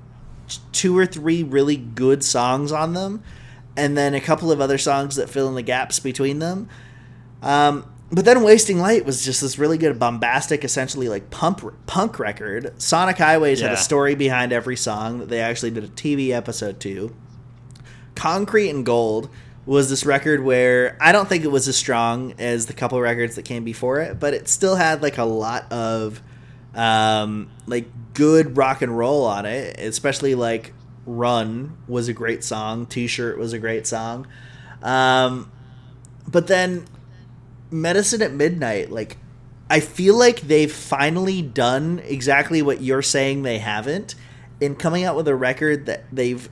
two 0.71 0.97
or 0.97 1.05
three 1.05 1.43
really 1.43 1.75
good 1.75 2.23
songs 2.23 2.71
on 2.71 2.93
them 2.93 3.23
and 3.75 3.97
then 3.97 4.13
a 4.13 4.21
couple 4.21 4.51
of 4.51 4.59
other 4.59 4.77
songs 4.77 5.15
that 5.15 5.29
fill 5.29 5.47
in 5.47 5.55
the 5.55 5.61
gaps 5.61 5.99
between 5.99 6.39
them. 6.39 6.67
Um, 7.41 7.85
but 8.11 8.25
then 8.25 8.41
wasting 8.41 8.79
light 8.79 9.05
was 9.05 9.23
just 9.23 9.41
this 9.41 9.59
really 9.59 9.77
good 9.77 9.99
bombastic 9.99 10.63
essentially 10.63 11.09
like 11.09 11.29
pop 11.29 11.61
punk 11.85 12.19
record. 12.19 12.73
Sonic 12.81 13.17
highways 13.17 13.59
had 13.59 13.73
a 13.73 13.77
story 13.77 14.15
behind 14.15 14.53
every 14.53 14.77
song 14.77 15.19
that 15.19 15.29
they 15.29 15.41
actually 15.41 15.71
did 15.71 15.83
a 15.83 15.89
tv 15.89 16.29
episode 16.29 16.79
to. 16.81 17.13
Concrete 18.15 18.69
and 18.69 18.85
Gold 18.85 19.29
was 19.67 19.89
this 19.89 20.05
record 20.05 20.41
where 20.41 20.97
I 20.99 21.11
don't 21.11 21.27
think 21.27 21.43
it 21.43 21.51
was 21.51 21.67
as 21.67 21.75
strong 21.75 22.33
as 22.39 22.67
the 22.67 22.73
couple 22.73 22.99
records 23.01 23.35
that 23.35 23.43
came 23.43 23.65
before 23.65 23.99
it, 23.99 24.17
but 24.17 24.33
it 24.33 24.47
still 24.47 24.77
had 24.77 25.03
like 25.03 25.17
a 25.17 25.25
lot 25.25 25.71
of 25.73 26.21
um, 26.73 27.51
like 27.67 27.85
good 28.13 28.55
rock 28.55 28.81
and 28.81 28.97
roll 28.97 29.25
on 29.25 29.45
it, 29.45 29.77
especially 29.77 30.35
like 30.35 30.73
Run 31.05 31.77
was 31.85 32.07
a 32.07 32.13
great 32.13 32.45
song, 32.45 32.85
T-shirt 32.85 33.37
was 33.37 33.51
a 33.51 33.59
great 33.59 33.85
song. 33.85 34.25
Um, 34.81 35.51
but 36.25 36.47
then 36.47 36.85
Medicine 37.69 38.21
at 38.21 38.31
Midnight, 38.31 38.89
like 38.89 39.17
I 39.69 39.81
feel 39.81 40.15
like 40.17 40.41
they've 40.41 40.71
finally 40.71 41.41
done 41.41 42.01
exactly 42.05 42.61
what 42.61 42.79
you're 42.81 43.01
saying 43.01 43.43
they 43.43 43.57
haven't 43.57 44.15
in 44.61 44.75
coming 44.75 45.03
out 45.03 45.17
with 45.17 45.27
a 45.27 45.35
record 45.35 45.87
that 45.87 46.05
they've 46.09 46.49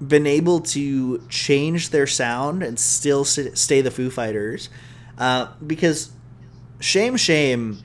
been 0.00 0.26
able 0.26 0.60
to 0.60 1.18
change 1.28 1.90
their 1.90 2.06
sound 2.06 2.62
and 2.62 2.78
still 2.78 3.24
stay 3.24 3.80
the 3.80 3.90
Foo 3.90 4.10
Fighters. 4.10 4.68
Uh, 5.18 5.48
because 5.66 6.10
Shame 6.80 7.16
Shame 7.16 7.78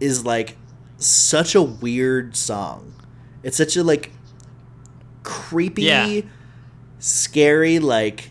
is 0.00 0.24
like 0.24 0.56
such 0.96 1.54
a 1.54 1.62
weird 1.62 2.36
song. 2.36 2.94
It's 3.42 3.56
such 3.56 3.76
a 3.76 3.84
like 3.84 4.10
creepy, 5.22 5.82
Yeah. 5.82 6.20
scary, 6.98 7.78
like 7.78 8.30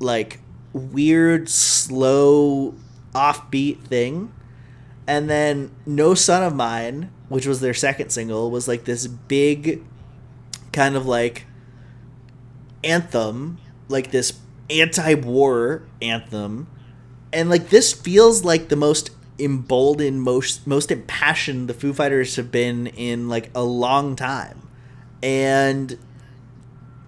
like 0.00 0.40
weird, 0.72 1.48
slow, 1.48 2.74
offbeat 3.14 3.82
thing. 3.84 4.32
And 5.06 5.30
then 5.30 5.70
No 5.86 6.14
Son 6.14 6.42
of 6.42 6.54
Mine, 6.54 7.10
which 7.28 7.46
was 7.46 7.60
their 7.60 7.74
second 7.74 8.10
single, 8.10 8.50
was 8.50 8.68
like 8.68 8.84
this 8.84 9.06
big 9.06 9.82
kind 10.72 10.96
of 10.96 11.06
like 11.06 11.46
anthem, 12.84 13.58
like 13.88 14.10
this 14.10 14.38
anti-war 14.70 15.82
anthem. 16.02 16.68
And 17.32 17.50
like 17.50 17.70
this 17.70 17.92
feels 17.92 18.44
like 18.44 18.68
the 18.68 18.76
most 18.76 19.10
emboldened, 19.38 20.22
most 20.22 20.66
most 20.66 20.90
impassioned 20.90 21.68
the 21.68 21.74
Foo 21.74 21.92
Fighters 21.92 22.36
have 22.36 22.50
been 22.50 22.86
in 22.88 23.28
like 23.28 23.50
a 23.54 23.62
long 23.62 24.16
time. 24.16 24.68
And 25.22 25.98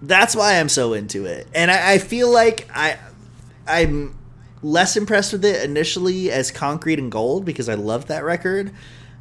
that's 0.01 0.35
why 0.35 0.59
I'm 0.59 0.69
so 0.69 0.93
into 0.93 1.25
it. 1.25 1.47
And 1.53 1.71
I, 1.71 1.93
I 1.93 1.97
feel 1.97 2.31
like 2.31 2.69
I 2.73 2.97
I'm 3.67 4.17
less 4.63 4.95
impressed 4.95 5.33
with 5.33 5.45
it 5.45 5.63
initially 5.63 6.31
as 6.31 6.51
Concrete 6.51 6.99
and 6.99 7.11
Gold 7.11 7.45
because 7.45 7.69
I 7.69 7.75
loved 7.75 8.07
that 8.09 8.23
record. 8.23 8.71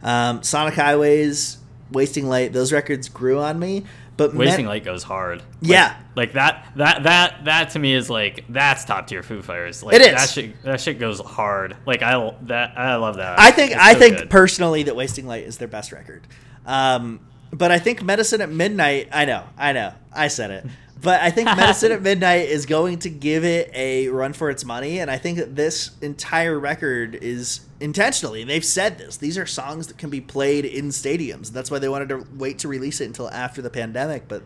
Um, 0.03 0.43
Sonic 0.43 0.75
Highways, 0.75 1.59
Wasting 1.93 2.29
Light, 2.29 2.53
those 2.53 2.73
records 2.73 3.09
grew 3.09 3.39
on 3.39 3.59
me. 3.59 3.85
But 4.29 4.35
Wasting 4.35 4.67
Me- 4.67 4.69
Light 4.71 4.85
goes 4.85 5.03
hard. 5.03 5.39
Like- 5.39 5.47
Yeah. 5.63 5.97
Like, 6.15 6.33
that 6.35 6.67
that 6.77 7.03
that 7.05 7.45
that 7.47 7.71
to 7.71 7.79
me 7.79 7.95
is 7.95 8.11
like 8.11 8.45
that's 8.51 8.85
top 8.85 9.07
tier 9.07 9.23
Foo 9.23 9.41
Fighters. 9.41 9.83
Like 9.83 9.95
It 9.97 10.03
is. 10.03 10.13
that 10.13 10.29
shit 10.29 10.63
that 10.63 10.81
shit 10.81 10.99
goes 10.99 11.21
hard. 11.21 11.77
Like 11.87 12.03
I 12.03 12.35
that 12.43 12.75
I 12.77 12.97
love 12.97 13.17
that. 13.17 13.41
I 13.41 13.51
think 13.51 13.73
It's 13.73 13.81
I 13.81 13.95
so 13.95 13.99
think 13.99 14.17
good. 14.19 14.31
personally 14.31 14.83
that 14.83 14.95
Wasting 14.97 15.27
Light 15.27 15.45
is 15.45 15.57
their 15.57 15.69
best 15.69 15.91
record. 15.93 16.27
Um, 16.67 17.21
but 17.53 17.71
I 17.71 17.79
think 17.79 18.03
Medicine 18.03 18.41
at 18.43 18.51
Midnight. 18.51 19.09
I 19.11 19.25
know, 19.25 19.45
I 19.57 19.73
know, 19.73 19.93
I 20.13 20.29
said 20.29 20.51
it. 20.51 20.67
But 21.03 21.21
I 21.21 21.31
think 21.31 21.47
Medicine 21.47 21.93
at 21.93 22.03
Midnight 22.03 22.49
is 22.49 22.67
going 22.67 22.99
to 23.01 23.11
give 23.11 23.45
it 23.45 23.71
a 23.75 24.09
run 24.09 24.33
for 24.33 24.51
its 24.51 24.65
money, 24.65 24.99
and 25.01 25.11
I 25.11 25.19
think 25.19 25.39
that 25.39 25.57
this 25.57 25.91
entire 26.01 26.59
record 26.59 27.15
is 27.15 27.61
intentionally. 27.81 28.45
They've 28.45 28.65
said 28.65 28.99
this. 28.99 29.17
These 29.17 29.39
are 29.39 29.47
songs 29.47 29.87
that 29.87 29.97
can 29.99 30.11
be 30.11 30.21
played 30.21 30.65
in 30.65 30.89
stadiums. 30.89 31.51
That's 31.53 31.71
why 31.71 31.79
they 31.79 31.89
wanted 31.89 32.09
to 32.11 32.27
wait 32.37 32.59
to 32.61 32.69
release 32.69 33.01
it 33.01 33.07
until 33.07 33.31
after 33.31 33.63
the 33.63 33.71
pandemic. 33.71 34.29
But 34.29 34.43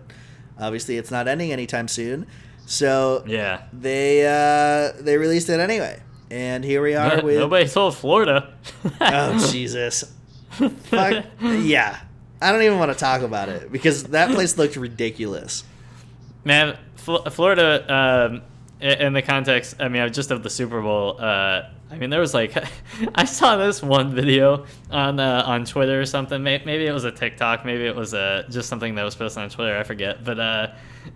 obviously, 0.59 0.97
it's 0.97 1.10
not 1.10 1.26
ending 1.28 1.51
anytime 1.52 1.89
soon. 1.89 2.26
So 2.66 3.24
Yeah. 3.26 3.62
they 3.72 4.24
uh, 4.26 4.93
they 5.02 5.16
released 5.18 5.48
it 5.48 5.60
anyway, 5.60 6.01
and 6.31 6.64
here 6.64 6.82
we 6.82 6.94
are 6.94 7.22
with 7.22 7.39
Nobody 7.39 7.68
told 7.68 7.97
Florida. 7.97 8.55
Oh 9.01 9.48
Jesus! 9.52 10.05
Fuck 10.51 11.24
yeah! 11.40 11.98
I 12.40 12.52
don't 12.52 12.62
even 12.62 12.78
want 12.78 12.93
to 12.93 12.98
talk 12.98 13.22
about 13.22 13.48
it 13.48 13.72
because 13.72 14.05
that 14.05 14.31
place 14.31 14.56
looked 14.56 14.76
ridiculous. 14.76 15.64
Man, 16.44 16.78
Fl- 16.96 17.28
Florida, 17.30 17.92
um, 17.92 18.42
in 18.80 19.12
the 19.14 19.22
context, 19.22 19.76
I 19.80 19.88
mean, 19.88 20.12
just 20.12 20.30
of 20.30 20.42
the 20.42 20.50
Super 20.50 20.82
Bowl, 20.82 21.16
uh, 21.18 21.62
I 21.90 21.96
mean, 21.96 22.10
there 22.10 22.20
was 22.20 22.34
like, 22.34 22.54
I 23.14 23.24
saw 23.24 23.56
this 23.56 23.82
one 23.82 24.14
video 24.14 24.66
on 24.90 25.20
uh, 25.20 25.42
on 25.46 25.64
Twitter 25.64 26.00
or 26.00 26.06
something. 26.06 26.42
Maybe 26.42 26.86
it 26.86 26.92
was 26.92 27.04
a 27.04 27.12
TikTok, 27.12 27.64
maybe 27.64 27.86
it 27.86 27.94
was 27.94 28.14
uh, 28.14 28.44
just 28.50 28.68
something 28.68 28.94
that 28.96 29.04
was 29.04 29.14
posted 29.14 29.42
on 29.42 29.48
Twitter. 29.48 29.76
I 29.76 29.84
forget, 29.84 30.24
but 30.24 30.38
uh, 30.38 30.72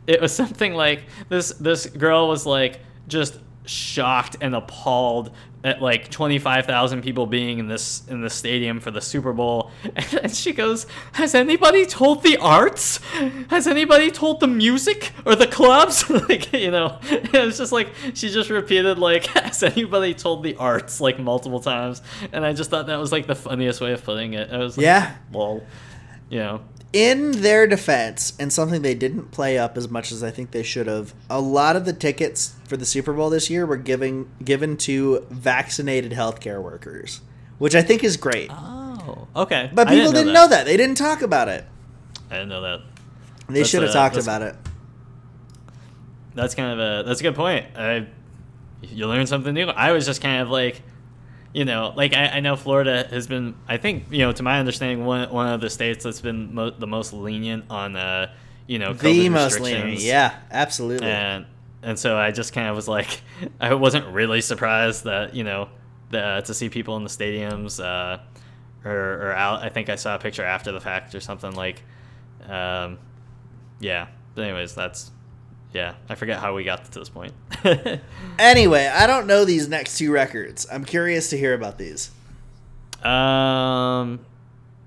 it 0.07 0.21
was 0.21 0.35
something 0.43 0.75
like 0.75 1.05
this. 1.29 1.51
This 1.53 1.87
girl 1.87 2.29
was 2.29 2.47
like 2.47 2.81
just 3.09 3.39
shocked 3.69 4.37
and 4.41 4.55
appalled 4.55 5.31
at 5.65 5.83
like 5.83 6.09
25,000 6.09 7.03
people 7.03 7.27
being 7.27 7.59
in 7.59 7.67
this 7.67 8.03
in 8.09 8.21
the 8.21 8.31
stadium 8.31 8.79
for 8.81 8.91
the 8.93 9.01
Super 9.01 9.33
Bowl. 9.33 9.71
And 10.23 10.35
she 10.35 10.53
goes 10.53 10.87
has 11.13 11.35
anybody 11.35 11.85
told 11.85 12.23
the 12.23 12.37
arts? 12.39 12.99
Has 13.51 13.67
anybody 13.67 14.11
told 14.11 14.41
the 14.41 14.47
music 14.47 15.13
or 15.27 15.35
the 15.35 15.47
clubs? 15.47 16.09
Like 16.29 16.53
you 16.53 16.71
know 16.71 16.99
it 17.05 17.33
was 17.45 17.59
just 17.59 17.73
like 17.73 17.89
she 18.15 18.29
just 18.31 18.51
repeated 18.51 18.99
like 18.99 19.27
has 19.27 19.63
anybody 19.63 20.15
told 20.15 20.43
the 20.45 20.55
arts? 20.57 21.01
Like 21.01 21.19
multiple 21.19 21.61
times. 21.61 22.03
And 22.33 22.45
I 22.45 22.53
just 22.53 22.71
thought 22.71 22.87
that 22.87 22.97
was 22.99 23.13
like 23.13 23.27
the 23.27 23.35
funniest 23.35 23.81
way 23.81 23.93
of 23.93 24.05
putting 24.05 24.35
it. 24.35 24.51
I 24.51 24.59
was 24.59 24.77
like 24.77 24.85
Yeah. 24.85 25.15
lol 25.33 25.65
you 26.31 26.39
know 26.39 26.61
in 26.93 27.43
their 27.43 27.67
defense, 27.67 28.33
and 28.41 28.53
something 28.53 28.83
they 28.83 28.95
didn't 28.95 29.31
play 29.31 29.59
up 29.59 29.77
as 29.77 29.89
much 29.91 30.11
as 30.11 30.23
I 30.23 30.31
think 30.31 30.53
they 30.53 30.63
should 30.63 30.87
have, 30.87 31.13
a 31.29 31.41
lot 31.41 31.77
of 31.77 31.85
the 31.85 31.93
tickets 31.93 32.55
for 32.67 32.77
the 32.77 32.87
Super 32.87 33.13
Bowl 33.13 33.29
this 33.31 33.51
year 33.51 33.67
were 33.67 33.77
giving 33.77 34.31
given 34.43 34.77
to 34.79 35.27
vaccinated 35.31 36.13
healthcare 36.13 36.63
workers, 36.63 37.21
which 37.59 37.75
I 37.75 37.83
think 37.83 38.03
is 38.05 38.17
great. 38.17 38.51
oh 38.53 39.29
okay 39.37 39.71
But 39.75 39.89
I 39.89 39.95
people 39.95 40.13
didn't, 40.13 40.33
know, 40.33 40.49
that. 40.49 40.65
They 40.67 40.77
didn't 40.77 40.97
talk 40.97 41.23
about 41.23 41.49
it. 41.49 41.65
I 42.31 42.35
didn't 42.37 42.49
know 42.51 42.63
that 42.63 42.81
They 43.49 43.65
should 43.65 43.83
have 43.83 43.93
talked 43.93 44.17
about 44.17 44.43
it. 44.43 44.55
that's 46.35 46.55
kind 46.55 46.73
of 46.73 46.79
a 46.79 47.07
that's 47.09 47.21
a 47.21 47.23
good 47.23 47.35
point. 47.35 47.67
I, 47.77 48.07
you 48.83 49.07
learn 49.07 49.27
something 49.27 49.53
new. 49.55 49.67
I 49.69 49.93
was 49.93 50.07
just 50.07 50.21
kind 50.23 50.41
of 50.41 50.51
like, 50.51 50.83
you 51.53 51.65
know, 51.65 51.93
like 51.97 52.15
I, 52.15 52.27
I 52.27 52.41
know 52.41 52.57
Florida 52.57 53.07
has 53.11 53.27
been. 53.27 53.55
I 53.67 53.77
think 53.77 54.05
you 54.11 54.19
know, 54.19 54.33
to 54.33 54.43
my 54.43 54.59
understanding, 54.59 55.05
one 55.05 55.31
one 55.33 55.49
of 55.49 55.61
the 55.61 55.71
states 55.71 56.05
that's 56.05 56.21
been 56.21 56.55
mo- 56.55 56.71
the 56.71 56.87
most 56.87 57.13
lenient 57.13 57.65
on, 57.71 57.97
uh, 57.97 58.33
you 58.67 58.79
know, 58.79 58.93
The 58.93 59.09
COVID 59.09 59.33
most 59.33 59.61
lenient. 59.61 60.01
Yeah, 60.01 60.35
absolutely. 60.51 61.09
and 61.09 61.47
and 61.83 61.99
so 61.99 62.17
I 62.17 62.33
just 62.33 62.53
kind 62.53 62.69
of 62.69 62.77
was 62.77 62.89
like, 62.89 63.23
I 63.61 63.75
wasn't 63.75 64.07
really 64.09 64.41
surprised 64.41 65.05
that 65.05 65.35
you 65.35 65.45
know, 65.45 65.69
the, 66.11 66.43
to 66.45 66.55
see 66.55 66.69
people 66.69 66.97
in 66.97 67.03
the 67.03 67.09
stadiums, 67.11 67.83
uh, 67.83 68.19
or 68.85 69.29
or 69.29 69.33
out. 69.33 69.63
I 69.63 69.69
think 69.69 69.89
I 69.89 69.97
saw 69.97 70.17
a 70.17 70.19
picture 70.19 70.45
after 70.45 70.71
the 70.73 70.81
fact 70.81 71.15
or 71.15 71.21
something 71.21 71.53
like, 71.53 71.83
um, 72.47 72.99
yeah. 73.81 74.09
But 74.35 74.45
anyways, 74.45 74.75
that's 74.75 75.11
yeah. 75.73 75.95
I 76.09 76.15
forget 76.15 76.39
how 76.39 76.55
we 76.55 76.65
got 76.65 76.85
to 76.85 76.99
this 76.99 77.09
point. 77.09 77.33
Anyway, 78.39 78.87
I 78.87 79.09
don't 79.09 79.27
know 79.27 79.45
these 79.45 79.69
next 79.69 79.99
two 79.99 80.13
records. 80.13 80.65
I'm 80.71 80.85
curious 80.85 81.31
to 81.31 81.37
hear 81.37 81.55
about 81.55 81.77
these. 81.77 82.11
Um. 83.03 84.21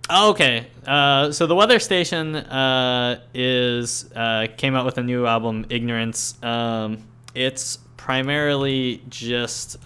oh, 0.10 0.30
okay. 0.32 0.68
Uh, 0.88 1.32
so 1.34 1.48
the 1.48 1.56
weather 1.56 1.80
station 1.80 2.36
uh, 2.38 3.20
is 3.34 4.10
uh, 4.16 4.48
came 4.56 4.74
out 4.76 4.86
with 4.86 4.98
a 4.98 5.04
new 5.04 5.26
album, 5.26 5.66
Ignorance. 5.70 6.42
Um, 6.42 7.00
it's 7.36 7.78
primarily 7.98 9.02
just 9.10 9.78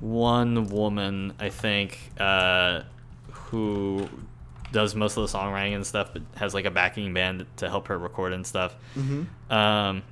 one 0.00 0.66
woman, 0.66 1.32
I 1.38 1.48
think, 1.48 1.98
uh, 2.18 2.82
who 3.30 4.08
does 4.72 4.94
most 4.96 5.16
of 5.16 5.30
the 5.30 5.38
songwriting 5.38 5.76
and 5.76 5.86
stuff, 5.86 6.10
but 6.12 6.22
has 6.34 6.54
like 6.54 6.64
a 6.64 6.70
backing 6.72 7.14
band 7.14 7.46
to 7.58 7.68
help 7.68 7.86
her 7.88 7.98
record 7.98 8.32
and 8.32 8.44
stuff. 8.46 8.74
Um, 9.50 10.02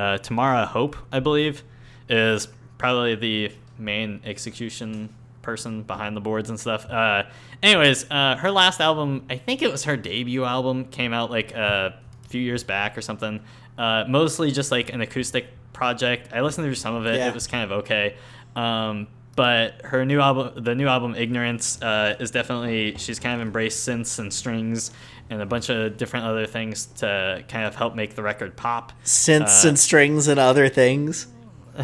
uh, 0.00 0.18
Tamara 0.18 0.64
Hope, 0.64 0.96
I 1.12 1.20
believe, 1.20 1.62
is 2.08 2.48
probably 2.78 3.14
the 3.16 3.52
main 3.78 4.20
execution 4.24 5.14
person 5.42 5.82
behind 5.82 6.16
the 6.16 6.20
boards 6.20 6.48
and 6.48 6.58
stuff. 6.58 6.88
Uh, 6.88 7.24
anyways, 7.62 8.10
uh, 8.10 8.36
her 8.36 8.50
last 8.50 8.80
album, 8.80 9.26
I 9.28 9.36
think 9.36 9.60
it 9.60 9.70
was 9.70 9.84
her 9.84 9.96
debut 9.96 10.44
album, 10.44 10.86
came 10.86 11.12
out 11.12 11.30
like 11.30 11.52
a 11.52 11.98
few 12.28 12.40
years 12.40 12.64
back 12.64 12.96
or 12.96 13.02
something. 13.02 13.40
Uh, 13.76 14.04
mostly 14.08 14.50
just 14.50 14.70
like 14.70 14.92
an 14.92 15.02
acoustic 15.02 15.46
project. 15.74 16.30
I 16.32 16.40
listened 16.40 16.64
through 16.64 16.74
some 16.76 16.94
of 16.94 17.06
it. 17.06 17.16
Yeah. 17.16 17.28
It 17.28 17.34
was 17.34 17.46
kind 17.46 17.64
of 17.64 17.78
okay. 17.80 18.16
Um, 18.56 19.06
but 19.36 19.82
her 19.84 20.04
new 20.04 20.20
album, 20.20 20.64
the 20.64 20.74
new 20.74 20.86
album 20.86 21.14
Ignorance, 21.14 21.80
uh, 21.82 22.16
is 22.18 22.30
definitely 22.30 22.96
she's 22.96 23.18
kind 23.18 23.34
of 23.40 23.46
embraced 23.46 23.86
synths 23.86 24.18
and 24.18 24.32
strings 24.32 24.92
and 25.30 25.40
a 25.40 25.46
bunch 25.46 25.70
of 25.70 25.96
different 25.96 26.26
other 26.26 26.44
things 26.44 26.86
to 26.96 27.42
kind 27.48 27.64
of 27.64 27.74
help 27.76 27.94
make 27.94 28.14
the 28.16 28.22
record 28.22 28.56
pop. 28.56 28.92
Synths 29.04 29.64
Uh, 29.64 29.68
and 29.68 29.78
strings 29.78 30.28
and 30.28 30.38
other 30.38 30.68
things. 30.68 31.28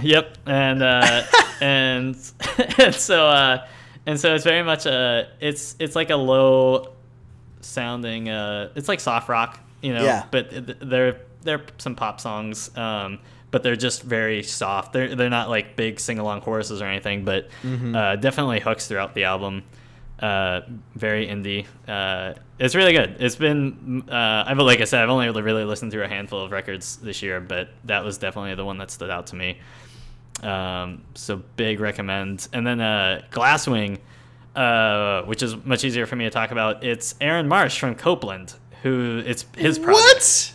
Yep, 0.02 0.36
and 0.47 0.82
uh, 0.82 1.23
and 1.60 2.16
and 2.78 2.94
so 2.94 3.27
uh, 3.27 3.66
and 4.05 4.20
so 4.20 4.35
it's 4.35 4.44
very 4.44 4.62
much 4.62 4.85
a 4.86 5.28
it's 5.40 5.77
it's 5.78 5.97
like 5.97 6.10
a 6.10 6.16
low 6.16 6.93
sounding 7.60 8.28
uh, 8.28 8.70
it's 8.74 8.89
like 8.89 9.01
soft 9.01 9.28
rock, 9.28 9.59
you 9.82 9.94
know. 9.94 10.05
Yeah. 10.05 10.27
But 10.31 10.51
th- 10.51 10.78
they're 10.81 11.20
they're 11.43 11.62
some 11.78 11.94
pop 11.94 12.20
songs, 12.20 12.77
um, 12.77 13.20
but 13.51 13.62
they're 13.62 13.77
just 13.77 14.02
very 14.02 14.43
soft. 14.43 14.93
They're 14.93 15.14
they're 15.14 15.31
not 15.31 15.48
like 15.48 15.77
big 15.77 16.01
sing 16.01 16.18
along 16.18 16.40
choruses 16.43 16.82
or 16.82 16.86
anything, 16.86 17.24
but 17.24 17.48
uh, 17.64 18.16
definitely 18.16 18.60
hooks 18.60 18.89
throughout 18.89 19.14
the 19.14 19.24
album. 19.24 19.62
Uh, 20.18 20.62
very 20.94 21.26
indie. 21.26 21.66
Uh, 21.86 22.32
it's 22.59 22.74
really 22.74 22.93
good. 22.94 23.16
It's 23.20 23.36
been 23.36 24.02
uh, 24.10 24.44
I've 24.47 24.59
like 24.59 24.80
I 24.80 24.84
said, 24.84 25.02
I've 25.02 25.10
only 25.10 25.28
really 25.43 25.64
listened 25.64 25.93
through 25.93 26.05
a 26.05 26.09
handful 26.09 26.40
of 26.43 26.51
records 26.52 26.97
this 26.97 27.22
year, 27.22 27.40
but 27.40 27.68
that 27.84 28.02
was 28.02 28.16
definitely 28.16 28.55
the 28.55 28.64
one 28.64 28.78
that 28.78 28.90
stood 28.90 29.10
out 29.10 29.26
to 29.28 29.36
me. 29.36 29.59
Um, 30.43 31.02
so 31.14 31.43
big 31.56 31.80
recommend. 31.80 32.48
And 32.52 32.66
then 32.66 32.80
uh, 32.80 33.22
Glasswing, 33.30 33.98
uh, 34.55 35.22
which 35.22 35.43
is 35.43 35.55
much 35.64 35.84
easier 35.84 36.06
for 36.06 36.16
me 36.16 36.24
to 36.24 36.30
talk 36.30 36.51
about. 36.51 36.82
It's 36.82 37.14
Aaron 37.20 37.47
Marsh 37.47 37.78
from 37.78 37.94
Copeland, 37.94 38.55
who 38.82 39.22
it's 39.24 39.44
his 39.56 39.78
project. 39.78 40.02
What? 40.02 40.52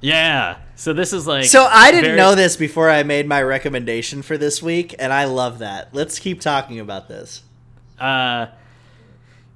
Yeah. 0.00 0.58
So 0.76 0.92
this 0.92 1.12
is 1.12 1.26
like 1.26 1.44
So 1.44 1.64
I 1.64 1.90
didn't 1.90 2.04
very- 2.04 2.16
know 2.16 2.34
this 2.36 2.56
before 2.56 2.88
I 2.88 3.02
made 3.02 3.26
my 3.28 3.42
recommendation 3.42 4.22
for 4.22 4.38
this 4.38 4.62
week, 4.62 4.94
and 4.98 5.12
I 5.12 5.24
love 5.24 5.58
that. 5.58 5.88
Let's 5.92 6.18
keep 6.20 6.40
talking 6.40 6.78
about 6.80 7.08
this. 7.08 7.42
Uh, 7.98 8.46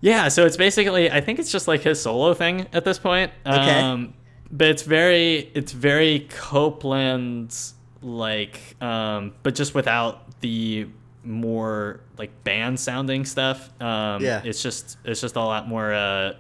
yeah, 0.05 0.28
so 0.28 0.44
it's 0.44 0.59
basically 0.59 1.10
I 1.10 1.22
think 1.22 1.39
it's 1.39 1.51
just 1.51 1.66
like 1.66 1.81
his 1.81 2.01
solo 2.01 2.35
thing 2.35 2.66
at 2.74 2.85
this 2.85 2.98
point. 2.98 3.32
Okay. 3.47 3.81
Um, 3.81 4.12
but 4.51 4.68
it's 4.68 4.82
very 4.82 5.51
it's 5.55 5.72
very 5.72 6.26
Copeland 6.28 7.56
like 8.02 8.60
um, 8.82 9.32
but 9.43 9.55
just 9.55 9.74
without 9.74 10.40
the 10.43 10.89
more 11.24 12.01
like 12.18 12.44
band 12.44 12.78
sounding 12.78 13.24
stuff. 13.24 13.70
Um, 13.81 14.22
Yeah. 14.22 14.43
It's 14.44 14.62
just 14.62 14.98
it's 15.06 15.22
just 15.22 15.36
a 15.36 15.40
lot 15.40 15.68
more. 15.68 15.94
Uh, 15.94 16.35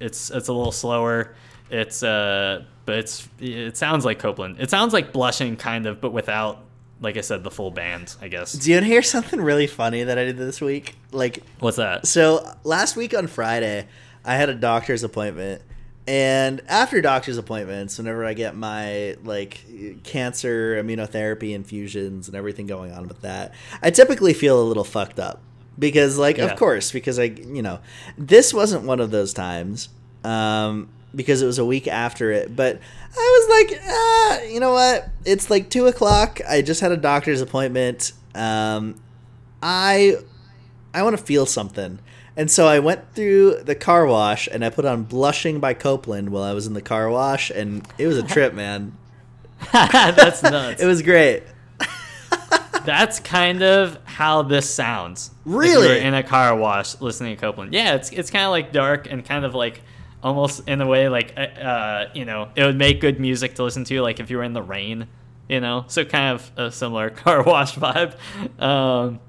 it's 0.00 0.30
it's 0.30 0.48
a 0.48 0.52
little 0.52 0.72
slower. 0.72 1.36
It's 1.70 2.02
uh, 2.02 2.64
but 2.86 2.96
it's 2.98 3.28
it 3.38 3.76
sounds 3.76 4.04
like 4.04 4.18
Copeland. 4.18 4.56
It 4.58 4.68
sounds 4.68 4.92
like 4.92 5.12
Blushing 5.12 5.54
kind 5.56 5.86
of, 5.86 6.00
but 6.00 6.12
without 6.12 6.65
like 7.00 7.16
I 7.16 7.20
said 7.20 7.44
the 7.44 7.50
full 7.50 7.70
band. 7.70 8.14
I 8.20 8.28
guess. 8.28 8.52
Do 8.52 8.70
you 8.70 8.76
want 8.76 8.84
to 8.84 8.88
hear 8.88 9.02
something 9.02 9.40
really 9.40 9.66
funny 9.66 10.02
that 10.04 10.18
I 10.18 10.24
did 10.24 10.36
this 10.38 10.60
week? 10.60 10.96
Like, 11.12 11.42
What's 11.60 11.76
that? 11.76 12.06
so 12.06 12.48
last 12.64 12.96
week 12.96 13.16
on 13.16 13.26
Friday, 13.26 13.86
I 14.24 14.34
had 14.36 14.48
a 14.48 14.54
doctor's 14.54 15.02
appointment. 15.04 15.62
And 16.08 16.62
after 16.68 17.00
doctor's 17.00 17.36
appointments, 17.36 17.98
whenever 17.98 18.24
I 18.24 18.32
get 18.34 18.54
my 18.54 19.16
like 19.24 19.64
cancer 20.04 20.80
immunotherapy 20.80 21.52
infusions 21.52 22.28
and 22.28 22.36
everything 22.36 22.68
going 22.68 22.92
on 22.92 23.08
with 23.08 23.22
that, 23.22 23.54
I 23.82 23.90
typically 23.90 24.32
feel 24.32 24.62
a 24.62 24.62
little 24.62 24.84
fucked 24.84 25.18
up 25.18 25.40
because, 25.78 26.16
like, 26.16 26.36
Yeah. 26.36 26.44
of 26.44 26.56
course, 26.56 26.92
because 26.92 27.18
I, 27.18 27.24
you 27.24 27.60
know, 27.60 27.80
this 28.16 28.54
wasn't 28.54 28.84
one 28.84 29.00
of 29.00 29.10
those 29.10 29.32
times 29.34 29.88
um, 30.24 30.88
because 31.14 31.42
it 31.42 31.46
was 31.46 31.58
a 31.58 31.64
week 31.64 31.88
after 31.88 32.30
it. 32.32 32.54
But 32.54 32.78
I 33.16 33.46
was 33.48 33.70
like, 33.70 33.80
ah, 33.86 34.42
you 34.42 34.60
know 34.60 34.72
what? 34.72 35.08
It's 35.24 35.50
like 35.50 35.70
two 35.70 35.86
o'clock. 35.86 36.40
I 36.48 36.62
just 36.62 36.80
had 36.80 36.92
a 36.92 36.96
doctor's 36.96 37.40
appointment. 37.40 38.12
Um, 38.34 39.00
I 39.62 40.16
I 40.92 41.02
want 41.02 41.16
to 41.16 41.22
feel 41.22 41.46
something. 41.46 41.98
And 42.36 42.50
so 42.50 42.66
I 42.66 42.80
went 42.80 43.14
through 43.14 43.62
the 43.62 43.74
car 43.74 44.06
wash 44.06 44.46
and 44.46 44.62
I 44.62 44.68
put 44.68 44.84
on 44.84 45.04
Blushing 45.04 45.58
by 45.58 45.72
Copeland 45.72 46.28
while 46.30 46.42
I 46.42 46.52
was 46.52 46.66
in 46.66 46.74
the 46.74 46.82
car 46.82 47.08
wash 47.08 47.50
and 47.50 47.86
it 47.96 48.06
was 48.06 48.18
a 48.18 48.22
trip, 48.22 48.52
man. 48.54 48.96
That's 49.72 50.42
nuts. 50.42 50.82
It 50.82 50.86
was 50.86 51.00
great. 51.00 51.44
That's 52.84 53.20
kind 53.20 53.62
of 53.62 53.98
how 54.04 54.42
this 54.42 54.68
sounds. 54.68 55.30
Really? 55.46 55.98
in 56.00 56.12
a 56.12 56.22
car 56.22 56.54
wash 56.54 57.00
listening 57.00 57.36
to 57.36 57.40
Copeland. 57.40 57.72
Yeah, 57.72 57.94
it's 57.94 58.10
it's 58.10 58.30
kind 58.30 58.44
of 58.44 58.50
like 58.50 58.70
dark 58.70 59.10
and 59.10 59.24
kind 59.24 59.44
of 59.44 59.54
like 59.54 59.82
almost 60.26 60.68
in 60.68 60.80
a 60.80 60.86
way 60.86 61.08
like 61.08 61.32
uh, 61.36 61.40
uh, 61.40 62.10
you 62.12 62.24
know 62.24 62.48
it 62.56 62.64
would 62.64 62.76
make 62.76 63.00
good 63.00 63.20
music 63.20 63.54
to 63.54 63.62
listen 63.62 63.84
to 63.84 64.02
like 64.02 64.18
if 64.18 64.28
you 64.28 64.36
were 64.36 64.42
in 64.42 64.52
the 64.52 64.62
rain, 64.62 65.06
you 65.48 65.60
know. 65.60 65.84
So 65.86 66.04
kind 66.04 66.34
of 66.34 66.50
a 66.56 66.72
similar 66.72 67.10
car 67.22 67.44
wash 67.44 67.76
vibe. 67.76 68.16
Um, 68.60 69.20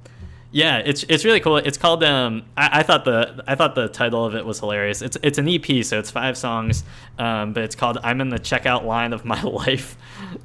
yeah, 0.51 0.79
it's 0.79 1.03
it's 1.03 1.23
really 1.23 1.39
cool. 1.39 1.57
It's 1.57 1.77
called 1.77 2.03
um 2.03 2.45
I, 2.57 2.79
I 2.79 2.83
thought 2.83 3.05
the 3.05 3.43
I 3.47 3.53
thought 3.53 3.75
the 3.75 3.87
title 3.89 4.25
of 4.25 4.33
it 4.33 4.43
was 4.43 4.59
hilarious. 4.59 5.03
It's 5.03 5.17
it's 5.21 5.37
an 5.37 5.47
EP, 5.47 5.85
so 5.85 5.99
it's 5.99 6.09
five 6.09 6.35
songs, 6.35 6.83
um, 7.19 7.53
but 7.53 7.63
it's 7.63 7.75
called 7.75 7.99
I'm 8.03 8.19
in 8.19 8.29
the 8.29 8.39
checkout 8.39 8.83
line 8.83 9.13
of 9.13 9.23
my 9.23 9.41
life. 9.43 9.97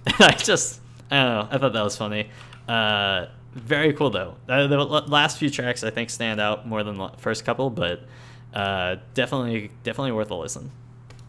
And 0.06 0.20
I 0.20 0.32
just 0.32 0.80
I 1.10 1.24
don't 1.24 1.32
know. 1.32 1.48
I 1.50 1.58
thought 1.58 1.72
that 1.72 1.84
was 1.84 1.96
funny. 1.96 2.28
Uh, 2.68 3.26
very 3.54 3.94
cool 3.94 4.10
though. 4.10 4.36
Uh, 4.48 4.66
the 4.66 4.76
last 4.76 5.38
few 5.38 5.48
tracks 5.48 5.82
I 5.82 5.90
think 5.90 6.10
stand 6.10 6.40
out 6.40 6.68
more 6.68 6.82
than 6.82 6.98
the 6.98 7.08
first 7.16 7.46
couple, 7.46 7.70
but 7.70 8.06
uh, 8.52 8.96
definitely 9.14 9.70
definitely 9.82 10.12
worth 10.12 10.30
a 10.30 10.34
listen. 10.34 10.70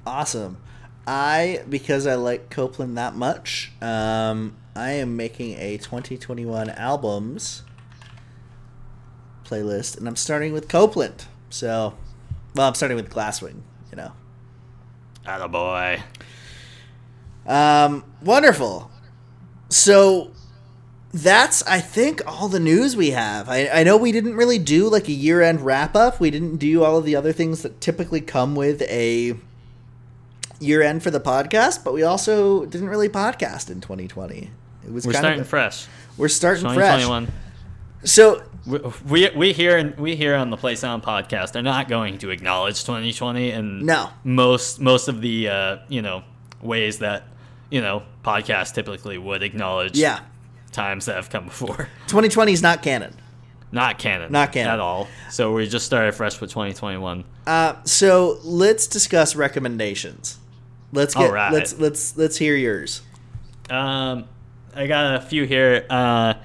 Awesome. 0.05 0.57
I 1.05 1.63
because 1.67 2.07
I 2.07 2.15
like 2.15 2.49
Copeland 2.49 2.97
that 2.97 3.15
much, 3.15 3.71
um, 3.81 4.55
I 4.75 4.91
am 4.91 5.15
making 5.15 5.57
a 5.59 5.77
2021 5.77 6.69
albums 6.71 7.63
playlist, 9.43 9.97
and 9.97 10.07
I'm 10.07 10.15
starting 10.15 10.53
with 10.53 10.67
Copeland. 10.67 11.25
So, 11.49 11.95
well, 12.55 12.67
I'm 12.67 12.75
starting 12.75 12.95
with 12.95 13.09
Glasswing. 13.09 13.61
You 13.91 13.97
know. 13.97 14.11
Attaboy. 15.25 16.01
Um, 17.45 18.03
wonderful. 18.21 18.89
So 19.69 20.31
that's 21.14 21.61
I 21.68 21.80
think 21.80 22.22
all 22.26 22.48
the 22.49 22.60
news 22.60 22.95
we 22.95 23.11
have. 23.11 23.48
I, 23.49 23.68
I 23.69 23.84
know 23.84 23.98
we 23.98 24.11
didn't 24.11 24.35
really 24.35 24.57
do 24.60 24.90
like 24.90 25.07
a 25.07 25.11
year 25.14 25.41
end 25.41 25.61
wrap 25.61 25.95
up. 25.95 26.19
We 26.19 26.31
didn't 26.31 26.57
do 26.57 26.84
all 26.84 26.98
of 26.98 27.06
the 27.06 27.15
other 27.15 27.31
things 27.31 27.61
that 27.61 27.80
typically 27.80 28.19
come 28.22 28.56
with 28.56 28.81
a 28.84 29.35
year 30.60 30.81
end 30.81 31.03
for 31.03 31.11
the 31.11 31.19
podcast, 31.19 31.84
but 31.84 31.94
we 31.94 32.03
also 32.03 32.65
didn't 32.65 32.90
really 32.90 33.10
podcast 33.10 33.69
in 33.69 33.81
2020. 33.81 34.49
It 34.85 34.91
was 34.91 35.06
We're 35.06 35.14
kind 35.14 35.23
starting 35.23 35.41
of 35.41 35.48
fresh. 35.48 35.88
we're 36.18 36.27
starting 36.30 36.68
fresh. 36.73 37.06
So 38.06 38.44
We, 38.65 38.80
we 39.07 39.30
we 39.35 39.53
here 39.53 39.94
we 39.98 40.15
here 40.15 40.35
on 40.35 40.49
the 40.49 40.57
Play 40.57 40.76
Sound 40.76 41.03
podcast 41.03 41.56
are 41.56 41.61
not 41.61 41.88
going 41.88 42.18
to 42.19 42.31
acknowledge 42.31 42.84
2020 42.84 43.52
and 43.52 43.84
No. 43.84 44.10
most 44.23 44.80
most 44.81 45.07
of 45.07 45.22
the 45.22 45.48
uh, 45.49 45.77
you 45.90 46.02
know 46.02 46.23
ways 46.61 46.99
that 46.99 47.23
you 47.69 47.81
know 47.81 48.03
podcasts 48.26 48.73
typically 48.73 49.18
would 49.18 49.44
acknowledge 49.44 49.98
yeah, 49.98 50.19
times 50.73 51.05
that 51.05 51.15
have 51.15 51.29
come 51.29 51.45
before. 51.45 51.77
2020 52.07 52.51
is 52.51 52.61
not 52.61 52.81
canon. 52.81 53.15
Not 53.71 53.97
canon. 53.97 54.31
Not 54.31 54.51
canon. 54.51 54.73
at 54.73 54.79
all. 54.79 55.07
So 55.31 55.53
we 55.53 55.67
just 55.67 55.85
started 55.85 56.13
fresh 56.13 56.39
with 56.39 56.51
2021. 56.51 57.23
Uh, 57.47 57.75
so 57.85 58.39
let's 58.43 58.85
discuss 58.87 59.35
recommendations. 59.35 60.37
Let's 60.91 61.15
get 61.15 61.23
Alright. 61.23 61.51
let's 61.53 61.79
let's 61.79 62.15
let's 62.15 62.37
hear 62.37 62.55
yours. 62.55 63.01
Um, 63.71 64.25
I 64.75 64.85
got 64.85 65.15
a 65.15 65.21
few 65.21 65.45
here. 65.45 65.87
Uh, 65.89 66.35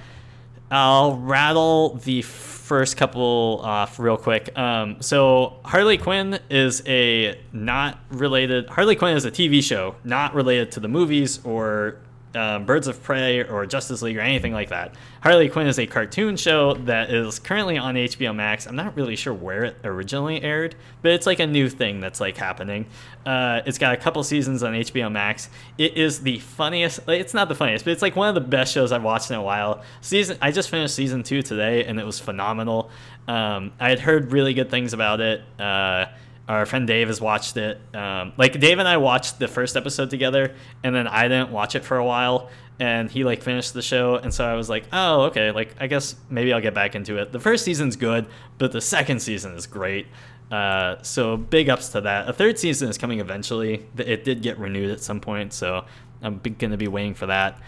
I'll 0.71 1.17
rattle 1.19 1.97
the 1.97 2.23
first 2.23 2.97
couple 2.97 3.61
off 3.63 3.99
real 3.99 4.17
quick. 4.17 4.57
Um, 4.57 5.01
so 5.01 5.57
Harley 5.65 5.99
Quinn 5.99 6.39
is 6.51 6.83
a 6.87 7.39
not 7.53 7.99
related. 8.11 8.69
Harley 8.69 8.97
Quinn 8.97 9.17
is 9.17 9.25
a 9.25 9.31
TV 9.31 9.63
show 9.63 9.97
not 10.05 10.35
related 10.35 10.73
to 10.73 10.81
the 10.81 10.89
movies 10.89 11.45
or 11.45 11.99
uh, 12.35 12.59
Birds 12.59 12.87
of 12.87 13.03
Prey 13.03 13.43
or 13.43 13.65
Justice 13.67 14.03
League 14.03 14.17
or 14.17 14.21
anything 14.21 14.53
like 14.53 14.69
that. 14.69 14.95
Harley 15.23 15.49
Quinn 15.49 15.67
is 15.67 15.79
a 15.79 15.87
cartoon 15.87 16.37
show 16.37 16.75
that 16.75 17.11
is 17.11 17.39
currently 17.39 17.79
on 17.79 17.95
HBO 17.95 18.35
Max. 18.35 18.67
I'm 18.67 18.77
not 18.77 18.97
really 18.97 19.17
sure 19.17 19.33
where 19.33 19.65
it 19.65 19.77
originally 19.85 20.43
aired, 20.43 20.75
but 21.03 21.13
it's 21.13 21.27
like 21.27 21.41
a 21.41 21.47
new 21.47 21.69
thing 21.69 22.01
that's 22.01 22.21
like 22.21 22.37
happening. 22.37 22.87
Uh, 23.25 23.63
it's 23.67 23.79
got 23.79 23.95
a 23.95 23.97
couple 23.97 24.23
seasons 24.23 24.63
on 24.63 24.75
HBO 24.75 25.11
Max. 25.11 25.51
It 25.77 25.97
is 25.97 26.21
the 26.21 26.39
funniest. 26.39 27.01
It's 27.09 27.35
not 27.35 27.49
the 27.49 27.55
funniest, 27.55 27.85
but 27.85 27.93
it's 27.93 28.03
like 28.03 28.17
one 28.17 28.29
of 28.29 28.35
the 28.35 28.41
best 28.49 28.73
shows 28.73 28.93
I've 28.93 29.03
watched 29.03 29.31
in 29.31 29.37
a 29.37 29.43
while. 29.43 29.83
Season. 30.01 30.39
I 30.41 30.51
just 30.51 30.71
finished 30.71 30.95
season 30.95 31.23
two 31.23 31.43
today, 31.43 31.85
and 31.85 31.99
it 31.99 32.07
was 32.07 32.21
phenomenal. 32.21 32.91
Um, 33.27 33.73
I 33.81 33.91
had 33.91 34.01
heard 34.01 34.33
really 34.33 34.55
good 34.55 34.71
things 34.71 34.93
about 34.93 35.21
it. 35.21 35.43
Uh, 35.59 36.07
our 36.49 36.67
friend 36.67 36.87
Dave 36.87 37.09
has 37.09 37.21
watched 37.21 37.57
it. 37.57 37.81
Um, 37.95 38.33
like 38.37 38.59
Dave 38.59 38.79
and 38.79 38.89
I 38.89 38.97
watched 38.97 39.39
the 39.39 39.49
first 39.49 39.77
episode 39.77 40.11
together, 40.11 40.55
and 40.83 40.95
then 40.95 41.07
I 41.07 41.29
didn't 41.29 41.51
watch 41.51 41.75
it 41.75 41.85
for 41.85 41.99
a 41.99 42.05
while, 42.05 42.49
and 42.81 43.11
he 43.11 43.23
like 43.23 43.43
finished 43.43 43.75
the 43.75 43.83
show, 43.83 44.17
and 44.17 44.33
so 44.33 44.45
I 44.45 44.55
was 44.55 44.69
like, 44.69 44.85
oh 44.93 45.25
okay, 45.25 45.51
like 45.51 45.75
I 45.79 45.87
guess 45.87 46.17
maybe 46.31 46.53
I'll 46.53 46.61
get 46.61 46.75
back 46.75 46.95
into 46.95 47.19
it. 47.19 47.33
The 47.33 47.41
first 47.41 47.65
season's 47.65 47.97
good, 47.97 48.27
but 48.57 48.73
the 48.73 48.81
second 48.81 49.21
season 49.21 49.55
is 49.55 49.67
great. 49.67 50.07
Uh, 50.51 50.97
so 51.03 51.37
big 51.37 51.69
ups 51.69 51.91
to 51.91 52.01
that. 52.01 52.29
A 52.29 52.33
third 52.33 52.59
season 52.59 52.89
is 52.89 52.97
coming 52.97 53.21
eventually. 53.21 53.87
It 53.99 54.25
did 54.25 54.43
get 54.43 54.59
renewed 54.59 54.91
at 54.91 55.01
some 55.01 55.21
point, 55.21 55.53
so 55.53 55.85
I'm 56.23 56.39
going 56.39 56.71
to 56.71 56.79
be 56.79 56.89
waiting 56.89 57.15
for 57.15 57.27
that. 57.27 57.61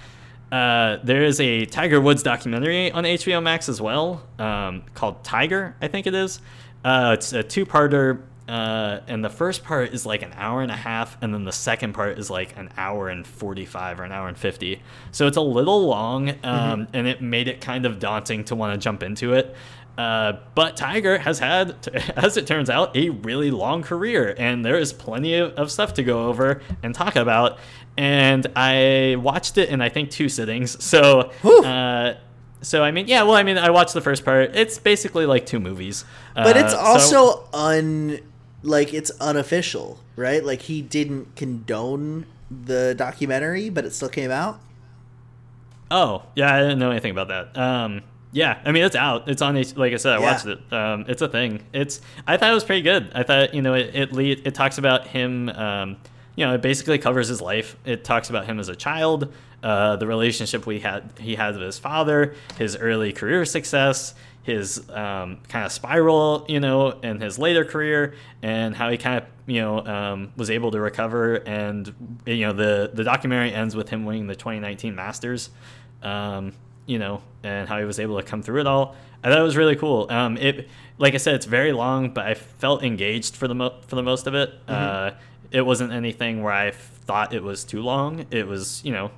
Uh, 0.51 0.99
there 1.05 1.23
is 1.23 1.41
a 1.41 1.65
Tiger 1.67 2.01
Woods 2.01 2.23
documentary 2.23 2.91
on 2.91 3.05
HBO 3.05 3.43
Max 3.43 3.69
as 3.69 3.81
well, 3.81 4.27
um, 4.39 4.83
called 4.95 5.23
Tiger, 5.23 5.77
I 5.81 5.89
think 5.89 6.07
it 6.07 6.15
is. 6.15 6.41
Uh, 6.85 7.15
it's 7.19 7.33
a 7.33 7.43
two-parter, 7.43 8.23
uh, 8.51 9.01
and 9.07 9.25
the 9.25 9.31
first 9.31 9.63
part 9.65 9.95
is 9.95 10.05
like 10.05 10.23
an 10.23 10.33
hour 10.37 10.61
and 10.63 10.71
a 10.73 10.77
half, 10.77 11.17
and 11.23 11.33
then 11.33 11.45
the 11.45 11.53
second 11.53 11.93
part 11.93 12.19
is 12.19 12.29
like 12.31 12.57
an 12.59 12.69
hour 12.77 13.09
and 13.09 13.27
forty-five 13.27 14.01
or 14.01 14.05
an 14.05 14.13
hour 14.13 14.27
and 14.29 14.37
fifty. 14.37 14.83
So 15.13 15.27
it's 15.27 15.37
a 15.37 15.41
little 15.43 15.87
long, 15.87 16.31
um, 16.45 16.89
and 16.93 17.07
it 17.07 17.23
made 17.23 17.47
it 17.49 17.61
kind 17.61 17.87
of 17.87 17.99
daunting 17.99 18.45
to 18.45 18.57
want 18.57 18.75
to 18.75 18.79
jump 18.83 19.03
into 19.03 19.35
it. 19.35 19.55
Uh, 19.99 20.39
but 20.55 20.77
Tiger 20.77 21.19
has 21.19 21.39
had, 21.39 21.77
as 22.17 22.37
it 22.37 22.47
turns 22.47 22.71
out, 22.71 22.97
a 22.97 23.11
really 23.11 23.51
long 23.51 23.83
career, 23.83 24.35
and 24.39 24.65
there 24.65 24.79
is 24.79 24.93
plenty 24.93 25.35
of, 25.35 25.53
of 25.55 25.71
stuff 25.71 25.95
to 25.95 26.03
go 26.03 26.27
over 26.29 26.63
and 26.83 26.95
talk 26.95 27.17
about. 27.17 27.59
And 27.99 28.47
I 28.57 29.17
watched 29.19 29.59
it 29.59 29.69
in 29.69 29.81
I 29.81 29.91
think 29.91 30.11
two 30.11 30.29
sittings. 30.29 30.77
So, 30.91 31.31
uh, 31.45 32.15
so 32.63 32.83
I 32.83 32.91
mean, 32.91 33.09
yeah. 33.09 33.23
Well, 33.25 33.35
I 33.37 33.43
mean, 33.43 33.59
I 33.59 33.71
watched 33.71 33.95
the 33.95 34.01
first 34.01 34.25
part. 34.25 34.57
It's 34.57 34.79
basically 34.79 35.27
like 35.27 35.47
two 35.47 35.61
movies. 35.61 36.05
But 36.35 36.57
it's 36.57 36.73
Uh, 36.75 36.99
so- 36.99 37.17
also 37.19 37.49
un 37.53 38.19
like 38.63 38.93
it's 38.95 39.11
unofficial, 39.21 40.01
right? 40.17 40.45
Like 40.45 40.63
he 40.63 40.83
didn't 40.83 41.37
condone 41.37 42.27
the 42.51 42.95
documentary, 42.97 43.71
but 43.71 43.85
it 43.85 43.93
still 43.93 44.09
came 44.09 44.31
out. 44.31 44.61
Oh, 45.91 46.23
yeah, 46.37 46.55
I 46.55 46.61
didn't 46.61 46.79
know 46.79 46.91
anything 46.91 47.11
about 47.11 47.29
that. 47.29 47.59
Um, 47.61 48.03
yeah, 48.33 48.61
I 48.65 48.71
mean 48.71 48.85
it's 48.85 48.95
out. 48.95 49.29
It's 49.29 49.43
on. 49.43 49.55
Like 49.57 49.93
I 49.93 49.97
said, 49.97 50.13
I 50.17 50.21
Yeah. 50.21 50.33
watched 50.33 50.47
it. 50.47 50.73
Um, 50.73 51.05
it's 51.09 51.21
a 51.21 51.29
thing. 51.29 51.63
It's. 51.73 52.01
I 52.29 52.37
thought 52.37 52.51
it 52.51 52.55
was 52.55 52.63
pretty 52.65 52.83
good. 52.83 53.11
I 53.13 53.25
thought 53.25 53.55
you 53.55 53.63
know 53.63 53.75
it. 53.75 53.91
It, 53.95 54.13
lead, 54.13 54.47
it 54.47 54.55
talks 54.55 54.79
about 54.79 55.09
him. 55.09 55.49
Um, 55.49 55.97
you 56.37 56.47
know, 56.47 56.55
it 56.55 56.63
basically 56.63 56.99
covers 56.99 57.27
his 57.27 57.41
life. 57.41 57.77
It 57.85 58.05
talks 58.05 58.31
about 58.31 58.47
him 58.47 58.61
as 58.61 58.69
a 58.69 58.77
child, 58.77 59.33
uh, 59.65 59.97
the 59.97 60.07
relationship 60.07 60.65
we 60.65 60.79
had 60.79 61.11
he 61.19 61.35
had 61.35 61.55
with 61.55 61.63
his 61.67 61.79
father, 61.81 62.37
his 62.57 62.77
early 62.77 63.13
career 63.13 63.45
success, 63.45 64.15
his 64.43 64.89
um, 64.91 65.39
kind 65.49 65.67
of 65.67 65.73
spiral, 65.73 66.45
you 66.49 66.61
know, 66.61 66.91
in 67.01 67.21
his 67.21 67.39
later 67.39 67.65
career, 67.65 68.15
and 68.43 68.75
how 68.75 68.91
he 68.91 68.97
kind 68.97 69.23
of 69.23 69.29
you 69.47 69.61
know 69.61 69.85
um, 69.85 70.33
was 70.37 70.51
able 70.51 70.71
to 70.71 70.81
recover. 70.81 71.37
And 71.37 72.21
you 72.27 72.47
know, 72.47 72.53
the 72.53 72.91
the 72.93 73.05
documentary 73.05 73.53
ends 73.53 73.77
with 73.77 73.89
him 73.89 74.05
winning 74.05 74.27
the 74.27 74.37
2019 74.37 74.95
Masters. 74.95 75.51
Um, 76.03 76.53
you 76.87 76.99
know, 76.99 77.23
and 77.45 77.69
how 77.69 77.79
he 77.79 77.85
was 77.85 78.01
able 78.01 78.17
to 78.17 78.23
come 78.27 78.43
through 78.43 78.61
it 78.61 78.67
all. 78.67 78.97
I 79.23 79.29
thought 79.29 79.39
it 79.39 79.43
was 79.43 79.57
really 79.57 79.77
cool. 79.77 80.07
Um, 80.11 80.37
it, 80.39 80.69
like 80.99 81.15
I 81.15 81.19
said, 81.19 81.35
it's 81.35 81.47
very 81.47 81.73
long, 81.73 82.11
but 82.11 82.27
I 82.27 82.35
felt 82.35 82.83
engaged 82.83 83.37
for 83.37 83.47
the 83.47 83.55
mo- 83.55 83.77
for 83.87 83.97
the 83.97 84.03
most 84.03 84.27
of 84.27 84.35
it. 84.35 84.53
Uh, 84.67 85.13
it 85.53 85.63
wasn't 85.63 85.93
anything 85.93 86.43
where 86.43 86.53
I 86.53 86.71
thought 86.71 87.33
it 87.33 87.43
was 87.43 87.65
too 87.65 87.83
long. 87.83 88.27
It 88.31 88.47
was, 88.47 88.83
you 88.85 88.93
know, 88.93 89.11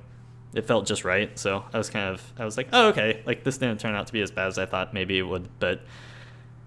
it 0.53 0.65
felt 0.65 0.85
just 0.85 1.03
right. 1.03 1.37
So 1.37 1.63
I 1.73 1.77
was 1.77 1.89
kind 1.89 2.13
of, 2.13 2.33
I 2.37 2.45
was 2.45 2.57
like, 2.57 2.69
oh, 2.73 2.89
okay, 2.89 3.21
like 3.25 3.43
this 3.43 3.57
didn't 3.57 3.79
turn 3.79 3.95
out 3.95 4.07
to 4.07 4.13
be 4.13 4.21
as 4.21 4.31
bad 4.31 4.47
as 4.47 4.57
I 4.57 4.65
thought 4.65 4.93
maybe 4.93 5.17
it 5.17 5.23
would. 5.23 5.47
But, 5.59 5.81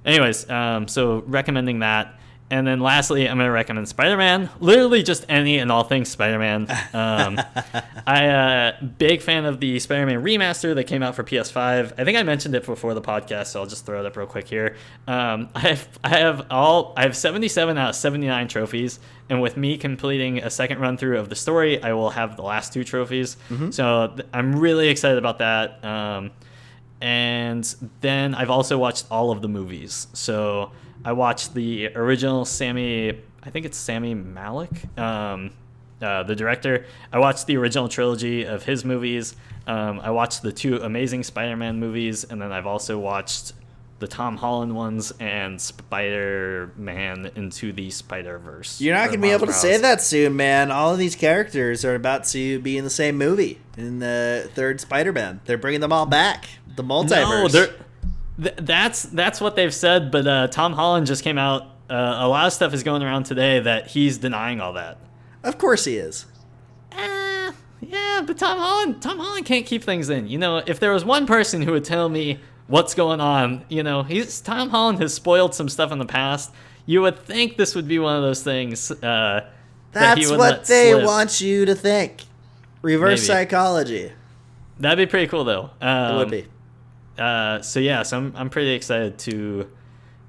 anyways, 0.05 0.49
um, 0.51 0.89
so 0.89 1.23
recommending 1.27 1.81
that. 1.81 2.19
And 2.49 2.65
then 2.65 2.79
lastly, 2.79 3.29
I'm 3.29 3.39
going 3.39 3.49
to 3.49 3.53
recommend 3.53 3.89
Spider 3.89 4.17
Man. 4.17 4.49
Literally 4.61 5.03
just 5.03 5.25
any 5.29 5.59
and 5.59 5.73
all 5.73 5.83
things 5.83 6.09
Spider 6.09 6.39
Man. 6.39 6.69
Um, 6.93 7.41
I 8.07 8.29
uh, 8.29 8.81
big 8.99 9.21
fan 9.21 9.45
of 9.47 9.59
the 9.59 9.81
Spider 9.81 10.07
Man 10.07 10.23
remaster 10.23 10.75
that 10.77 10.85
came 10.85 11.03
out 11.03 11.17
for 11.17 11.25
PS5. 11.25 11.95
I 11.99 12.05
think 12.05 12.17
I 12.17 12.23
mentioned 12.23 12.55
it 12.55 12.65
before 12.65 12.95
the 12.95 13.01
podcast, 13.03 13.47
so 13.49 13.61
I'll 13.61 13.67
just 13.67 13.85
throw 13.85 13.99
it 13.99 14.07
up 14.07 14.17
real 14.17 14.29
quick 14.29 14.47
here. 14.47 14.77
Um, 15.09 15.49
I 15.57 15.61
have 15.61 15.89
I 16.05 16.09
have 16.11 16.47
all 16.51 16.93
I 16.97 17.03
have 17.03 17.17
77 17.17 17.77
out 17.77 17.91
of 17.91 17.97
79 17.97 18.47
trophies, 18.47 19.01
and 19.29 19.43
with 19.43 19.57
me 19.57 19.77
completing 19.77 20.39
a 20.39 20.51
second 20.51 20.79
run 20.79 20.97
through 20.97 21.19
of 21.19 21.29
the 21.29 21.37
story, 21.37 21.83
I 21.83 21.95
will 21.95 22.11
have 22.11 22.37
the 22.37 22.43
last 22.43 22.73
two 22.73 22.85
trophies. 22.85 23.37
So 23.73 24.13
th- 24.17 24.29
I'm 24.33 24.55
really 24.61 24.89
excited 24.89 25.19
about 25.19 25.39
that. 25.39 25.85
Um, 25.85 26.31
and 27.01 27.91
then 28.01 28.35
I've 28.35 28.51
also 28.51 28.79
watched 28.79 29.07
all 29.11 29.31
of 29.31 29.43
the 29.43 29.49
movies. 29.49 30.07
So 30.13 30.73
I 31.05 31.13
watched 31.13 31.55
the 31.55 31.89
original 31.89 32.45
Sammy, 32.45 33.21
I 33.43 33.51
think 33.51 33.67
it's 33.67 33.77
Sammy 33.77 34.15
Malik, 34.15 34.71
um, 34.99 35.53
uh, 36.01 36.23
the 36.23 36.35
director. 36.35 36.87
I 37.13 37.19
watched 37.19 37.47
the 37.47 37.57
original 37.57 37.89
trilogy 37.89 38.45
of 38.45 38.65
his 38.65 38.85
movies. 38.85 39.37
Um, 39.67 40.01
I 40.01 40.11
watched 40.11 40.43
the 40.43 40.53
two 40.53 40.77
Amazing 40.77 41.25
Spider-Man 41.25 41.81
movies, 41.81 42.25
and 42.25 42.41
then 42.41 42.53
I've 42.53 42.67
also 42.67 42.99
watched 42.99 43.53
the 43.99 44.07
Tom 44.07 44.37
Holland 44.37 44.75
ones 44.75 45.13
and 45.21 45.61
Spider-Man 45.61 47.31
into 47.35 47.73
the 47.73 47.91
Spider-Verse. 47.91 48.81
You're 48.81 48.95
not 48.95 49.07
gonna 49.07 49.19
be 49.19 49.29
Miles 49.29 49.43
able 49.43 49.47
to 49.49 49.53
say 49.59 49.77
that 49.79 50.03
soon, 50.03 50.37
man. 50.37 50.71
All 50.71 50.93
of 50.93 50.99
these 50.99 51.17
characters 51.17 51.85
are 51.85 51.95
about 51.95 52.25
to 52.27 52.59
be 52.61 52.77
in 52.77 52.85
the 52.85 52.91
same 52.91 53.17
movie 53.17 53.59
in 53.77 53.99
the 53.99 54.51
third 54.55 54.81
Spider-Man. 54.81 55.41
They're 55.47 55.59
bringing 55.59 55.81
them 55.81 55.93
all 55.93 56.07
back. 56.07 56.47
The 56.77 56.83
multiverse. 56.85 57.55
No, 57.55 57.67
th- 58.43 58.55
that's 58.59 59.05
that's 59.05 59.41
what 59.41 59.57
they've 59.57 59.73
said. 59.75 60.11
But 60.11 60.27
uh, 60.27 60.49
Tom 60.49 60.75
Holland 60.75 61.07
just 61.07 61.25
came 61.25 61.39
out. 61.39 61.63
Uh, 61.89 62.17
a 62.19 62.29
lot 62.29 62.47
of 62.47 62.53
stuff 62.53 62.75
is 62.75 62.83
going 62.83 63.03
around 63.03 63.25
today 63.25 63.61
that 63.61 63.87
he's 63.87 64.19
denying 64.19 64.61
all 64.61 64.73
that. 64.75 64.99
of 65.45 65.57
course 65.57 65.85
he 65.85 65.97
is. 65.97 66.27
Eh, 66.93 67.53
yeah, 67.81 68.23
but 68.27 68.37
Tom 68.37 68.59
Holland, 68.59 69.01
Tom 69.01 69.19
Holland 69.19 69.47
can't 69.47 69.65
keep 69.65 69.85
things 69.85 70.11
in. 70.11 70.27
You 70.29 70.39
know, 70.39 70.59
if 70.67 70.81
there 70.81 70.93
was 70.93 71.05
one 71.05 71.27
person 71.27 71.63
who 71.63 71.73
would 71.73 71.85
tell 71.85 72.09
me 72.09 72.41
what's 72.67 72.95
going 72.95 73.21
on, 73.21 73.65
you 73.69 73.83
know, 73.83 74.03
he's 74.03 74.41
Tom 74.41 74.71
Holland 74.71 74.99
has 75.01 75.15
spoiled 75.15 75.55
some 75.55 75.69
stuff 75.69 75.93
in 75.93 75.99
the 75.99 76.07
past. 76.07 76.53
You 76.85 77.03
would 77.03 77.19
think 77.19 77.57
this 77.57 77.75
would 77.75 77.89
be 77.89 77.99
one 77.99 78.17
of 78.17 78.23
those 78.23 78.43
things. 78.43 78.91
Uh, 78.91 79.49
that 79.93 80.19
he 80.19 80.25
That's 80.25 80.31
would 80.31 80.39
what 80.39 80.65
they 80.67 80.93
slip. 80.93 81.05
want 81.05 81.41
you 81.41 81.65
to 81.65 81.75
think. 81.75 82.23
Reverse 82.83 83.21
Maybe. 83.21 83.27
psychology. 83.27 84.13
That'd 84.79 84.99
be 84.99 85.11
pretty 85.11 85.27
cool 85.27 85.45
though. 85.45 85.71
Um, 85.81 86.15
it 86.15 86.19
would 86.19 86.31
be. 86.31 86.47
Uh, 87.19 87.63
so 87.63 87.81
yeah, 87.81 88.03
so 88.03 88.19
I'm 88.19 88.33
I'm 88.37 88.51
pretty 88.51 88.73
excited 88.73 89.19
to. 89.21 89.71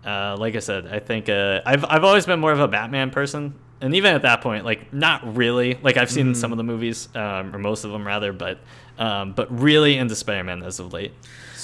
Uh, 0.05 0.37
like 0.39 0.55
I 0.55 0.59
said, 0.59 0.87
I 0.87 0.99
think 0.99 1.27
uh, 1.27 1.61
I've 1.65 1.83
I've 1.83 2.05
always 2.05 2.25
been 2.25 2.39
more 2.39 2.53
of 2.53 2.61
a 2.61 2.67
Batman 2.67 3.11
person, 3.11 3.53
and 3.81 3.93
even 3.93 4.15
at 4.15 4.21
that 4.21 4.39
point, 4.39 4.63
like 4.63 4.93
not 4.93 5.35
really. 5.35 5.77
Like 5.83 5.97
I've 5.97 6.09
seen 6.09 6.33
some 6.33 6.53
of 6.53 6.57
the 6.57 6.63
movies, 6.63 7.09
um, 7.13 7.53
or 7.53 7.59
most 7.59 7.83
of 7.83 7.91
them 7.91 8.07
rather, 8.07 8.31
but 8.31 8.59
um, 8.97 9.33
but 9.33 9.59
really 9.59 9.97
into 9.97 10.15
Spider-Man 10.15 10.63
as 10.63 10.79
of 10.79 10.93
late. 10.93 11.11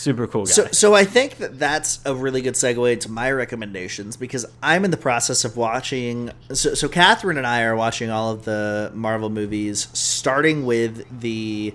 Super 0.04 0.28
cool 0.28 0.46
guy. 0.46 0.52
So, 0.52 0.68
so 0.74 0.94
I 0.94 1.06
think 1.06 1.38
that 1.38 1.58
that's 1.58 2.00
a 2.06 2.14
really 2.14 2.42
good 2.42 2.56
segue 2.56 3.00
to 3.00 3.10
my 3.12 3.32
recommendations 3.32 4.18
because 4.18 4.46
I'm 4.62 4.84
in 4.84 4.92
the 4.92 4.98
process 4.98 5.46
of 5.46 5.56
watching. 5.56 6.30
So, 6.52 6.74
so 6.74 6.90
Catherine 6.90 7.38
and 7.38 7.48
I 7.48 7.62
are 7.64 7.74
watching 7.76 8.10
all 8.10 8.32
of 8.32 8.44
the 8.44 8.92
Marvel 8.94 9.30
movies, 9.30 9.88
starting 9.94 10.66
with 10.66 11.06
the 11.22 11.74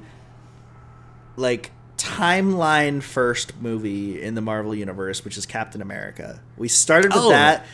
like 1.37 1.71
timeline 1.97 3.03
first 3.03 3.61
movie 3.63 4.21
in 4.21 4.35
the 4.35 4.41
Marvel 4.43 4.75
universe, 4.75 5.25
which 5.25 5.39
is 5.39 5.47
Captain 5.47 5.81
America. 5.81 6.41
We 6.59 6.69
started 6.69 7.13
with 7.15 7.23
Oh. 7.25 7.29
that, 7.31 7.65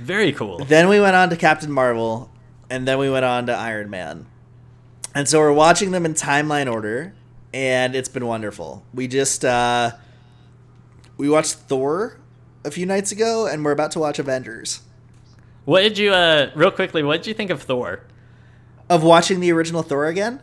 Very 0.00 0.32
cool. 0.32 0.64
then 0.64 0.88
we 0.88 1.00
went 1.00 1.16
on 1.16 1.28
to 1.30 1.36
Captain 1.36 1.72
Marvel, 1.72 2.30
and 2.70 2.86
then 2.86 2.98
we 2.98 3.10
went 3.10 3.24
on 3.24 3.46
to 3.46 3.52
Iron 3.52 3.90
Man. 3.90 4.26
And 5.14 5.28
so 5.28 5.38
we're 5.40 5.52
watching 5.52 5.90
them 5.90 6.06
in 6.06 6.14
timeline 6.14 6.70
order, 6.72 7.14
and 7.52 7.94
it's 7.96 8.08
been 8.08 8.26
wonderful. 8.26 8.84
We 8.94 9.08
just 9.08 9.44
uh 9.44 9.92
we 11.16 11.28
watched 11.28 11.54
Thor 11.54 12.18
a 12.64 12.70
few 12.70 12.86
nights 12.86 13.12
ago, 13.12 13.46
and 13.46 13.64
we're 13.64 13.72
about 13.72 13.90
to 13.92 13.98
watch 13.98 14.18
Avengers. 14.18 14.80
What 15.64 15.80
did 15.80 15.96
you 15.98 16.12
uh 16.12 16.50
real 16.54 16.70
quickly? 16.70 17.02
What 17.02 17.18
did 17.18 17.26
you 17.26 17.34
think 17.34 17.50
of 17.50 17.62
Thor? 17.62 18.02
Of 18.90 19.02
watching 19.02 19.40
the 19.40 19.50
original 19.52 19.82
Thor 19.82 20.06
again? 20.06 20.40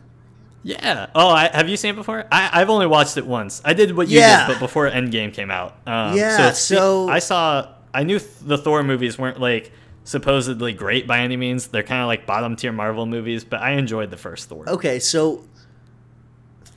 Yeah. 0.64 1.06
Oh, 1.14 1.28
I, 1.28 1.48
have 1.52 1.68
you 1.68 1.76
seen 1.76 1.90
it 1.94 1.96
before? 1.96 2.24
I, 2.30 2.50
I've 2.60 2.70
only 2.70 2.86
watched 2.86 3.16
it 3.16 3.26
once. 3.26 3.60
I 3.64 3.72
did 3.72 3.96
what 3.96 4.08
you 4.08 4.18
Yeah. 4.20 4.46
did, 4.46 4.54
but 4.54 4.60
before 4.60 4.88
Endgame 4.90 5.32
came 5.34 5.50
out. 5.50 5.72
Um, 5.86 6.16
Yeah, 6.16 6.34
it's- 6.34 6.62
so- 6.62 7.08
I 7.08 7.18
saw. 7.18 7.68
I 7.94 8.04
knew 8.04 8.18
the 8.44 8.56
Thor 8.58 8.82
movies 8.82 9.18
weren't 9.18 9.38
like 9.40 9.70
supposedly 10.04 10.72
great 10.72 11.06
by 11.06 11.18
any 11.20 11.36
means. 11.36 11.66
They're 11.68 11.82
kind 11.82 12.00
of 12.00 12.06
like 12.08 12.26
bottom 12.26 12.56
tier 12.56 12.72
Marvel 12.72 13.06
movies, 13.06 13.44
but 13.44 13.60
I 13.60 13.72
enjoyed 13.72 14.10
the 14.10 14.16
first 14.16 14.48
Thor. 14.48 14.68
Okay, 14.68 14.98
so 14.98 15.44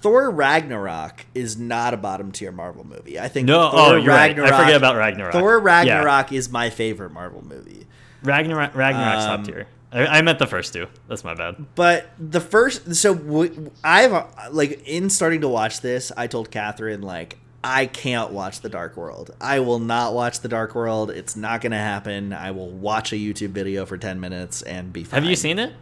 Thor 0.06 0.30
Ragnarok 0.30 1.26
is 1.34 1.58
not 1.58 1.96
a 1.96 1.98
bottom 1.98 2.32
tier 2.32 2.52
Marvel 2.52 2.86
movie. 2.86 3.20
I 3.20 3.28
think 3.28 3.48
No, 3.48 3.72
Thor 3.72 3.80
oh, 3.80 3.96
you're 3.96 4.14
right. 4.14 4.38
I 4.40 4.62
forget 4.62 4.76
about 4.76 4.96
Ragnarok. 4.96 5.32
Thor 5.34 5.58
Yeah. 5.58 5.64
Ragnarok 5.64 6.32
is 6.32 6.48
my 6.48 6.70
favorite 6.70 7.12
Marvel 7.12 7.44
movie. 7.44 7.88
Ragnarok. 8.22 8.76
Ragnarok's 8.76 9.26
Um, 9.26 9.38
top 9.40 9.48
tier. 9.48 9.68
I, 9.92 10.06
I 10.20 10.22
meant 10.22 10.38
the 10.38 10.46
first 10.46 10.74
two. 10.74 10.86
That's 11.08 11.24
my 11.24 11.34
bad. 11.34 11.56
But 11.74 12.08
the 12.20 12.40
first, 12.40 12.94
so 12.94 13.16
w- 13.16 13.72
I've 13.84 14.28
like 14.52 14.84
in 14.88 15.10
starting 15.10 15.42
to 15.42 15.48
watch 15.48 15.82
this, 15.82 16.12
I 16.16 16.28
told 16.28 16.52
Catherine 16.52 17.02
like 17.02 17.40
I 17.64 17.88
can't 17.88 18.30
watch 18.32 18.62
the 18.62 18.70
Dark 18.70 18.96
World. 18.98 19.32
I 19.42 19.60
will 19.62 19.80
not 19.80 20.14
watch 20.14 20.42
the 20.42 20.48
Dark 20.48 20.76
World. 20.76 21.10
It's 21.10 21.36
not 21.36 21.62
gonna 21.62 21.80
happen. 21.80 22.32
I 22.32 22.52
will 22.52 22.70
watch 22.70 23.12
a 23.12 23.16
YouTube 23.16 23.50
video 23.54 23.88
for 23.88 23.98
ten 23.98 24.20
minutes 24.20 24.62
and 24.62 24.94
be 24.94 25.04
fine. 25.04 25.24
Have 25.24 25.28
you 25.28 25.36
seen 25.36 25.58
it? 25.58 25.74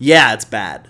Yeah, 0.00 0.34
it's 0.34 0.44
bad. 0.44 0.88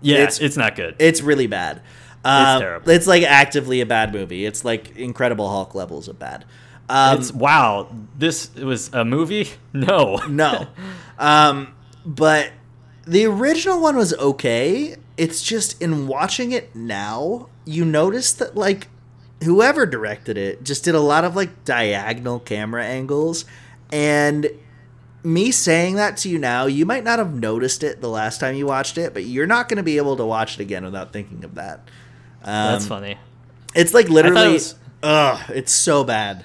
Yeah, 0.00 0.16
It's- 0.18 0.40
it's, 0.40 0.56
not 0.56 0.74
good. 0.76 0.94
It's 0.98 1.20
really 1.22 1.46
bad. 1.48 1.80
Um, 2.24 2.60
terrible. 2.60 2.90
It's 2.90 3.06
like 3.06 3.22
actively 3.22 3.80
a 3.80 3.86
bad 3.86 4.12
movie. 4.12 4.44
It's 4.44 4.64
like 4.64 4.96
Incredible 4.96 5.48
Hulk 5.48 5.74
levels 5.74 6.08
of 6.08 6.18
bad. 6.18 6.44
Um, 6.88 7.18
it's 7.18 7.32
wow. 7.32 7.88
This 8.16 8.54
was 8.54 8.92
a 8.92 9.04
movie. 9.04 9.48
No. 9.72 10.16
no, 10.28 10.66
um, 11.18 11.74
but 12.04 12.50
the 13.06 13.26
original 13.26 13.80
one 13.80 13.96
was 13.96 14.12
okay. 14.14 14.96
It's 15.16 15.42
just 15.42 15.80
in 15.80 16.08
watching 16.08 16.52
it 16.52 16.74
now, 16.74 17.48
you 17.64 17.84
notice 17.84 18.32
that 18.34 18.56
like 18.56 18.88
whoever 19.44 19.86
directed 19.86 20.36
it 20.36 20.64
just 20.64 20.84
did 20.84 20.94
a 20.94 21.00
lot 21.00 21.24
of 21.24 21.36
like 21.36 21.64
diagonal 21.64 22.40
camera 22.40 22.84
angles, 22.84 23.44
and 23.92 24.50
me 25.22 25.50
saying 25.50 25.96
that 25.96 26.16
to 26.18 26.28
you 26.28 26.38
now, 26.38 26.66
you 26.66 26.86
might 26.86 27.04
not 27.04 27.18
have 27.18 27.34
noticed 27.34 27.82
it 27.82 28.00
the 28.00 28.08
last 28.08 28.40
time 28.40 28.54
you 28.54 28.66
watched 28.66 28.98
it, 28.98 29.12
but 29.12 29.24
you're 29.24 29.46
not 29.46 29.68
going 29.68 29.76
to 29.76 29.82
be 29.82 29.96
able 29.96 30.16
to 30.16 30.24
watch 30.24 30.54
it 30.58 30.62
again 30.62 30.84
without 30.84 31.12
thinking 31.12 31.44
of 31.44 31.54
that. 31.54 31.88
Um, 32.42 32.72
That's 32.72 32.86
funny. 32.86 33.18
It's 33.74 33.92
like 33.94 34.08
literally, 34.08 34.50
it 34.50 34.52
was- 34.52 34.74
ugh, 35.02 35.40
it's 35.50 35.72
so 35.72 36.04
bad. 36.04 36.44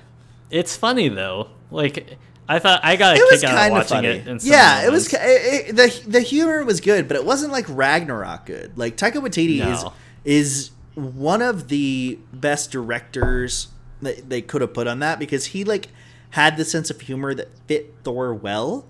It's 0.52 0.76
funny 0.76 1.10
though. 1.10 1.50
Like 1.72 2.18
I 2.48 2.60
thought 2.60 2.82
I 2.84 2.96
got 2.98 3.18
a 3.18 3.20
It 3.20 3.30
kick 3.42 3.44
out 3.50 3.66
of 3.68 3.72
watching 3.72 3.88
funny. 3.98 4.08
it. 4.10 4.44
Yeah, 4.44 4.86
it 4.86 4.92
was. 4.92 5.12
It, 5.14 5.76
the 5.76 6.02
the 6.08 6.22
humor 6.22 6.64
was 6.64 6.82
good, 6.82 7.08
but 7.08 7.16
it 7.18 7.26
wasn't 7.26 7.52
like 7.52 7.66
Ragnarok 7.70 8.46
good. 8.46 8.78
Like 8.78 8.98
Taika 8.98 9.14
Waititi 9.16 9.60
No. 9.60 9.72
is 9.72 9.84
is 10.26 10.72
one 10.96 11.42
of 11.42 11.70
the 11.70 12.20
best 12.32 12.70
directors 12.72 13.70
that 14.02 14.30
they 14.30 14.42
could 14.42 14.62
have 14.62 14.74
put 14.74 14.86
on 14.88 15.00
that 15.00 15.18
because 15.18 15.48
he 15.48 15.64
like 15.64 15.88
had 16.32 16.58
the 16.58 16.66
sense 16.66 16.90
of 16.92 17.02
humor 17.02 17.34
that 17.34 17.50
fit 17.68 17.94
Thor 18.04 18.34
well. 18.34 18.86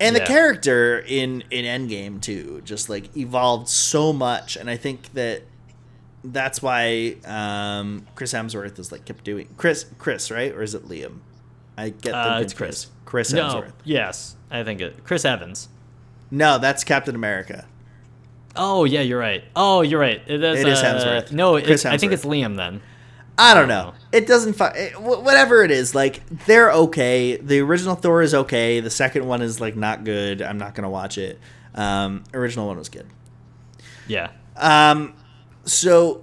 And 0.00 0.14
the 0.14 0.20
character 0.20 0.98
in 0.98 1.42
in 1.50 1.64
Endgame 1.64 2.20
too 2.20 2.60
just 2.64 2.88
like 2.90 3.16
evolved 3.16 3.68
so 3.68 4.12
much 4.12 4.56
and 4.56 4.68
I 4.68 4.76
think 4.76 5.12
that 5.14 5.42
that's 6.24 6.60
why 6.62 7.16
um, 7.24 8.06
Chris 8.14 8.32
Hemsworth 8.32 8.78
is 8.78 8.90
like 8.92 9.04
kept 9.04 9.24
doing 9.24 9.48
Chris 9.56 9.86
Chris 9.98 10.30
right 10.30 10.52
or 10.52 10.62
is 10.62 10.74
it 10.74 10.86
Liam? 10.88 11.18
I 11.76 11.90
get 11.90 12.12
them 12.12 12.32
Uh, 12.32 12.40
it's. 12.40 12.52
Chris. 12.54 12.88
Chris 13.04 13.32
No. 13.32 13.48
Hemsworth. 13.48 13.72
Yes, 13.84 14.36
I 14.50 14.64
think 14.64 14.80
it. 14.80 15.04
Chris 15.04 15.24
Evans. 15.24 15.68
No, 16.30 16.58
that's 16.58 16.84
Captain 16.84 17.14
America. 17.14 17.66
Oh 18.56 18.84
yeah, 18.84 19.00
you're 19.00 19.18
right. 19.20 19.44
Oh, 19.54 19.82
you're 19.82 20.00
right. 20.00 20.20
It 20.26 20.42
is, 20.42 20.60
It 20.60 20.68
is 20.68 20.80
uh, 20.80 20.84
Hemsworth. 20.84 21.32
No, 21.32 21.56
it, 21.56 21.86
I 21.86 21.96
think 21.96 22.12
it's 22.12 22.24
Liam 22.24 22.56
then. 22.56 22.80
I 23.40 23.54
don't 23.54 23.64
I 23.64 23.66
don't 23.66 23.68
know. 23.68 23.94
It 24.10 24.26
doesn't. 24.26 24.54
Fu- 24.54 24.64
it, 24.64 24.94
wh- 24.94 25.22
whatever 25.24 25.62
it 25.62 25.70
is, 25.70 25.94
like 25.94 26.26
they're 26.46 26.72
okay. 26.72 27.36
The 27.36 27.60
original 27.60 27.94
Thor 27.94 28.20
is 28.20 28.34
okay. 28.34 28.80
The 28.80 28.90
second 28.90 29.26
one 29.28 29.42
is 29.42 29.60
like 29.60 29.76
not 29.76 30.02
good. 30.02 30.42
I'm 30.42 30.58
not 30.58 30.74
gonna 30.74 30.90
watch 30.90 31.18
it. 31.18 31.38
Um, 31.76 32.24
original 32.34 32.66
one 32.66 32.78
was 32.78 32.88
good. 32.88 33.06
Yeah. 34.08 34.30
Um, 34.56 35.14
so 35.68 36.22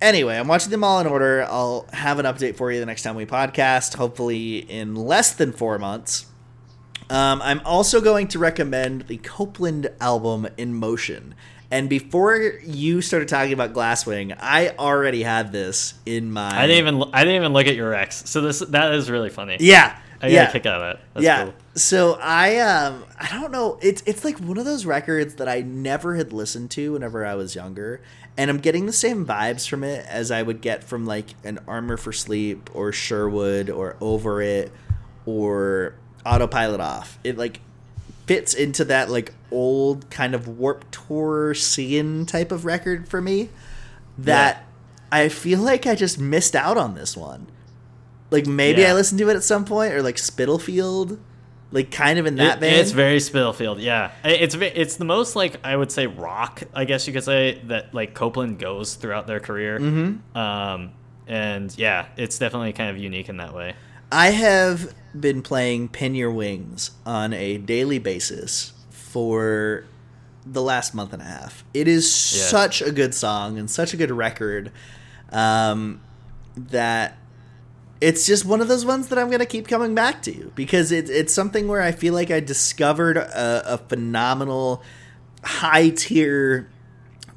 anyway, 0.00 0.36
I'm 0.36 0.48
watching 0.48 0.70
them 0.70 0.84
all 0.84 1.00
in 1.00 1.06
order. 1.06 1.44
I'll 1.44 1.86
have 1.92 2.18
an 2.18 2.26
update 2.26 2.56
for 2.56 2.70
you 2.70 2.80
the 2.80 2.86
next 2.86 3.02
time 3.02 3.16
we 3.16 3.26
podcast. 3.26 3.96
Hopefully 3.96 4.58
in 4.58 4.94
less 4.94 5.32
than 5.32 5.52
four 5.52 5.78
months. 5.78 6.26
Um, 7.10 7.42
I'm 7.42 7.60
also 7.66 8.00
going 8.00 8.28
to 8.28 8.38
recommend 8.38 9.08
the 9.08 9.18
Copeland 9.18 9.90
album 10.00 10.48
In 10.56 10.74
Motion. 10.74 11.34
And 11.70 11.88
before 11.88 12.36
you 12.64 13.02
started 13.02 13.28
talking 13.28 13.52
about 13.52 13.72
Glasswing, 13.72 14.36
I 14.38 14.70
already 14.78 15.22
had 15.22 15.52
this 15.52 15.94
in 16.06 16.30
my. 16.30 16.48
I 16.48 16.66
didn't 16.66 16.86
even 16.86 17.10
I 17.12 17.24
didn't 17.24 17.36
even 17.36 17.52
look 17.52 17.66
at 17.66 17.74
your 17.74 17.94
ex. 17.94 18.28
So 18.28 18.40
this 18.40 18.60
that 18.60 18.94
is 18.94 19.10
really 19.10 19.30
funny. 19.30 19.56
Yeah. 19.60 19.98
I 20.20 20.28
got 20.28 20.32
yeah. 20.32 20.48
a 20.48 20.52
kick 20.52 20.66
out 20.66 20.80
of 20.80 20.94
it. 20.94 21.04
That's 21.12 21.24
yeah. 21.24 21.44
cool. 21.44 21.54
So 21.74 22.18
I 22.20 22.58
um 22.60 23.04
I 23.18 23.28
don't 23.38 23.50
know. 23.50 23.78
It's 23.82 24.02
it's 24.06 24.24
like 24.24 24.38
one 24.38 24.56
of 24.56 24.64
those 24.64 24.86
records 24.86 25.34
that 25.34 25.48
I 25.48 25.60
never 25.60 26.14
had 26.14 26.32
listened 26.32 26.70
to 26.72 26.92
whenever 26.92 27.26
I 27.26 27.34
was 27.34 27.54
younger, 27.54 28.00
and 28.36 28.50
I'm 28.50 28.58
getting 28.58 28.86
the 28.86 28.92
same 28.92 29.24
vibes 29.24 29.68
from 29.68 29.84
it 29.84 30.04
as 30.08 30.30
I 30.30 30.42
would 30.42 30.60
get 30.60 30.82
from 30.84 31.06
like 31.06 31.34
an 31.44 31.60
Armor 31.68 31.96
for 31.96 32.12
Sleep 32.12 32.70
or 32.74 32.92
Sherwood 32.92 33.70
or 33.70 33.96
Over 34.00 34.42
It 34.42 34.72
or 35.26 35.94
Autopilot 36.26 36.80
Off. 36.80 37.18
It 37.24 37.38
like 37.38 37.60
fits 38.26 38.54
into 38.54 38.84
that 38.86 39.10
like 39.10 39.34
old 39.50 40.10
kind 40.10 40.34
of 40.34 40.48
Warped 40.48 40.92
Tour 40.92 41.54
scene 41.54 42.26
type 42.26 42.50
of 42.50 42.64
record 42.64 43.08
for 43.08 43.20
me. 43.20 43.50
That 44.18 44.64
I 45.12 45.28
feel 45.28 45.60
like 45.60 45.86
I 45.86 45.94
just 45.94 46.18
missed 46.18 46.56
out 46.56 46.76
on 46.76 46.94
this 46.94 47.16
one. 47.16 47.46
Like 48.30 48.46
maybe 48.46 48.82
Yeah. 48.82 48.90
I 48.90 48.94
listened 48.94 49.18
to 49.20 49.28
it 49.28 49.36
at 49.36 49.44
some 49.44 49.64
point, 49.64 49.92
or 49.92 50.02
like 50.02 50.18
Spitalfield, 50.18 51.18
like 51.74 51.90
kind 51.90 52.18
of 52.18 52.24
in 52.26 52.36
that 52.36 52.56
It- 52.56 52.60
vein. 52.60 52.74
It's 52.80 52.92
very 52.92 53.18
Spitalfield, 53.20 53.80
yeah. 53.80 54.12
It's 54.24 54.54
it's 54.54 54.96
the 54.96 55.04
most 55.04 55.34
like 55.36 55.56
I 55.62 55.76
would 55.76 55.90
say 55.92 56.06
rock, 56.06 56.62
I 56.72 56.84
guess 56.86 57.06
you 57.06 57.12
could 57.12 57.24
say 57.24 57.60
that 57.66 57.92
like 57.92 58.14
Copeland 58.14 58.58
goes 58.58 58.94
throughout 58.94 59.26
their 59.26 59.40
career. 59.40 59.78
Mm-hmm. 59.80 60.38
Um, 60.38 60.92
and 61.26 61.76
yeah, 61.76 62.06
it's 62.16 62.38
definitely 62.38 62.72
kind 62.72 62.90
of 62.90 62.96
unique 62.96 63.28
in 63.28 63.36
that 63.38 63.52
way. 63.54 63.74
I 64.12 64.30
have 64.30 64.94
been 65.18 65.42
playing 65.42 65.88
Pin 65.88 66.14
Your 66.14 66.30
Wings 66.30 66.92
on 67.04 67.32
a 67.32 67.56
daily 67.58 67.98
basis 67.98 68.72
for 68.90 69.84
the 70.46 70.62
last 70.62 70.94
month 70.94 71.12
and 71.12 71.22
a 71.22 71.24
half. 71.24 71.64
It 71.74 71.88
is 71.88 72.04
Yeah. 72.36 72.42
such 72.44 72.82
a 72.82 72.92
good 72.92 73.14
song 73.14 73.58
and 73.58 73.68
such 73.70 73.92
a 73.94 73.96
good 73.96 74.10
record 74.12 74.70
um, 75.32 76.00
that 76.56 77.16
it's 78.04 78.26
just 78.26 78.44
one 78.44 78.60
of 78.60 78.68
those 78.68 78.84
ones 78.84 79.08
that 79.08 79.18
I'm 79.18 79.28
going 79.28 79.40
to 79.40 79.46
keep 79.46 79.66
coming 79.66 79.94
back 79.94 80.22
to 80.24 80.52
because 80.54 80.92
it, 80.92 81.08
it's 81.08 81.32
something 81.32 81.68
where 81.68 81.80
I 81.80 81.92
feel 81.92 82.12
like 82.12 82.30
I 82.30 82.40
discovered 82.40 83.16
a, 83.16 83.74
a 83.74 83.78
phenomenal 83.78 84.82
high 85.42 85.88
tier 85.88 86.68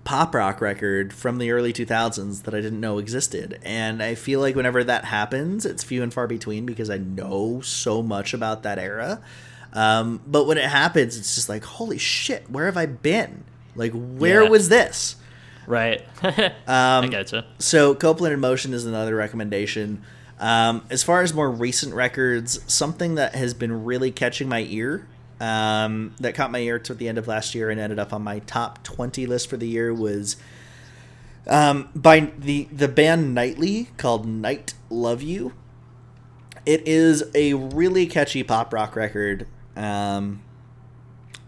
pop 0.04 0.34
rock 0.36 0.60
record 0.62 1.14
from 1.14 1.38
the 1.38 1.52
early 1.52 1.72
2000s 1.74 2.44
that 2.44 2.54
I 2.54 2.62
didn't 2.62 2.80
know 2.82 2.98
existed. 2.98 3.60
And 3.64 4.02
I 4.04 4.16
feel 4.16 4.40
like 4.42 4.56
whenever 4.56 4.84
that 4.84 5.06
happens, 5.06 5.66
it's 5.66 5.84
few 5.84 6.04
and 6.04 6.14
far 6.14 6.28
between 6.28 6.66
because 6.66 6.90
I 6.90 6.98
know 6.98 7.62
so 7.62 8.02
much 8.04 8.34
about 8.34 8.64
that 8.64 8.78
era. 8.80 9.22
Um, 9.74 10.22
but 10.28 10.48
when 10.48 10.58
it 10.58 10.66
happens, 10.66 11.18
it's 11.18 11.36
just 11.36 11.50
like, 11.50 11.64
holy 11.64 11.98
shit, 11.98 12.50
where 12.50 12.66
have 12.66 12.78
I 12.78 12.86
been? 12.88 13.44
Like, 13.76 13.92
where 13.94 14.44
Yeah. 14.44 14.50
was 14.50 14.70
this? 14.70 15.18
Right. 15.66 16.06
I 16.24 16.54
Um, 16.68 17.10
gotcha. 17.10 17.46
So 17.60 17.94
Copeland 17.94 18.34
in 18.34 18.40
Motion 18.40 18.74
is 18.74 18.86
another 18.86 19.16
recommendation. 19.16 20.04
Um, 20.40 20.86
as 20.90 21.02
far 21.04 21.24
as 21.24 21.34
more 21.34 21.50
recent 21.50 21.94
records, 21.94 22.60
something 22.72 23.16
that 23.16 23.34
has 23.36 23.54
been 23.54 23.86
really 23.86 24.12
catching 24.12 24.48
my 24.48 24.62
ear, 24.70 25.08
um, 25.40 26.14
that 26.20 26.36
caught 26.36 26.52
my 26.52 26.60
ear 26.60 26.80
toward 26.80 27.00
the 27.00 27.08
end 27.08 27.18
of 27.18 27.28
last 27.28 27.56
year 27.56 27.70
and 27.70 27.80
ended 27.80 28.00
up 28.00 28.14
on 28.14 28.24
my 28.24 28.40
top 28.40 28.84
twenty 28.84 29.26
list 29.26 29.50
for 29.50 29.58
the 29.58 29.68
year 29.68 29.94
was 29.94 30.36
um, 31.48 31.90
by 31.96 32.32
the 32.38 32.68
the 32.72 32.88
band 32.88 33.34
Nightly 33.34 33.90
called 33.98 34.28
Night 34.28 34.74
Love 34.90 35.22
You. 35.22 35.54
It 36.66 36.88
is 36.88 37.24
a 37.34 37.54
really 37.54 38.08
catchy 38.08 38.44
pop 38.44 38.74
rock 38.74 38.96
record. 38.96 39.48
Um, 39.76 40.42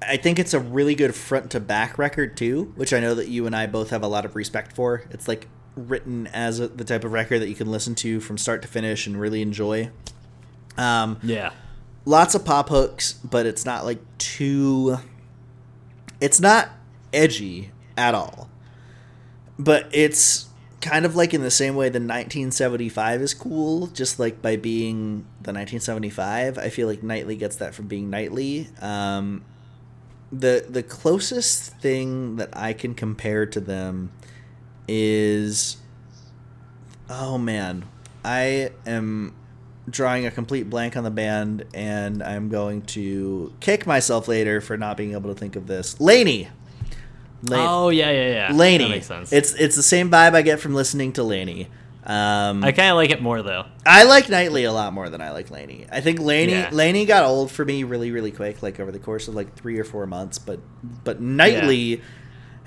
I 0.01 0.17
think 0.17 0.39
it's 0.39 0.53
a 0.53 0.59
really 0.59 0.95
good 0.95 1.13
front 1.13 1.51
to 1.51 1.59
back 1.59 1.97
record 1.97 2.37
too, 2.37 2.73
which 2.75 2.93
I 2.93 2.99
know 2.99 3.13
that 3.15 3.27
you 3.27 3.45
and 3.45 3.55
I 3.55 3.67
both 3.67 3.89
have 3.89 4.01
a 4.01 4.07
lot 4.07 4.23
of 4.23 4.35
respect 4.35 4.73
for. 4.73 5.03
It's 5.11 5.27
like 5.27 5.47
written 5.75 6.27
as 6.27 6.59
a, 6.59 6.67
the 6.67 6.83
type 6.83 7.03
of 7.03 7.11
record 7.11 7.39
that 7.39 7.49
you 7.49 7.55
can 7.55 7.69
listen 7.71 7.95
to 7.95 8.19
from 8.19 8.37
start 8.37 8.61
to 8.61 8.67
finish 8.67 9.07
and 9.07 9.19
really 9.19 9.41
enjoy. 9.41 9.89
Um, 10.77 11.19
Yeah. 11.23 11.51
lots 12.05 12.35
of 12.35 12.45
pop 12.45 12.69
hooks, 12.69 13.13
but 13.13 13.45
it's 13.45 13.65
not 13.65 13.85
like 13.85 13.99
too. 14.17 14.97
It's 16.21 16.39
not 16.39 16.69
edgy 17.13 17.71
at 17.97 18.13
all, 18.13 18.49
but 19.57 19.87
it's 19.91 20.47
kind 20.81 21.05
of 21.05 21.15
like 21.15 21.33
in 21.33 21.41
the 21.41 21.51
same 21.51 21.75
way 21.75 21.87
the 21.89 21.99
1975 21.99 23.21
is 23.21 23.33
cool, 23.33 23.87
just 23.87 24.19
like 24.19 24.41
by 24.41 24.55
being 24.55 25.25
the 25.41 25.51
1975. 25.51 26.57
I 26.57 26.69
feel 26.69 26.87
like 26.87 27.03
Nightly 27.03 27.35
gets 27.35 27.57
that 27.57 27.73
from 27.73 27.87
being 27.87 28.09
Nightly. 28.09 28.69
Um, 28.81 29.43
the 30.31 30.65
the 30.69 30.83
closest 30.83 31.75
thing 31.79 32.35
that 32.35 32.49
I 32.55 32.73
can 32.73 32.93
compare 32.93 33.45
to 33.47 33.59
them 33.59 34.11
is 34.91 35.77
oh 37.09 37.37
man, 37.37 37.85
I 38.23 38.71
am 38.85 39.35
drawing 39.89 40.25
a 40.25 40.31
complete 40.31 40.69
blank 40.69 40.95
on 40.97 41.03
the 41.03 41.11
band, 41.11 41.65
and 41.73 42.21
I'm 42.23 42.49
going 42.49 42.81
to 42.83 43.53
kick 43.59 43.87
myself 43.87 44.27
later 44.27 44.61
for 44.61 44.77
not 44.77 44.97
being 44.97 45.13
able 45.13 45.33
to 45.33 45.39
think 45.39 45.55
of 45.55 45.67
this. 45.67 45.99
LANY. 45.99 46.49
Lan- 47.43 47.59
Oh 47.69 47.89
yeah, 47.89 48.11
yeah, 48.11 48.27
yeah. 48.49 48.51
LANY. 48.53 48.83
That 48.85 48.89
makes 48.89 49.07
sense. 49.07 49.31
It's 49.31 49.53
it's 49.53 49.75
the 49.75 49.83
same 49.83 50.09
vibe 50.11 50.33
I 50.35 50.41
get 50.41 50.59
from 50.59 50.73
listening 50.73 51.13
to 51.13 51.23
LANY. 51.23 51.67
Um, 52.03 52.63
I 52.63 52.71
kind 52.71 52.89
of 52.89 52.95
like 52.95 53.11
it 53.11 53.21
more 53.21 53.41
though. 53.43 53.65
I 53.85 54.03
like 54.05 54.29
Nightly 54.29 54.63
a 54.63 54.71
lot 54.73 54.93
more 54.93 55.09
than 55.09 55.21
I 55.21 55.31
like 55.31 55.51
LANY. 55.51 55.85
I 55.91 56.01
think 56.01 56.19
LANY 56.19 56.51
Yeah. 56.51 56.69
LANY 56.71 57.05
got 57.05 57.23
old 57.23 57.51
for 57.51 57.63
me 57.63 57.83
really 57.83 58.11
really 58.11 58.31
quick, 58.31 58.61
like 58.63 58.79
over 58.79 58.91
the 58.91 58.99
course 58.99 59.27
of 59.27 59.35
like 59.35 59.55
three 59.55 59.77
or 59.79 59.83
four 59.83 60.05
months. 60.07 60.37
But 60.39 60.59
but 61.03 61.21
Nightly 61.21 62.01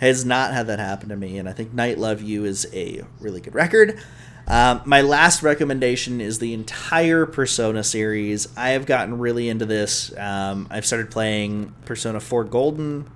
has 0.07 0.25
not 0.25 0.53
had 0.53 0.67
that 0.67 0.79
happen 0.79 1.09
to 1.09 1.17
me, 1.17 1.39
and 1.39 1.49
I 1.49 1.53
think 1.53 1.73
Night 1.73 1.99
Love 1.99 2.21
You 2.21 2.45
is 2.45 2.69
a 2.73 3.03
really 3.21 3.41
good 3.41 3.55
record. 3.55 3.99
Um, 4.47 4.83
my 4.85 5.01
last 5.01 5.43
recommendation 5.43 6.21
is 6.21 6.39
the 6.39 6.53
entire 6.53 7.25
Persona 7.27 7.85
series. 7.85 8.49
I 8.57 8.71
have 8.71 8.87
gotten 8.87 9.19
really 9.19 9.49
into 9.49 9.65
this. 9.65 10.17
Um, 10.19 10.67
I've 10.71 10.85
started 10.85 11.11
playing 11.11 11.75
Persona 11.85 12.19
4 12.19 12.45
Golden. 12.45 13.09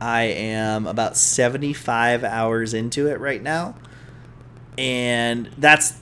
I 0.00 0.22
am 0.22 0.86
about 0.86 1.16
75 1.16 2.24
hours 2.24 2.74
into 2.74 3.06
it 3.08 3.18
right 3.18 3.42
now 3.42 3.76
and 4.78 5.50
that's 5.58 5.94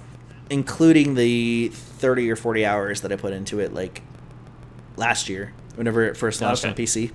including 0.48 1.14
the 1.14 1.68
30 1.72 2.30
or 2.30 2.36
40 2.36 2.66
hours 2.66 3.00
that 3.02 3.12
I 3.12 3.16
put 3.16 3.32
into 3.32 3.60
it 3.60 3.72
like 3.72 4.02
last 4.96 5.28
year 5.28 5.52
whenever 5.76 6.04
it 6.04 6.16
first 6.16 6.40
launched 6.40 6.64
on 6.64 6.74
PC. 6.74 7.12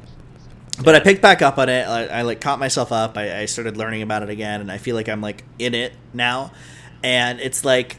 But 0.84 0.96
I 0.96 1.00
picked 1.00 1.22
back 1.22 1.42
up 1.42 1.58
on 1.58 1.70
it. 1.70 1.88
I, 1.88 2.06
I 2.08 2.22
like 2.24 2.42
caught 2.42 2.60
myself 2.60 2.92
up. 2.92 3.18
I, 3.18 3.42
I 3.42 3.46
started 3.46 3.78
learning 3.78 4.02
about 4.02 4.24
it 4.24 4.30
again, 4.30 4.62
and 4.62 4.72
I 4.72 4.78
feel 4.78 4.96
like 4.96 5.08
I'm 5.08 5.22
like 5.22 5.44
in 5.58 5.74
it 5.74 5.94
now. 6.14 6.52
And 7.04 7.40
it's 7.40 7.64
like 7.64 7.98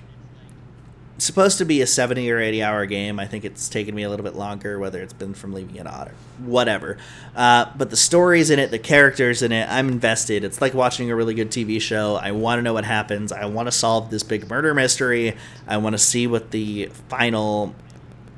supposed 1.18 1.58
to 1.58 1.64
be 1.64 1.80
a 1.80 1.86
70 1.86 2.30
or 2.30 2.38
80 2.38 2.62
hour 2.62 2.86
game. 2.86 3.18
I 3.18 3.26
think 3.26 3.44
it's 3.44 3.68
taken 3.68 3.94
me 3.94 4.02
a 4.02 4.10
little 4.10 4.24
bit 4.24 4.34
longer, 4.34 4.78
whether 4.78 5.02
it's 5.02 5.12
been 5.12 5.34
from 5.34 5.54
leaving 5.54 5.76
it 5.76 5.86
on 5.86 6.08
or 6.08 6.14
whatever. 6.38 6.98
Uh, 7.34 7.66
but 7.76 7.90
the 7.90 7.96
stories 7.96 8.50
in 8.50 8.58
it, 8.58 8.70
the 8.70 8.78
characters 8.78 9.42
in 9.42 9.52
it, 9.52 9.66
I'm 9.70 9.88
invested. 9.88 10.44
It's 10.44 10.60
like 10.60 10.74
watching 10.74 11.10
a 11.10 11.16
really 11.16 11.34
good 11.34 11.50
TV 11.50 11.80
show. 11.80 12.16
I 12.16 12.32
want 12.32 12.58
to 12.58 12.62
know 12.62 12.74
what 12.74 12.84
happens. 12.84 13.32
I 13.32 13.46
want 13.46 13.66
to 13.66 13.72
solve 13.72 14.10
this 14.10 14.22
big 14.22 14.48
murder 14.50 14.74
mystery. 14.74 15.36
I 15.66 15.78
want 15.78 15.94
to 15.94 15.98
see 15.98 16.26
what 16.26 16.50
the 16.50 16.90
final, 17.08 17.74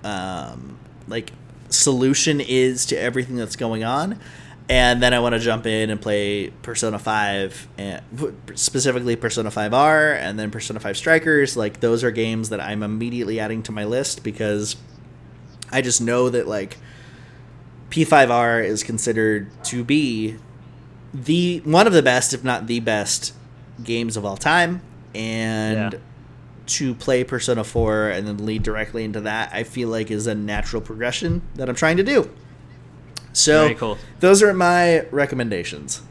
um, 0.04 0.78
like, 1.08 1.32
solution 1.68 2.40
is 2.40 2.86
to 2.86 2.96
everything 2.96 3.36
that's 3.36 3.56
going 3.56 3.84
on. 3.84 4.18
And 4.70 5.02
then 5.02 5.14
I 5.14 5.20
want 5.20 5.34
to 5.34 5.38
jump 5.38 5.66
in 5.66 5.88
and 5.88 5.98
play 5.98 6.50
Persona 6.60 6.98
5, 6.98 7.68
and 7.78 8.02
specifically 8.54 9.16
Persona 9.16 9.50
5R, 9.50 10.18
and 10.18 10.38
then 10.38 10.50
Persona 10.50 10.78
5 10.78 10.94
Strikers. 10.94 11.56
Like, 11.56 11.80
those 11.80 12.04
are 12.04 12.10
games 12.10 12.50
that 12.50 12.60
I'm 12.60 12.82
immediately 12.82 13.40
adding 13.40 13.62
to 13.62 13.72
my 13.72 13.84
list 13.84 14.22
because 14.22 14.76
I 15.72 15.80
just 15.80 16.02
know 16.02 16.28
that, 16.28 16.46
like, 16.46 16.76
P5R 17.88 18.62
is 18.62 18.82
considered 18.82 19.48
to 19.64 19.82
be 19.84 20.36
the 21.14 21.60
one 21.64 21.86
of 21.86 21.94
the 21.94 22.02
best, 22.02 22.34
if 22.34 22.44
not 22.44 22.66
the 22.66 22.80
best, 22.80 23.32
games 23.82 24.18
of 24.18 24.26
all 24.26 24.36
time. 24.36 24.82
And 25.14 25.92
Yeah. 25.94 25.98
To 26.68 26.94
play 26.94 27.24
Persona 27.24 27.64
4 27.64 28.10
and 28.10 28.26
then 28.26 28.44
lead 28.44 28.62
directly 28.62 29.04
into 29.04 29.20
that, 29.22 29.50
I 29.52 29.64
feel 29.64 29.88
like 29.88 30.10
is 30.10 30.26
a 30.26 30.34
natural 30.34 30.82
progression 30.82 31.42
that 31.54 31.68
I'm 31.68 31.74
trying 31.74 31.96
to 31.96 32.04
do. 32.04 32.30
So 33.32 33.74
cool. 33.74 33.98
those 34.20 34.42
are 34.42 34.52
my 34.52 35.02
recommendations. 35.10 36.02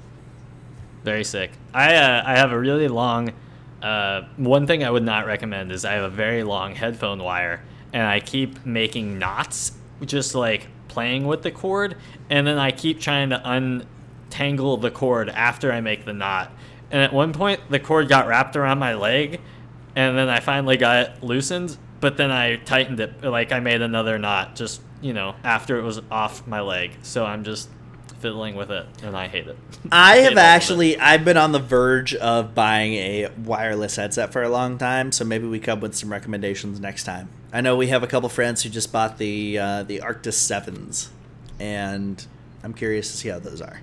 Very 1.03 1.23
sick. 1.23 1.51
I 1.73 1.95
uh, 1.95 2.23
I 2.25 2.37
have 2.37 2.51
a 2.51 2.59
really 2.59 2.87
long. 2.87 3.33
Uh, 3.81 4.23
one 4.37 4.65
thing 4.65 4.83
I 4.83 4.89
would 4.89 5.03
not 5.03 5.25
recommend 5.25 5.71
is 5.71 5.85
I 5.85 5.93
have 5.93 6.03
a 6.03 6.09
very 6.09 6.43
long 6.43 6.75
headphone 6.75 7.21
wire, 7.21 7.63
and 7.93 8.03
I 8.03 8.19
keep 8.19 8.65
making 8.65 9.19
knots, 9.19 9.73
just 10.05 10.35
like 10.35 10.67
playing 10.87 11.27
with 11.27 11.43
the 11.43 11.51
cord, 11.51 11.95
and 12.29 12.47
then 12.47 12.57
I 12.57 12.71
keep 12.71 12.99
trying 12.99 13.29
to 13.29 13.41
untangle 13.43 14.77
the 14.77 14.91
cord 14.91 15.29
after 15.29 15.71
I 15.71 15.81
make 15.81 16.05
the 16.05 16.13
knot. 16.13 16.51
And 16.89 17.01
at 17.01 17.13
one 17.13 17.33
point, 17.33 17.61
the 17.69 17.79
cord 17.79 18.07
got 18.07 18.27
wrapped 18.27 18.55
around 18.55 18.79
my 18.79 18.93
leg, 18.93 19.41
and 19.97 20.15
then 20.15 20.29
I 20.29 20.39
finally 20.39 20.77
got 20.77 20.97
it 20.97 21.23
loosened. 21.23 21.75
But 21.99 22.17
then 22.17 22.29
I 22.29 22.57
tightened 22.57 22.99
it, 22.99 23.23
like 23.23 23.51
I 23.51 23.59
made 23.59 23.81
another 23.81 24.19
knot, 24.19 24.55
just 24.55 24.81
you 25.01 25.13
know, 25.13 25.35
after 25.43 25.79
it 25.79 25.81
was 25.81 25.99
off 26.11 26.45
my 26.45 26.61
leg. 26.61 26.91
So 27.01 27.25
I'm 27.25 27.43
just 27.43 27.69
fiddling 28.19 28.55
with 28.55 28.69
it, 28.69 28.85
and 29.01 29.17
I 29.17 29.27
hate 29.27 29.47
it. 29.47 29.57
I 29.91 30.17
have 30.17 30.37
actually 30.37 30.99
I've 30.99 31.25
been 31.25 31.37
on 31.37 31.51
the 31.51 31.59
verge 31.59 32.13
of 32.13 32.53
buying 32.53 32.93
a 32.93 33.29
wireless 33.43 33.95
headset 33.95 34.31
for 34.31 34.43
a 34.43 34.49
long 34.49 34.77
time, 34.77 35.11
so 35.11 35.25
maybe 35.25 35.47
we 35.47 35.59
come 35.59 35.79
with 35.79 35.95
some 35.95 36.11
recommendations 36.11 36.79
next 36.79 37.03
time. 37.05 37.29
I 37.51 37.61
know 37.61 37.75
we 37.75 37.87
have 37.87 38.03
a 38.03 38.07
couple 38.07 38.29
friends 38.29 38.61
who 38.61 38.69
just 38.69 38.91
bought 38.91 39.17
the 39.17 39.57
uh, 39.57 39.83
the 39.83 40.01
Arctis 40.01 40.33
Sevens, 40.33 41.09
and 41.59 42.23
I'm 42.63 42.75
curious 42.75 43.09
to 43.09 43.17
see 43.17 43.29
how 43.29 43.39
those 43.39 43.61
are. 43.61 43.81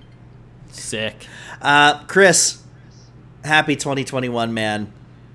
sick. 0.70 1.26
Uh, 1.60 2.04
Chris, 2.04 2.62
happy 3.44 3.74
2021, 3.74 4.54
man. 4.54 4.92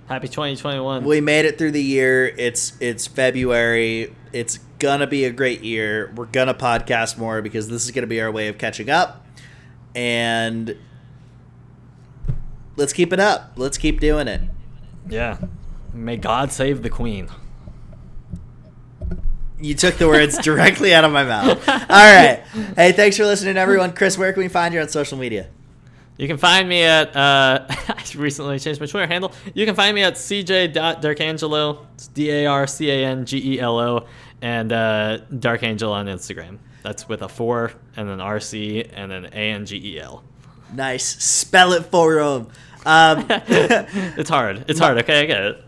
Happy 0.09 0.27
2021. 0.27 1.03
We 1.05 1.21
made 1.21 1.45
it 1.45 1.59
through 1.59 1.69
the 1.71 1.83
year. 1.83 2.25
It's 2.27 2.73
it's 2.81 3.05
February. 3.05 4.15
It's 4.33 4.57
gonna 4.79 5.05
be 5.05 5.25
a 5.25 5.31
great 5.31 5.61
year. 5.63 6.11
We're 6.15 6.25
gonna 6.25 6.55
podcast 6.55 7.19
more 7.19 7.43
because 7.43 7.69
this 7.69 7.85
is 7.85 7.91
gonna 7.91 8.07
be 8.07 8.19
our 8.19 8.31
way 8.31 8.47
of 8.47 8.57
catching 8.57 8.89
up. 8.89 9.23
And 9.93 10.75
let's 12.75 12.91
keep 12.91 13.13
it 13.13 13.19
up. 13.19 13.51
Let's 13.55 13.77
keep 13.77 13.99
doing 13.99 14.27
it. 14.27 14.41
yeah. 15.07 15.37
May 15.93 16.17
God 16.17 16.51
save 16.51 16.81
the 16.81 16.89
Queen. 16.89 17.29
You 19.59 19.75
took 19.75 19.95
the 19.97 20.07
words 20.07 20.37
directly 20.39 20.93
out 20.93 21.03
of 21.03 21.11
my 21.11 21.23
mouth. 21.23 21.67
All 21.69 21.75
right. 21.87 22.43
Hey, 22.75 22.93
thanks 22.93 23.17
for 23.17 23.25
listening, 23.25 23.57
everyone. 23.57 23.93
Chris, 23.93 24.17
where 24.17 24.31
can 24.33 24.41
we 24.41 24.47
find 24.49 24.73
you 24.73 24.81
on 24.81 24.89
social 24.89 25.17
media? 25.17 25.49
You 26.19 26.27
can 26.27 26.37
find 26.37 26.67
me 26.67 26.83
at, 26.83 27.15
uh, 27.15 27.65
I 27.69 28.03
recently 28.17 28.59
changed 28.59 28.81
my 28.81 28.87
Twitter 28.87 29.07
handle. 29.07 29.31
You 29.53 29.65
can 29.65 29.73
find 29.73 29.95
me 29.95 30.03
at 30.03 30.15
cj.darkangelo. 30.15 31.85
It's 31.93 32.07
D 32.07 32.29
A 32.29 32.45
R 32.45 32.67
C 32.67 32.91
A 32.91 33.05
N 33.05 33.25
G 33.25 33.53
E 33.53 33.59
L 33.61 33.79
O. 33.79 34.05
And 34.41 34.73
uh, 34.73 35.19
Dark 35.39 35.63
Angel 35.63 35.93
on 35.93 36.07
Instagram. 36.07 36.57
That's 36.83 37.07
with 37.07 37.21
a 37.21 37.29
4 37.29 37.71
and 37.95 38.09
then 38.09 38.17
RC 38.17 38.89
and 38.93 39.09
then 39.09 39.25
A 39.27 39.51
N 39.51 39.65
G 39.65 39.77
E 39.95 39.99
L. 40.01 40.21
Nice. 40.73 41.05
Spell 41.23 41.71
it 41.71 41.85
for 41.85 42.19
him. 42.19 42.47
Um, 42.85 43.25
It's 43.29 44.29
hard. 44.29 44.65
It's 44.67 44.79
hard. 44.79 44.97
Okay, 44.97 45.21
I 45.21 45.25
get 45.25 45.41
it. 45.41 45.63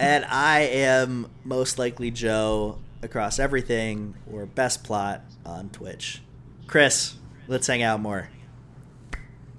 and 0.00 0.24
I 0.24 0.62
am 0.62 1.28
most 1.44 1.78
likely 1.78 2.10
Joe 2.10 2.80
across 3.02 3.38
everything 3.38 4.14
or 4.32 4.46
best 4.46 4.82
plot 4.82 5.20
on 5.46 5.68
Twitch. 5.70 6.22
Chris, 6.66 7.14
let's 7.46 7.68
hang 7.68 7.82
out 7.84 8.00
more. 8.00 8.28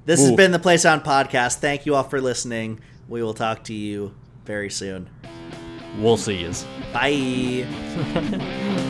This 0.05 0.19
has 0.19 0.31
been 0.31 0.51
the 0.51 0.59
Play 0.59 0.77
Sound 0.77 1.03
Podcast. 1.03 1.55
Thank 1.57 1.85
you 1.85 1.95
all 1.95 2.03
for 2.03 2.19
listening. 2.19 2.80
We 3.07 3.23
will 3.23 3.34
talk 3.34 3.63
to 3.65 3.73
you 3.73 4.13
very 4.45 4.69
soon. 4.69 5.09
We'll 5.97 6.17
see 6.17 6.39
yous. 6.41 6.65
Bye. 6.91 8.89